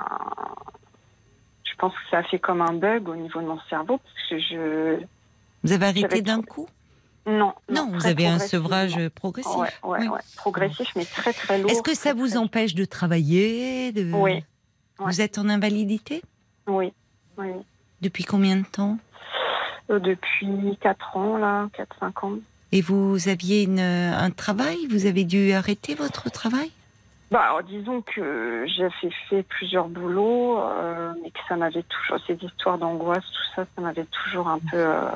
je 1.64 1.74
pense 1.78 1.94
que 1.94 2.00
ça 2.10 2.18
a 2.18 2.22
fait 2.24 2.38
comme 2.38 2.60
un 2.60 2.74
bug 2.74 3.08
au 3.08 3.16
niveau 3.16 3.40
de 3.40 3.46
mon 3.46 3.58
cerveau, 3.70 3.98
parce 3.98 4.28
que 4.28 4.38
je... 4.38 5.02
Vous 5.64 5.72
avez 5.72 5.86
arrêté 5.86 6.20
d'un 6.20 6.42
coup? 6.42 6.68
Non, 7.26 7.54
Non, 7.70 7.88
vous 7.92 8.06
avez 8.06 8.26
un 8.26 8.38
sevrage 8.38 9.08
progressif. 9.10 9.54
Ouais, 9.56 9.68
ouais, 9.84 9.98
Oui. 10.00 10.08
ouais. 10.08 10.20
Progressif, 10.36 10.88
mais 10.96 11.04
très, 11.04 11.32
très 11.32 11.58
lourd. 11.58 11.70
Est-ce 11.70 11.82
que 11.82 11.94
ça 11.94 12.12
vous 12.12 12.36
empêche 12.36 12.74
de 12.74 12.84
travailler 12.84 13.92
de... 13.92 14.10
Oui. 14.12 14.44
Ouais. 15.00 15.06
Vous 15.06 15.20
êtes 15.20 15.38
en 15.38 15.48
invalidité 15.48 16.22
Oui, 16.68 16.92
oui. 17.38 17.48
Depuis 18.02 18.24
combien 18.24 18.56
de 18.56 18.66
temps 18.66 18.98
Euh, 19.90 19.98
Depuis 19.98 20.78
4 20.80 21.16
ans, 21.16 21.36
là, 21.38 21.68
4-5 22.00 22.26
ans. 22.26 22.32
Et 22.72 22.80
vous 22.82 23.28
aviez 23.28 23.64
une, 23.64 23.80
un 23.80 24.30
travail? 24.30 24.76
Vous 24.90 25.06
avez 25.06 25.24
dû 25.24 25.52
arrêter 25.52 25.94
votre 25.94 26.30
travail? 26.30 26.70
Bah, 27.30 27.40
alors, 27.42 27.62
disons 27.62 28.02
que 28.02 28.64
j'avais 28.76 29.10
fait 29.28 29.42
plusieurs 29.44 29.88
boulots, 29.88 30.58
euh, 30.60 31.12
mais 31.22 31.30
que 31.30 31.38
ça 31.48 31.56
m'avait 31.56 31.82
toujours, 31.84 32.18
ces 32.26 32.34
histoires 32.44 32.78
d'angoisse, 32.78 33.24
tout 33.24 33.54
ça, 33.56 33.64
ça 33.74 33.80
m'avait 33.82 34.06
toujours 34.06 34.48
un 34.48 34.58
peu 34.58 34.76
euh, 34.76 35.08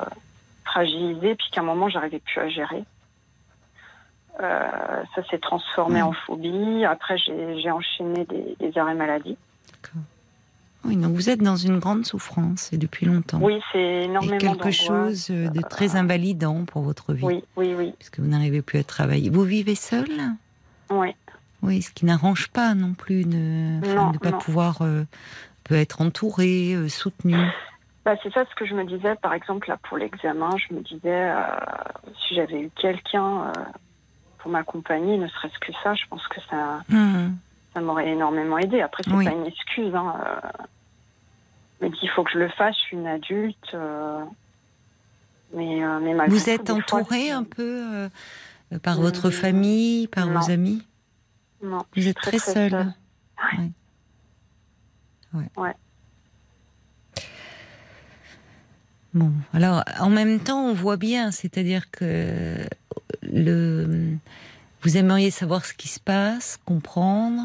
fragilisé, 0.65 1.35
puis 1.35 1.47
qu'à 1.51 1.61
un 1.61 1.65
moment, 1.65 1.89
j'arrivais 1.89 2.19
plus 2.19 2.39
à 2.41 2.49
gérer. 2.49 2.83
Euh, 4.41 5.03
ça 5.15 5.23
s'est 5.29 5.37
transformé 5.39 6.01
en 6.01 6.11
phobie. 6.11 6.83
Après, 6.85 7.17
j'ai 7.17 7.61
j'ai 7.61 7.71
enchaîné 7.71 8.25
des, 8.25 8.55
des 8.59 8.77
arrêts 8.77 8.93
maladie. 8.95 9.37
Oui, 10.83 10.97
donc 10.97 11.13
vous 11.13 11.29
êtes 11.31 11.41
dans 11.41 11.55
une 11.55 11.79
grande 11.79 12.05
souffrance 12.05 12.71
et 12.71 12.77
depuis 12.77 13.07
longtemps. 13.07 13.39
Oui, 13.41 13.59
c'est 13.71 13.79
et 13.79 14.03
énormément 14.03 14.37
quelque 14.37 14.53
d'angoisse. 14.57 14.75
chose 14.75 15.27
de 15.31 15.61
très 15.61 15.95
invalidant 15.95 16.63
pour 16.65 16.83
votre 16.83 17.13
vie, 17.13 17.23
Oui, 17.25 17.43
oui, 17.55 17.73
oui, 17.75 17.93
puisque 17.97 18.19
vous 18.19 18.27
n'arrivez 18.27 18.61
plus 18.61 18.77
à 18.77 18.83
travailler. 18.83 19.29
Vous 19.31 19.43
vivez 19.43 19.75
seul 19.75 20.07
oui. 20.91 21.15
Oui, 21.63 21.81
ce 21.81 21.89
qui 21.91 22.05
n'arrange 22.05 22.49
pas 22.49 22.75
non 22.75 22.93
plus 22.93 23.23
de 23.23 23.35
ne 23.37 24.17
pas 24.19 24.29
non. 24.31 24.37
pouvoir 24.37 24.83
euh, 24.83 25.03
peut 25.63 25.73
être 25.73 26.01
entouré, 26.01 26.75
euh, 26.75 26.87
soutenu. 26.89 27.35
Bah, 28.05 28.13
c'est 28.21 28.31
ça 28.31 28.45
ce 28.47 28.53
que 28.53 28.67
je 28.67 28.75
me 28.75 28.85
disais, 28.85 29.15
par 29.15 29.33
exemple, 29.33 29.67
là, 29.69 29.77
pour 29.89 29.97
l'examen, 29.97 30.51
je 30.57 30.75
me 30.75 30.81
disais, 30.81 30.99
euh, 31.31 31.41
si 32.27 32.35
j'avais 32.35 32.61
eu 32.61 32.69
quelqu'un 32.79 33.45
euh, 33.47 33.51
pour 34.37 34.51
m'accompagner, 34.51 35.17
ne 35.17 35.27
serait-ce 35.27 35.57
que 35.57 35.71
ça, 35.83 35.95
je 35.95 36.03
pense 36.07 36.27
que 36.27 36.39
ça, 36.51 36.81
Mhm. 36.89 37.35
Ça 37.75 37.81
m'aurait 37.81 38.07
énormément 38.09 38.57
aidé. 38.57 38.81
Après, 38.81 39.03
c'est 39.03 39.11
Oui. 39.13 39.25
pas 39.25 39.31
une 39.33 39.45
excuse. 39.45 39.93
Hein, 39.93 40.15
euh, 40.25 40.63
mais 41.81 41.91
il 42.01 42.09
faut 42.15 42.23
que 42.23 42.31
je 42.31 42.39
le 42.39 42.49
fasse, 42.49 42.75
je 42.77 42.81
suis 42.81 42.97
une 42.97 43.05
adulte. 43.07 43.73
euh, 43.75 44.23
mais, 45.53 45.83
euh, 45.83 45.99
mais 46.01 46.13
malgré 46.15 46.35
Vous 46.37 46.49
êtes 46.49 46.63
des 46.63 46.81
fois, 46.81 46.99
entouré 46.99 47.25
c'est- 47.25 47.31
un 47.31 47.43
peu 47.43 47.83
euh, 47.93 48.09
par 48.81 48.99
votre 48.99 49.25
Hum, 49.27 49.31
famille, 49.31 50.07
par 50.07 50.25
non. 50.27 50.39
vos 50.39 50.49
amis 50.51 50.81
Non, 51.63 51.83
Vous 51.95 52.07
êtes 52.07 52.15
très, 52.17 52.31
très 52.31 52.39
seul. 52.39 52.71
seule. 52.71 52.93
Ouais. 55.33 55.49
Ouais. 55.57 55.73
Bon, 59.13 59.31
alors 59.53 59.83
en 59.99 60.09
même 60.09 60.39
temps, 60.39 60.65
on 60.65 60.73
voit 60.73 60.97
bien, 60.97 61.31
c'est-à-dire 61.31 61.89
que 61.89 62.57
le, 63.23 64.17
vous 64.85 64.97
aimeriez 64.97 65.31
savoir 65.31 65.65
ce 65.65 65.73
qui 65.73 65.87
se 65.87 65.99
passe, 65.99 66.59
comprendre, 66.63 67.41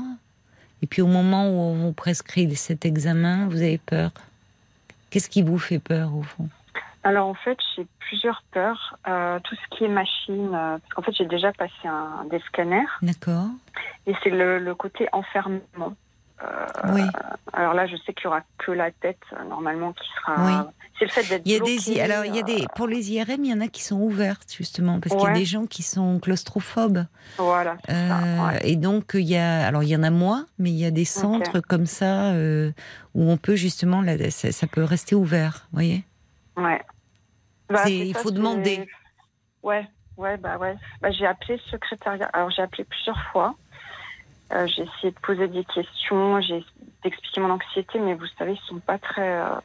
et 0.83 0.87
puis 0.87 1.01
au 1.01 1.07
moment 1.07 1.49
où 1.49 1.59
on 1.59 1.75
vous 1.75 1.93
prescrit 1.93 2.55
cet 2.55 2.85
examen, 2.85 3.49
vous 3.49 3.63
avez 3.63 3.79
peur. 3.79 4.11
Qu'est-ce 5.09 5.31
qui 5.31 5.41
vous 5.41 5.59
fait 5.59 5.79
peur 5.79 6.15
au 6.15 6.23
fond? 6.23 6.51
Alors 7.03 7.29
en 7.29 7.35
fait, 7.35 7.57
j'ai 7.75 7.87
plusieurs 7.99 8.43
peurs. 8.51 8.99
Euh, 9.09 9.39
tout 9.43 9.55
ce 9.55 9.77
qui 9.77 9.85
est 9.85 9.89
machine, 9.89 10.51
euh, 10.53 10.77
parce 10.77 10.93
qu'en 10.95 11.03
fait, 11.03 11.13
j'ai 11.13 11.25
déjà 11.25 11.51
passé 11.55 11.73
un, 11.87 12.27
des 12.31 12.41
scanners. 12.41 12.85
D'accord. 13.01 13.49
Et 14.07 14.13
c'est 14.23 14.29
le, 14.29 14.59
le 14.59 14.75
côté 14.75 15.09
enfermement. 15.13 15.95
Euh, 16.43 16.93
Oui. 16.93 17.03
Alors 17.53 17.75
là, 17.75 17.87
je 17.87 17.97
sais 17.97 18.15
qu'il 18.15 18.25
y 18.25 18.27
aura 18.29 18.43
que 18.59 18.73
la 18.73 18.91
tête 18.91 19.21
euh, 19.33 19.45
normalement 19.45 19.93
qui 19.93 20.09
sera. 20.17 20.45
Oui. 20.45 20.71
C'est 20.99 21.05
le 21.07 21.11
fait 21.11 21.29
d'être. 21.29 21.43
Il 21.47 21.53
y 21.53 21.57
a 21.57 21.59
bloqué, 21.59 21.95
des, 21.95 22.01
alors 22.01 22.25
il 22.27 22.37
y 22.37 22.39
a 22.39 22.43
des, 22.43 22.63
euh, 22.63 22.67
pour 22.77 22.87
les 22.87 23.11
IRM, 23.13 23.43
il 23.45 23.51
y 23.51 23.55
en 23.55 23.61
a 23.61 23.69
qui 23.69 23.83
sont 23.83 23.99
ouvertes 24.01 24.53
justement 24.53 25.01
parce 25.01 25.15
qu'il 25.17 25.25
y 25.25 25.31
a 25.31 25.35
des 25.35 25.47
gens 25.47 25.65
qui 25.67 25.83
sont 25.83 26.21
claustrophobes. 26.21 27.07
Voilà. 27.39 27.77
c'est 27.87 27.95
Euh, 27.95 28.09
ça, 28.09 28.47
ouais. 28.47 28.71
Et 28.71 28.77
donc 28.77 29.13
il 29.15 29.23
y 29.23 29.37
a, 29.37 29.67
alors 29.67 29.83
il 29.83 29.89
y 29.89 29.97
en 29.97 30.03
a 30.03 30.11
moins, 30.11 30.47
mais 30.59 30.71
il 30.71 30.77
y 30.77 30.85
a 30.85 30.91
des 30.91 31.07
centres 31.07 31.61
comme 31.61 31.87
ça 31.87 32.33
euh, 32.33 32.71
où 33.15 33.31
on 33.31 33.39
peut 33.39 33.57
justement, 33.57 34.03
là, 34.03 34.31
ça, 34.31 34.53
ça 34.53 34.67
peut 34.67 34.85
rester 34.85 35.15
ouvert, 35.15 35.67
vous 35.73 35.77
voyez. 35.77 36.05
Ouais. 36.57 36.83
Bah, 37.71 37.89
il 37.89 38.15
ça, 38.15 38.21
faut 38.21 38.31
demander. 38.31 38.87
Ouais, 39.63 39.89
ouais, 40.19 40.37
bah 40.37 40.59
ouais. 40.59 40.77
Bah, 41.01 41.11
j'ai 41.13 41.27
appelé 41.27 41.55
le 41.57 41.71
secrétariat. 41.71 42.29
Alors 42.35 42.51
j'ai 42.51 42.63
appelé 42.63 42.85
plusieurs 42.85 43.21
fois. 43.33 43.55
Euh, 44.53 44.67
j'ai 44.67 44.83
essayé 44.83 45.13
de 45.13 45.19
poser 45.23 45.49
des 45.49 45.65
questions, 45.65 46.41
j'ai 46.41 46.57
essayé 46.57 46.67
d'expliquer 47.05 47.41
mon 47.41 47.51
anxiété, 47.51 47.99
mais 47.99 48.15
vous 48.15 48.27
savez, 48.39 48.53
ils 48.53 48.67
sont 48.69 48.81
pas 48.81 48.99
très. 48.99 49.39
euh, 49.41 49.61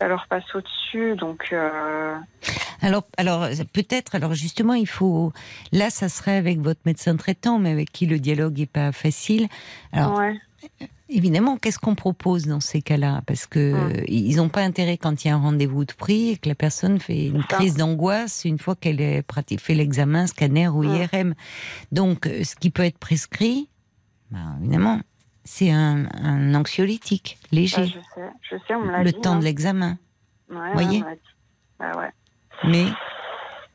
Ça 0.00 0.08
leur 0.08 0.26
passe 0.26 0.52
au-dessus, 0.54 1.14
donc. 1.16 1.48
euh, 1.52 2.16
Alors, 2.82 3.04
alors 3.16 3.46
peut-être, 3.72 4.16
alors 4.16 4.34
justement, 4.34 4.74
il 4.74 4.88
faut, 4.88 5.32
là, 5.72 5.88
ça 5.90 6.08
serait 6.08 6.36
avec 6.36 6.58
votre 6.58 6.80
médecin 6.84 7.16
traitant, 7.16 7.58
mais 7.58 7.70
avec 7.70 7.92
qui 7.92 8.06
le 8.06 8.18
dialogue 8.18 8.60
est 8.60 8.70
pas 8.70 8.90
facile. 8.92 9.46
Alors, 9.92 10.18
ouais. 10.18 10.34
Évidemment, 11.08 11.56
qu'est-ce 11.58 11.78
qu'on 11.78 11.94
propose 11.94 12.46
dans 12.46 12.60
ces 12.60 12.80
cas-là? 12.82 13.22
Parce 13.26 13.46
que 13.46 13.72
Mm. 14.00 14.04
ils 14.08 14.36
n'ont 14.36 14.48
pas 14.48 14.62
intérêt 14.62 14.96
quand 14.96 15.24
il 15.24 15.28
y 15.28 15.30
a 15.30 15.34
un 15.34 15.38
rendez-vous 15.40 15.84
de 15.84 15.92
prix 15.92 16.30
et 16.30 16.36
que 16.38 16.48
la 16.48 16.54
personne 16.54 16.98
fait 16.98 17.26
une 17.26 17.42
ça. 17.42 17.56
crise 17.56 17.76
d'angoisse 17.76 18.44
une 18.44 18.58
fois 18.58 18.74
qu'elle 18.74 19.00
a 19.02 19.22
fait 19.58 19.74
l'examen 19.74 20.26
scanner 20.26 20.68
ou. 20.68 20.82
IRM. 20.82 21.34
Donc, 21.92 22.26
euh, 22.26 22.42
ce 22.44 22.56
qui 22.56 22.70
peut 22.70 22.84
être 22.84 22.98
prescrit, 22.98 23.68
ben, 24.30 24.56
évidemment, 24.60 25.00
c'est 25.44 25.70
un, 25.70 26.06
un 26.14 26.54
anxiolytique 26.54 27.38
léger, 27.52 27.84
je 27.86 27.92
sais, 27.92 28.30
je 28.50 28.56
sais, 28.66 28.74
on 28.74 28.84
me 28.86 28.90
l'a 28.92 29.02
le 29.04 29.12
dit. 29.12 29.20
temps 29.20 29.34
hein. 29.34 29.38
de 29.38 29.44
l'examen. 29.44 29.98
Ouais, 30.50 30.72
voyez. 30.72 31.04
Bah 31.78 31.92
ouais. 31.98 32.10
Mais 32.66 32.86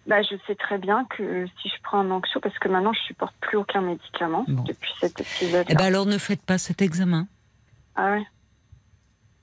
Bah, 0.09 0.23
je 0.23 0.35
sais 0.47 0.55
très 0.55 0.79
bien 0.79 1.05
que 1.05 1.45
si 1.61 1.69
je 1.69 1.75
prends 1.83 1.99
un 1.99 2.09
anxio, 2.09 2.39
parce 2.41 2.57
que 2.57 2.67
maintenant 2.67 2.93
je 2.93 2.99
supporte 3.01 3.35
plus 3.41 3.57
aucun 3.57 3.81
médicament 3.81 4.43
Bon. 4.47 4.63
depuis 4.63 4.91
cet 4.99 5.21
épisode. 5.21 5.65
eh 5.69 5.75
ben 5.75 5.85
alors 5.85 6.07
ne 6.07 6.17
faites 6.17 6.41
pas 6.41 6.57
cet 6.57 6.81
examen. 6.81 7.27
Ah 7.95 8.13
ouais. 8.13 8.25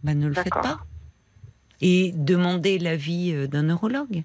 Ben, 0.03 0.19
ne 0.19 0.27
le 0.27 0.35
faites 0.35 0.53
pas. 0.53 0.81
Et 1.81 2.13
demandez 2.17 2.79
l'avis 2.81 3.33
euh, 3.33 3.47
d'un 3.47 3.63
neurologue. 3.63 4.25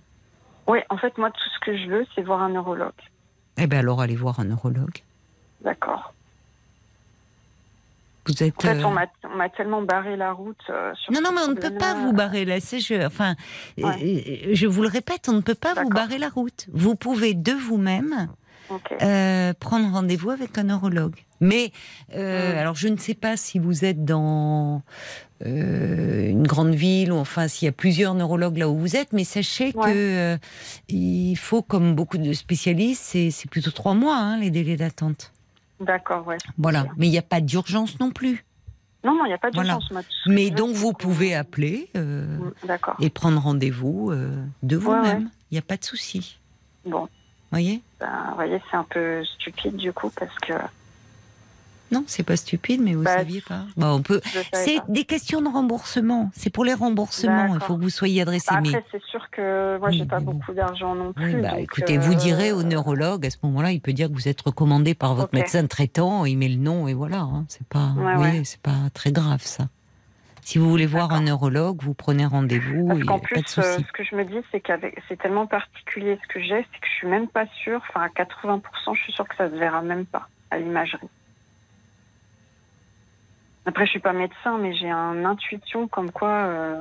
Oui, 0.68 0.80
en 0.90 0.98
fait, 0.98 1.16
moi, 1.20 1.30
tout 1.32 1.50
ce 1.54 1.60
que 1.66 1.78
je 1.78 1.88
veux, 1.90 2.06
c'est 2.16 2.22
voir 2.24 2.42
un 2.42 2.50
neurologue. 2.50 2.92
Eh 3.58 3.68
ben 3.68 3.80
alors 3.80 4.02
allez 4.02 4.16
voir 4.16 4.40
un 4.40 4.46
neurologue. 4.46 4.98
D'accord. 5.64 6.14
Vous 8.28 8.44
êtes. 8.44 8.54
En 8.58 8.62
fait, 8.62 8.76
euh, 8.80 8.84
on 8.86 9.36
m'a- 9.36 9.50
tellement 9.50 9.82
barré 9.82 10.16
la 10.16 10.32
route. 10.32 10.58
euh, 10.70 10.92
sur 10.96 11.12
Non, 11.12 11.22
non, 11.24 11.32
mais 11.34 11.42
on 11.42 11.48
ne 11.50 11.54
peut 11.56 11.62
pas 11.74 11.94
problème-là. 11.94 12.06
vous 12.06 12.14
barrer. 12.14 12.60
C'est 12.60 12.80
je, 12.80 13.06
enfin, 13.06 13.36
Ouais. 13.78 14.44
euh, 14.48 14.50
je 14.54 14.68
vous 14.68 14.82
le 14.84 14.88
répète, 14.88 15.28
on 15.30 15.34
ne 15.34 15.42
peut 15.42 15.56
pas 15.56 15.74
vous 15.74 15.90
barrer 15.90 16.18
la 16.20 16.30
route. 16.30 16.68
Vous 16.72 16.96
pouvez 16.96 17.34
de 17.34 17.52
vous-même 17.54 18.30
euh, 19.02 19.54
prendre 19.60 19.92
rendez-vous 19.92 20.30
avec 20.30 20.58
un 20.58 20.64
neurologue. 20.64 21.16
Mais 21.42 21.72
euh, 22.16 22.54
Mm. 22.54 22.58
alors, 22.60 22.76
je 22.76 22.88
ne 22.88 22.96
sais 22.98 23.16
pas 23.16 23.36
si 23.36 23.58
vous 23.60 23.84
êtes 23.84 24.06
dans 24.06 24.84
euh, 25.46 26.30
une 26.30 26.46
grande 26.46 26.76
ville 26.76 27.12
ou 27.12 27.16
enfin 27.18 27.48
s'il 27.48 27.66
y 27.66 27.70
a 27.70 27.72
plusieurs 27.72 28.14
neurologues 28.14 28.58
là 28.58 28.70
où 28.70 28.78
vous 28.78 28.96
êtes, 28.96 29.12
mais 29.12 29.24
sachez 29.24 29.74
Ouais. 29.76 29.92
que 29.92 30.36
euh, 30.36 30.38
il 30.88 31.36
faut, 31.36 31.64
comme 31.64 31.96
beaucoup 31.96 32.18
de 32.20 32.32
spécialistes, 32.34 33.02
c'est 33.04 33.32
c'est 33.32 33.50
plutôt 33.50 33.72
trois 33.72 33.96
mois 33.96 34.16
hein, 34.18 34.38
les 34.38 34.52
délais 34.52 34.76
d'attente. 34.78 35.32
D'accord, 35.82 36.26
ouais. 36.28 36.38
Voilà. 36.58 36.86
Mais 36.98 37.08
il 37.08 37.12
n'y 37.12 37.18
a 37.18 37.22
pas 37.24 37.42
d'urgence 37.42 38.00
non 38.00 38.12
plus. 38.12 38.46
Non, 39.04 39.16
non, 39.16 39.26
il 39.26 39.30
n'y 39.30 39.34
a 39.34 39.38
pas 39.40 39.50
d'urgence. 39.52 39.92
Mais 40.28 40.50
donc 40.52 40.76
vous 40.76 40.94
pouvez 40.94 41.34
appeler. 41.36 41.90
euh, 41.98 42.38
et 43.00 43.10
prendre 43.10 43.42
rendez-vous 43.42 44.12
euh, 44.12 44.32
de 44.64 44.78
vous-même. 44.78 45.24
ouais. 45.24 45.30
Il 45.50 45.56
n'y 45.56 45.60
a 45.60 45.64
pas 45.64 45.76
de 45.78 45.84
souci. 45.84 46.40
Bon, 46.86 47.10
Voyez? 47.52 47.82
Ben, 48.00 48.08
vous 48.30 48.36
voyez, 48.36 48.62
c'est 48.70 48.78
un 48.78 48.86
peu 48.90 49.24
stupide 49.26 49.76
du 49.76 49.92
coup, 49.92 50.10
parce 50.18 50.34
que 50.40 50.54
Non, 51.92 52.04
c'est 52.08 52.24
pas 52.24 52.38
stupide, 52.38 52.82
mais 52.82 52.94
vous 52.94 53.04
Bah, 53.04 53.18
saviez 53.18 53.42
pas. 53.42 53.66
Bon, 53.76 53.88
on 53.96 54.02
peut. 54.02 54.22
C'est 54.54 54.80
des 54.88 55.04
questions 55.04 55.42
de 55.42 55.50
remboursement. 55.50 56.32
C'est 56.34 56.50
pour 56.50 56.64
les 56.64 56.74
remboursements. 56.74 57.54
Il 57.56 57.60
faut 57.60 57.76
que 57.78 57.82
vous 57.82 57.90
soyez 57.90 58.22
adressé. 58.22 58.48
Bah, 58.50 58.62
mais 58.62 58.70
Après, 58.70 58.86
c'est 58.92 59.04
sûr 59.04 59.30
que 59.30 59.78
moi, 59.78 59.90
Oui, 59.90 59.98
j'ai 59.98 60.06
pas 60.06 60.20
bon. 60.20 60.34
beaucoup 60.36 60.54
d'argent 60.54 60.96
non 60.96 61.12
plus. 61.14 61.36
oui, 61.36 61.42
bah, 61.42 61.52
donc, 61.52 61.60
écoutez, 61.60 61.98
euh, 61.98 62.02
vous 62.02 62.16
direz 62.16 62.52
au 62.54 62.64
neurologue 62.64 63.26
à 63.26 63.30
ce 63.30 63.38
moment-là, 63.44 63.72
il 63.72 63.82
peut 63.82 63.94
dire 63.94 64.08
que 64.08 64.14
vous 64.14 64.28
êtes 64.30 64.42
recommandé 64.42 64.94
par 64.96 65.16
votre 65.16 65.34
médecin 65.34 65.66
traitant. 65.68 66.26
Il 66.26 66.38
met 66.38 66.48
le 66.50 66.56
nom 66.58 66.88
et 66.88 66.94
voilà. 66.94 67.20
hein. 67.20 67.46
C'est 67.50 67.68
pas, 67.68 67.92
Ouais, 67.98 68.16
ouais. 68.16 68.42
c'est 68.46 68.62
pas 68.62 68.90
très 68.94 69.12
grave 69.12 69.42
ça. 69.42 69.66
Si 70.44 70.58
vous 70.58 70.70
voulez 70.70 70.88
voir 70.88 71.12
un 71.14 71.22
neurologue, 71.22 71.84
vous 71.84 71.94
prenez 71.94 72.26
rendez-vous. 72.26 72.88
Parce 72.88 73.04
qu'en 73.04 73.20
plus, 73.20 73.44
euh, 73.60 73.78
ce 73.78 73.92
que 73.94 74.04
je 74.04 74.16
me 74.16 74.26
dis, 74.26 74.40
c'est 74.52 74.60
qu'avec, 74.60 75.00
c'est 75.08 75.20
tellement 75.20 75.46
particulier 75.46 76.18
ce 76.24 76.34
que 76.34 76.40
j'ai, 76.42 76.66
c'est 76.74 76.80
que 76.80 76.88
je 76.88 76.94
suis 76.98 77.08
même 77.08 77.28
pas 77.28 77.46
sûre. 77.64 77.80
Enfin, 77.90 78.02
à 78.02 78.08
80%, 78.10 78.62
je 78.96 79.04
suis 79.04 79.14
sûre 79.14 79.28
que 79.28 79.36
ça 79.36 79.50
se 79.50 79.56
verra 79.56 79.82
même 79.84 80.06
pas 80.06 80.28
à 80.50 80.58
l'imagerie. 80.58 81.08
Après, 83.66 83.86
je 83.86 83.92
suis 83.92 84.00
pas 84.00 84.14
médecin, 84.14 84.58
mais 84.60 84.74
j'ai 84.76 84.90
une 84.90 85.26
intuition 85.26 85.88
comme 85.88 86.12
quoi. 86.12 86.30
euh, 86.30 86.80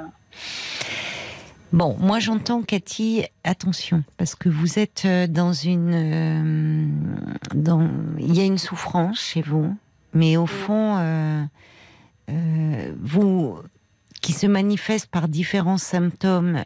Bon, 1.72 1.96
moi 2.00 2.18
j'entends 2.18 2.62
Cathy, 2.62 3.24
attention, 3.44 4.02
parce 4.16 4.34
que 4.34 4.48
vous 4.48 4.78
êtes 4.80 5.04
euh, 5.04 5.26
dans 5.28 5.52
une, 5.52 5.94
euh, 5.94 6.86
dans, 7.54 7.88
il 8.18 8.34
y 8.36 8.40
a 8.40 8.44
une 8.44 8.58
souffrance 8.58 9.20
chez 9.20 9.40
vous, 9.40 9.76
mais 10.12 10.36
au 10.36 10.46
fond, 10.46 10.96
euh, 10.98 11.44
euh, 12.30 12.92
vous, 13.00 13.56
qui 14.20 14.32
se 14.32 14.48
manifeste 14.48 15.06
par 15.12 15.28
différents 15.28 15.78
symptômes, 15.78 16.64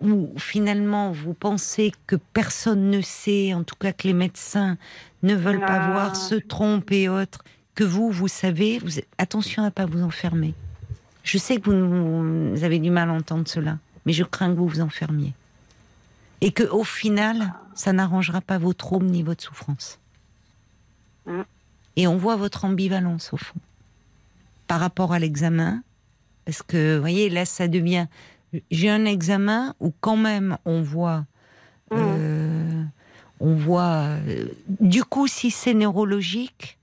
où 0.00 0.32
finalement 0.38 1.12
vous 1.12 1.34
pensez 1.34 1.92
que 2.08 2.16
personne 2.16 2.90
ne 2.90 3.00
sait, 3.00 3.54
en 3.54 3.62
tout 3.62 3.76
cas 3.78 3.92
que 3.92 4.08
les 4.08 4.14
médecins 4.14 4.76
ne 5.22 5.36
veulent 5.36 5.60
pas 5.60 5.82
Ah. 5.82 5.92
voir, 5.92 6.16
se 6.16 6.34
trompent 6.34 6.90
et 6.90 7.08
autres, 7.08 7.44
que 7.74 7.84
vous, 7.84 8.10
vous 8.10 8.28
savez, 8.28 8.78
vous, 8.78 9.00
attention 9.18 9.64
à 9.64 9.70
pas 9.70 9.86
vous 9.86 10.02
enfermer. 10.02 10.54
Je 11.22 11.38
sais 11.38 11.60
que 11.60 11.70
vous, 11.70 12.54
vous 12.54 12.64
avez 12.64 12.78
du 12.78 12.90
mal 12.90 13.10
à 13.10 13.12
entendre 13.12 13.48
cela, 13.48 13.78
mais 14.04 14.12
je 14.12 14.24
crains 14.24 14.50
que 14.50 14.58
vous 14.58 14.68
vous 14.68 14.80
enfermiez. 14.80 15.32
Et 16.40 16.50
que 16.50 16.64
au 16.64 16.84
final, 16.84 17.54
ça 17.74 17.92
n'arrangera 17.92 18.40
pas 18.40 18.58
vos 18.58 18.72
troubles 18.72 19.06
ni 19.06 19.22
votre 19.22 19.42
souffrance. 19.42 19.98
Mm. 21.26 21.42
Et 21.96 22.06
on 22.06 22.16
voit 22.16 22.36
votre 22.36 22.64
ambivalence 22.64 23.32
au 23.32 23.36
fond. 23.36 23.60
Par 24.66 24.80
rapport 24.80 25.12
à 25.12 25.18
l'examen, 25.18 25.82
parce 26.44 26.62
que, 26.62 26.96
vous 26.96 27.00
voyez, 27.00 27.28
là, 27.28 27.44
ça 27.44 27.68
devient. 27.68 28.06
J'ai 28.70 28.90
un 28.90 29.04
examen 29.04 29.74
où 29.80 29.92
quand 30.00 30.16
même 30.16 30.58
on 30.64 30.82
voit. 30.82 31.24
Mm. 31.90 31.96
euh, 31.96 32.82
on 33.40 33.54
voit. 33.54 34.18
euh, 34.26 34.46
du 34.80 35.04
coup, 35.04 35.26
si 35.26 35.50
c'est 35.50 35.74
neurologique, 35.74 36.78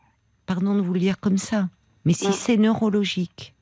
pardon 0.49 0.73
de 0.73 0.81
vous 0.81 0.93
le 0.93 0.99
dire 0.99 1.19
comme 1.19 1.37
ça, 1.37 1.69
mais 2.05 2.13
si 2.13 2.33
c'est 2.33 2.57
neurologique, 2.57 3.53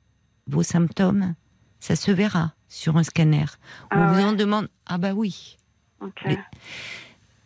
vos 0.48 0.64
symptômes, 0.64 1.36
ça 1.82 1.98
se 1.98 2.12
verra 2.12 2.54
sur 2.70 2.96
un 2.96 3.04
scanner. 3.04 3.44
On 3.92 3.98
Ah 4.00 4.14
vous 4.14 4.22
en 4.24 4.32
demande. 4.32 4.70
Ah 4.86 4.98
bah 4.98 5.12
oui. 5.14 5.58
Mais- 6.26 6.40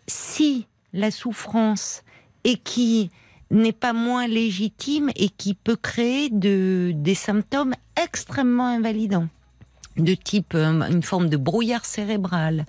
Si 0.08 0.68
la 0.94 1.10
souffrance 1.10 2.04
et 2.44 2.58
qui 2.58 3.10
n'est 3.50 3.72
pas 3.74 3.94
moins 3.94 4.28
légitime 4.28 5.10
et 5.16 5.30
qui 5.30 5.56
peut 5.56 5.76
créer 5.76 6.30
de, 6.30 6.92
des 6.94 7.16
symptômes 7.16 7.74
extrêmement 7.96 8.68
invalidants 8.68 9.28
de 9.98 10.14
type 10.14 10.54
euh, 10.56 10.82
une 10.90 11.04
forme 11.04 11.30
de 11.30 11.38
brouillard 11.38 11.86
cérébral, 11.86 12.66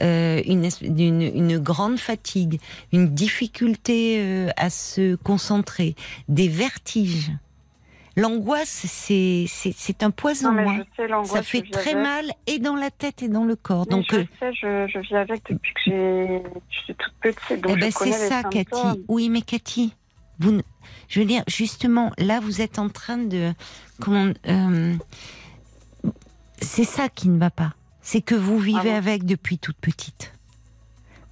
euh, 0.00 0.40
une, 0.46 0.68
une 0.82 1.58
grande 1.58 1.98
fatigue, 1.98 2.60
une 2.92 3.08
difficulté 3.08 4.18
euh, 4.20 4.48
à 4.56 4.70
se 4.70 5.16
concentrer, 5.16 5.94
des 6.28 6.48
vertiges. 6.48 7.32
L'angoisse, 8.16 8.86
c'est, 8.86 10.02
un 10.02 10.10
poison. 10.10 10.52
Non, 10.52 10.62
mais 10.62 10.78
je 10.78 10.82
sais, 10.96 11.08
l'angoisse. 11.08 11.30
Ça 11.30 11.42
fait 11.42 11.62
très 11.62 11.92
avec. 11.92 12.02
mal 12.02 12.24
et 12.46 12.58
dans 12.58 12.74
la 12.74 12.90
tête 12.90 13.22
et 13.22 13.28
dans 13.28 13.44
le 13.44 13.56
corps. 13.56 13.86
Mais 13.88 13.96
Donc, 13.96 14.06
je 14.10 14.16
sais, 14.38 14.52
je, 14.52 14.90
je 14.92 14.98
vis 14.98 15.14
avec 15.14 15.42
depuis 15.48 15.72
que 15.74 15.80
j'ai, 15.86 16.42
suis 16.70 16.94
toute 16.94 17.14
petite. 17.20 17.62
Donc 17.62 17.76
eh 17.76 17.80
ben 17.80 17.90
c'est 17.90 18.12
ça, 18.12 18.42
symptômes. 18.42 18.64
Cathy. 18.64 19.04
Oui, 19.08 19.28
mais 19.28 19.42
Cathy, 19.42 19.94
vous, 20.40 20.60
je 21.08 21.20
veux 21.20 21.26
dire, 21.26 21.44
justement, 21.46 22.12
là, 22.18 22.40
vous 22.40 22.60
êtes 22.60 22.78
en 22.78 22.88
train 22.88 23.18
de, 23.18 23.52
comment, 24.00 24.32
c'est 26.60 26.84
ça 26.84 27.08
qui 27.08 27.28
ne 27.28 27.38
va 27.38 27.50
pas. 27.50 27.74
C'est 28.02 28.22
que 28.22 28.34
vous 28.34 28.58
vivez 28.58 28.90
bon 28.90 28.96
avec 28.96 29.24
depuis 29.24 29.58
toute 29.58 29.76
petite. 29.76 30.32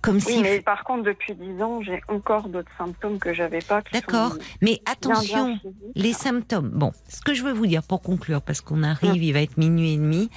Comme 0.00 0.16
Oui, 0.16 0.20
si. 0.22 0.40
mais 0.42 0.60
par 0.60 0.84
contre, 0.84 1.02
depuis 1.04 1.34
10 1.34 1.60
ans, 1.62 1.80
j'ai 1.82 2.00
encore 2.08 2.48
d'autres 2.48 2.70
symptômes 2.78 3.18
que 3.18 3.34
j'avais 3.34 3.58
pas. 3.60 3.82
D'accord. 3.92 4.34
Mais 4.62 4.74
bien, 4.74 4.76
bien 4.84 4.92
attention, 4.92 5.60
les 5.96 6.12
symptômes. 6.12 6.70
Bon, 6.70 6.92
ce 7.08 7.20
que 7.20 7.34
je 7.34 7.42
veux 7.42 7.52
vous 7.52 7.66
dire 7.66 7.82
pour 7.82 8.00
conclure, 8.00 8.40
parce 8.42 8.60
qu'on 8.60 8.82
arrive, 8.84 9.22
il 9.22 9.32
va 9.32 9.40
être 9.40 9.56
minuit 9.56 9.94
et 9.94 9.96
demi. 9.96 10.30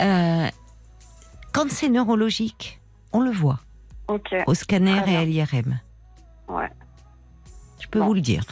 euh, 0.00 0.46
Quand 1.52 1.70
c'est 1.70 1.88
neurologique, 1.88 2.80
on 3.12 3.20
le 3.20 3.30
voit 3.30 3.60
Ok, 4.08 4.34
au 4.46 4.54
scanner 4.54 5.00
et 5.06 5.16
à 5.16 5.24
l'IRM. 5.24 5.80
ouais, 6.48 6.68
Je 7.80 7.86
peux 7.88 8.00
Bon. 8.00 8.06
vous 8.08 8.14
le 8.14 8.20
dire. 8.20 8.44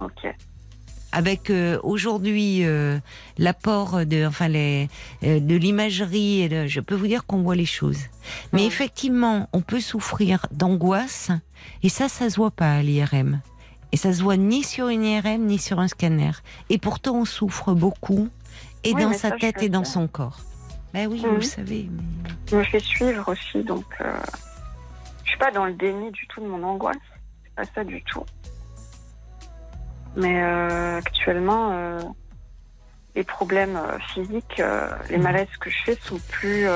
ok. 0.00 0.26
Avec 1.12 1.50
euh, 1.50 1.78
aujourd'hui 1.82 2.64
euh, 2.64 2.98
l'apport 3.38 4.04
de 4.06 4.26
enfin 4.26 4.48
les 4.48 4.88
euh, 5.22 5.40
de 5.40 5.54
l'imagerie 5.54 6.40
et 6.42 6.48
de- 6.48 6.66
je 6.66 6.80
peux 6.80 6.94
vous 6.94 7.06
dire 7.06 7.26
qu'on 7.26 7.42
voit 7.42 7.54
les 7.56 7.66
choses 7.66 8.00
mais 8.52 8.64
effectivement 8.66 9.48
on 9.52 9.60
peut 9.60 9.80
souffrir 9.80 10.46
d'angoisse 10.52 11.30
et 11.82 11.88
ça 11.88 12.08
ça 12.08 12.30
se 12.30 12.36
voit 12.36 12.50
pas 12.50 12.72
à 12.76 12.82
l'IRM 12.82 13.40
et 13.92 13.96
ça 13.96 14.12
se 14.12 14.22
voit 14.22 14.36
ni 14.38 14.62
sur 14.64 14.88
une 14.88 15.04
IRM 15.04 15.44
ni 15.46 15.58
sur 15.58 15.78
un 15.80 15.88
scanner 15.88 16.32
et 16.70 16.78
pourtant 16.78 17.14
on 17.16 17.24
souffre 17.24 17.74
beaucoup 17.74 18.28
et 18.84 18.94
Oui, 18.94 19.02
dans 19.02 19.12
sa 19.12 19.28
ça, 19.30 19.36
tête 19.36 19.62
et 19.62 19.68
dans 19.68 19.84
son 19.84 20.08
corps 20.08 20.40
ben 20.94 21.06
oui 21.10 21.20
vous 21.20 21.28
Mhm. 21.28 21.36
le 21.36 21.42
savez 21.42 21.88
mais- 21.90 22.30
Je 22.50 22.56
me 22.56 22.64
fais 22.64 22.80
suivre 22.80 23.28
aussi, 23.30 23.62
donc 23.64 23.84
je 25.24 25.28
suis 25.30 25.38
pas 25.38 25.50
dans 25.50 25.64
le 25.66 25.72
déni 25.74 26.10
du 26.10 26.26
tout 26.28 26.40
de 26.42 26.46
mon 26.46 26.62
angoisse. 26.62 26.96
C'est 27.44 27.54
pas 27.54 27.64
ça 27.74 27.84
du 27.84 28.02
tout. 28.02 28.24
Mais 30.16 30.42
euh, 30.42 30.98
actuellement, 30.98 31.70
euh, 31.72 32.00
les 33.14 33.24
problèmes 33.24 33.76
euh, 33.76 33.98
physiques, 34.12 34.62
les 35.10 35.16
Mhm. 35.16 35.22
malaises 35.22 35.56
que 35.60 35.70
je 35.70 35.76
fais 35.84 35.98
sont 36.02 36.18
plus 36.30 36.66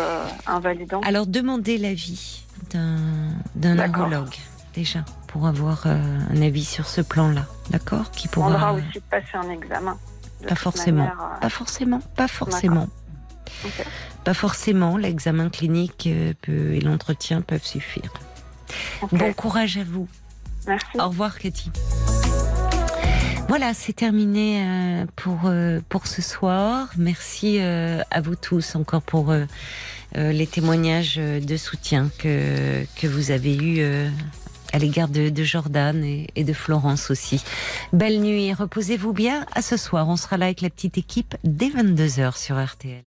invalidants. 0.46 1.00
alors 1.02 1.26
demandez 1.26 1.78
l'avis 1.78 2.44
d'un 2.70 3.74
neurologue 3.74 4.34
déjà 4.74 5.04
pour 5.28 5.46
avoir 5.46 5.86
un 5.86 6.42
avis 6.42 6.64
sur 6.64 6.86
ce 6.86 7.00
plan 7.00 7.30
là 7.30 7.46
d'accord? 7.70 8.10
Qui 8.10 8.28
On 8.28 8.30
pourra 8.30 8.48
demandera 8.48 8.72
aussi 8.74 8.98
de 8.98 9.04
passer 9.10 9.34
un 9.34 9.50
examen. 9.50 9.98
Pas 10.46 10.54
forcément. 10.54 10.98
manière, 11.04 11.38
Pas 11.40 11.48
forcément, 11.48 12.00
pas 12.14 12.28
forcément. 12.28 12.88
Pas 14.24 14.34
forcément, 14.34 14.96
l'examen 14.98 15.48
clinique 15.48 16.08
peut, 16.42 16.72
et 16.74 16.80
l'entretien 16.80 17.40
peuvent 17.40 17.64
suffire. 17.64 18.12
Bon 19.12 19.32
courage 19.32 19.78
à 19.78 19.84
vous. 19.84 20.08
Merci. 20.66 20.98
Au 20.98 21.08
revoir 21.08 21.38
Cathy. 21.38 21.70
Voilà, 23.48 23.74
c'est 23.74 23.92
terminé 23.92 24.60
euh, 24.60 25.06
pour, 25.14 25.42
euh, 25.44 25.80
pour 25.88 26.08
ce 26.08 26.20
soir. 26.20 26.90
Merci 26.98 27.58
euh, 27.60 28.02
à 28.10 28.20
vous 28.20 28.34
tous 28.34 28.74
encore 28.74 29.02
pour 29.02 29.32
les 30.14 30.46
témoignages 30.46 31.16
de 31.16 31.56
soutien 31.56 32.10
que, 32.18 32.84
que 32.98 33.06
vous 33.06 33.30
avez 33.30 33.54
eus 33.54 33.84
à 34.72 34.78
l'égard 34.78 35.08
de, 35.08 35.30
Jordan 35.44 36.02
et, 36.02 36.28
et 36.36 36.44
de 36.44 36.54
Florence 36.54 37.10
aussi. 37.10 37.44
Belle 37.92 38.20
nuit, 38.20 38.52
reposez-vous 38.54 39.12
bien. 39.12 39.44
À 39.52 39.60
ce 39.60 39.76
soir, 39.76 40.08
on 40.08 40.16
sera 40.16 40.38
là 40.38 40.46
avec 40.46 40.62
la 40.62 40.70
petite 40.70 40.96
équipe 40.96 41.36
dès 41.44 41.68
22h 41.68 42.38
sur 42.38 42.62
RTL. 42.64 43.02